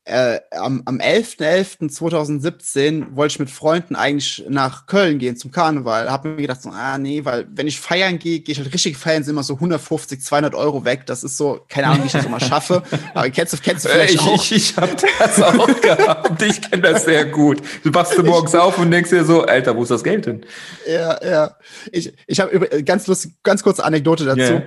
äh, 0.08 0.40
am, 0.52 0.82
am 0.86 1.00
11.11.2017 1.00 3.14
wollte 3.14 3.32
ich 3.32 3.38
mit 3.38 3.50
Freunden 3.50 3.94
eigentlich 3.94 4.42
nach 4.48 4.86
Köln 4.86 5.18
gehen 5.18 5.36
zum 5.36 5.50
Karneval. 5.50 6.10
Hab 6.10 6.24
mir 6.24 6.36
gedacht, 6.36 6.62
so, 6.62 6.70
ah 6.70 6.96
nee, 6.96 7.26
weil 7.26 7.46
wenn 7.50 7.66
ich 7.66 7.78
feiern 7.78 8.18
gehe, 8.18 8.40
gehe 8.40 8.52
ich 8.52 8.58
halt 8.58 8.72
richtig 8.72 8.96
feiern, 8.96 9.22
sind 9.22 9.34
immer 9.34 9.42
so 9.42 9.52
150, 9.54 10.22
200 10.22 10.54
Euro 10.54 10.86
weg. 10.86 11.04
Das 11.04 11.24
ist 11.24 11.36
so, 11.36 11.60
keine 11.68 11.88
Ahnung, 11.88 12.04
wie 12.04 12.06
ich 12.06 12.12
das 12.12 12.24
immer 12.24 12.40
schaffe. 12.40 12.82
Aber 13.14 13.28
kennst 13.28 13.52
du, 13.52 13.58
kennst 13.58 13.84
du 13.84 13.90
vielleicht 13.90 14.14
ich, 14.14 14.20
auch? 14.20 14.42
Ich, 14.42 14.52
ich 14.52 14.74
hab 14.78 14.96
das 14.96 15.42
auch 15.42 15.80
gehabt. 15.82 16.42
Ich 16.42 16.62
kenne 16.62 16.80
das 16.82 17.04
sehr 17.04 17.26
gut. 17.26 17.60
Du 17.84 17.92
wachst 17.92 18.16
du 18.16 18.22
morgens 18.22 18.54
ich, 18.54 18.60
auf 18.60 18.78
und 18.78 18.90
denkst 18.90 19.10
dir 19.10 19.26
so, 19.26 19.42
Alter, 19.42 19.76
wo 19.76 19.82
ist 19.82 19.90
das 19.90 20.02
Geld 20.02 20.24
hin? 20.24 20.40
Ja, 20.88 21.22
ja. 21.22 21.54
Ich, 21.92 22.14
ich 22.26 22.40
habe 22.40 22.82
ganz 22.82 23.06
lustig, 23.06 23.32
ganz 23.42 23.62
kurze 23.62 23.84
Anekdote 23.84 24.24
dazu. 24.24 24.40
Yeah. 24.40 24.62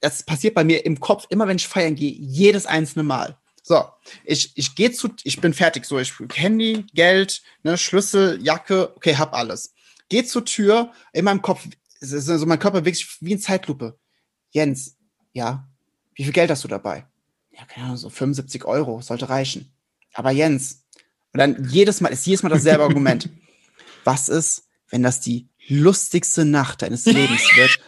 Das 0.00 0.22
passiert 0.22 0.54
bei 0.54 0.64
mir 0.64 0.84
im 0.84 1.00
Kopf, 1.00 1.24
immer 1.30 1.48
wenn 1.48 1.56
ich 1.56 1.66
feiern 1.66 1.94
gehe, 1.94 2.12
jedes 2.12 2.66
einzelne 2.66 3.02
Mal. 3.02 3.38
So, 3.68 3.84
ich, 4.24 4.52
ich 4.54 4.76
gehe 4.76 4.92
zu, 4.92 5.08
ich 5.24 5.40
bin 5.40 5.52
fertig, 5.52 5.86
so, 5.86 5.98
ich 5.98 6.12
Handy, 6.34 6.86
Geld, 6.94 7.42
ne, 7.64 7.76
Schlüssel, 7.76 8.40
Jacke, 8.40 8.94
okay, 8.94 9.16
hab 9.16 9.34
alles. 9.34 9.74
Geh 10.08 10.22
zur 10.22 10.44
Tür, 10.44 10.92
in 11.12 11.24
meinem 11.24 11.42
Kopf, 11.42 11.66
so 11.98 12.46
mein 12.46 12.60
Körper 12.60 12.84
sich 12.84 13.16
wie 13.20 13.32
in 13.32 13.40
Zeitlupe. 13.40 13.98
Jens, 14.52 14.96
ja, 15.32 15.68
wie 16.14 16.22
viel 16.22 16.32
Geld 16.32 16.48
hast 16.48 16.62
du 16.62 16.68
dabei? 16.68 17.08
Ja, 17.50 17.64
keine 17.64 17.86
Ahnung, 17.86 17.96
so 17.96 18.08
75 18.08 18.64
Euro, 18.66 19.02
sollte 19.02 19.28
reichen. 19.30 19.74
Aber 20.14 20.30
Jens, 20.30 20.84
und 21.32 21.40
dann 21.40 21.68
jedes 21.68 22.00
Mal, 22.00 22.10
ist 22.10 22.24
jedes 22.24 22.44
Mal 22.44 22.50
dasselbe 22.50 22.84
Argument. 22.84 23.28
Was 24.04 24.28
ist, 24.28 24.68
wenn 24.90 25.02
das 25.02 25.18
die 25.18 25.48
lustigste 25.66 26.44
Nacht 26.44 26.82
deines 26.82 27.04
Lebens 27.04 27.42
wird 27.56 27.80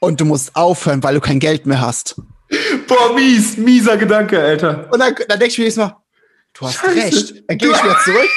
und 0.00 0.20
du 0.20 0.26
musst 0.26 0.54
aufhören, 0.54 1.02
weil 1.02 1.14
du 1.14 1.22
kein 1.22 1.40
Geld 1.40 1.64
mehr 1.64 1.80
hast? 1.80 2.20
Boah, 2.92 3.14
mies, 3.14 3.56
mieser 3.56 3.96
Gedanke, 3.96 4.38
Alter. 4.38 4.88
Und 4.92 4.98
dann, 4.98 5.14
dann 5.14 5.38
denke 5.38 5.46
ich 5.46 5.58
mir 5.58 5.64
jedes 5.64 5.76
Mal, 5.76 5.96
du 6.52 6.66
hast 6.66 6.74
Scheiße. 6.74 6.96
recht. 6.96 7.44
Dann 7.48 7.58
gehe 7.58 7.70
ich 7.70 7.82
wieder 7.82 7.98
zurück. 8.04 8.30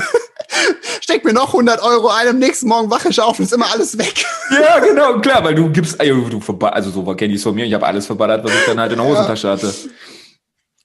Steck 1.00 1.24
mir 1.24 1.32
noch 1.32 1.48
100 1.48 1.80
Euro 1.82 2.08
ein, 2.08 2.28
am 2.28 2.38
nächsten 2.38 2.68
Morgen 2.68 2.90
wache 2.90 3.08
ich 3.08 3.20
auf 3.20 3.38
und 3.38 3.44
ist 3.44 3.52
immer 3.52 3.70
alles 3.72 3.96
weg. 3.96 4.24
Ja, 4.50 4.78
genau, 4.80 5.20
klar, 5.20 5.44
weil 5.44 5.54
du 5.54 5.70
gibst, 5.70 6.00
du 6.00 6.66
also 6.66 6.90
so 6.90 7.02
kenne 7.14 7.32
ich 7.32 7.38
es 7.38 7.42
von 7.42 7.54
mir, 7.54 7.66
ich 7.66 7.74
habe 7.74 7.86
alles 7.86 8.06
verballert, 8.06 8.44
was 8.44 8.52
ich 8.52 8.64
dann 8.66 8.80
halt 8.80 8.92
in 8.92 8.98
der 8.98 9.06
Hosentasche 9.06 9.46
ja. 9.46 9.52
hatte. 9.52 9.72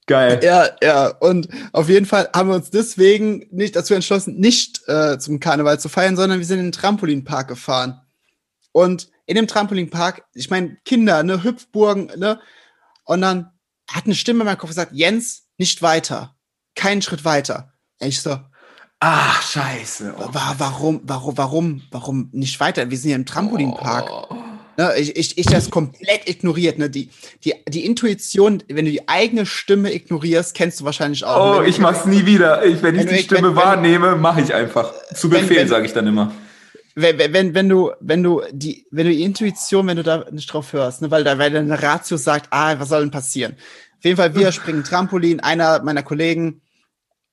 Geil. 0.06 0.40
Ja, 0.44 0.68
ja, 0.84 1.08
und 1.08 1.48
auf 1.72 1.90
jeden 1.90 2.06
Fall 2.06 2.30
haben 2.36 2.50
wir 2.50 2.56
uns 2.56 2.70
deswegen 2.70 3.48
nicht 3.52 3.76
dazu 3.76 3.94
entschlossen, 3.94 4.36
nicht 4.36 4.82
äh, 4.88 5.18
zum 5.18 5.40
Karneval 5.40 5.80
zu 5.80 5.90
feiern, 5.90 6.18
sondern 6.18 6.40
wir 6.40 6.46
sind 6.46 6.60
in 6.60 6.66
den 6.68 6.72
Trampolinpark 6.74 7.48
gefahren. 7.48 8.02
Und 8.74 9.10
in 9.26 9.36
dem 9.36 9.48
Trampolinpark, 9.48 10.24
ich 10.34 10.50
meine, 10.50 10.78
Kinder, 10.84 11.24
ne, 11.24 11.44
Hüpfburgen, 11.44 12.12
ne? 12.18 12.40
Und 13.04 13.22
dann 13.22 13.52
hat 13.90 14.06
eine 14.06 14.16
Stimme 14.16 14.42
in 14.42 14.46
meinem 14.46 14.58
Kopf 14.58 14.70
gesagt, 14.70 14.94
Jens, 14.94 15.48
nicht 15.58 15.82
weiter. 15.82 16.36
Keinen 16.76 17.02
Schritt 17.02 17.26
weiter. 17.26 17.74
Und 18.00 18.08
ich 18.08 18.22
so, 18.22 18.40
Ach, 19.06 19.42
scheiße. 19.42 20.16
Oh. 20.18 20.30
Warum, 20.32 21.02
warum, 21.04 21.38
warum, 21.38 21.82
warum 21.92 22.30
nicht 22.32 22.62
weiter? 22.62 22.90
Wir 22.90 22.98
sind 22.98 23.10
hier 23.10 23.18
im 23.18 23.26
Trampolinpark. 23.26 24.10
Oh. 24.10 24.36
Ne, 24.78 24.94
ich, 24.98 25.16
ich, 25.18 25.38
ich 25.38 25.46
das 25.46 25.70
komplett 25.70 26.28
ignoriert. 26.28 26.80
Ne? 26.80 26.90
Die, 26.90 27.10
die, 27.44 27.54
die 27.68 27.86
Intuition, 27.86 28.64
wenn 28.70 28.86
du 28.86 28.92
die 28.92 29.08
eigene 29.10 29.46
Stimme 29.46 29.94
ignorierst, 29.94 30.56
kennst 30.56 30.80
du 30.80 30.86
wahrscheinlich 30.86 31.26
auch. 31.26 31.60
Oh, 31.60 31.62
ich 31.62 31.80
mach's 31.80 32.06
nie 32.06 32.26
wieder. 32.26 32.66
Ich, 32.66 32.82
wenn, 32.82 32.96
wenn 32.96 33.08
ich 33.10 33.18
die 33.18 33.24
Stimme 33.24 33.50
wenn, 33.50 33.58
wahrnehme, 33.58 34.16
mache 34.16 34.40
ich 34.40 34.54
einfach. 34.54 34.94
Zu 35.14 35.30
Befehl, 35.30 35.68
sage 35.68 35.86
ich 35.86 35.94
dann 35.94 36.08
immer. 36.08 36.32
Wenn, 36.96 37.18
wenn, 37.18 37.56
wenn 37.56 37.70
du, 37.70 37.92
wenn 38.00 38.22
du 38.22 38.44
die, 38.52 38.86
wenn 38.92 39.08
du 39.08 39.12
die 39.12 39.24
Intuition, 39.24 39.88
wenn 39.88 39.98
du 39.98 40.04
da 40.04 40.26
nicht 40.30 40.52
drauf 40.52 40.74
hörst, 40.74 41.02
ne, 41.02 41.10
weil 41.10 41.24
da, 41.24 41.38
weil 41.40 41.52
deine 41.52 41.82
Ratio 41.82 42.18
sagt, 42.18 42.48
ah, 42.52 42.80
was 42.80 42.90
soll 42.90 43.02
denn 43.02 43.12
passieren? 43.12 43.56
Auf 43.98 44.06
jeden 44.06 44.18
Fall, 44.18 44.36
wir 44.36 44.52
springen 44.52 44.84
Trampolin, 44.84 45.40
einer 45.40 45.82
meiner 45.82 46.04
Kollegen, 46.04 46.62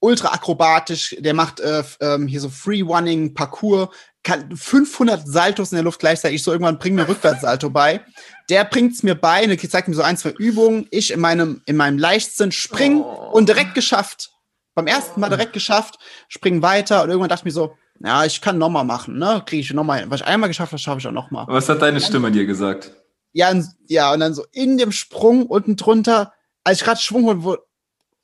ultra 0.00 0.28
akrobatisch, 0.28 1.16
der 1.18 1.34
macht 1.34 1.60
äh, 1.60 1.82
ähm, 2.00 2.26
hier 2.26 2.40
so 2.40 2.48
Free-Running, 2.48 3.34
Parcours, 3.34 3.88
kann 4.22 4.54
500 4.54 5.26
Saltos 5.26 5.72
in 5.72 5.76
der 5.76 5.84
Luft 5.84 6.00
gleichzeitig, 6.00 6.42
so 6.42 6.52
irgendwann 6.52 6.78
bring 6.78 6.94
mir 6.94 7.08
Rückwärtssalto 7.08 7.70
bei. 7.70 8.00
Der 8.48 8.64
bringt's 8.64 9.02
mir 9.02 9.14
bei, 9.14 9.46
ne, 9.46 9.56
zeigt 9.56 9.88
mir 9.88 9.94
so 9.94 10.02
ein, 10.02 10.16
zwei 10.16 10.30
Übungen, 10.30 10.86
ich 10.90 11.10
in 11.12 11.20
meinem, 11.20 11.62
in 11.66 11.76
meinem 11.76 11.98
Leichtsinn 11.98 12.52
spring 12.52 13.00
oh. 13.00 13.30
und 13.32 13.48
direkt 13.48 13.74
geschafft. 13.74 14.30
Beim 14.74 14.86
ersten 14.86 15.20
Mal 15.20 15.28
direkt 15.28 15.52
geschafft, 15.52 15.98
springen 16.28 16.62
weiter 16.62 17.02
und 17.02 17.10
irgendwann 17.10 17.28
dachte 17.28 17.42
ich 17.42 17.46
mir 17.46 17.50
so, 17.52 17.76
ja, 18.02 18.24
ich 18.24 18.40
kann 18.40 18.58
nochmal 18.58 18.84
machen, 18.84 19.18
ne, 19.18 19.42
kriege 19.44 19.60
ich 19.60 19.72
nochmal, 19.72 20.10
was 20.10 20.22
ich 20.22 20.26
einmal 20.26 20.48
geschafft 20.48 20.72
habe, 20.72 20.80
schaffe 20.80 21.00
ich 21.00 21.06
auch 21.06 21.12
nochmal. 21.12 21.46
Was 21.48 21.68
hat 21.68 21.82
deine 21.82 22.00
Stimme 22.00 22.30
dir 22.32 22.46
gesagt? 22.46 22.92
Ja, 23.32 23.52
ja, 23.86 24.12
und 24.12 24.20
dann 24.20 24.34
so 24.34 24.44
in 24.52 24.78
dem 24.78 24.90
Sprung 24.90 25.46
unten 25.46 25.76
drunter, 25.76 26.32
als 26.64 26.78
ich 26.78 26.84
gerade 26.84 27.00
Schwung 27.00 27.24
holen, 27.24 27.58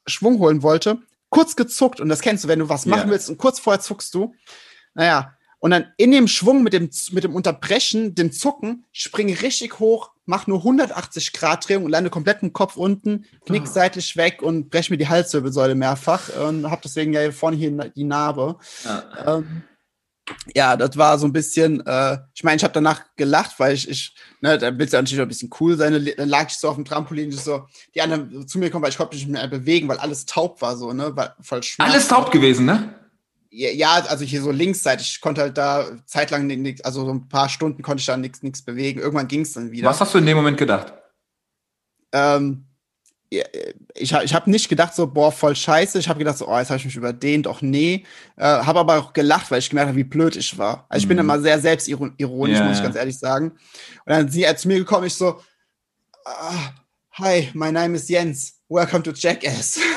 Schwung 0.07 0.39
holen 0.39 0.63
wollte, 0.63 0.99
kurz 1.29 1.57
gezuckt 1.57 2.01
und 2.01 2.09
das 2.09 2.21
kennst 2.21 2.45
du, 2.45 2.49
wenn 2.49 2.59
du 2.59 2.69
was 2.69 2.87
machen 2.87 3.03
yeah. 3.03 3.11
willst 3.11 3.29
und 3.29 3.39
kurz 3.39 3.61
vorher 3.61 3.81
zuckst 3.81 4.15
du. 4.15 4.35
Naja, 4.95 5.37
und 5.59 5.71
dann 5.73 5.93
in 5.97 6.11
dem 6.11 6.29
Schwung 6.29 6.63
mit 6.63 6.73
dem, 6.73 6.91
mit 7.13 7.25
dem 7.25 7.35
Unterbrechen, 7.35 8.15
dem 8.15 8.33
Zucken, 8.33 8.87
springe 8.93 9.43
richtig 9.43 9.79
hoch, 9.79 10.13
mach 10.27 10.47
nur 10.47 10.59
180 10.59 11.33
Grad 11.33 11.67
Drehung 11.67 11.85
und 11.85 11.91
lande 11.91 12.11
komplett 12.11 12.43
im 12.43 12.53
Kopf 12.53 12.77
unten, 12.77 13.25
knick 13.47 13.63
oh. 13.65 13.71
seitlich 13.73 14.17
weg 14.17 14.43
und 14.43 14.71
breche 14.71 14.93
mir 14.93 14.99
die 14.99 15.09
Halswirbelsäule 15.09 15.75
mehrfach 15.75 16.29
und 16.37 16.71
habe 16.71 16.83
deswegen 16.85 17.13
ja 17.13 17.21
hier 17.21 17.33
vorne 17.33 17.57
hier 17.57 17.71
die 17.71 18.05
Narbe. 18.05 18.57
Ja. 18.85 19.39
Ähm, 19.39 19.63
ja, 20.55 20.77
das 20.77 20.97
war 20.97 21.19
so 21.19 21.27
ein 21.27 21.33
bisschen, 21.33 21.87
äh, 21.87 22.19
ich 22.35 22.43
meine, 22.43 22.57
ich 22.57 22.65
habe 22.65 22.75
danach 22.75 23.05
gelacht, 23.17 23.59
weil 23.59 23.75
ich, 23.75 23.89
ich 23.89 24.15
ne, 24.41 24.59
da 24.59 24.77
willst 24.77 24.93
du 24.93 24.97
natürlich 24.97 25.21
auch 25.21 25.27
ein 25.27 25.29
bisschen 25.29 25.51
cool 25.61 25.77
sein. 25.77 25.93
Dann 26.17 26.29
lag 26.29 26.49
ich 26.49 26.57
so 26.57 26.69
auf 26.69 26.75
dem 26.75 26.85
Trampolin, 26.85 27.31
so, 27.31 27.67
die 27.95 28.03
anderen 28.03 28.47
zu 28.49 28.59
mir 28.59 28.71
kommen, 28.71 28.83
weil 28.83 28.91
ich 28.91 28.97
konnte 28.97 29.15
mich 29.15 29.25
nicht 29.25 29.33
mehr 29.33 29.47
bewegen, 29.47 29.87
weil 29.87 29.99
alles 29.99 30.27
taub 30.27 30.61
war, 30.63 30.77
so, 30.77 30.93
ne, 30.93 31.15
war 31.15 31.37
voll 31.41 31.63
Schmerz. 31.63 31.91
Alles 31.91 32.09
taub 32.09 32.33
gewesen, 32.33 32.67
ne? 32.67 32.95
Ja, 33.51 34.05
also 34.09 34.25
hier 34.25 34.43
so 34.43 34.51
linksseitig, 34.51 35.13
ich 35.15 35.21
konnte 35.21 35.41
halt 35.41 35.57
da 35.57 35.87
zeitlang 36.05 36.47
nichts, 36.47 36.83
also 36.83 37.05
so 37.05 37.13
ein 37.13 37.29
paar 37.29 37.49
Stunden 37.49 37.83
konnte 37.83 38.01
ich 38.01 38.07
da 38.07 38.17
nichts 38.17 38.43
nichts 38.43 38.63
bewegen. 38.63 39.01
Irgendwann 39.01 39.29
ging 39.29 39.43
es 39.43 39.53
dann 39.53 39.71
wieder. 39.71 39.89
Was 39.89 40.01
hast 40.01 40.15
du 40.15 40.19
in 40.19 40.27
dem 40.27 40.37
Moment 40.37 40.59
gedacht? 40.59 40.93
Ähm, 42.13 42.67
ich, 43.29 44.13
ich 44.13 44.35
habe 44.35 44.51
nicht 44.51 44.69
gedacht 44.69 44.95
so, 44.95 45.07
boah, 45.07 45.33
voll 45.33 45.57
scheiße. 45.57 45.99
Ich 45.99 46.09
habe 46.09 46.19
gedacht 46.19 46.39
so, 46.39 46.49
oh, 46.49 46.59
jetzt 46.59 46.71
habe 46.71 46.79
ich 46.79 46.85
mich 46.85 46.97
überdehnt. 46.97 47.47
Doch 47.47 47.61
nee. 47.61 48.05
Äh, 48.37 48.45
habe 48.45 48.81
aber 48.81 48.99
auch 48.99 49.13
gelacht, 49.13 49.51
weil 49.51 49.59
ich 49.59 49.69
gemerkt 49.69 49.89
habe, 49.89 49.99
wie 49.99 50.05
blöd 50.05 50.37
ich 50.37 50.57
war. 50.59 50.87
Also 50.89 51.03
ich 51.03 51.07
mhm. 51.07 51.09
bin 51.09 51.19
immer 51.19 51.41
sehr 51.41 51.59
selbstironisch, 51.61 52.59
ja, 52.59 52.65
muss 52.65 52.79
ich 52.79 52.83
ganz 52.83 52.97
ehrlich 52.97 53.19
sagen. 53.19 53.51
Und 53.51 54.13
dann 54.13 54.29
sie 54.29 54.47
als 54.47 54.63
zu 54.63 54.69
mir 54.69 54.79
gekommen, 54.79 55.07
ich 55.07 55.15
so, 55.15 55.41
ah, 56.25 56.71
hi, 57.13 57.51
my 57.55 57.73
name 57.73 57.97
is 57.97 58.09
Jens. 58.09 58.61
Welcome 58.69 59.03
to 59.03 59.13
Jackass. 59.13 59.79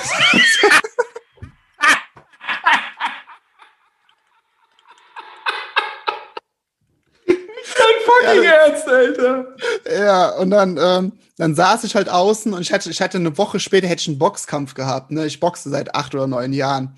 fucking 8.09 8.43
ja, 8.43 8.51
Ernst, 8.51 8.87
Alter. 8.99 9.55
Ja, 9.91 10.29
und 10.37 10.51
dann, 10.51 10.77
ähm, 10.81 11.13
dann 11.37 11.55
saß 11.55 11.83
ich 11.85 11.95
halt 11.95 12.09
außen 12.09 12.53
und 12.53 12.61
ich 12.61 12.73
hatte, 12.73 12.89
ich 12.89 13.01
hatte 13.01 13.17
eine 13.17 13.37
Woche 13.37 13.59
später 13.59 13.87
hätte 13.87 14.01
ich 14.01 14.07
einen 14.07 14.19
Boxkampf 14.19 14.73
gehabt. 14.73 15.11
Ne? 15.11 15.25
Ich 15.25 15.39
boxe 15.39 15.69
seit 15.69 15.95
acht 15.95 16.13
oder 16.13 16.27
neun 16.27 16.53
Jahren. 16.53 16.97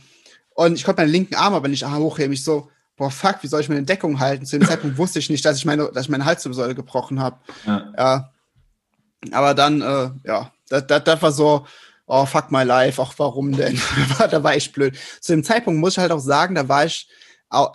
Und 0.54 0.76
ich 0.76 0.84
konnte 0.84 1.02
meinen 1.02 1.12
linken 1.12 1.36
Arm 1.36 1.54
aber 1.54 1.68
nicht 1.68 1.86
hochheben. 1.86 2.34
Ich 2.34 2.44
so, 2.44 2.70
boah, 2.98 3.12
fuck, 3.12 3.38
wie 3.42 3.48
soll 3.48 3.62
ich 3.62 3.70
meine 3.70 3.84
Deckung 3.84 4.20
halten? 4.20 4.46
Zu 4.46 4.60
dem 4.60 4.68
Zeitpunkt 4.68 4.98
wusste 4.98 5.20
ich 5.20 5.30
nicht, 5.30 5.46
dass 5.46 5.58
ich 5.58 5.66
meine, 5.66 5.90
dass 5.94 6.06
ich 6.06 6.10
meine 6.10 6.26
Halswirbelsäule 6.26 6.76
gebrochen 6.76 7.20
habe. 7.20 7.38
Ja. 7.66 7.94
ja. 7.98 8.32
Aber 9.32 9.54
dann, 9.54 9.82
äh, 9.82 10.10
ja, 10.26 10.52
das, 10.70 10.88
das, 10.88 11.04
das 11.04 11.22
war 11.22 11.32
so, 11.32 11.66
oh, 12.08 12.26
fuck 12.26 12.52
my 12.52 12.64
life, 12.64 13.02
ach, 13.02 13.14
warum 13.18 13.52
denn? 13.54 13.80
da 14.30 14.44
war 14.44 14.56
ich 14.56 14.72
blöd. 14.72 14.98
Zu 15.20 15.34
dem 15.34 15.44
Zeitpunkt 15.44 15.80
muss 15.80 15.94
ich 15.94 16.00
halt 16.00 16.12
auch 16.12 16.20
sagen, 16.20 16.56
da 16.56 16.68
war 16.68 16.86
ich 16.86 17.08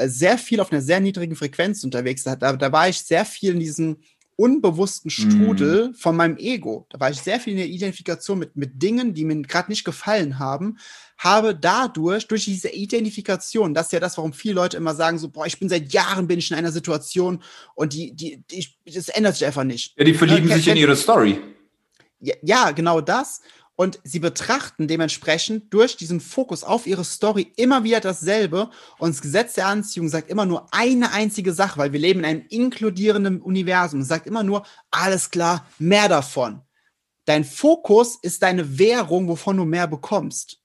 sehr 0.05 0.39
viel 0.39 0.61
auf 0.61 0.73
einer 0.73 0.81
sehr 0.81 1.01
niedrigen 1.01 1.37
Frequenz 1.37 1.85
unterwegs. 1.85 2.25
Da, 2.25 2.37
da 2.37 2.73
war 2.73 2.89
ich 2.89 2.99
sehr 2.99 3.25
viel 3.25 3.53
in 3.53 3.61
diesem 3.61 3.99
unbewussten 4.37 5.11
Strudel 5.11 5.89
mm. 5.89 5.95
von 5.95 6.15
meinem 6.15 6.37
Ego. 6.37 6.87
Da 6.91 7.01
war 7.01 7.11
ich 7.11 7.21
sehr 7.21 7.41
viel 7.41 7.55
in 7.55 7.59
der 7.59 7.69
Identifikation 7.69 8.39
mit, 8.39 8.55
mit 8.55 8.83
Dingen, 8.83 9.15
die 9.15 9.25
mir 9.25 9.41
gerade 9.43 9.71
nicht 9.71 9.85
gefallen 9.85 10.39
haben, 10.39 10.77
habe 11.19 11.55
dadurch, 11.55 12.29
durch 12.29 12.45
diese 12.45 12.69
Identifikation, 12.69 13.73
das 13.73 13.87
ist 13.87 13.93
ja 13.93 14.01
das, 14.01 14.19
warum 14.19 14.35
viele 14.35 14.57
Leute 14.57 14.77
immer 14.77 14.95
sagen, 14.95 15.19
so, 15.19 15.31
boah, 15.31 15.47
ich 15.47 15.59
bin 15.59 15.71
seit 15.71 15.93
Jahren 15.93 16.27
bin 16.27 16.39
ich 16.39 16.51
in 16.51 16.57
einer 16.57 16.73
Situation 16.73 17.43
und 17.75 17.95
die, 17.95 18.13
die, 18.13 18.43
die 18.51 18.67
das 18.85 19.09
ändert 19.09 19.37
sich 19.37 19.47
einfach 19.47 19.65
nicht. 19.65 19.95
Ja, 19.97 20.05
die 20.05 20.15
verlieben 20.15 20.49
ja, 20.49 20.57
sich 20.57 20.69
in 20.69 20.77
ihre 20.77 20.97
Story. 20.97 21.41
Ja, 22.21 22.35
ja, 22.43 22.71
genau 22.73 23.01
das 23.01 23.41
und 23.77 24.01
sie 24.05 24.19
betrachten 24.19 24.89
dementsprechend 24.89 25.73
durch 25.73 25.97
diesen 25.97 26.21
Fokus 26.21 26.65
auf 26.65 26.87
ihre 26.87 27.05
Story 27.05 27.53
immer 27.57 27.85
wieder 27.85 28.01
dasselbe 28.01 28.71
und 28.99 29.15
das 29.15 29.23
Gesetz 29.23 29.55
der 29.55 29.69
Anziehung 29.69 30.09
sagt 30.09 30.31
immer 30.31 30.47
nur 30.47 30.73
eine 30.73 31.13
einzige 31.13 31.53
Sache, 31.53 31.79
weil 31.79 31.93
wir 31.93 32.01
leben 32.01 32.21
in 32.21 32.27
einem 32.27 32.45
inkludierenden 32.49 33.41
Universum. 33.41 34.01
Es 34.01 34.09
sagt 34.09 34.27
immer 34.27 34.43
nur, 34.43 34.67
alles 34.91 35.31
klar, 35.31 35.67
mehr 35.79 36.09
davon. 36.09 36.63
Dein 37.27 37.45
Fokus 37.45 38.19
ist 38.23 38.43
deine 38.43 38.79
Währung, 38.79 39.29
wovon 39.29 39.57
du 39.57 39.65
mehr 39.65 39.87
bekommst. 39.87 40.59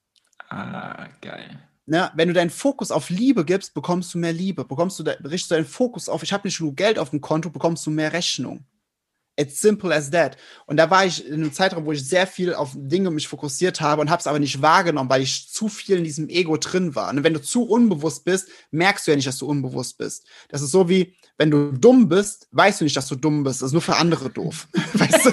Ah, 0.50 1.08
geil. 1.22 1.60
Ne, 1.88 2.12
wenn 2.16 2.28
du 2.28 2.34
deinen 2.34 2.52
Fokus 2.52 2.92
auf 2.92 3.10
Liebe 3.10 3.44
gibst, 3.44 3.74
bekommst 3.74 4.14
du 4.14 4.20
mehr 4.20 4.32
Liebe. 4.32 4.64
Bekommst 4.64 5.00
du, 5.00 5.04
richtest 5.04 5.52
du 5.52 5.56
deinen 5.56 5.66
Fokus 5.66 6.08
auf, 6.08 6.24
ich 6.24 6.32
habe 6.32 6.48
nicht 6.48 6.60
genug 6.60 6.78
Geld 6.78 7.00
auf 7.00 7.10
dem 7.10 7.20
Konto, 7.20 7.50
bekommst 7.50 7.86
du 7.86 7.90
mehr 7.90 8.14
Rechnung. 8.14 8.64
It's 9.38 9.62
simple 9.62 9.94
as 9.96 10.12
that. 10.12 10.38
Und 10.66 10.78
da 10.78 10.90
war 10.90 11.06
ich 11.06 11.26
in 11.26 11.36
einem 11.36 11.54
Zeitraum, 11.54 11.86
wo 11.86 11.94
ich 11.94 12.08
sehr 12.08 12.28
viel 12.28 12.54
auf 12.54 12.72
Dinge 12.76 13.12
mich 13.12 13.28
fokussiert 13.28 13.80
habe 13.80 14.02
und 14.02 14.10
habe 14.10 14.20
es 14.20 14.28
aber 14.28 14.40
nicht 14.40 14.62
wahrgenommen, 14.62 15.10
weil 15.10 15.22
ich 15.22 15.50
zu 15.50 15.70
viel 15.70 15.98
in 15.98 16.04
diesem 16.04 16.30
Ego 16.30 16.58
drin 16.58 16.96
war. 16.96 17.10
Und 17.10 17.24
wenn 17.24 17.34
du 17.34 17.42
zu 17.42 17.64
unbewusst 17.64 18.26
bist, 18.26 18.50
merkst 18.72 19.08
du 19.08 19.12
ja 19.12 19.16
nicht, 19.16 19.28
dass 19.28 19.38
du 19.38 19.48
unbewusst 19.48 19.98
bist. 19.98 20.28
Das 20.50 20.62
ist 20.62 20.72
so 20.72 20.90
wie, 20.90 21.16
wenn 21.38 21.50
du 21.50 21.72
dumm 21.72 22.10
bist, 22.10 22.50
weißt 22.52 22.82
du 22.82 22.84
nicht, 22.84 22.98
dass 22.98 23.08
du 23.08 23.16
dumm 23.16 23.44
bist. 23.44 23.62
Das 23.62 23.68
ist 23.68 23.74
nur 23.74 23.82
für 23.82 23.96
andere 23.96 24.30
doof. 24.30 24.68
weißt 24.94 25.26
du? 25.26 25.32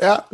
ja. 0.00 0.24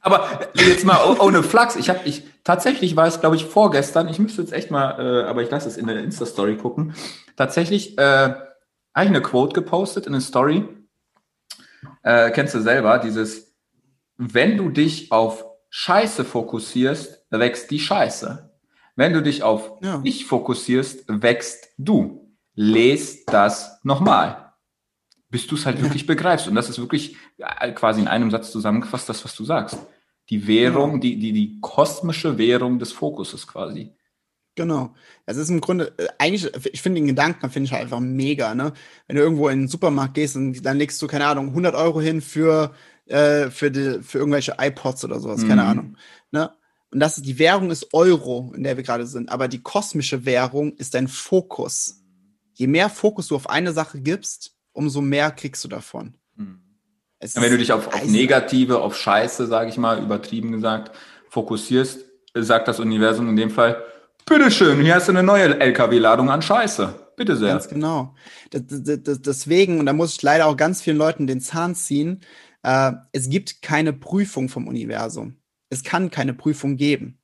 Aber 0.00 0.48
jetzt 0.54 0.84
mal 0.84 1.16
ohne 1.20 1.42
Flachs, 1.42 1.76
ich 1.76 1.90
habe 1.90 2.00
ich 2.04 2.22
tatsächlich 2.44 2.96
war 2.96 3.06
es 3.06 3.20
glaube 3.20 3.36
ich 3.36 3.44
vorgestern, 3.44 4.08
ich 4.08 4.18
müsste 4.18 4.40
jetzt 4.40 4.52
echt 4.52 4.70
mal 4.70 4.92
äh, 4.98 5.28
aber 5.28 5.42
ich 5.42 5.50
lasse 5.50 5.68
es 5.68 5.76
in 5.76 5.86
der 5.86 5.98
Insta 5.98 6.24
Story 6.24 6.56
gucken. 6.56 6.94
Tatsächlich 7.36 7.98
äh, 7.98 8.34
habe 8.98 9.08
eine 9.08 9.22
Quote 9.22 9.54
gepostet 9.54 10.06
in 10.06 10.14
eine 10.14 10.20
Story. 10.20 10.68
Äh, 12.02 12.30
kennst 12.32 12.54
du 12.54 12.60
selber, 12.60 12.98
dieses, 12.98 13.54
wenn 14.16 14.56
du 14.56 14.70
dich 14.70 15.12
auf 15.12 15.44
Scheiße 15.70 16.24
fokussierst, 16.24 17.26
wächst 17.30 17.70
die 17.70 17.80
Scheiße. 17.80 18.50
Wenn 18.96 19.12
du 19.12 19.22
dich 19.22 19.42
auf 19.42 19.78
ja. 19.82 19.98
dich 19.98 20.26
fokussierst, 20.26 21.04
wächst 21.06 21.68
du. 21.78 22.34
Lest 22.54 23.32
das 23.32 23.78
nochmal. 23.84 24.52
Bis 25.30 25.46
du 25.46 25.54
es 25.54 25.66
halt 25.66 25.76
ja. 25.76 25.84
wirklich 25.84 26.06
begreifst. 26.06 26.48
Und 26.48 26.56
das 26.56 26.68
ist 26.68 26.78
wirklich 26.78 27.16
quasi 27.76 28.00
in 28.00 28.08
einem 28.08 28.30
Satz 28.30 28.50
zusammengefasst, 28.50 29.08
das, 29.08 29.24
was 29.24 29.36
du 29.36 29.44
sagst. 29.44 29.78
Die 30.30 30.46
Währung, 30.48 30.94
ja. 30.94 30.98
die, 30.98 31.18
die, 31.18 31.32
die 31.32 31.60
kosmische 31.60 32.36
Währung 32.38 32.78
des 32.78 32.92
Fokuses 32.92 33.46
quasi. 33.46 33.94
Genau. 34.58 34.92
Es 35.24 35.36
ist 35.36 35.50
im 35.50 35.60
Grunde, 35.60 35.92
äh, 35.98 36.08
eigentlich, 36.18 36.52
ich 36.72 36.82
finde 36.82 37.00
den 37.00 37.06
Gedanken, 37.06 37.48
finde 37.48 37.66
ich 37.66 37.72
halt 37.72 37.82
einfach 37.84 38.00
mega, 38.00 38.56
ne? 38.56 38.72
Wenn 39.06 39.14
du 39.14 39.22
irgendwo 39.22 39.48
in 39.48 39.60
den 39.60 39.68
Supermarkt 39.68 40.14
gehst 40.14 40.34
und 40.34 40.60
dann 40.66 40.78
legst 40.78 41.00
du, 41.00 41.06
keine 41.06 41.28
Ahnung, 41.28 41.50
100 41.50 41.76
Euro 41.76 42.00
hin 42.00 42.20
für, 42.20 42.74
äh, 43.06 43.50
für, 43.50 43.70
die, 43.70 44.02
für 44.02 44.18
irgendwelche 44.18 44.56
iPods 44.58 45.04
oder 45.04 45.20
sowas, 45.20 45.42
mhm. 45.42 45.48
keine 45.48 45.62
Ahnung, 45.62 45.96
ne? 46.32 46.50
Und 46.90 46.98
das 46.98 47.16
die 47.16 47.38
Währung 47.38 47.70
ist 47.70 47.92
Euro, 47.92 48.52
in 48.56 48.64
der 48.64 48.76
wir 48.76 48.82
gerade 48.82 49.06
sind, 49.06 49.30
aber 49.30 49.46
die 49.46 49.62
kosmische 49.62 50.24
Währung 50.24 50.72
ist 50.72 50.94
dein 50.94 51.06
Fokus. 51.06 52.02
Je 52.54 52.66
mehr 52.66 52.90
Fokus 52.90 53.28
du 53.28 53.36
auf 53.36 53.48
eine 53.48 53.72
Sache 53.72 54.00
gibst, 54.00 54.56
umso 54.72 55.00
mehr 55.00 55.30
kriegst 55.30 55.62
du 55.62 55.68
davon. 55.68 56.14
Mhm. 56.34 56.62
wenn 57.20 57.52
du 57.52 57.58
dich 57.58 57.70
auf, 57.70 57.86
auf 57.94 58.04
Negative, 58.06 58.80
auf 58.80 58.96
Scheiße, 58.96 59.46
sage 59.46 59.70
ich 59.70 59.76
mal, 59.76 60.02
übertrieben 60.02 60.50
gesagt, 60.50 60.90
fokussierst, 61.28 62.08
sagt 62.34 62.66
das 62.66 62.80
Universum 62.80 63.28
in 63.28 63.36
dem 63.36 63.50
Fall, 63.50 63.84
Bitteschön, 64.28 64.82
hier 64.82 64.94
hast 64.94 65.08
du 65.08 65.12
eine 65.12 65.22
neue 65.22 65.58
LKW-Ladung 65.58 66.30
an 66.30 66.42
Scheiße. 66.42 67.12
Bitte 67.16 67.36
sehr. 67.36 67.48
Ganz 67.48 67.68
genau. 67.68 68.14
deswegen, 68.52 69.80
und 69.80 69.86
da 69.86 69.92
muss 69.92 70.14
ich 70.14 70.22
leider 70.22 70.46
auch 70.46 70.56
ganz 70.56 70.82
vielen 70.82 70.96
Leuten 70.98 71.26
den 71.26 71.40
Zahn 71.40 71.74
ziehen, 71.74 72.20
äh, 72.62 72.92
es 73.12 73.28
gibt 73.28 73.62
keine 73.62 73.92
Prüfung 73.92 74.48
vom 74.48 74.68
Universum. 74.68 75.38
Es 75.70 75.82
kann 75.82 76.10
keine 76.10 76.34
Prüfung 76.34 76.76
geben. 76.76 77.18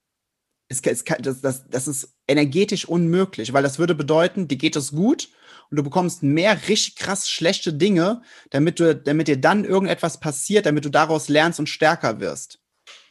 es, 0.69 0.81
es, 0.81 1.05
das, 1.05 1.41
das, 1.41 1.69
das 1.69 1.89
ist 1.89 2.17
energetisch 2.27 2.89
unmöglich, 2.89 3.53
weil 3.53 3.63
das 3.63 3.79
würde 3.79 3.95
bedeuten, 3.95 4.49
dir 4.49 4.57
geht 4.57 4.77
es 4.77 4.93
gut 4.93 5.29
und 5.71 5.77
du 5.77 5.83
bekommst 5.83 6.23
mehr 6.23 6.69
richtig 6.69 6.97
krass 6.97 7.29
schlechte 7.29 7.73
Dinge, 7.73 8.23
damit 8.51 8.81
du, 8.81 8.97
damit 8.97 9.29
dir 9.29 9.41
dann 9.41 9.65
irgendetwas 9.65 10.21
passiert, 10.21 10.67
damit 10.67 10.85
du 10.85 10.91
daraus 10.91 11.29
lernst 11.29 11.61
und 11.61 11.69
stärker 11.69 12.21
wirst. 12.21 12.61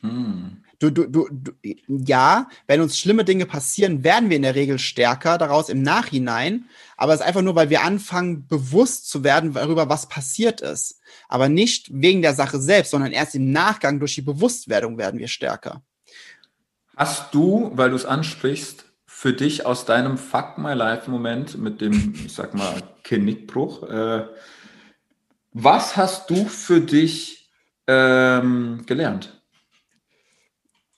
Hm. 0.02 0.63
Du, 0.84 0.90
du, 0.90 1.08
du, 1.08 1.30
du, 1.32 1.52
ja, 1.88 2.50
wenn 2.68 2.82
uns 2.82 3.00
schlimme 3.00 3.24
Dinge 3.24 3.46
passieren, 3.46 4.04
werden 4.04 4.30
wir 4.30 4.36
in 4.36 4.42
der 4.42 4.56
Regel 4.56 4.80
stärker 4.80 5.38
daraus 5.38 5.70
im 5.70 5.82
Nachhinein. 5.82 6.66
Aber 6.98 7.14
es 7.14 7.22
ist 7.22 7.26
einfach 7.26 7.42
nur, 7.42 7.56
weil 7.56 7.70
wir 7.70 7.84
anfangen, 7.84 8.48
bewusst 8.48 9.10
zu 9.10 9.24
werden 9.24 9.54
darüber, 9.54 9.88
was 9.88 10.10
passiert 10.10 10.60
ist. 10.60 11.00
Aber 11.30 11.48
nicht 11.48 11.88
wegen 11.94 12.22
der 12.22 12.34
Sache 12.34 12.60
selbst, 12.60 12.92
sondern 12.92 13.14
erst 13.14 13.34
im 13.34 13.54
Nachgang 13.54 14.00
durch 14.00 14.16
die 14.16 14.22
Bewusstwerdung 14.24 14.98
werden 14.98 15.22
wir 15.22 15.30
stärker. 15.30 15.84
Hast 16.98 17.34
du, 17.34 17.72
weil 17.76 17.92
du 17.92 17.96
es 17.96 18.06
ansprichst, 18.06 18.84
für 19.06 19.32
dich 19.32 19.66
aus 19.66 19.86
deinem 19.86 20.18
Fuck 20.18 20.58
My 20.58 20.74
Life 20.74 21.10
Moment 21.10 21.58
mit 21.58 21.80
dem, 21.80 22.14
ich 22.26 22.34
sag 22.34 22.54
mal, 22.54 22.84
Knickbruch, 23.06 23.84
äh, 23.84 24.28
was 25.54 25.96
hast 25.96 26.30
du 26.30 26.44
für 26.44 26.82
dich 26.82 27.50
ähm, 27.88 28.84
gelernt? 28.86 29.43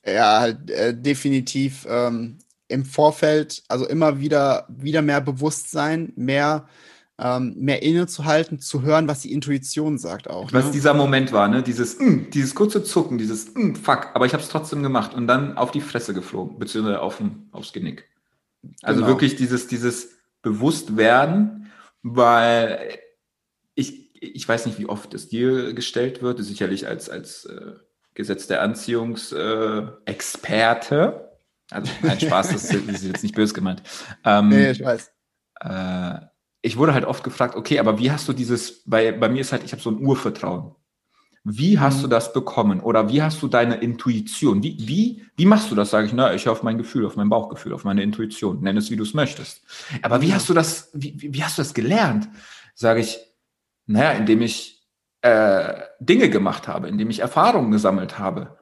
Ja, 0.06 0.40
halt, 0.40 0.70
äh, 0.70 0.94
definitiv 0.94 1.86
ähm, 1.88 2.38
im 2.68 2.84
Vorfeld, 2.84 3.62
also 3.68 3.86
immer 3.86 4.20
wieder, 4.20 4.66
wieder 4.68 5.02
mehr 5.02 5.20
Bewusstsein, 5.20 6.12
mehr 6.16 6.68
ähm, 7.18 7.54
mehr 7.56 7.82
innezuhalten, 7.82 8.60
zu 8.60 8.82
hören, 8.82 9.08
was 9.08 9.20
die 9.20 9.32
Intuition 9.32 9.96
sagt 9.96 10.28
auch. 10.28 10.52
Was 10.52 10.66
ne? 10.66 10.72
dieser 10.72 10.92
Moment 10.92 11.32
war, 11.32 11.48
ne? 11.48 11.62
Dieses, 11.62 11.98
mm, 11.98 12.30
dieses 12.32 12.54
kurze 12.54 12.84
Zucken, 12.84 13.16
dieses 13.16 13.54
mm, 13.54 13.74
Fuck, 13.74 14.08
aber 14.14 14.26
ich 14.26 14.34
habe 14.34 14.42
es 14.42 14.50
trotzdem 14.50 14.82
gemacht 14.82 15.14
und 15.14 15.26
dann 15.26 15.56
auf 15.56 15.70
die 15.70 15.80
Fresse 15.80 16.12
geflogen, 16.12 16.58
beziehungsweise 16.58 17.00
auf, 17.00 17.22
aufs 17.52 17.72
Genick. 17.72 18.04
Also 18.82 19.00
genau. 19.00 19.12
wirklich 19.12 19.36
dieses, 19.36 19.66
dieses 19.66 20.10
Bewusstwerden, 20.42 21.72
weil 22.02 22.98
ich, 23.74 24.14
ich 24.20 24.46
weiß 24.46 24.66
nicht, 24.66 24.78
wie 24.78 24.86
oft 24.86 25.14
es 25.14 25.28
dir 25.28 25.72
gestellt 25.72 26.20
wird, 26.20 26.44
sicherlich 26.44 26.86
als, 26.86 27.08
als 27.08 27.46
äh, 27.46 27.72
Gesetz 28.16 28.48
der 28.48 28.62
Anziehungsexperte. 28.62 31.30
Äh, 31.70 31.74
also 31.74 31.92
kein 32.02 32.18
Spaß, 32.18 32.52
das 32.52 32.64
ist 32.64 33.04
jetzt 33.04 33.22
nicht 33.22 33.34
böse 33.34 33.54
gemeint. 33.54 33.82
Ähm, 34.24 34.48
nee, 34.48 34.70
ich 34.70 34.82
weiß. 34.82 35.12
Äh, 35.60 36.14
ich 36.62 36.76
wurde 36.76 36.94
halt 36.94 37.04
oft 37.04 37.22
gefragt, 37.22 37.54
okay, 37.54 37.78
aber 37.78 37.98
wie 37.98 38.10
hast 38.10 38.26
du 38.26 38.32
dieses, 38.32 38.82
bei, 38.84 39.12
bei 39.12 39.28
mir 39.28 39.40
ist 39.40 39.52
halt, 39.52 39.62
ich 39.62 39.72
habe 39.72 39.82
so 39.82 39.90
ein 39.90 40.04
Urvertrauen. 40.04 40.74
Wie 41.44 41.78
hast 41.78 41.98
mhm. 41.98 42.02
du 42.02 42.08
das 42.08 42.32
bekommen? 42.32 42.80
Oder 42.80 43.08
wie 43.08 43.22
hast 43.22 43.40
du 43.40 43.46
deine 43.46 43.76
Intuition? 43.76 44.64
Wie, 44.64 44.76
wie, 44.80 45.22
wie 45.36 45.46
machst 45.46 45.70
du 45.70 45.76
das? 45.76 45.90
Sage 45.90 46.08
ich, 46.08 46.12
na, 46.12 46.34
ich 46.34 46.46
höre 46.46 46.52
auf 46.52 46.64
mein 46.64 46.76
Gefühl, 46.76 47.06
auf 47.06 47.14
mein 47.14 47.28
Bauchgefühl, 47.28 47.72
auf 47.72 47.84
meine 47.84 48.02
Intuition. 48.02 48.62
Nenn 48.62 48.76
es, 48.76 48.90
wie 48.90 48.96
du 48.96 49.04
es 49.04 49.14
möchtest. 49.14 49.62
Aber 50.02 50.22
wie 50.22 50.34
hast 50.34 50.48
du 50.48 50.54
das, 50.54 50.90
wie, 50.92 51.14
wie 51.16 51.44
hast 51.44 51.56
du 51.56 51.62
das 51.62 51.72
gelernt? 51.72 52.28
Sage 52.74 52.98
ich, 52.98 53.20
naja, 53.86 54.10
indem 54.12 54.42
ich 54.42 54.75
äh, 55.26 55.82
Dinge 55.98 56.30
gemacht 56.30 56.68
habe, 56.68 56.86
indem 56.88 57.10
ich 57.10 57.18
Erfahrungen 57.18 57.72
gesammelt 57.72 58.18
habe. 58.20 58.58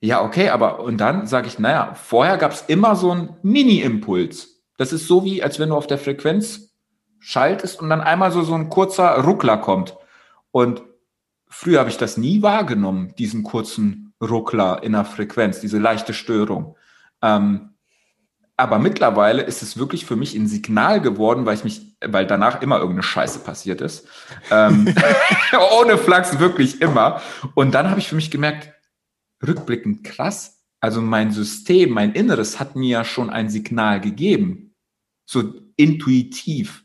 Ja, 0.00 0.22
okay, 0.22 0.48
aber 0.48 0.80
und 0.80 0.96
dann 0.98 1.26
sage 1.26 1.48
ich, 1.48 1.58
naja, 1.58 1.92
vorher 1.94 2.38
gab 2.38 2.52
es 2.52 2.62
immer 2.62 2.96
so 2.96 3.10
einen 3.10 3.36
Mini-Impuls. 3.42 4.62
Das 4.78 4.92
ist 4.92 5.06
so 5.06 5.24
wie, 5.24 5.42
als 5.42 5.58
wenn 5.58 5.68
du 5.68 5.76
auf 5.76 5.86
der 5.86 5.98
Frequenz 5.98 6.72
schaltest 7.18 7.82
und 7.82 7.90
dann 7.90 8.00
einmal 8.00 8.30
so, 8.30 8.42
so 8.42 8.54
ein 8.54 8.70
kurzer 8.70 9.22
Ruckler 9.22 9.58
kommt. 9.58 9.96
Und 10.50 10.82
früher 11.48 11.80
habe 11.80 11.90
ich 11.90 11.98
das 11.98 12.16
nie 12.16 12.40
wahrgenommen, 12.40 13.14
diesen 13.18 13.42
kurzen 13.42 14.14
Ruckler 14.22 14.82
in 14.82 14.92
der 14.92 15.04
Frequenz, 15.04 15.60
diese 15.60 15.78
leichte 15.78 16.14
Störung. 16.14 16.76
Ähm, 17.20 17.74
aber 18.56 18.78
mittlerweile 18.78 19.42
ist 19.42 19.62
es 19.62 19.76
wirklich 19.76 20.06
für 20.06 20.16
mich 20.16 20.34
ein 20.34 20.46
Signal 20.46 21.00
geworden, 21.02 21.44
weil 21.44 21.56
ich 21.56 21.64
mich, 21.64 21.87
weil 22.04 22.26
danach 22.26 22.62
immer 22.62 22.78
irgendeine 22.78 23.02
Scheiße 23.02 23.40
passiert 23.40 23.80
ist. 23.80 24.06
Ähm, 24.50 24.94
ohne 25.80 25.98
Flachs 25.98 26.38
wirklich 26.38 26.80
immer. 26.80 27.20
Und 27.54 27.74
dann 27.74 27.90
habe 27.90 28.00
ich 28.00 28.08
für 28.08 28.14
mich 28.14 28.30
gemerkt, 28.30 28.72
rückblickend 29.46 30.04
krass. 30.04 30.60
Also 30.80 31.00
mein 31.00 31.32
System, 31.32 31.90
mein 31.90 32.12
Inneres 32.12 32.60
hat 32.60 32.76
mir 32.76 32.88
ja 32.88 33.04
schon 33.04 33.30
ein 33.30 33.50
Signal 33.50 34.00
gegeben. 34.00 34.74
So 35.24 35.54
intuitiv 35.76 36.84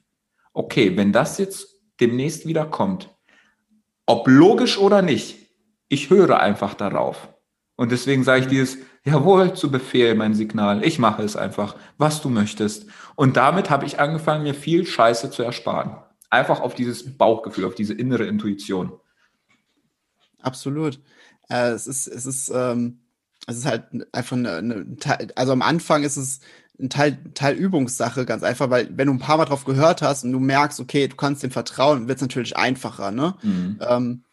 okay, 0.53 0.95
wenn 0.95 1.11
das 1.11 1.37
jetzt 1.37 1.67
demnächst 1.99 2.47
wieder 2.47 2.65
kommt, 2.65 3.09
ob 4.05 4.27
logisch 4.27 4.77
oder 4.77 5.01
nicht, 5.01 5.37
ich 5.89 6.09
höre 6.09 6.39
einfach 6.39 6.73
darauf. 6.73 7.29
Und 7.75 7.91
deswegen 7.91 8.23
sage 8.23 8.41
ich 8.41 8.47
dieses, 8.47 8.77
jawohl, 9.05 9.53
zu 9.53 9.69
Befehl, 9.69 10.15
mein 10.15 10.33
Signal, 10.33 10.83
ich 10.83 10.99
mache 10.99 11.23
es 11.23 11.35
einfach, 11.35 11.75
was 11.97 12.21
du 12.21 12.29
möchtest. 12.29 12.87
Und 13.15 13.37
damit 13.37 13.69
habe 13.69 13.85
ich 13.85 13.99
angefangen, 13.99 14.43
mir 14.43 14.53
viel 14.53 14.85
Scheiße 14.85 15.29
zu 15.29 15.43
ersparen. 15.43 15.97
Einfach 16.29 16.61
auf 16.61 16.73
dieses 16.73 17.17
Bauchgefühl, 17.17 17.65
auf 17.65 17.75
diese 17.75 17.93
innere 17.93 18.25
Intuition. 18.25 18.93
Absolut. 20.41 20.99
Äh, 21.49 21.71
es 21.71 21.87
ist, 21.87 22.07
es 22.07 22.25
ist, 22.25 22.51
ähm, 22.53 22.99
es 23.45 23.57
ist 23.57 23.65
halt 23.65 23.83
einfach 24.13 24.37
eine, 24.37 24.55
eine, 24.57 24.97
also 25.35 25.51
am 25.51 25.61
Anfang 25.61 26.03
ist 26.03 26.17
es 26.17 26.39
ein 26.79 26.89
Teil, 26.89 27.17
Teil 27.33 27.55
Übungssache, 27.55 28.25
ganz 28.25 28.41
einfach, 28.43 28.69
weil 28.69 28.89
wenn 28.97 29.07
du 29.07 29.13
ein 29.13 29.19
paar 29.19 29.37
Mal 29.37 29.45
drauf 29.45 29.63
gehört 29.65 30.01
hast 30.01 30.23
und 30.23 30.31
du 30.31 30.39
merkst, 30.39 30.79
okay, 30.79 31.07
du 31.07 31.15
kannst 31.15 31.43
dem 31.43 31.51
vertrauen, 31.51 32.07
wird 32.07 32.17
es 32.17 32.21
natürlich 32.21 32.57
einfacher, 32.57 33.11
ne? 33.11 33.35
Mhm. 33.43 33.79
Ähm, 33.87 34.23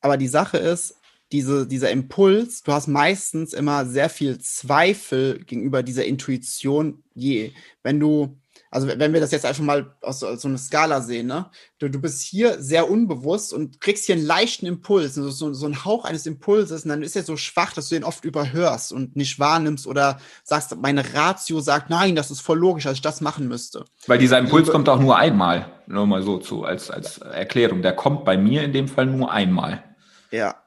aber 0.00 0.16
die 0.16 0.28
Sache 0.28 0.56
ist, 0.56 0.96
diese, 1.32 1.66
dieser 1.66 1.90
Impuls, 1.90 2.62
du 2.62 2.72
hast 2.72 2.86
meistens 2.86 3.52
immer 3.52 3.84
sehr 3.86 4.08
viel 4.08 4.38
Zweifel 4.38 5.44
gegenüber 5.44 5.82
dieser 5.82 6.04
Intuition, 6.04 7.02
je, 7.14 7.52
wenn 7.82 8.00
du 8.00 8.38
also 8.76 8.88
wenn 8.88 9.12
wir 9.12 9.20
das 9.20 9.30
jetzt 9.30 9.46
einfach 9.46 9.62
mal 9.62 9.94
aus 10.02 10.20
so, 10.20 10.26
aus 10.26 10.42
so 10.42 10.48
einer 10.48 10.58
Skala 10.58 11.00
sehen, 11.00 11.28
ne? 11.28 11.46
Du, 11.78 11.88
du 11.88 11.98
bist 11.98 12.22
hier 12.22 12.60
sehr 12.60 12.90
unbewusst 12.90 13.54
und 13.54 13.80
kriegst 13.80 14.04
hier 14.04 14.16
einen 14.16 14.26
leichten 14.26 14.66
Impuls, 14.66 15.14
so, 15.14 15.30
so, 15.30 15.54
so 15.54 15.64
einen 15.64 15.84
Hauch 15.84 16.04
eines 16.04 16.26
Impulses, 16.26 16.84
und 16.84 16.90
dann 16.90 17.02
ist 17.02 17.16
er 17.16 17.22
so 17.22 17.38
schwach, 17.38 17.72
dass 17.72 17.88
du 17.88 17.94
den 17.94 18.04
oft 18.04 18.24
überhörst 18.24 18.92
und 18.92 19.16
nicht 19.16 19.38
wahrnimmst 19.38 19.86
oder 19.86 20.18
sagst, 20.44 20.76
meine 20.76 21.14
Ratio 21.14 21.60
sagt, 21.60 21.90
nein, 21.90 22.16
das 22.16 22.30
ist 22.30 22.40
voll 22.40 22.58
logisch, 22.58 22.84
dass 22.84 22.94
ich 22.94 23.02
das 23.02 23.22
machen 23.22 23.48
müsste. 23.48 23.84
Weil 24.06 24.18
dieser 24.18 24.38
Impuls 24.38 24.68
kommt 24.68 24.88
auch 24.88 25.00
nur 25.00 25.16
einmal, 25.16 25.72
nur 25.86 26.06
mal 26.06 26.22
so 26.22 26.38
zu, 26.38 26.64
als, 26.64 26.90
als 26.90 27.18
Erklärung. 27.18 27.80
Der 27.80 27.94
kommt 27.94 28.26
bei 28.26 28.36
mir 28.36 28.62
in 28.62 28.74
dem 28.74 28.88
Fall 28.88 29.06
nur 29.06 29.30
einmal. 29.30 29.84
Ja. 30.30 30.62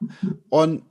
Und 0.48 0.84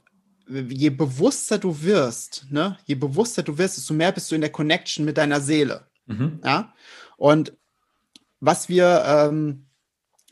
je 0.49 0.89
bewusster 0.89 1.57
du 1.57 1.81
wirst, 1.81 2.45
ne, 2.49 2.77
je 2.85 2.95
bewusster 2.95 3.43
du 3.43 3.57
wirst, 3.57 3.77
desto 3.77 3.93
mehr 3.93 4.11
bist 4.11 4.31
du 4.31 4.35
in 4.35 4.41
der 4.41 4.51
Connection 4.51 5.05
mit 5.05 5.17
deiner 5.17 5.41
Seele. 5.41 5.87
Mhm. 6.07 6.41
Ja. 6.43 6.73
Und 7.17 7.53
was 8.39 8.69
wir, 8.69 9.03
ähm, 9.05 9.67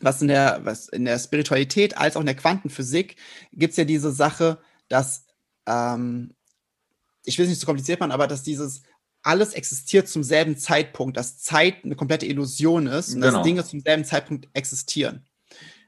was 0.02 0.22
in 0.22 0.28
der, 0.28 0.62
was 0.64 0.88
in 0.90 1.06
der 1.06 1.20
Spiritualität 1.20 1.98
als 1.98 2.16
auch 2.16 2.22
in 2.22 2.26
der 2.26 2.36
Quantenphysik 2.36 3.16
gibt 3.52 3.72
es 3.72 3.78
ja 3.78 3.84
diese 3.84 4.12
Sache, 4.12 4.60
dass, 4.88 5.26
ähm, 5.66 6.34
ich 7.26 7.38
will 7.38 7.44
es 7.44 7.50
nicht 7.50 7.60
zu 7.60 7.66
so 7.66 7.68
kompliziert 7.68 8.00
machen, 8.00 8.12
aber 8.12 8.28
dass 8.28 8.44
dieses 8.44 8.84
alles 9.24 9.54
existiert 9.54 10.08
zum 10.08 10.24
selben 10.24 10.58
Zeitpunkt, 10.58 11.18
dass 11.18 11.40
Zeit 11.40 11.84
eine 11.84 11.96
komplette 11.96 12.26
Illusion 12.26 12.88
ist 12.88 13.14
und 13.14 13.22
genau. 13.22 13.34
dass 13.34 13.44
Dinge 13.44 13.66
zum 13.66 13.82
selben 13.82 14.06
Zeitpunkt 14.06 14.48
existieren. 14.54 15.27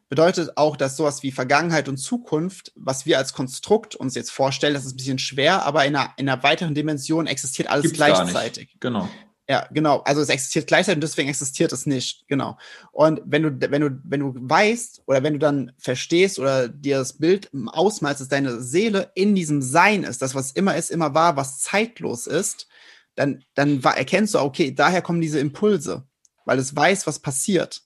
Bedeutet 0.09 0.57
auch, 0.57 0.75
dass 0.75 0.97
sowas 0.97 1.21
wie 1.21 1.31
Vergangenheit 1.31 1.87
und 1.87 1.97
Zukunft, 1.97 2.71
was 2.75 3.05
wir 3.05 3.19
als 3.19 3.33
Konstrukt 3.33 3.95
uns 3.95 4.15
jetzt 4.15 4.31
vorstellen, 4.31 4.73
das 4.73 4.85
ist 4.85 4.93
ein 4.93 4.97
bisschen 4.97 5.19
schwer, 5.19 5.63
aber 5.63 5.85
in 5.85 5.95
einer, 5.95 6.13
in 6.17 6.27
einer 6.27 6.41
weiteren 6.41 6.73
Dimension 6.73 7.27
existiert 7.27 7.69
alles 7.69 7.83
Gibt's 7.83 7.97
gleichzeitig. 7.97 8.75
Genau. 8.79 9.07
Ja, 9.47 9.67
genau. 9.71 10.01
Also 10.01 10.21
es 10.21 10.29
existiert 10.29 10.67
gleichzeitig 10.67 10.97
und 10.97 11.01
deswegen 11.01 11.27
existiert 11.27 11.71
es 11.73 11.87
nicht. 11.87 12.27
Genau. 12.27 12.57
Und 12.91 13.21
wenn 13.25 13.41
du, 13.41 13.71
wenn 13.71 13.81
du, 13.81 13.99
wenn 14.03 14.19
du 14.19 14.33
weißt 14.35 15.03
oder 15.07 15.23
wenn 15.23 15.33
du 15.33 15.39
dann 15.39 15.71
verstehst 15.79 16.37
oder 16.37 16.67
dir 16.67 16.99
das 16.99 17.13
Bild 17.17 17.49
ausmalst, 17.67 18.21
dass 18.21 18.27
deine 18.27 18.61
Seele 18.61 19.11
in 19.15 19.33
diesem 19.33 19.63
Sein 19.63 20.03
ist, 20.03 20.21
das, 20.21 20.35
was 20.35 20.51
immer 20.51 20.75
ist, 20.75 20.91
immer 20.91 21.15
war, 21.15 21.35
was 21.35 21.59
zeitlos 21.59 22.27
ist, 22.27 22.67
dann, 23.15 23.43
dann 23.55 23.81
erkennst 23.81 24.35
du, 24.35 24.39
okay, 24.39 24.71
daher 24.73 25.01
kommen 25.01 25.19
diese 25.19 25.39
Impulse, 25.39 26.07
weil 26.45 26.59
es 26.59 26.75
weiß, 26.75 27.07
was 27.07 27.19
passiert. 27.19 27.81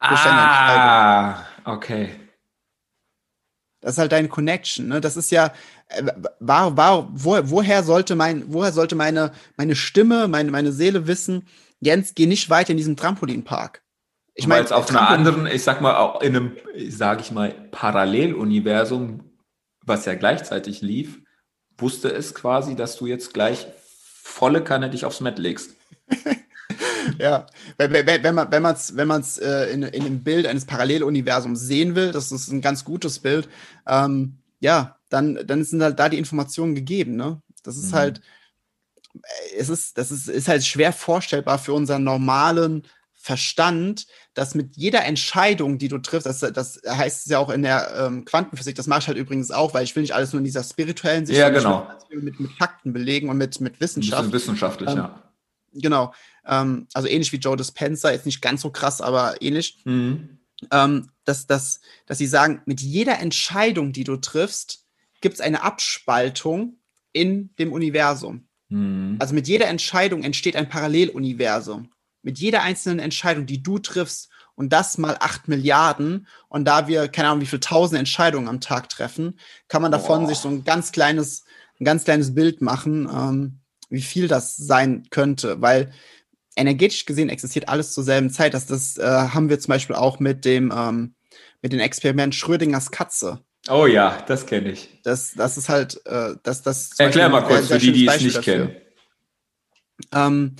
Ah, 0.00 1.44
okay. 1.64 2.10
Das 3.80 3.92
ist 3.92 3.98
halt 3.98 4.12
deine 4.12 4.28
Connection. 4.28 4.88
Ne? 4.88 5.00
Das 5.00 5.16
ist 5.16 5.30
ja, 5.30 5.52
äh, 5.88 6.02
war, 6.38 6.76
war, 6.76 7.08
wo, 7.12 7.38
woher 7.44 7.82
sollte 7.82 8.14
mein, 8.14 8.44
woher 8.48 8.72
sollte 8.72 8.94
meine, 8.94 9.32
meine 9.56 9.74
Stimme, 9.74 10.28
meine, 10.28 10.50
meine 10.50 10.72
Seele 10.72 11.06
wissen, 11.06 11.46
Jens, 11.80 12.14
geh 12.14 12.26
nicht 12.26 12.50
weiter 12.50 12.70
in 12.70 12.76
diesem 12.76 12.96
Trampolinpark. 12.96 13.82
Ich 14.34 14.46
meine, 14.46 14.64
auf 14.64 14.86
Trampolin 14.86 14.98
einer 14.98 15.08
anderen, 15.10 15.46
ich 15.46 15.62
sag 15.62 15.80
mal, 15.80 15.96
auch 15.96 16.20
in 16.20 16.36
einem, 16.36 16.56
sage 16.88 17.22
ich 17.22 17.30
mal, 17.30 17.50
Paralleluniversum, 17.70 19.30
was 19.84 20.04
ja 20.04 20.14
gleichzeitig 20.14 20.82
lief, 20.82 21.20
wusste 21.76 22.10
es 22.10 22.34
quasi, 22.34 22.76
dass 22.76 22.96
du 22.96 23.06
jetzt 23.06 23.34
gleich 23.34 23.66
volle 24.22 24.62
Kanne 24.62 24.90
dich 24.90 25.04
aufs 25.04 25.20
Mat 25.20 25.38
legst. 25.38 25.74
ja, 27.18 27.46
wenn, 27.78 27.92
wenn, 27.92 28.34
man 28.34 28.50
wenn 28.50 28.62
man's, 28.62 28.96
wenn 28.96 29.08
man's, 29.08 29.38
äh, 29.38 29.72
in, 29.72 29.82
in 29.82 30.04
einem 30.04 30.22
Bild 30.22 30.46
eines 30.46 30.64
Paralleluniversums 30.64 31.60
sehen 31.60 31.94
will, 31.94 32.12
das 32.12 32.32
ist 32.32 32.50
ein 32.50 32.60
ganz 32.60 32.84
gutes 32.84 33.18
Bild, 33.18 33.48
ähm, 33.86 34.38
ja, 34.60 34.96
dann, 35.08 35.38
dann 35.46 35.64
sind 35.64 35.82
halt 35.82 35.98
da 35.98 36.08
die 36.08 36.18
Informationen 36.18 36.74
gegeben, 36.74 37.16
ne? 37.16 37.40
Das 37.62 37.76
ist 37.76 37.92
mhm. 37.92 37.96
halt, 37.96 38.20
es 39.56 39.68
ist, 39.68 39.98
das 39.98 40.10
ist, 40.10 40.28
ist 40.28 40.48
halt 40.48 40.64
schwer 40.64 40.92
vorstellbar 40.92 41.58
für 41.58 41.72
unseren 41.72 42.04
normalen 42.04 42.86
Verstand, 43.22 44.06
dass 44.32 44.54
mit 44.54 44.76
jeder 44.76 45.04
Entscheidung, 45.04 45.76
die 45.76 45.88
du 45.88 45.98
triffst, 45.98 46.26
das, 46.26 46.40
das 46.40 46.80
heißt 46.88 47.26
es 47.26 47.30
ja 47.30 47.38
auch 47.38 47.50
in 47.50 47.62
der 47.62 47.94
ähm, 47.98 48.24
Quantenphysik, 48.24 48.76
das 48.76 48.86
mache 48.86 49.00
ich 49.00 49.08
halt 49.08 49.18
übrigens 49.18 49.50
auch, 49.50 49.74
weil 49.74 49.84
ich 49.84 49.94
will 49.94 50.02
nicht 50.02 50.14
alles 50.14 50.32
nur 50.32 50.38
in 50.38 50.44
dieser 50.44 50.64
spirituellen 50.64 51.26
Sicht, 51.26 51.38
ja, 51.38 51.50
genau. 51.50 51.86
mit, 52.08 52.40
mit 52.40 52.52
Fakten 52.52 52.94
belegen 52.94 53.28
und 53.28 53.36
mit, 53.36 53.60
mit 53.60 53.78
Wissenschaft. 53.78 54.32
wissenschaftlich, 54.32 54.88
ähm, 54.88 54.96
ja. 54.96 55.22
Genau. 55.74 56.14
Ähm, 56.46 56.86
also 56.94 57.08
ähnlich 57.08 57.32
wie 57.32 57.36
Joe 57.36 57.56
Dispenza, 57.56 58.10
jetzt 58.10 58.26
nicht 58.26 58.42
ganz 58.42 58.62
so 58.62 58.70
krass, 58.70 59.00
aber 59.00 59.40
ähnlich. 59.40 59.80
Mhm. 59.84 60.38
Ähm, 60.70 61.10
dass, 61.24 61.46
dass, 61.46 61.80
dass 62.06 62.18
sie 62.18 62.26
sagen, 62.26 62.60
mit 62.66 62.80
jeder 62.80 63.18
Entscheidung, 63.18 63.92
die 63.92 64.04
du 64.04 64.16
triffst, 64.16 64.84
gibt 65.20 65.36
es 65.36 65.40
eine 65.40 65.62
Abspaltung 65.62 66.76
in 67.12 67.54
dem 67.58 67.72
Universum. 67.72 68.48
Mhm. 68.68 69.16
Also 69.18 69.34
mit 69.34 69.48
jeder 69.48 69.68
Entscheidung 69.68 70.22
entsteht 70.22 70.56
ein 70.56 70.68
Paralleluniversum. 70.68 71.90
Mit 72.22 72.38
jeder 72.38 72.62
einzelnen 72.62 72.98
Entscheidung, 72.98 73.46
die 73.46 73.62
du 73.62 73.78
triffst, 73.78 74.30
und 74.60 74.74
das 74.74 74.98
mal 74.98 75.16
acht 75.20 75.48
Milliarden. 75.48 76.26
Und 76.50 76.66
da 76.66 76.86
wir, 76.86 77.08
keine 77.08 77.28
Ahnung, 77.28 77.40
wie 77.40 77.46
viele 77.46 77.60
tausend 77.60 77.98
Entscheidungen 77.98 78.46
am 78.46 78.60
Tag 78.60 78.90
treffen, 78.90 79.38
kann 79.68 79.80
man 79.80 79.90
davon 79.90 80.24
oh. 80.24 80.26
sich 80.26 80.36
so 80.36 80.50
ein 80.50 80.64
ganz 80.64 80.92
kleines, 80.92 81.44
ein 81.80 81.86
ganz 81.86 82.04
kleines 82.04 82.34
Bild 82.34 82.60
machen, 82.60 83.08
ähm, 83.10 83.60
wie 83.88 84.02
viel 84.02 84.28
das 84.28 84.58
sein 84.58 85.06
könnte. 85.08 85.62
Weil 85.62 85.94
energetisch 86.56 87.06
gesehen 87.06 87.28
existiert 87.28 87.68
alles 87.68 87.92
zur 87.92 88.04
selben 88.04 88.30
Zeit. 88.30 88.54
Das, 88.54 88.66
das 88.66 88.96
äh, 88.98 89.04
haben 89.04 89.48
wir 89.48 89.60
zum 89.60 89.72
Beispiel 89.72 89.96
auch 89.96 90.20
mit 90.20 90.44
dem, 90.44 90.72
ähm, 90.74 91.14
mit 91.62 91.72
dem 91.72 91.80
Experiment 91.80 92.34
Schrödingers 92.34 92.90
Katze. 92.90 93.44
Oh 93.68 93.86
ja, 93.86 94.22
das 94.26 94.46
kenne 94.46 94.70
ich. 94.70 95.00
Das, 95.04 95.32
das 95.34 95.58
ist 95.58 95.68
halt, 95.68 96.00
äh, 96.06 96.34
das, 96.42 96.62
das. 96.62 96.98
Erklär 96.98 97.28
mal 97.28 97.42
kurz 97.42 97.68
für 97.68 97.78
die, 97.78 97.92
die 97.92 98.06
es 98.06 98.20
nicht 98.20 98.42
kennen. 98.42 98.74
Ähm, 100.12 100.56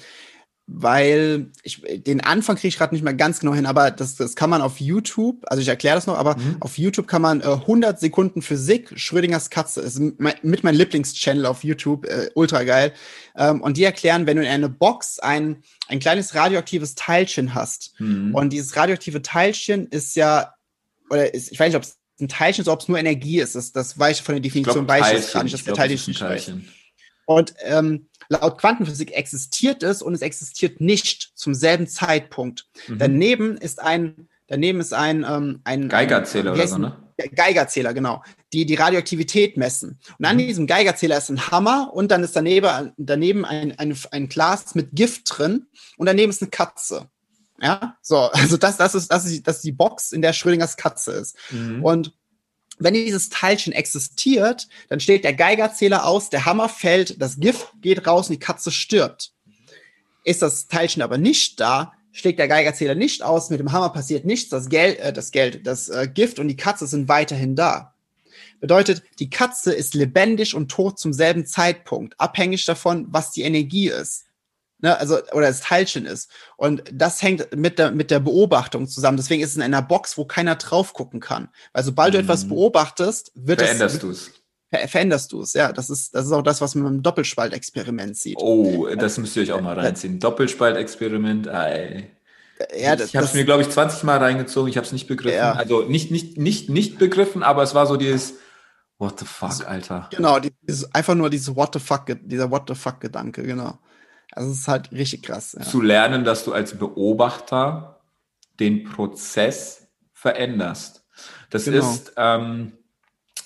weil 0.73 1.51
ich 1.63 1.83
den 2.07 2.21
Anfang 2.21 2.57
kriege 2.57 2.69
ich 2.69 2.79
gerade 2.79 2.95
nicht 2.95 3.03
mehr 3.03 3.15
ganz 3.15 3.41
genau 3.41 3.55
hin, 3.55 3.67
aber 3.67 3.91
das, 3.91 4.15
das 4.15 4.37
kann 4.37 4.51
man 4.51 4.63
auf 4.63 4.81
YouTube, 4.81 5.45
also 5.47 5.61
ich 5.61 5.69
erkläre 5.69 5.97
das 5.97 6.07
noch, 6.07 6.17
aber 6.17 6.37
mhm. 6.37 6.57
auf 6.61 6.79
YouTube 6.79 7.09
kann 7.09 7.23
man 7.23 7.41
äh, 7.41 7.45
100 7.45 7.99
Sekunden 7.99 8.41
Physik, 8.41 8.93
Schrödingers 8.95 9.51
Katze, 9.51 9.81
ist 9.81 10.01
mein, 10.19 10.35
mit 10.43 10.63
meinem 10.63 10.77
Lieblingschannel 10.77 11.45
auf 11.47 11.65
YouTube, 11.65 12.07
äh, 12.07 12.31
ultra 12.35 12.63
geil. 12.63 12.93
Ähm, 13.37 13.61
und 13.63 13.77
die 13.77 13.85
erklären, 13.85 14.27
wenn 14.27 14.37
du 14.37 14.45
in 14.45 14.49
einer 14.49 14.69
Box 14.69 15.19
ein, 15.19 15.63
ein 15.89 15.99
kleines 15.99 16.35
radioaktives 16.35 16.95
Teilchen 16.95 17.55
hast 17.55 17.95
mhm. 17.99 18.35
und 18.35 18.53
dieses 18.53 18.77
radioaktive 18.77 19.23
Teilchen 19.23 19.89
ist 19.89 20.15
ja, 20.15 20.55
oder 21.11 21.35
ist, 21.35 21.51
ich 21.51 21.59
weiß 21.59 21.69
nicht, 21.69 21.77
ob 21.77 21.83
es 21.83 21.99
ein 22.21 22.29
Teilchen 22.29 22.63
ist, 22.63 22.69
ob 22.69 22.81
es 22.81 22.89
nur 22.89 22.99
Energie 22.99 23.41
ist, 23.41 23.57
das, 23.57 23.73
das 23.73 23.99
weiß 23.99 24.19
ich 24.19 24.23
von 24.23 24.37
der 24.37 24.43
Definition, 24.43 24.87
weiß 24.87 25.27
ich 25.27 25.33
gar 25.33 25.43
nicht, 25.43 25.55
dass 25.55 25.65
der 25.65 25.75
Teilchen, 25.75 26.15
Teilchen. 26.15 26.69
Und 27.27 27.55
ähm, 27.65 28.09
laut 28.31 28.59
Quantenphysik 28.59 29.12
existiert 29.12 29.82
es 29.82 30.01
und 30.01 30.15
es 30.15 30.23
existiert 30.23 30.81
nicht 30.81 31.32
zum 31.35 31.52
selben 31.52 31.86
Zeitpunkt. 31.86 32.66
Mhm. 32.86 32.98
Daneben 32.98 33.57
ist 33.59 33.82
ein, 33.82 34.28
daneben 34.47 34.81
ist 34.81 34.94
ein, 34.94 35.27
ähm, 35.28 35.61
ein 35.65 35.89
Geigerzähler 35.89 36.55
oder 36.55 36.66
so, 36.66 36.78
ne? 36.78 36.97
Geigerzähler, 37.35 37.93
genau, 37.93 38.23
die 38.55 38.65
die 38.65 38.77
Radioaktivität 38.77 39.59
messen. 39.59 39.98
Und 40.19 40.24
an 40.24 40.36
mhm. 40.36 40.47
diesem 40.47 40.66
Geigerzähler 40.66 41.19
ist 41.19 41.28
ein 41.28 41.51
Hammer 41.51 41.90
und 41.93 42.11
dann 42.11 42.23
ist 42.23 42.35
daneben, 42.35 42.93
daneben 42.97 43.44
ein, 43.44 43.78
ein, 43.78 43.94
ein 44.12 44.28
Glas 44.28 44.74
mit 44.74 44.93
Gift 44.93 45.24
drin 45.27 45.66
und 45.98 46.07
daneben 46.07 46.31
ist 46.31 46.40
eine 46.40 46.51
Katze. 46.51 47.09
Ja, 47.61 47.97
so, 48.01 48.16
also 48.32 48.57
das, 48.57 48.77
das 48.78 48.94
ist, 48.94 49.12
das 49.12 49.27
ist, 49.27 49.47
das 49.47 49.57
ist 49.57 49.65
die 49.65 49.73
Box, 49.73 50.12
in 50.12 50.23
der 50.23 50.32
Schrödingers 50.32 50.77
Katze 50.77 51.12
ist. 51.12 51.36
Mhm. 51.51 51.85
Und 51.85 52.15
wenn 52.81 52.94
dieses 52.94 53.28
Teilchen 53.28 53.73
existiert, 53.73 54.69
dann 54.89 55.01
steht 55.01 55.24
der 55.24 55.35
Geigerzähler 55.35 56.07
aus, 56.07 56.31
der 56.31 56.47
Hammer 56.47 56.69
fällt, 56.69 57.20
das 57.20 57.39
Gift 57.39 57.69
geht 57.81 58.07
raus 58.07 58.28
und 58.28 58.35
die 58.35 58.40
Katze 58.40 58.70
stirbt. 58.70 59.32
Ist 60.24 60.43
das 60.43 60.66
Teilchen 60.66 61.02
aber 61.02 61.19
nicht 61.19 61.61
da, 61.61 61.93
schlägt 62.12 62.39
der 62.39 62.48
Geigerzähler 62.48 62.94
nicht 62.94 63.23
aus, 63.23 63.51
mit 63.51 63.61
dem 63.61 63.73
Hammer 63.73 63.90
passiert 63.90 64.24
nichts, 64.24 64.48
das 64.48 64.69
Geld, 64.69 64.98
äh, 64.98 65.12
das 65.12 65.31
Geld, 65.31 65.66
das 65.66 65.89
äh, 65.89 66.09
Gift 66.12 66.39
und 66.39 66.48
die 66.48 66.57
Katze 66.57 66.86
sind 66.86 67.09
weiterhin 67.09 67.55
da. 67.55 67.94
Bedeutet, 68.61 69.02
die 69.19 69.31
Katze 69.31 69.73
ist 69.73 69.94
lebendig 69.94 70.55
und 70.55 70.70
tot 70.70 70.98
zum 70.98 71.12
selben 71.12 71.47
Zeitpunkt, 71.47 72.19
abhängig 72.19 72.65
davon, 72.66 73.07
was 73.11 73.31
die 73.31 73.43
Energie 73.43 73.89
ist 73.89 74.24
ne, 74.82 74.98
also 74.98 75.19
oder 75.32 75.48
das 75.48 75.61
Teilchen 75.61 76.07
ist. 76.07 76.31
Und 76.57 76.82
das 76.93 77.23
hängt 77.23 77.57
mit 77.57 77.78
der 77.78 77.90
mit 77.90 78.11
der 78.11 78.20
Beobachtung 78.20 78.89
zusammen. 78.89 79.16
Deswegen 79.16 79.43
ist 79.43 79.51
es 79.51 79.57
in 79.57 79.62
einer 79.62 79.82
Box, 79.82 80.19
wo 80.19 80.24
keiner 80.24 80.57
drauf 80.57 80.93
gucken 80.93 81.20
kann. 81.20 81.48
Weil 81.73 81.85
sobald 81.85 82.12
mhm. 82.12 82.19
du 82.19 82.23
etwas 82.24 82.48
beobachtest, 82.48 83.32
wird 83.35 83.61
veränderst 83.61 83.97
es 83.97 84.01
veränderst 84.01 84.02
du 84.02 84.11
es. 84.11 84.40
Ver 84.70 84.89
veränderst 84.89 85.32
du 85.32 85.43
es, 85.43 85.52
ja. 85.55 85.73
Das 85.73 85.90
ist, 85.90 86.15
das 86.15 86.27
ist 86.27 86.32
auch 86.32 86.43
das, 86.43 86.61
was 86.61 86.74
man 86.74 86.94
im 86.94 87.02
Doppelspaltexperiment 87.02 88.16
sieht. 88.16 88.36
Oh, 88.39 88.86
das 88.94 89.19
müsst 89.19 89.36
ihr 89.36 89.43
euch 89.43 89.52
auch 89.52 89.61
mal 89.61 89.78
reinziehen. 89.78 90.20
Doppelspaltexperiment, 90.20 91.48
ey. 91.48 92.11
Ja, 92.78 92.94
das, 92.94 93.09
ich 93.09 93.16
habe 93.16 93.27
es 93.27 93.35
mir, 93.35 93.44
glaube 93.44 93.62
ich, 93.62 93.70
20 93.70 94.02
Mal 94.05 94.19
reingezogen. 94.19 94.69
Ich 94.69 94.77
habe 94.77 94.86
es 94.86 94.93
nicht 94.93 95.07
begriffen. 95.07 95.36
Ja. 95.36 95.52
Also 95.52 95.82
nicht, 95.82 96.11
nicht, 96.11 96.36
nicht, 96.36 96.69
nicht 96.69 96.98
begriffen, 96.98 97.43
aber 97.43 97.62
es 97.62 97.74
war 97.74 97.86
so 97.86 97.97
dieses 97.97 98.35
What 98.98 99.19
the 99.19 99.24
fuck, 99.24 99.66
Alter. 99.66 100.09
Genau, 100.11 100.39
dieses, 100.39 100.94
einfach 100.94 101.15
nur 101.15 101.31
dieses 101.31 101.57
What 101.57 101.70
the 101.73 101.81
fuck, 101.81 102.05
dieser 102.23 102.51
What 102.51 102.65
the 102.69 102.74
fuck 102.74 103.01
Gedanke, 103.01 103.43
genau. 103.43 103.78
Also 104.32 104.51
es 104.51 104.59
ist 104.59 104.69
halt 104.69 104.93
richtig 104.93 105.23
krass. 105.23 105.57
Ja. 105.59 105.65
Zu 105.65 105.81
lernen, 105.81 106.24
dass 106.24 106.44
du 106.44 106.52
als 106.52 106.78
Beobachter 106.78 108.01
den 108.59 108.85
Prozess 108.85 109.89
veränderst. 110.12 111.05
Das 111.51 111.65
genau. 111.65 111.78
ist 111.78 112.12
ähm, 112.16 112.73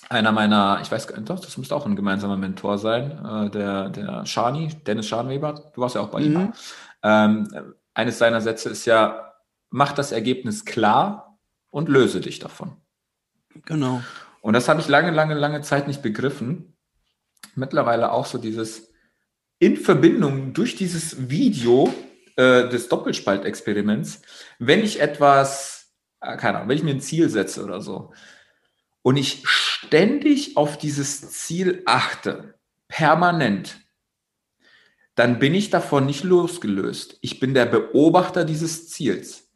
einer 0.09 0.31
meiner, 0.31 0.79
ich 0.81 0.91
weiß 0.91 1.07
gar 1.07 1.17
nicht, 1.17 1.29
doch, 1.29 1.39
das 1.39 1.57
müsste 1.57 1.75
auch 1.75 1.85
ein 1.85 1.95
gemeinsamer 1.95 2.37
Mentor 2.37 2.77
sein, 2.77 3.25
äh, 3.25 3.49
der, 3.49 3.89
der 3.89 4.25
Shani, 4.25 4.67
Dennis 4.85 5.07
Scharnweber, 5.07 5.71
du 5.73 5.81
warst 5.81 5.95
ja 5.95 6.01
auch 6.01 6.09
bei 6.09 6.21
mhm. 6.21 6.25
ihm. 6.25 6.53
Ähm, 7.01 7.73
eines 7.93 8.17
seiner 8.17 8.41
Sätze 8.41 8.69
ist 8.69 8.85
ja, 8.85 9.33
mach 9.69 9.93
das 9.93 10.11
Ergebnis 10.11 10.65
klar 10.65 11.39
und 11.71 11.89
löse 11.89 12.21
dich 12.21 12.39
davon. 12.39 12.73
Genau. 13.65 14.01
Und 14.41 14.53
das 14.53 14.69
habe 14.69 14.79
ich 14.79 14.87
lange, 14.87 15.11
lange, 15.11 15.33
lange 15.33 15.61
Zeit 15.61 15.87
nicht 15.87 16.01
begriffen. 16.01 16.77
Mittlerweile 17.55 18.11
auch 18.11 18.25
so 18.25 18.37
dieses, 18.37 18.91
in 19.59 19.77
Verbindung 19.77 20.53
durch 20.53 20.75
dieses 20.75 21.29
Video 21.29 21.93
äh, 22.35 22.69
des 22.69 22.89
Doppelspaltexperiments, 22.89 24.21
wenn 24.59 24.83
ich 24.83 24.99
etwas, 24.99 25.93
äh, 26.21 26.37
keine 26.37 26.57
Ahnung, 26.57 26.69
wenn 26.69 26.77
ich 26.77 26.83
mir 26.83 26.95
ein 26.95 27.01
Ziel 27.01 27.29
setze 27.29 27.63
oder 27.63 27.81
so 27.81 28.13
und 29.01 29.17
ich 29.17 29.47
ständig 29.47 30.57
auf 30.57 30.77
dieses 30.77 31.31
Ziel 31.31 31.83
achte, 31.85 32.55
permanent, 32.87 33.79
dann 35.15 35.39
bin 35.39 35.55
ich 35.55 35.69
davon 35.69 36.05
nicht 36.05 36.23
losgelöst. 36.23 37.17
Ich 37.21 37.39
bin 37.39 37.53
der 37.53 37.65
Beobachter 37.65 38.43
dieses 38.43 38.89
Ziels. 38.89 39.49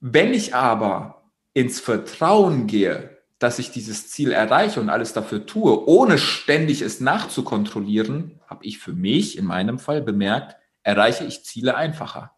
Wenn 0.00 0.34
ich 0.34 0.54
aber 0.54 1.30
ins 1.54 1.78
Vertrauen 1.78 2.66
gehe, 2.66 3.21
dass 3.42 3.58
ich 3.58 3.72
dieses 3.72 4.08
Ziel 4.08 4.32
erreiche 4.32 4.80
und 4.80 4.88
alles 4.88 5.12
dafür 5.12 5.46
tue, 5.46 5.88
ohne 5.88 6.18
ständig 6.18 6.82
es 6.82 7.00
nachzukontrollieren, 7.00 8.40
habe 8.46 8.64
ich 8.64 8.78
für 8.78 8.92
mich 8.92 9.36
in 9.36 9.44
meinem 9.44 9.78
Fall 9.78 10.00
bemerkt, 10.00 10.56
erreiche 10.82 11.24
ich 11.24 11.44
Ziele 11.44 11.76
einfacher. 11.76 12.32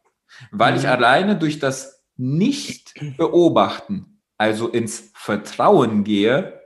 Weil 0.50 0.72
mhm. 0.72 0.78
ich 0.78 0.88
alleine 0.88 1.36
durch 1.36 1.58
das 1.58 2.02
Nicht-Beobachten, 2.16 4.22
also 4.38 4.68
ins 4.68 5.10
Vertrauen 5.14 6.04
gehe, 6.04 6.60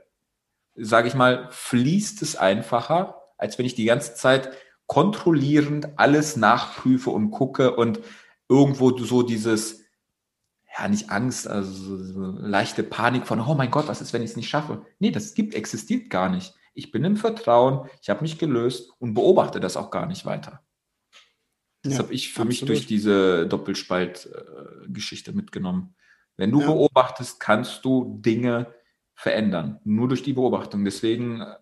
sage 0.75 1.09
ich 1.09 1.15
mal, 1.15 1.49
fließt 1.51 2.21
es 2.21 2.35
einfacher, 2.35 3.21
als 3.37 3.57
wenn 3.57 3.65
ich 3.65 3.75
die 3.75 3.85
ganze 3.85 4.15
Zeit 4.15 4.51
kontrollierend 4.87 5.89
alles 5.97 6.37
nachprüfe 6.37 7.09
und 7.09 7.31
gucke 7.31 7.75
und 7.75 7.99
irgendwo 8.47 8.97
so 8.97 9.21
dieses 9.21 9.78
ja, 10.77 10.87
nicht 10.87 11.09
Angst, 11.09 11.47
also 11.47 11.71
so, 11.71 11.97
so 12.03 12.21
leichte 12.21 12.83
Panik 12.83 13.27
von, 13.27 13.41
oh 13.41 13.55
mein 13.55 13.71
Gott, 13.71 13.87
was 13.87 14.01
ist, 14.01 14.13
wenn 14.13 14.21
ich 14.21 14.31
es 14.31 14.37
nicht 14.37 14.49
schaffe? 14.49 14.85
Nee, 14.99 15.11
das 15.11 15.33
gibt, 15.33 15.55
existiert 15.55 16.09
gar 16.09 16.29
nicht. 16.29 16.53
Ich 16.73 16.91
bin 16.91 17.03
im 17.03 17.17
Vertrauen, 17.17 17.89
ich 18.01 18.09
habe 18.09 18.21
mich 18.21 18.37
gelöst 18.37 18.91
und 18.99 19.13
beobachte 19.13 19.59
das 19.59 19.75
auch 19.75 19.91
gar 19.91 20.05
nicht 20.05 20.25
weiter. 20.25 20.63
Das 21.81 21.93
ja, 21.93 21.99
habe 21.99 22.13
ich 22.13 22.33
für 22.33 22.41
absolut. 22.41 22.49
mich 22.49 22.65
durch 22.65 22.87
diese 22.87 23.47
Doppelspalt-Geschichte 23.47 25.31
äh, 25.31 25.33
mitgenommen. 25.33 25.95
Wenn 26.35 26.51
du 26.51 26.61
ja. 26.61 26.67
beobachtest, 26.67 27.39
kannst 27.39 27.83
du 27.83 28.17
Dinge 28.19 28.73
verändern. 29.15 29.79
Nur 29.83 30.07
durch 30.07 30.23
die 30.23 30.33
Beobachtung. 30.33 30.85
Deswegen 30.85 31.41
äh, 31.41 31.55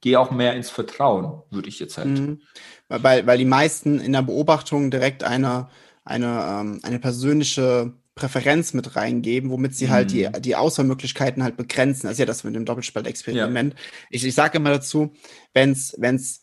geh 0.00 0.16
auch 0.16 0.30
mehr 0.30 0.54
ins 0.54 0.70
Vertrauen, 0.70 1.42
würde 1.50 1.68
ich 1.68 1.78
jetzt 1.78 1.96
halt. 1.98 2.08
Mhm. 2.08 2.40
Weil, 2.88 3.26
weil 3.26 3.38
die 3.38 3.44
meisten 3.44 3.98
in 3.98 4.12
der 4.12 4.22
Beobachtung 4.22 4.90
direkt 4.90 5.24
eine, 5.24 5.68
eine, 6.04 6.60
ähm, 6.60 6.80
eine 6.82 6.98
persönliche 6.98 7.92
Präferenz 8.14 8.74
mit 8.74 8.94
reingeben, 8.94 9.50
womit 9.50 9.74
sie 9.74 9.86
mhm. 9.86 9.90
halt 9.90 10.12
die, 10.12 10.28
mhm. 10.28 10.42
die 10.42 10.56
Auswahlmöglichkeiten 10.56 11.42
halt 11.42 11.56
begrenzen. 11.56 12.06
Das 12.06 12.12
ist 12.12 12.18
ja 12.18 12.26
das 12.26 12.44
mit 12.44 12.54
dem 12.54 12.64
Doppelspaltexperiment. 12.64 13.74
Ja. 13.74 13.80
Ich, 14.10 14.24
ich 14.24 14.34
sage 14.34 14.58
immer 14.58 14.70
dazu, 14.70 15.12
wenn 15.54 15.72
es 15.72 16.42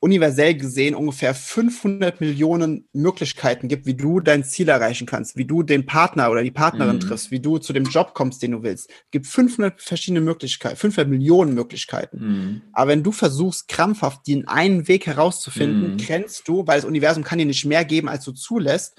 universell 0.00 0.54
gesehen 0.54 0.94
ungefähr 0.94 1.34
500 1.34 2.20
Millionen 2.20 2.88
Möglichkeiten 2.92 3.68
gibt, 3.68 3.86
wie 3.86 3.94
du 3.94 4.20
dein 4.20 4.44
Ziel 4.44 4.68
erreichen 4.68 5.06
kannst, 5.06 5.36
wie 5.36 5.44
du 5.44 5.62
den 5.62 5.86
Partner 5.86 6.30
oder 6.30 6.42
die 6.42 6.50
Partnerin 6.50 6.96
mhm. 6.96 7.00
triffst, 7.00 7.30
wie 7.30 7.40
du 7.40 7.58
zu 7.58 7.72
dem 7.72 7.84
Job 7.84 8.14
kommst, 8.14 8.42
den 8.42 8.52
du 8.52 8.62
willst. 8.62 8.90
Es 8.90 9.10
gibt 9.10 9.26
500 9.26 9.80
verschiedene 9.80 10.20
Möglichkeiten, 10.20 10.76
500 10.76 11.08
Millionen 11.08 11.54
Möglichkeiten. 11.54 12.18
Mhm. 12.18 12.62
Aber 12.72 12.90
wenn 12.90 13.02
du 13.02 13.12
versuchst, 13.12 13.68
krampfhaft 13.68 14.26
den 14.26 14.46
einen 14.46 14.88
Weg 14.88 15.06
herauszufinden, 15.06 15.92
mhm. 15.92 15.96
grenzt 15.96 16.46
du, 16.46 16.66
weil 16.66 16.78
das 16.78 16.84
Universum 16.84 17.24
kann 17.24 17.38
dir 17.38 17.46
nicht 17.46 17.64
mehr 17.64 17.84
geben, 17.84 18.08
als 18.08 18.24
du 18.24 18.32
zulässt, 18.32 18.96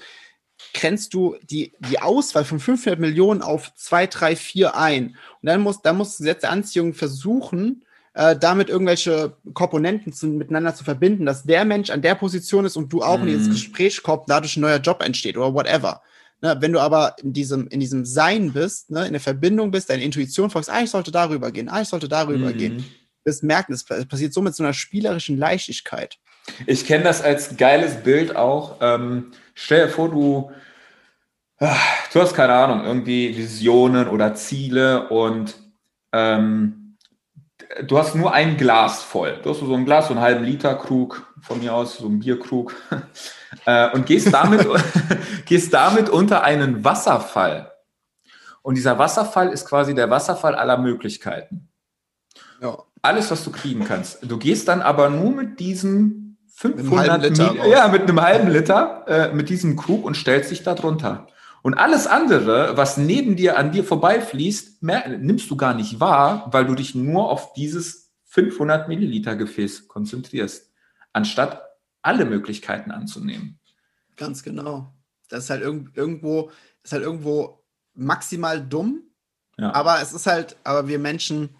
grenzt 0.72 1.14
du 1.14 1.36
die, 1.42 1.72
die 1.80 2.00
Auswahl 2.00 2.44
von 2.44 2.60
500 2.60 2.98
Millionen 2.98 3.42
auf 3.42 3.74
2, 3.74 4.06
3, 4.06 4.36
4 4.36 4.76
ein. 4.76 5.16
Und 5.42 5.46
dann 5.46 5.60
muss, 5.60 5.82
dann 5.82 5.96
muss 5.96 6.10
das 6.10 6.18
Gesetz 6.18 6.40
der 6.40 6.50
Anziehung 6.50 6.94
versuchen, 6.94 7.84
äh, 8.14 8.36
damit 8.36 8.68
irgendwelche 8.68 9.36
Komponenten 9.52 10.12
zu, 10.12 10.26
miteinander 10.28 10.74
zu 10.74 10.84
verbinden, 10.84 11.26
dass 11.26 11.42
der 11.42 11.64
Mensch 11.64 11.90
an 11.90 12.02
der 12.02 12.14
Position 12.14 12.64
ist 12.64 12.76
und 12.76 12.92
du 12.92 13.02
auch 13.02 13.18
mm. 13.18 13.22
in 13.22 13.26
dieses 13.26 13.48
mhm. 13.48 13.52
Gespräch 13.52 14.02
kommst, 14.02 14.30
dadurch 14.30 14.56
ein 14.56 14.60
neuer 14.60 14.78
Job 14.78 15.02
entsteht 15.02 15.36
oder 15.36 15.52
whatever. 15.52 16.00
Ne, 16.40 16.56
wenn 16.60 16.72
du 16.72 16.80
aber 16.80 17.16
in 17.22 17.32
diesem, 17.32 17.66
in 17.68 17.80
diesem 17.80 18.04
Sein 18.04 18.52
bist, 18.52 18.90
ne, 18.90 19.06
in 19.06 19.12
der 19.12 19.20
Verbindung 19.20 19.70
bist, 19.70 19.90
deine 19.90 20.04
Intuition 20.04 20.50
folgst, 20.50 20.70
ah, 20.70 20.82
ich 20.82 20.90
sollte 20.90 21.10
darüber 21.10 21.50
gehen, 21.50 21.68
ah, 21.68 21.80
ich 21.80 21.88
sollte 21.88 22.08
darüber 22.08 22.50
mm. 22.50 22.56
gehen, 22.56 22.84
wirst 23.24 23.42
merken, 23.42 23.72
es 23.72 23.84
passiert 23.84 24.32
so 24.32 24.42
mit 24.42 24.54
so 24.54 24.62
einer 24.62 24.74
spielerischen 24.74 25.38
Leichtigkeit. 25.38 26.18
Ich 26.66 26.86
kenne 26.86 27.04
das 27.04 27.22
als 27.22 27.56
geiles 27.56 28.02
Bild 28.02 28.36
auch. 28.36 28.76
Ähm, 28.80 29.32
stell 29.54 29.86
dir 29.86 29.92
vor, 29.92 30.10
du, 30.10 30.50
ach, 31.58 32.08
du 32.12 32.20
hast 32.20 32.34
keine 32.34 32.52
Ahnung, 32.52 32.84
irgendwie 32.84 33.36
Visionen 33.36 34.08
oder 34.08 34.34
Ziele 34.34 35.08
und 35.08 35.54
ähm, 36.12 36.96
du 37.86 37.98
hast 37.98 38.14
nur 38.14 38.32
ein 38.32 38.56
Glas 38.56 39.02
voll. 39.02 39.40
Du 39.42 39.50
hast 39.50 39.60
so 39.60 39.74
ein 39.74 39.84
Glas, 39.84 40.08
so 40.08 40.14
einen 40.14 40.22
halben 40.22 40.44
Liter 40.44 40.74
Krug 40.74 41.26
von 41.40 41.60
mir 41.60 41.74
aus, 41.74 41.98
so 41.98 42.06
ein 42.06 42.18
Bierkrug, 42.18 42.74
äh, 43.66 43.90
und 43.90 44.06
gehst 44.06 44.32
damit, 44.32 44.66
gehst 45.46 45.72
damit 45.72 46.08
unter 46.08 46.42
einen 46.42 46.84
Wasserfall. 46.84 47.72
Und 48.62 48.76
dieser 48.76 48.98
Wasserfall 48.98 49.50
ist 49.50 49.66
quasi 49.66 49.94
der 49.94 50.08
Wasserfall 50.10 50.54
aller 50.54 50.78
Möglichkeiten. 50.78 51.68
Ja. 52.60 52.78
Alles, 53.02 53.30
was 53.30 53.44
du 53.44 53.52
kriegen 53.52 53.84
kannst. 53.84 54.18
Du 54.22 54.38
gehst 54.38 54.68
dann 54.68 54.80
aber 54.80 55.10
nur 55.10 55.30
mit 55.30 55.60
diesem 55.60 56.23
500 56.56 57.20
mit 57.20 57.38
Liter, 57.38 57.66
ja, 57.66 57.88
mit 57.88 58.02
einem 58.02 58.20
halben 58.20 58.48
Liter, 58.48 59.04
äh, 59.08 59.34
mit 59.34 59.48
diesem 59.48 59.76
Krug 59.76 60.04
und 60.04 60.16
stellst 60.16 60.50
dich 60.50 60.62
da 60.62 60.74
drunter. 60.74 61.26
Und 61.62 61.74
alles 61.74 62.06
andere, 62.06 62.76
was 62.76 62.96
neben 62.96 63.36
dir 63.36 63.58
an 63.58 63.72
dir 63.72 63.84
vorbeifließt, 63.84 64.82
mehr, 64.82 65.08
nimmst 65.18 65.50
du 65.50 65.56
gar 65.56 65.74
nicht 65.74 65.98
wahr, 65.98 66.48
weil 66.52 66.66
du 66.66 66.74
dich 66.74 66.94
nur 66.94 67.30
auf 67.30 67.54
dieses 67.54 68.12
500 68.26 68.88
Milliliter 68.88 69.34
Gefäß 69.34 69.88
konzentrierst, 69.88 70.70
anstatt 71.12 71.62
alle 72.02 72.24
Möglichkeiten 72.24 72.90
anzunehmen. 72.90 73.58
Ganz 74.16 74.42
genau. 74.42 74.92
Das 75.28 75.44
ist 75.44 75.50
halt 75.50 75.62
irg 75.62 75.90
irgendwo, 75.94 76.50
ist 76.82 76.92
halt 76.92 77.02
irgendwo 77.02 77.64
maximal 77.94 78.60
dumm. 78.60 79.02
Ja. 79.56 79.72
Aber 79.74 80.00
es 80.00 80.12
ist 80.12 80.26
halt, 80.26 80.56
aber 80.64 80.86
wir 80.86 80.98
Menschen 80.98 81.56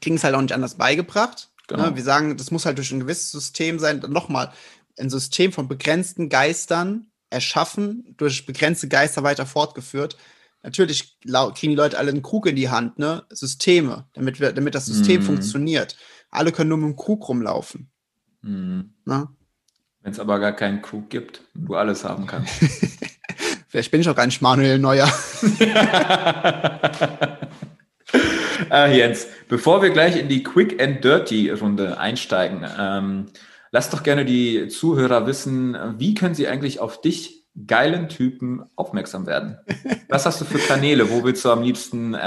kriegen 0.00 0.16
es 0.16 0.24
halt 0.24 0.34
auch 0.34 0.40
nicht 0.40 0.54
anders 0.54 0.76
beigebracht. 0.76 1.50
Genau. 1.68 1.90
Ne? 1.90 1.96
Wir 1.96 2.02
sagen, 2.02 2.36
das 2.36 2.50
muss 2.50 2.66
halt 2.66 2.78
durch 2.78 2.92
ein 2.92 3.00
gewisses 3.00 3.30
System 3.30 3.78
sein. 3.78 4.00
Nochmal, 4.08 4.52
ein 4.98 5.10
System 5.10 5.52
von 5.52 5.68
begrenzten 5.68 6.28
Geistern, 6.28 7.06
erschaffen, 7.30 8.14
durch 8.18 8.46
begrenzte 8.46 8.88
Geister 8.88 9.22
weiter 9.22 9.46
fortgeführt. 9.46 10.16
Natürlich 10.62 11.18
kriegen 11.22 11.72
die 11.72 11.76
Leute 11.76 11.98
alle 11.98 12.10
einen 12.10 12.22
Krug 12.22 12.46
in 12.46 12.56
die 12.56 12.68
Hand, 12.68 12.98
ne? 12.98 13.24
Systeme, 13.30 14.06
damit, 14.12 14.38
wir, 14.38 14.52
damit 14.52 14.74
das 14.74 14.86
System 14.86 15.22
mm. 15.22 15.24
funktioniert. 15.24 15.96
Alle 16.30 16.52
können 16.52 16.68
nur 16.68 16.78
mit 16.78 16.86
dem 16.86 16.96
Krug 16.96 17.28
rumlaufen. 17.28 17.90
Mm. 18.42 18.82
Wenn 19.04 20.12
es 20.12 20.20
aber 20.20 20.38
gar 20.38 20.52
keinen 20.52 20.82
Krug 20.82 21.10
gibt, 21.10 21.42
du 21.54 21.74
alles 21.74 22.04
haben 22.04 22.26
kannst. 22.26 22.52
Vielleicht 23.68 23.90
bin 23.90 24.02
ich 24.02 24.08
auch 24.08 24.14
gar 24.14 24.26
nicht 24.26 24.42
Manuel 24.42 24.78
Neuer. 24.78 25.10
ah, 28.70 28.86
Jens, 28.86 29.26
bevor 29.48 29.82
wir 29.82 29.90
gleich 29.90 30.18
in 30.18 30.28
die 30.28 30.42
Quick 30.42 30.82
and 30.82 31.04
Dirty 31.04 31.50
Runde 31.50 31.98
einsteigen, 31.98 32.66
ähm, 32.78 33.26
Lass 33.74 33.88
doch 33.88 34.02
gerne 34.02 34.26
die 34.26 34.68
Zuhörer 34.68 35.26
wissen, 35.26 35.74
wie 35.96 36.12
können 36.12 36.34
sie 36.34 36.46
eigentlich 36.46 36.78
auf 36.78 37.00
dich 37.00 37.46
geilen 37.66 38.10
Typen 38.10 38.64
aufmerksam 38.76 39.26
werden? 39.26 39.58
Was 40.10 40.26
hast 40.26 40.42
du 40.42 40.44
für 40.44 40.58
Kanäle? 40.58 41.10
Wo 41.10 41.24
willst 41.24 41.42
du 41.46 41.50
am 41.50 41.62
liebsten, 41.62 42.12
äh, 42.12 42.18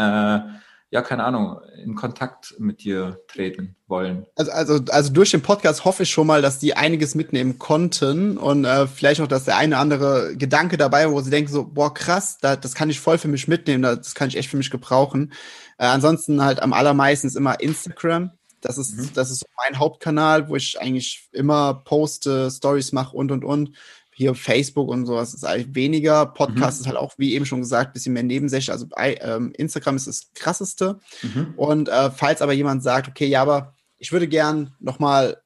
ja, 0.90 1.02
keine 1.04 1.24
Ahnung, 1.24 1.60
in 1.84 1.94
Kontakt 1.94 2.56
mit 2.58 2.84
dir 2.84 3.20
treten 3.28 3.76
wollen? 3.86 4.26
Also, 4.36 4.52
also, 4.52 4.80
also 4.90 5.14
durch 5.14 5.30
den 5.30 5.44
Podcast 5.44 5.86
hoffe 5.86 6.02
ich 6.02 6.10
schon 6.10 6.26
mal, 6.26 6.42
dass 6.42 6.58
die 6.58 6.76
einiges 6.76 7.14
mitnehmen 7.14 7.60
konnten 7.60 8.40
und 8.40 8.66
äh, 8.66 8.88
vielleicht 8.88 9.22
auch, 9.22 9.28
dass 9.28 9.46
der 9.46 9.58
eine 9.58 9.76
oder 9.76 9.82
andere 9.82 10.36
Gedanke 10.36 10.78
dabei, 10.78 11.12
wo 11.12 11.22
sie 11.22 11.30
denken 11.30 11.52
so, 11.52 11.64
boah, 11.64 11.94
krass, 11.94 12.40
da, 12.42 12.56
das 12.56 12.74
kann 12.74 12.90
ich 12.90 13.00
voll 13.00 13.20
für 13.20 13.28
mich 13.28 13.48
mitnehmen, 13.48 13.84
das 13.84 14.16
kann 14.16 14.30
ich 14.30 14.38
echt 14.38 14.50
für 14.50 14.58
mich 14.58 14.72
gebrauchen. 14.72 15.32
Äh, 15.78 15.86
ansonsten 15.86 16.44
halt 16.44 16.62
am 16.62 16.74
allermeisten 16.74 17.28
ist 17.28 17.36
immer 17.36 17.60
Instagram. 17.60 18.32
Das 18.62 18.78
ist, 18.78 18.98
mhm. 18.98 19.10
das 19.14 19.30
ist 19.30 19.46
mein 19.58 19.80
Hauptkanal, 19.80 20.50
wo 20.50 20.56
ich 20.56 20.80
eigentlich 20.80 21.30
immer 21.32 21.76
poste, 21.86 22.50
Stories 22.50 22.92
mache 22.92 23.16
und 23.16 23.32
und 23.32 23.44
und. 23.44 23.72
Hier 24.12 24.34
Facebook 24.34 24.88
und 24.88 25.06
sowas 25.06 25.34
ist 25.34 25.44
eigentlich 25.44 25.76
weniger. 25.76 26.26
Podcast 26.26 26.78
mhm. 26.78 26.82
ist 26.82 26.88
halt 26.88 26.98
auch, 26.98 27.14
wie 27.18 27.34
eben 27.34 27.46
schon 27.46 27.60
gesagt, 27.60 27.90
ein 27.90 27.94
bisschen 27.94 28.14
mehr 28.14 28.24
nebensächlich. 28.24 28.72
Also 28.72 28.88
ähm, 28.98 29.52
Instagram 29.58 29.98
ist 29.98 30.08
das 30.08 30.32
krasseste. 30.34 31.00
Mhm. 31.22 31.54
Und 31.58 31.90
äh, 31.90 32.10
falls 32.12 32.42
aber 32.42 32.54
jemand 32.54 32.82
sagt, 32.82 33.10
okay, 33.10 33.28
ja, 33.28 33.42
aber 33.42 33.76
ich 33.98 34.14
würde 34.14 34.28
gern 34.28 34.74
nochmal 34.80 35.42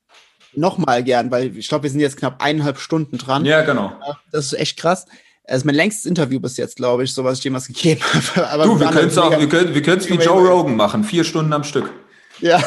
nochmal 0.54 1.04
gern, 1.04 1.32
weil 1.32 1.56
ich 1.58 1.68
glaube, 1.68 1.84
wir 1.84 1.90
sind 1.90 2.00
jetzt 2.00 2.18
knapp 2.18 2.42
eineinhalb 2.42 2.80
Stunden 2.80 3.18
dran. 3.18 3.46
Ja, 3.46 3.62
genau. 3.62 3.94
Das 4.32 4.46
ist 4.46 4.54
echt 4.54 4.78
krass. 4.78 5.06
Das 5.50 5.58
ist 5.58 5.66
mein 5.66 5.74
längstes 5.74 6.06
Interview 6.06 6.40
bis 6.40 6.58
jetzt, 6.58 6.76
glaube 6.76 7.04
ich, 7.04 7.12
so 7.12 7.24
was 7.24 7.40
ich 7.40 7.44
jemals 7.44 7.66
gegeben 7.66 8.02
habe. 8.36 8.50
Aber 8.50 8.66
du, 8.66 8.80
wir 8.80 8.92
können 8.92 9.08
es 9.08 9.18
auch, 9.18 9.32
wir 9.32 9.50
können 9.50 9.74
wir 9.74 9.84
wie 9.84 10.24
Joe 10.24 10.48
Rogan 10.48 10.76
machen, 10.76 11.04
vier 11.04 11.24
Stunden 11.24 11.52
am 11.54 11.64
Stück. 11.64 11.92
Ja. 12.40 12.58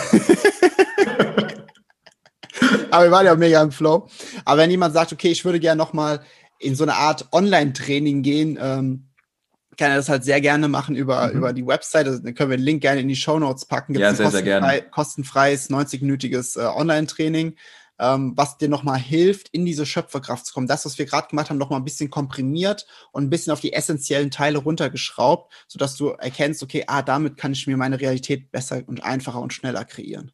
Aber 2.90 3.04
wir 3.04 3.12
waren 3.12 3.24
ja 3.24 3.36
mega 3.36 3.62
im 3.62 3.70
Flow. 3.70 4.08
Aber 4.44 4.62
wenn 4.62 4.70
jemand 4.70 4.94
sagt, 4.94 5.12
okay, 5.12 5.28
ich 5.28 5.44
würde 5.44 5.60
gerne 5.60 5.78
noch 5.78 5.92
mal 5.92 6.24
in 6.58 6.74
so 6.74 6.82
eine 6.82 6.94
Art 6.94 7.28
Online-Training 7.30 8.22
gehen, 8.22 8.58
ähm, 8.60 9.06
kann 9.78 9.92
er 9.92 9.96
das 9.98 10.08
halt 10.08 10.24
sehr 10.24 10.40
gerne 10.40 10.66
machen 10.66 10.96
über, 10.96 11.28
mhm. 11.28 11.38
über 11.38 11.52
die 11.52 11.64
Website. 11.64 12.08
Also, 12.08 12.18
dann 12.18 12.34
können 12.34 12.50
wir 12.50 12.56
den 12.56 12.64
Link 12.64 12.82
gerne 12.82 13.00
in 13.00 13.06
die 13.06 13.14
Show 13.14 13.38
Notes 13.38 13.64
packen. 13.64 13.92
Gibt's 13.92 14.02
ja, 14.02 14.14
sehr, 14.14 14.32
sehr 14.32 14.42
gerne. 14.42 14.82
Kostenfreies, 14.90 15.70
90-minütiges 15.70 16.60
äh, 16.60 16.64
Online-Training, 16.66 17.54
ähm, 18.02 18.32
was 18.34 18.58
dir 18.58 18.68
nochmal 18.68 18.98
hilft, 18.98 19.48
in 19.50 19.64
diese 19.64 19.86
Schöpferkraft 19.86 20.44
zu 20.44 20.52
kommen. 20.52 20.66
Das, 20.66 20.84
was 20.84 20.98
wir 20.98 21.06
gerade 21.06 21.28
gemacht 21.28 21.50
haben, 21.50 21.58
nochmal 21.58 21.80
ein 21.80 21.84
bisschen 21.84 22.10
komprimiert 22.10 22.84
und 23.12 23.22
ein 23.22 23.30
bisschen 23.30 23.52
auf 23.52 23.60
die 23.60 23.72
essentiellen 23.72 24.32
Teile 24.32 24.58
runtergeschraubt, 24.58 25.52
sodass 25.68 25.96
du 25.96 26.08
erkennst, 26.08 26.64
okay, 26.64 26.84
ah, 26.88 27.02
damit 27.02 27.36
kann 27.36 27.52
ich 27.52 27.66
mir 27.68 27.76
meine 27.76 28.00
Realität 28.00 28.50
besser 28.50 28.82
und 28.86 29.04
einfacher 29.04 29.40
und 29.40 29.52
schneller 29.52 29.84
kreieren. 29.84 30.32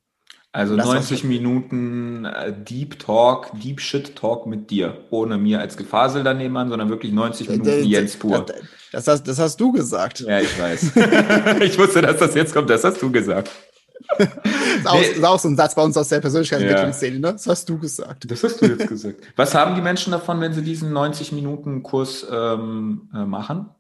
Also 0.51 0.77
90 0.77 1.25
Minuten 1.25 2.25
äh, 2.25 2.55
Deep 2.57 2.99
Talk, 2.99 3.51
Deep 3.63 3.83
Shit 3.83 4.17
Talk 4.17 4.47
mit 4.47 4.71
dir, 4.71 5.05
ohne 5.11 5.37
mir 5.37 5.61
als 5.61 5.77
Gefasel 5.77 6.25
daneben 6.25 6.57
an, 6.57 6.71
sondern 6.71 6.89
wirklich 6.89 7.13
90 7.13 7.51
Minuten 7.51 7.69
äh, 7.69 7.81
Jens 7.81 8.17
pur. 8.17 8.47
Das, 8.47 8.57
das, 8.93 9.07
hast, 9.07 9.29
das 9.29 9.39
hast 9.39 9.61
du 9.61 9.73
gesagt. 9.73 10.21
Ja, 10.21 10.41
ich 10.41 10.59
weiß. 10.59 10.93
ich 11.61 11.79
wusste, 11.79 12.01
dass 12.01 12.17
das 12.17 12.35
jetzt 12.35 12.55
kommt, 12.55 12.71
das 12.71 12.83
hast 12.83 13.03
du 13.03 13.13
gesagt. 13.13 13.51
das 14.19 14.29
ist, 14.29 14.87
auch, 14.87 15.01
nee. 15.01 15.07
ist 15.07 15.25
auch 15.25 15.39
so 15.39 15.49
ein 15.49 15.57
Satz 15.57 15.75
bei 15.75 15.83
uns 15.83 15.97
aus 15.97 16.09
der 16.09 16.21
Persönlichkeitsentwicklungsszene, 16.21 17.17
ja. 17.17 17.21
ne? 17.21 17.33
Das 17.33 17.47
hast 17.47 17.69
du 17.69 17.79
gesagt. 17.79 18.31
Das 18.31 18.43
hast 18.43 18.61
du 18.61 18.67
jetzt 18.67 18.87
gesagt. 18.87 19.21
Was 19.37 19.55
haben 19.55 19.75
die 19.75 19.81
Menschen 19.81 20.13
davon, 20.13 20.41
wenn 20.41 20.53
sie 20.53 20.63
diesen 20.63 20.93
90-Minuten-Kurs 20.93 22.27
ähm, 22.31 23.11
äh, 23.15 23.25
machen? 23.25 23.71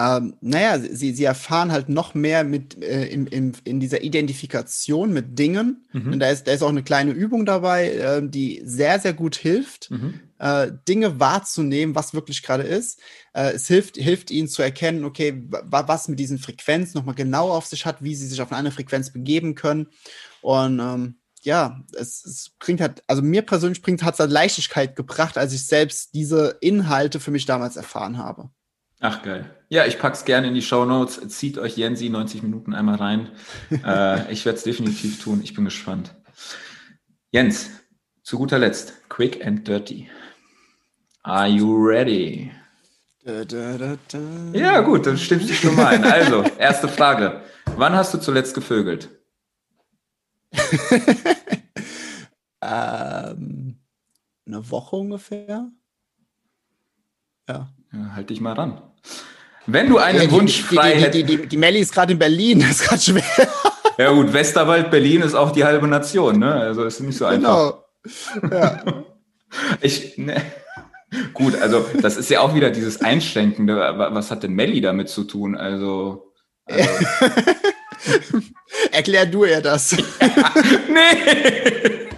ähm, 0.00 0.34
naja, 0.40 0.78
sie, 0.78 1.12
sie 1.12 1.24
erfahren 1.24 1.72
halt 1.72 1.88
noch 1.88 2.14
mehr 2.14 2.44
mit 2.44 2.82
äh, 2.82 3.06
in, 3.06 3.26
in, 3.26 3.52
in 3.64 3.80
dieser 3.80 4.02
Identifikation 4.02 5.12
mit 5.12 5.38
Dingen. 5.38 5.84
Mhm. 5.92 6.12
Und 6.12 6.20
da 6.20 6.30
ist, 6.30 6.46
da 6.46 6.52
ist 6.52 6.62
auch 6.62 6.70
eine 6.70 6.82
kleine 6.82 7.10
Übung 7.10 7.44
dabei, 7.44 7.90
äh, 7.92 8.22
die 8.24 8.62
sehr, 8.64 8.98
sehr 8.98 9.12
gut 9.12 9.36
hilft, 9.36 9.90
mhm. 9.90 10.20
Äh, 10.40 10.72
Dinge 10.88 11.20
wahrzunehmen, 11.20 11.94
was 11.94 12.14
wirklich 12.14 12.42
gerade 12.42 12.62
ist. 12.62 12.98
Äh, 13.34 13.52
es 13.52 13.66
hilft, 13.66 13.96
hilft 13.96 14.30
ihnen 14.30 14.48
zu 14.48 14.62
erkennen, 14.62 15.04
okay, 15.04 15.44
was 15.46 16.08
mit 16.08 16.18
diesen 16.18 16.38
Frequenzen 16.38 16.98
nochmal 16.98 17.14
genau 17.14 17.50
auf 17.50 17.66
sich 17.66 17.86
hat, 17.86 18.02
wie 18.02 18.14
sie 18.14 18.26
sich 18.26 18.40
auf 18.40 18.50
eine 18.50 18.58
andere 18.58 18.74
Frequenz 18.74 19.12
begeben 19.12 19.54
können. 19.54 19.88
Und 20.40 20.80
ähm, 20.80 21.16
ja, 21.42 21.82
es, 21.92 22.24
es, 22.24 22.50
bringt 22.58 22.80
halt, 22.80 23.02
also 23.06 23.22
mir 23.22 23.42
persönlich 23.42 23.82
bringt, 23.82 24.02
hat 24.02 24.14
es 24.14 24.20
halt 24.20 24.30
Leichtigkeit 24.30 24.96
gebracht, 24.96 25.38
als 25.38 25.52
ich 25.52 25.66
selbst 25.66 26.14
diese 26.14 26.56
Inhalte 26.60 27.20
für 27.20 27.30
mich 27.30 27.46
damals 27.46 27.76
erfahren 27.76 28.18
habe. 28.18 28.50
Ach 29.00 29.22
geil. 29.22 29.54
Ja, 29.68 29.86
ich 29.86 29.98
pack's 29.98 30.24
gerne 30.24 30.48
in 30.48 30.54
die 30.54 30.62
Show 30.62 30.84
Notes. 30.84 31.20
Zieht 31.28 31.58
euch 31.58 31.76
Jensi 31.76 32.08
90 32.08 32.42
Minuten 32.42 32.74
einmal 32.74 32.96
rein. 32.96 33.30
äh, 33.84 34.30
ich 34.32 34.44
werde 34.44 34.58
es 34.58 34.64
definitiv 34.64 35.22
tun. 35.22 35.40
Ich 35.42 35.54
bin 35.54 35.64
gespannt. 35.64 36.14
Jens, 37.30 37.70
zu 38.22 38.36
guter 38.36 38.58
Letzt, 38.58 39.08
quick 39.08 39.44
and 39.44 39.66
dirty. 39.66 40.08
Are 41.22 41.48
you 41.48 41.76
ready? 41.76 42.50
Da, 43.24 43.44
da, 43.44 43.96
da, 44.08 44.18
ja, 44.52 44.80
gut, 44.80 45.06
dann 45.06 45.18
stimmst 45.18 45.50
du 45.50 45.54
schon 45.54 45.76
mal 45.76 45.88
ein. 45.88 46.04
Also, 46.04 46.42
erste 46.58 46.88
Frage. 46.88 47.42
Wann 47.76 47.94
hast 47.94 48.14
du 48.14 48.18
zuletzt 48.18 48.54
gevögelt? 48.54 49.10
äh, 50.52 50.58
Ähm, 52.62 53.76
eine 54.46 54.70
Woche 54.70 54.96
ungefähr. 54.96 55.70
Ja. 57.48 57.72
ja 57.92 58.12
halt 58.14 58.30
dich 58.30 58.40
mal 58.40 58.52
ran. 58.52 58.82
Wenn 59.66 59.88
du 59.88 59.98
einen 59.98 60.22
ja, 60.22 60.30
Wunsch 60.30 60.68
die, 60.68 60.76
frei 60.76 60.94
hättest. 60.94 61.14
Die, 61.14 61.24
die, 61.24 61.36
die, 61.42 61.48
die 61.48 61.56
Melli 61.56 61.80
ist 61.80 61.92
gerade 61.92 62.12
in 62.12 62.18
Berlin, 62.18 62.60
das 62.68 62.80
ist 62.80 62.88
gerade 62.88 63.00
schwer. 63.00 63.48
Ja 63.98 64.12
gut, 64.12 64.32
Westerwald, 64.32 64.90
Berlin 64.90 65.22
ist 65.22 65.34
auch 65.34 65.52
die 65.52 65.64
halbe 65.64 65.86
Nation, 65.86 66.38
ne? 66.38 66.54
Also 66.54 66.84
ist 66.84 67.00
nicht 67.00 67.16
so 67.16 67.26
einfach. 67.26 67.84
Genau. 68.40 68.54
Ja. 68.54 69.04
ich, 69.80 70.16
ne. 70.18 70.42
Gut, 71.34 71.56
also 71.56 71.84
das 72.00 72.16
ist 72.16 72.30
ja 72.30 72.40
auch 72.40 72.54
wieder 72.54 72.70
dieses 72.70 73.00
Einschränkende. 73.00 73.76
Was 73.76 74.30
hat 74.30 74.42
denn 74.42 74.52
Melli 74.52 74.80
damit 74.80 75.08
zu 75.08 75.24
tun? 75.24 75.56
Also. 75.56 76.32
also. 76.66 76.88
Erklär 78.92 79.26
du 79.26 79.44
ihr 79.44 79.60
das. 79.60 79.90
Ja, 79.90 79.98
nee. 80.88 82.08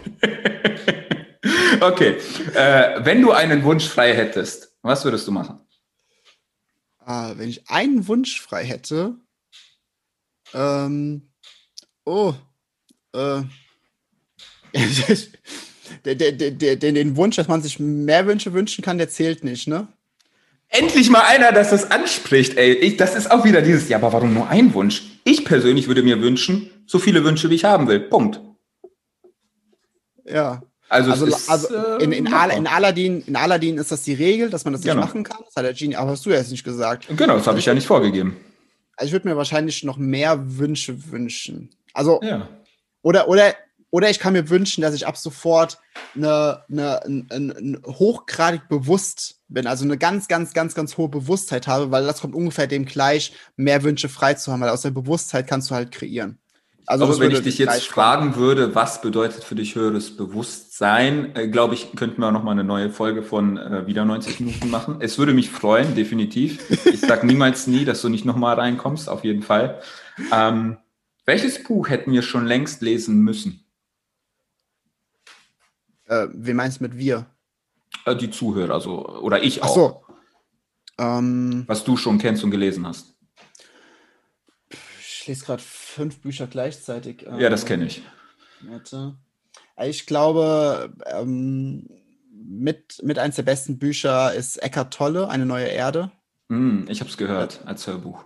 okay. 1.81 2.17
Äh, 2.55 3.05
wenn 3.05 3.23
du 3.23 3.33
einen 3.33 3.65
Wunsch 3.65 3.89
frei 3.89 4.15
hättest, 4.15 4.77
was 4.83 5.05
würdest 5.05 5.27
du 5.27 5.33
machen? 5.33 5.61
Ah, 6.99 7.33
wenn 7.37 7.49
ich 7.49 7.69
einen 7.69 8.07
Wunsch 8.07 8.41
frei 8.41 8.65
hätte, 8.65 9.17
ähm, 10.55 11.33
oh, 12.05 12.35
äh, 13.15 13.43
der, 16.05 16.15
der, 16.15 16.51
der, 16.51 16.77
den 16.77 17.17
Wunsch, 17.17 17.37
dass 17.37 17.49
man 17.49 17.63
sich 17.63 17.79
mehr 17.79 18.27
Wünsche 18.27 18.53
wünschen 18.53 18.83
kann, 18.83 18.99
der 18.99 19.09
zählt 19.09 19.45
nicht, 19.45 19.69
ne? 19.69 19.89
Endlich 20.69 21.11
mal 21.11 21.21
einer, 21.21 21.53
dass 21.53 21.71
das 21.71 21.91
anspricht, 21.91 22.57
ey. 22.57 22.73
Ich, 22.73 22.97
das 22.97 23.15
ist 23.15 23.31
auch 23.31 23.45
wieder 23.45 23.61
dieses, 23.61 23.89
ja, 23.91 23.99
aber 23.99 24.13
warum 24.13 24.33
nur 24.33 24.49
ein 24.49 24.73
Wunsch? 24.73 25.03
Ich 25.25 25.45
persönlich 25.45 25.87
würde 25.87 26.03
mir 26.03 26.21
wünschen, 26.23 26.71
so 26.87 26.99
viele 26.99 27.23
Wünsche, 27.25 27.51
wie 27.51 27.57
ich 27.57 27.65
haben 27.65 27.89
will. 27.89 28.01
Punkt. 28.01 28.41
Ja. 30.25 30.63
Also, 30.89 31.11
also, 31.11 31.27
ist, 31.27 31.49
also 31.49 31.99
in, 31.99 32.13
in, 32.13 32.33
Al 32.33 32.51
in, 32.51 32.67
Aladdin, 32.67 33.23
in 33.27 33.37
Aladdin 33.37 33.79
ist 33.79 33.91
das 33.91 34.03
die 34.03 34.13
Regel, 34.13 34.51
dass 34.51 34.65
man 34.65 34.75
das 34.75 34.83
genau. 34.83 34.97
nicht 34.97 35.05
machen 35.05 35.25
kann. 35.25 35.39
Das 35.45 35.57
hat 35.57 35.65
der 35.65 35.73
Genie, 35.73 35.97
aber 35.97 36.11
hast 36.11 36.27
du 36.27 36.31
ja 36.31 36.37
jetzt 36.37 36.51
nicht 36.51 36.65
gesagt. 36.65 37.07
Genau, 37.17 37.37
das 37.37 37.47
habe 37.47 37.59
ich 37.59 37.65
ja 37.65 37.73
nicht 37.73 37.87
vorgegeben. 37.87 38.37
Also 38.97 39.09
ich 39.09 39.13
würde 39.13 39.29
mir 39.29 39.37
wahrscheinlich 39.37 39.85
noch 39.85 39.97
mehr 39.97 40.59
Wünsche 40.59 41.11
wünschen. 41.11 41.71
Also, 41.95 42.21
ja. 42.23 42.47
oder, 43.03 43.29
oder, 43.29 43.55
oder 43.93 44.09
ich 44.09 44.19
kann 44.19 44.33
mir 44.33 44.49
wünschen, 44.49 44.81
dass 44.81 44.95
ich 44.95 45.07
ab 45.07 45.19
sofort 45.19 45.79
eine, 46.17 46.65
eine, 46.71 47.05
ein, 47.05 47.27
ein, 47.31 47.83
hochgradig 47.87 48.67
bewusst 48.69 49.43
bin, 49.49 49.67
also 49.67 49.85
eine 49.85 49.99
ganz, 49.99 50.29
ganz, 50.29 50.55
ganz, 50.55 50.75
ganz 50.75 50.97
hohe 50.97 51.11
Bewusstheit 51.11 51.67
habe, 51.67 51.91
weil 51.91 52.07
das 52.07 52.23
kommt 52.23 52.35
ungefähr 52.35 52.67
dem 52.67 52.87
gleich, 52.87 53.35
mehr 53.57 53.83
Wünsche 53.85 54.09
frei 54.09 54.33
zu 54.35 54.51
haben, 54.51 54.63
weil 54.63 54.71
aus 54.71 54.81
der 54.81 54.93
Bewusstheit 54.93 55.47
kannst 55.47 55.71
du 55.71 55.75
halt 55.75 55.93
kreieren. 55.93 56.39
Also, 56.87 57.05
Aber 57.05 57.21
wenn 57.21 57.31
ich 57.31 57.43
dich 57.43 57.59
jetzt 57.59 57.87
fragen 57.87 58.35
würde, 58.37 58.75
was 58.75 59.03
bedeutet 59.03 59.45
für 59.45 59.55
dich 59.55 59.75
höheres 59.75 60.17
Bewusstsein, 60.17 61.37
äh, 61.37 61.47
glaube 61.47 61.75
ich, 61.75 61.95
könnten 61.95 62.21
wir 62.21 62.33
noch 62.33 62.43
mal 62.43 62.53
eine 62.53 62.65
neue 62.65 62.91
Folge 62.91 63.23
von 63.23 63.57
äh, 63.59 63.87
wieder 63.87 64.05
90 64.05 64.41
Minuten 64.41 64.71
machen. 64.71 64.97
Es 65.01 65.19
würde 65.19 65.35
mich 65.35 65.51
freuen, 65.51 65.95
definitiv. 65.95 66.59
Ich 66.87 67.01
sage 67.01 67.27
niemals 67.27 67.67
nie, 67.67 67.85
dass 67.85 68.03
du 68.03 68.09
nicht 68.09 68.25
noch 68.25 68.37
mal 68.37 68.55
reinkommst, 68.55 69.09
auf 69.09 69.23
jeden 69.23 69.43
Fall. 69.43 69.81
Ähm, 70.33 70.79
welches 71.25 71.63
Buch 71.63 71.89
hätten 71.89 72.11
wir 72.11 72.23
schon 72.23 72.47
längst 72.47 72.83
lesen 72.83 73.21
müssen? 73.21 73.62
Äh, 76.13 76.29
wie 76.35 76.53
meinst 76.53 76.81
du 76.81 76.85
mit 76.85 76.99
wir? 76.99 77.27
Äh, 78.05 78.17
die 78.17 78.31
Zuhörer, 78.31 78.75
also 78.75 79.07
oder 79.21 79.43
ich 79.43 79.63
auch. 79.63 79.67
Ach 79.67 79.75
so. 79.75 80.03
Ähm, 80.99 81.65
was 81.67 81.85
du 81.85 81.97
schon 81.97 82.19
kennst 82.19 82.45
und 82.45 82.51
gelesen 82.51 82.87
hast. 82.87 83.15
Ich 85.01 85.27
lese 85.27 85.45
gerade 85.45 85.63
fünf 85.63 86.21
Bücher 86.21 86.47
gleichzeitig. 86.47 87.23
ja, 87.23 87.49
das 87.49 87.65
kenne 87.65 87.87
ich. 87.87 88.03
Warte. 88.61 89.17
Ich 89.85 90.07
glaube, 90.07 90.93
ähm, 91.07 91.89
mit, 92.31 93.01
mit 93.03 93.19
eines 93.19 93.37
der 93.37 93.45
besten 93.45 93.79
Bücher 93.79 94.35
ist 94.35 94.57
Eckart 94.57 94.93
Tolle, 94.93 95.29
Eine 95.29 95.47
neue 95.47 95.67
Erde. 95.67 96.11
Mm, 96.49 96.85
ich 96.89 97.01
habe 97.01 97.09
es 97.09 97.17
gehört 97.17 97.63
als 97.65 97.87
Hörbuch. 97.87 98.25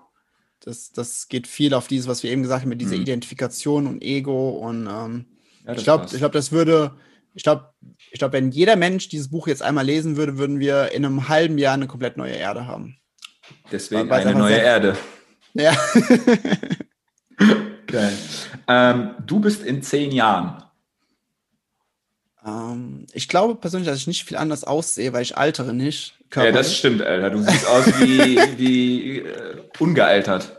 Das, 0.61 0.91
das 0.91 1.29
geht 1.29 1.47
viel 1.47 1.75
auf 1.75 1.87
dieses, 1.87 2.09
was 2.09 2.23
wir 2.23 2.33
eben 2.33 2.43
gesagt 2.43 2.63
haben, 2.63 2.71
mit 2.71 2.81
dieser 2.81 2.97
mm. 2.97 3.03
Identifikation 3.03 3.87
und 3.87 4.03
Ego. 4.03 4.51
Und 4.51 4.89
ähm, 4.91 5.27
ja, 5.65 5.75
ich 5.75 5.85
glaube, 5.85 6.07
glaub, 6.07 6.33
das 6.33 6.51
würde, 6.51 6.97
ich 7.37 7.43
glaube, 7.43 7.75
ich 8.11 8.19
glaub, 8.19 8.33
wenn 8.33 8.51
jeder 8.51 8.77
Mensch 8.77 9.11
dieses 9.11 9.31
Buch 9.31 9.47
jetzt 9.47 9.63
einmal 9.63 9.85
lesen 9.85 10.17
würde, 10.17 10.39
würden 10.39 10.59
wir 10.59 10.93
in 10.93 11.05
einem 11.05 11.29
halben 11.29 11.59
Jahr 11.59 11.75
eine 11.75 11.87
komplett 11.87 12.17
neue 12.17 12.33
Erde 12.33 12.67
haben. 12.67 12.97
Deswegen 13.71 14.11
eine 14.11 14.35
neue 14.35 14.57
Erde. 14.57 14.97
Ja. 15.53 15.77
Geil. 17.87 18.13
Ähm, 18.67 19.15
du 19.27 19.41
bist 19.41 19.63
in 19.63 19.83
zehn 19.83 20.13
Jahren. 20.13 20.65
Ähm, 22.45 23.07
ich 23.13 23.29
glaube 23.29 23.57
persönlich, 23.57 23.87
dass 23.87 23.99
ich 23.99 24.07
nicht 24.07 24.25
viel 24.25 24.39
anders 24.39 24.65
aussehe, 24.65 25.13
weil 25.13 25.23
ich 25.23 25.37
altere 25.37 25.75
nicht. 25.75 26.15
Körperlich. 26.31 26.55
Ja, 26.55 26.63
das 26.63 26.75
stimmt, 26.75 27.03
Alter. 27.03 27.29
Du 27.29 27.43
siehst 27.43 27.69
aus 27.69 27.87
wie, 28.01 28.37
wie 28.57 29.23
uh, 29.23 29.27
ungealtert. 29.79 30.57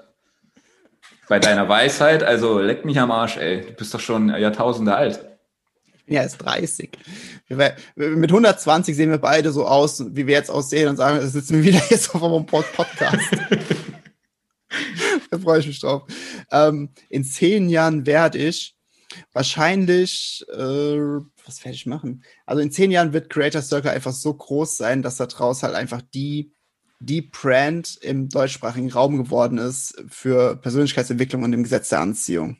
Bei 1.27 1.39
deiner 1.39 1.67
Weisheit, 1.67 2.23
also 2.23 2.59
leck 2.59 2.85
mich 2.85 2.99
am 2.99 3.09
Arsch, 3.09 3.37
ey. 3.37 3.61
Du 3.61 3.73
bist 3.73 3.95
doch 3.95 3.99
schon 3.99 4.29
Jahrtausende 4.29 4.95
alt. 4.95 5.26
Bin 6.07 6.15
ja 6.15 6.23
erst 6.23 6.41
30. 6.41 6.97
Mit 7.95 8.31
120 8.31 8.95
sehen 8.95 9.11
wir 9.11 9.19
beide 9.19 9.51
so 9.51 9.67
aus, 9.67 10.03
wie 10.15 10.25
wir 10.25 10.33
jetzt 10.33 10.49
aussehen 10.49 10.89
und 10.89 10.97
sagen, 10.97 11.17
es 11.17 11.33
sitzen 11.33 11.57
wir 11.57 11.63
wieder 11.63 11.83
jetzt 11.89 12.15
auf 12.15 12.23
einem 12.23 12.45
Podcast. 12.45 13.29
da 15.29 15.37
freue 15.37 15.59
ich 15.59 15.67
mich 15.67 15.79
drauf. 15.79 16.03
Ähm, 16.51 16.89
in 17.09 17.23
zehn 17.23 17.69
Jahren 17.69 18.05
werde 18.05 18.39
ich 18.39 18.75
wahrscheinlich, 19.33 20.45
äh, 20.51 20.55
was 21.45 21.63
werde 21.63 21.75
ich 21.75 21.85
machen? 21.85 22.23
Also 22.45 22.61
in 22.61 22.71
zehn 22.71 22.91
Jahren 22.91 23.13
wird 23.13 23.29
Creator 23.29 23.61
Circle 23.61 23.91
einfach 23.91 24.13
so 24.13 24.33
groß 24.33 24.77
sein, 24.77 25.01
dass 25.01 25.17
da 25.17 25.25
draus 25.25 25.63
halt 25.63 25.75
einfach 25.75 26.01
die, 26.13 26.51
die 26.99 27.21
Brand 27.21 27.97
im 28.01 28.29
deutschsprachigen 28.29 28.91
Raum 28.91 29.17
geworden 29.17 29.57
ist 29.57 30.01
für 30.07 30.55
Persönlichkeitsentwicklung 30.55 31.43
und 31.43 31.51
dem 31.51 31.63
Gesetz 31.63 31.89
der 31.89 31.99
Anziehung. 31.99 32.57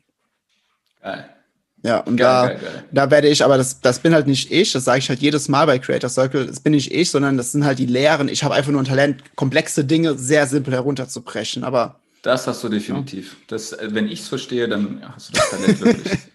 Geil. 1.01 1.36
Ja, 1.83 1.99
und 1.99 2.17
geil, 2.17 2.27
da, 2.27 2.47
geil, 2.47 2.59
geil. 2.61 2.83
da 2.91 3.11
werde 3.11 3.27
ich, 3.27 3.43
aber 3.43 3.57
das, 3.57 3.79
das 3.81 3.99
bin 3.99 4.13
halt 4.13 4.27
nicht 4.27 4.51
ich, 4.51 4.71
das 4.71 4.83
sage 4.83 4.99
ich 4.99 5.09
halt 5.09 5.19
jedes 5.19 5.47
Mal 5.47 5.65
bei 5.65 5.77
Creator 5.79 6.09
Circle, 6.09 6.47
das 6.47 6.59
bin 6.59 6.73
nicht 6.73 6.91
ich, 6.91 7.11
sondern 7.11 7.37
das 7.37 7.51
sind 7.51 7.65
halt 7.65 7.79
die 7.79 7.85
Lehren. 7.85 8.29
Ich 8.29 8.43
habe 8.43 8.55
einfach 8.55 8.71
nur 8.71 8.81
ein 8.81 8.85
Talent, 8.85 9.23
komplexe 9.35 9.85
Dinge 9.85 10.17
sehr 10.17 10.47
simpel 10.47 10.73
herunterzubrechen, 10.73 11.63
aber 11.63 11.99
das 12.23 12.47
hast 12.47 12.63
du 12.63 12.69
definitiv. 12.69 13.37
Das, 13.47 13.71
äh, 13.73 13.89
wenn 13.91 14.07
ich 14.07 14.21
es 14.21 14.27
verstehe, 14.27 14.67
dann 14.67 15.01
hast 15.15 15.29
du 15.29 15.33
das 15.33 15.49
Talent 15.49 15.81
wirklich. 15.81 16.17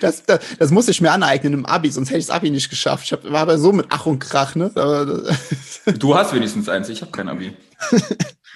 Das, 0.00 0.24
das, 0.24 0.40
das 0.58 0.70
muss 0.70 0.88
ich 0.88 1.02
mir 1.02 1.12
aneignen 1.12 1.52
im 1.52 1.66
Abi, 1.66 1.90
sonst 1.90 2.08
hätte 2.08 2.18
ich 2.18 2.26
das 2.26 2.34
Abi 2.34 2.50
nicht 2.50 2.70
geschafft. 2.70 3.04
Ich 3.04 3.12
hab, 3.12 3.30
war 3.30 3.42
aber 3.42 3.58
so 3.58 3.72
mit 3.72 3.84
Ach 3.90 4.06
und 4.06 4.20
Krach, 4.20 4.54
ne? 4.54 4.70
du 5.98 6.16
hast 6.16 6.34
wenigstens 6.34 6.70
eins, 6.70 6.88
ich 6.88 7.02
habe 7.02 7.12
kein 7.12 7.28
Abi. 7.28 7.54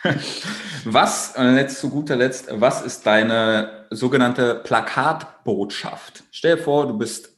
was, 0.84 1.34
und 1.36 1.56
jetzt 1.56 1.78
zu 1.78 1.90
guter 1.90 2.16
Letzt, 2.16 2.46
was 2.52 2.80
ist 2.80 3.04
deine 3.04 3.79
sogenannte 3.90 4.54
Plakatbotschaft? 4.56 6.24
Stell 6.30 6.56
dir 6.56 6.62
vor, 6.62 6.86
du 6.86 6.96
bist, 6.96 7.36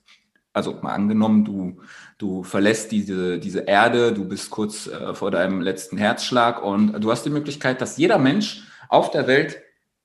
also 0.53 0.79
mal 0.83 0.93
angenommen, 0.93 1.45
du, 1.45 1.81
du 2.19 2.43
verlässt 2.45 2.93
diese, 2.93 3.39
diese 3.39 3.61
Erde, 3.61 4.13
du 4.13 4.27
bist 4.27 4.51
kurz 4.51 4.87
äh, 4.87 5.15
vor 5.15 5.31
deinem 5.31 5.61
letzten 5.61 5.97
Herzschlag 5.97 6.63
und 6.63 6.93
du 7.01 7.11
hast 7.11 7.25
die 7.25 7.31
Möglichkeit, 7.31 7.81
dass 7.81 7.97
jeder 7.97 8.19
Mensch 8.19 8.63
auf 8.89 9.11
der 9.11 9.27
Welt 9.27 9.61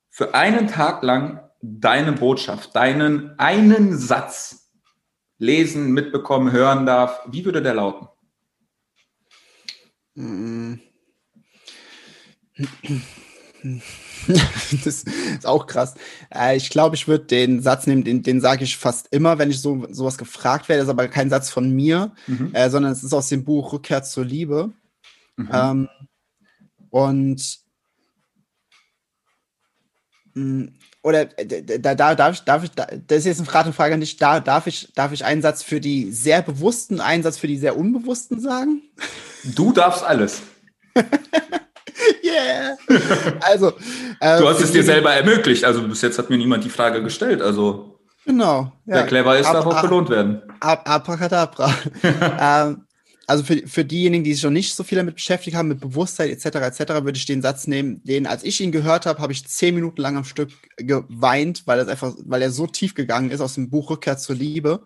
für 0.09 0.33
einen 0.33 0.67
Tag 0.67 1.03
lang 1.03 1.41
deine 1.61 2.13
Botschaft, 2.13 2.75
deinen 2.75 3.37
einen 3.37 3.97
Satz 3.97 4.71
lesen, 5.37 5.91
mitbekommen, 5.91 6.51
hören 6.51 6.85
darf, 6.85 7.21
wie 7.27 7.45
würde 7.45 7.61
der 7.61 7.75
lauten? 7.75 8.07
das 14.83 15.03
ist 15.03 15.45
auch 15.45 15.67
krass. 15.67 15.95
Äh, 16.33 16.57
ich 16.57 16.69
glaube, 16.69 16.95
ich 16.95 17.07
würde 17.07 17.25
den 17.25 17.61
Satz 17.61 17.87
nehmen, 17.87 18.03
den, 18.03 18.23
den 18.23 18.41
sage 18.41 18.63
ich 18.63 18.77
fast 18.77 19.07
immer, 19.11 19.37
wenn 19.37 19.49
ich 19.49 19.61
so 19.61 19.87
sowas 19.91 20.17
gefragt 20.17 20.69
werde. 20.69 20.81
Das 20.81 20.87
ist 20.87 20.91
aber 20.91 21.07
kein 21.07 21.29
Satz 21.29 21.49
von 21.49 21.69
mir, 21.71 22.11
mhm. 22.27 22.51
äh, 22.53 22.69
sondern 22.69 22.91
es 22.91 23.03
ist 23.03 23.13
aus 23.13 23.29
dem 23.29 23.43
Buch 23.43 23.73
Rückkehr 23.73 24.03
zur 24.03 24.25
Liebe. 24.25 24.71
Mhm. 25.35 25.49
Ähm, 25.51 25.89
und 26.89 27.67
Mm, 30.37 30.67
oder 31.01 31.39
äh, 31.39 31.79
da, 31.79 31.95
da 31.95 32.13
darf 32.13 32.35
ich, 32.35 32.41
darf 32.41 32.63
ich, 32.63 32.71
da, 32.71 32.85
das 32.85 33.19
ist 33.19 33.25
jetzt 33.25 33.39
eine 33.39 33.47
Frage, 33.47 33.73
Frage 33.73 33.95
an 33.95 34.01
dich, 34.01 34.17
da 34.17 34.39
darf 34.39 34.67
ich, 34.67 34.93
darf 34.93 35.11
ich 35.11 35.25
einen 35.25 35.41
Satz 35.41 35.63
für 35.63 35.81
die 35.81 36.11
sehr 36.11 36.43
bewussten, 36.43 37.01
einen 37.01 37.23
Satz 37.23 37.39
für 37.39 37.47
die 37.47 37.57
sehr 37.57 37.75
unbewussten 37.75 38.39
sagen? 38.39 38.83
Du 39.43 39.71
darfst 39.71 40.03
alles. 40.03 40.43
yeah. 42.27 42.77
Also. 43.41 43.73
Äh, 44.19 44.39
du 44.39 44.47
hast 44.47 44.61
es 44.61 44.71
dir 44.71 44.83
selber 44.83 45.13
ermöglicht. 45.13 45.63
Also 45.63 45.87
bis 45.87 46.01
jetzt 46.01 46.17
hat 46.17 46.29
mir 46.29 46.37
niemand 46.37 46.63
die 46.63 46.69
Frage 46.69 47.03
gestellt. 47.03 47.41
Also. 47.41 47.99
Genau. 48.25 48.71
Ja. 48.85 48.95
Wer 48.95 49.05
clever 49.05 49.39
ist, 49.39 49.47
darf 49.47 49.65
auch 49.65 49.81
belohnt 49.81 50.09
werden. 50.09 50.41
Abracadabra. 50.59 51.73
ähm, 52.39 52.87
also 53.25 53.43
für, 53.43 53.67
für 53.67 53.83
diejenigen, 53.83 54.23
die 54.23 54.33
sich 54.33 54.43
noch 54.43 54.51
nicht 54.51 54.73
so 54.73 54.83
viel 54.83 54.97
damit 54.97 55.15
beschäftigt 55.15 55.55
haben, 55.55 55.67
mit 55.67 55.81
Bewusstheit 55.81 56.29
etc. 56.29 56.57
etc., 56.57 56.79
würde 57.03 57.17
ich 57.17 57.25
den 57.25 57.41
Satz 57.41 57.67
nehmen, 57.67 58.01
den, 58.03 58.25
als 58.25 58.43
ich 58.43 58.61
ihn 58.61 58.71
gehört 58.71 59.05
habe, 59.05 59.21
habe 59.21 59.33
ich 59.33 59.45
zehn 59.45 59.75
Minuten 59.75 60.01
lang 60.01 60.15
am 60.15 60.23
Stück 60.23 60.49
geweint, 60.77 61.63
weil 61.67 61.77
das 61.77 61.89
einfach, 61.89 62.15
weil 62.25 62.41
er 62.41 62.51
so 62.51 62.67
tief 62.67 62.95
gegangen 62.95 63.29
ist 63.29 63.41
aus 63.41 63.55
dem 63.55 63.69
Buch 63.69 63.89
Rückkehr 63.89 64.17
zur 64.17 64.37
Liebe. 64.37 64.83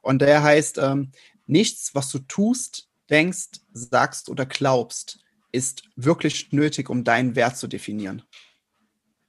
Und 0.00 0.22
der 0.22 0.42
heißt, 0.42 0.78
ähm, 0.78 1.12
nichts, 1.46 1.94
was 1.94 2.10
du 2.10 2.18
tust, 2.20 2.88
denkst, 3.10 3.60
sagst 3.74 4.30
oder 4.30 4.46
glaubst, 4.46 5.18
ist 5.52 5.84
wirklich 5.96 6.52
nötig, 6.52 6.90
um 6.90 7.04
deinen 7.04 7.36
Wert 7.36 7.56
zu 7.58 7.68
definieren. 7.68 8.22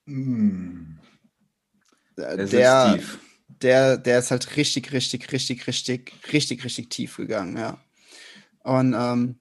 Mm. 0.05 0.97
Der, 2.17 2.45
der, 2.45 2.99
der, 3.47 3.97
der 3.97 4.19
ist 4.19 4.31
halt 4.31 4.55
richtig, 4.55 4.91
richtig, 4.91 5.31
richtig, 5.31 5.67
richtig, 5.67 6.13
richtig, 6.31 6.63
richtig 6.63 6.89
tief 6.89 7.17
gegangen, 7.17 7.57
ja. 7.57 7.77
Und, 8.63 8.93
ähm, 8.93 9.35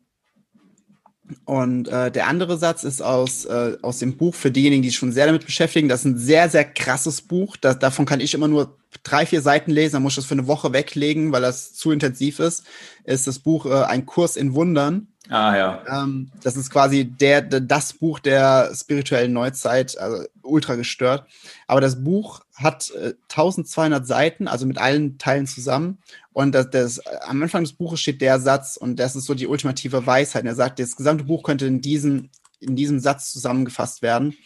und 1.45 1.89
äh, 1.89 2.11
der 2.11 2.27
andere 2.27 2.59
Satz 2.59 2.83
ist 2.83 3.01
aus, 3.01 3.45
äh, 3.45 3.77
aus 3.83 3.99
dem 3.99 4.17
Buch 4.17 4.35
für 4.35 4.51
diejenigen, 4.51 4.83
die 4.83 4.89
sich 4.89 4.99
schon 4.99 5.13
sehr 5.13 5.27
damit 5.27 5.47
beschäftigen. 5.47 5.89
Das 5.89 6.01
ist 6.01 6.07
ein 6.07 6.19
sehr, 6.19 6.49
sehr 6.51 6.65
krasses 6.65 7.23
Buch. 7.23 7.57
Das, 7.57 7.79
davon 7.79 8.07
kann 8.07 8.21
ich 8.21 8.35
immer 8.35 8.49
nur 8.49 8.79
drei, 9.03 9.25
vier 9.25 9.41
Seiten 9.41 9.71
lesen. 9.71 9.95
Dann 9.95 10.03
muss 10.03 10.13
ich 10.13 10.17
das 10.17 10.25
für 10.27 10.35
eine 10.35 10.47
Woche 10.47 10.73
weglegen, 10.73 11.33
weil 11.33 11.43
das 11.43 11.75
zu 11.75 11.93
intensiv 11.93 12.41
ist. 12.41 12.65
Ist 13.05 13.27
das 13.27 13.39
Buch 13.39 13.67
äh, 13.67 13.85
Ein 13.85 14.05
Kurs 14.05 14.37
in 14.37 14.55
Wundern 14.55 15.12
Ah 15.29 15.57
ja. 15.57 16.03
Ähm, 16.03 16.31
das 16.43 16.57
ist 16.57 16.71
quasi 16.71 17.05
der, 17.05 17.43
das 17.43 17.93
Buch 17.93 18.19
der 18.19 18.73
spirituellen 18.75 19.33
Neuzeit, 19.33 19.97
also 19.97 20.25
ultra 20.43 20.75
gestört. 20.75 21.29
Aber 21.69 21.81
das 21.81 22.03
Buch 22.03 22.41
hat 22.55 22.91
äh, 22.91 23.15
1200 23.31 24.07
Seiten, 24.07 24.49
also 24.49 24.67
mit 24.67 24.79
allen 24.79 25.19
Teilen 25.19 25.47
zusammen. 25.47 25.99
Und 26.33 26.53
das, 26.53 26.71
das, 26.71 26.99
am 26.99 27.41
Anfang 27.43 27.63
des 27.63 27.75
Buches 27.75 28.01
steht 28.01 28.21
der 28.21 28.41
Satz, 28.41 28.77
und 28.77 28.97
das 28.99 29.15
ist 29.15 29.27
so 29.27 29.35
die 29.35 29.47
ultimative 29.47 30.07
Weisheit. 30.07 30.43
Und 30.43 30.49
er 30.49 30.57
sagt, 30.57 30.81
das 30.81 30.97
gesamte 30.97 31.25
Buch 31.25 31.45
könnte 31.45 31.67
in 31.67 31.81
diesem, 31.81 32.31
in 32.59 32.75
diesem 32.75 32.99
Satz 32.99 33.33
zusammengefasst 33.33 34.03
werden. 34.03 34.37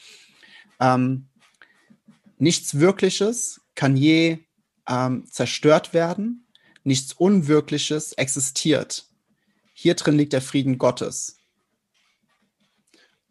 Ähm, 0.78 1.28
nichts 2.38 2.78
Wirkliches 2.78 3.62
kann 3.74 3.96
je 3.96 4.38
ähm, 4.86 5.24
zerstört 5.30 5.94
werden, 5.94 6.46
nichts 6.84 7.14
Unwirkliches 7.14 8.12
existiert 8.12 9.06
hier 9.78 9.94
drin 9.94 10.16
liegt 10.16 10.32
der 10.32 10.40
Frieden 10.40 10.78
Gottes. 10.78 11.36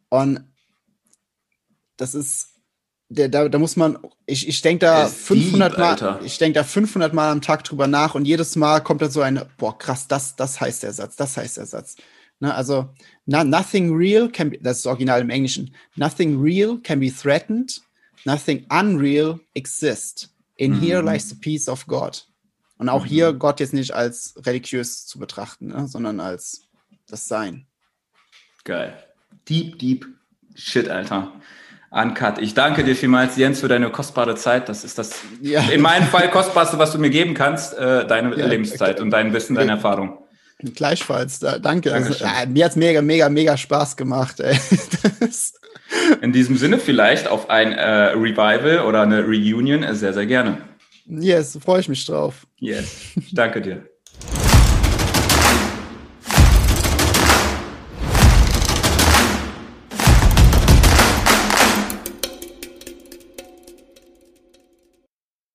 Und 0.10 0.46
das 1.98 2.14
ist, 2.14 2.50
der, 3.10 3.30
da, 3.30 3.50
da 3.50 3.58
muss 3.58 3.76
man, 3.76 3.98
ich, 4.28 4.48
ich 4.48 4.62
denke 4.62 4.86
da 4.86 5.08
500 5.08 5.72
deep, 5.72 5.80
Mal, 5.80 6.20
ich 6.24 6.38
denke 6.38 6.60
da 6.60 6.64
500 6.64 7.16
Mal 7.16 7.32
am 7.32 7.42
Tag 7.42 7.64
drüber 7.64 7.88
nach 7.88 8.14
und 8.14 8.26
jedes 8.26 8.56
Mal 8.56 8.82
kommt 8.82 9.02
da 9.02 9.10
so 9.10 9.22
ein, 9.22 9.42
boah, 9.58 9.76
krass, 9.76 10.08
das, 10.08 10.36
das 10.36 10.62
heißt 10.62 10.84
der 10.84 10.94
Satz, 10.94 11.16
das 11.16 11.36
heißt 11.36 11.58
der 11.58 11.66
Satz. 11.66 11.96
Ne, 12.40 12.54
also, 12.54 12.90
no, 13.26 13.44
nothing 13.44 13.96
real 13.96 14.30
can 14.30 14.52
be, 14.52 14.60
das 14.62 14.78
ist 14.78 14.86
das 14.86 14.92
Original 14.92 15.22
im 15.22 15.32
Englischen, 15.32 15.74
nothing 15.96 16.40
real 16.40 16.78
can 16.78 17.00
be 17.00 17.12
threatened, 17.12 17.82
nothing 18.24 18.68
unreal 18.70 19.40
exists. 19.56 20.30
In 20.58 20.74
mhm. 20.74 20.80
here 20.80 21.02
lies 21.02 21.28
the 21.28 21.36
peace 21.36 21.68
of 21.68 21.88
God. 21.88 22.22
Und 22.78 22.90
auch 22.90 23.04
mhm. 23.06 23.10
hier 23.10 23.34
Gott 23.34 23.60
jetzt 23.60 23.74
nicht 23.74 23.94
als 23.94 24.36
religiös 24.46 25.06
zu 25.06 25.20
betrachten, 25.20 25.68
ne, 25.68 25.88
sondern 25.88 26.20
als 26.20 26.68
das 27.08 27.28
Sein. 27.28 27.68
Geil. 28.64 28.94
Deep, 29.48 29.80
deep 29.80 30.08
shit, 30.56 30.90
Alter. 30.90 31.32
Uncut. 31.92 32.40
Ich 32.40 32.54
danke 32.54 32.84
dir 32.84 32.96
vielmals, 32.96 33.38
Jens, 33.38 33.62
für 33.62 33.70
deine 33.70 33.90
kostbare 33.90 34.36
Zeit. 34.36 34.68
Das 34.68 34.84
ist 34.84 34.98
das 34.98 35.22
ja. 35.42 35.62
in 35.62 35.82
meinem 35.82 36.08
Fall 36.08 36.30
kostbarste, 36.30 36.78
was 36.78 36.92
du 36.92 36.98
mir 36.98 37.10
geben 37.10 37.34
kannst, 37.36 37.78
äh, 37.78 38.06
deine 38.06 38.38
ja, 38.38 38.48
Lebenszeit 38.48 39.00
und 39.00 39.12
dein 39.12 39.32
Wissen, 39.34 39.56
deine 39.56 39.72
Erfahrung. 39.72 40.18
Gleichfalls, 40.60 41.40
da, 41.40 41.60
danke. 41.60 41.94
Also, 41.94 42.14
äh, 42.24 42.48
mir 42.48 42.66
hat 42.66 42.72
es 42.72 42.76
mega, 42.76 43.02
mega, 43.02 43.30
mega 43.30 43.56
Spaß 43.56 43.96
gemacht. 43.96 44.42
in 46.22 46.34
diesem 46.34 46.58
Sinne 46.58 46.80
vielleicht 46.80 47.28
auf 47.28 47.50
ein 47.50 47.72
äh, 47.72 47.90
Revival 48.14 48.80
oder 48.86 49.04
eine 49.04 49.24
Reunion 49.24 49.86
sehr, 49.96 50.14
sehr 50.14 50.26
gerne. 50.26 50.58
Yes, 51.08 51.58
freue 51.62 51.80
ich 51.82 51.90
mich 51.90 52.06
drauf. 52.06 52.48
Yes, 52.60 53.14
danke 53.32 53.62
dir. 53.62 53.90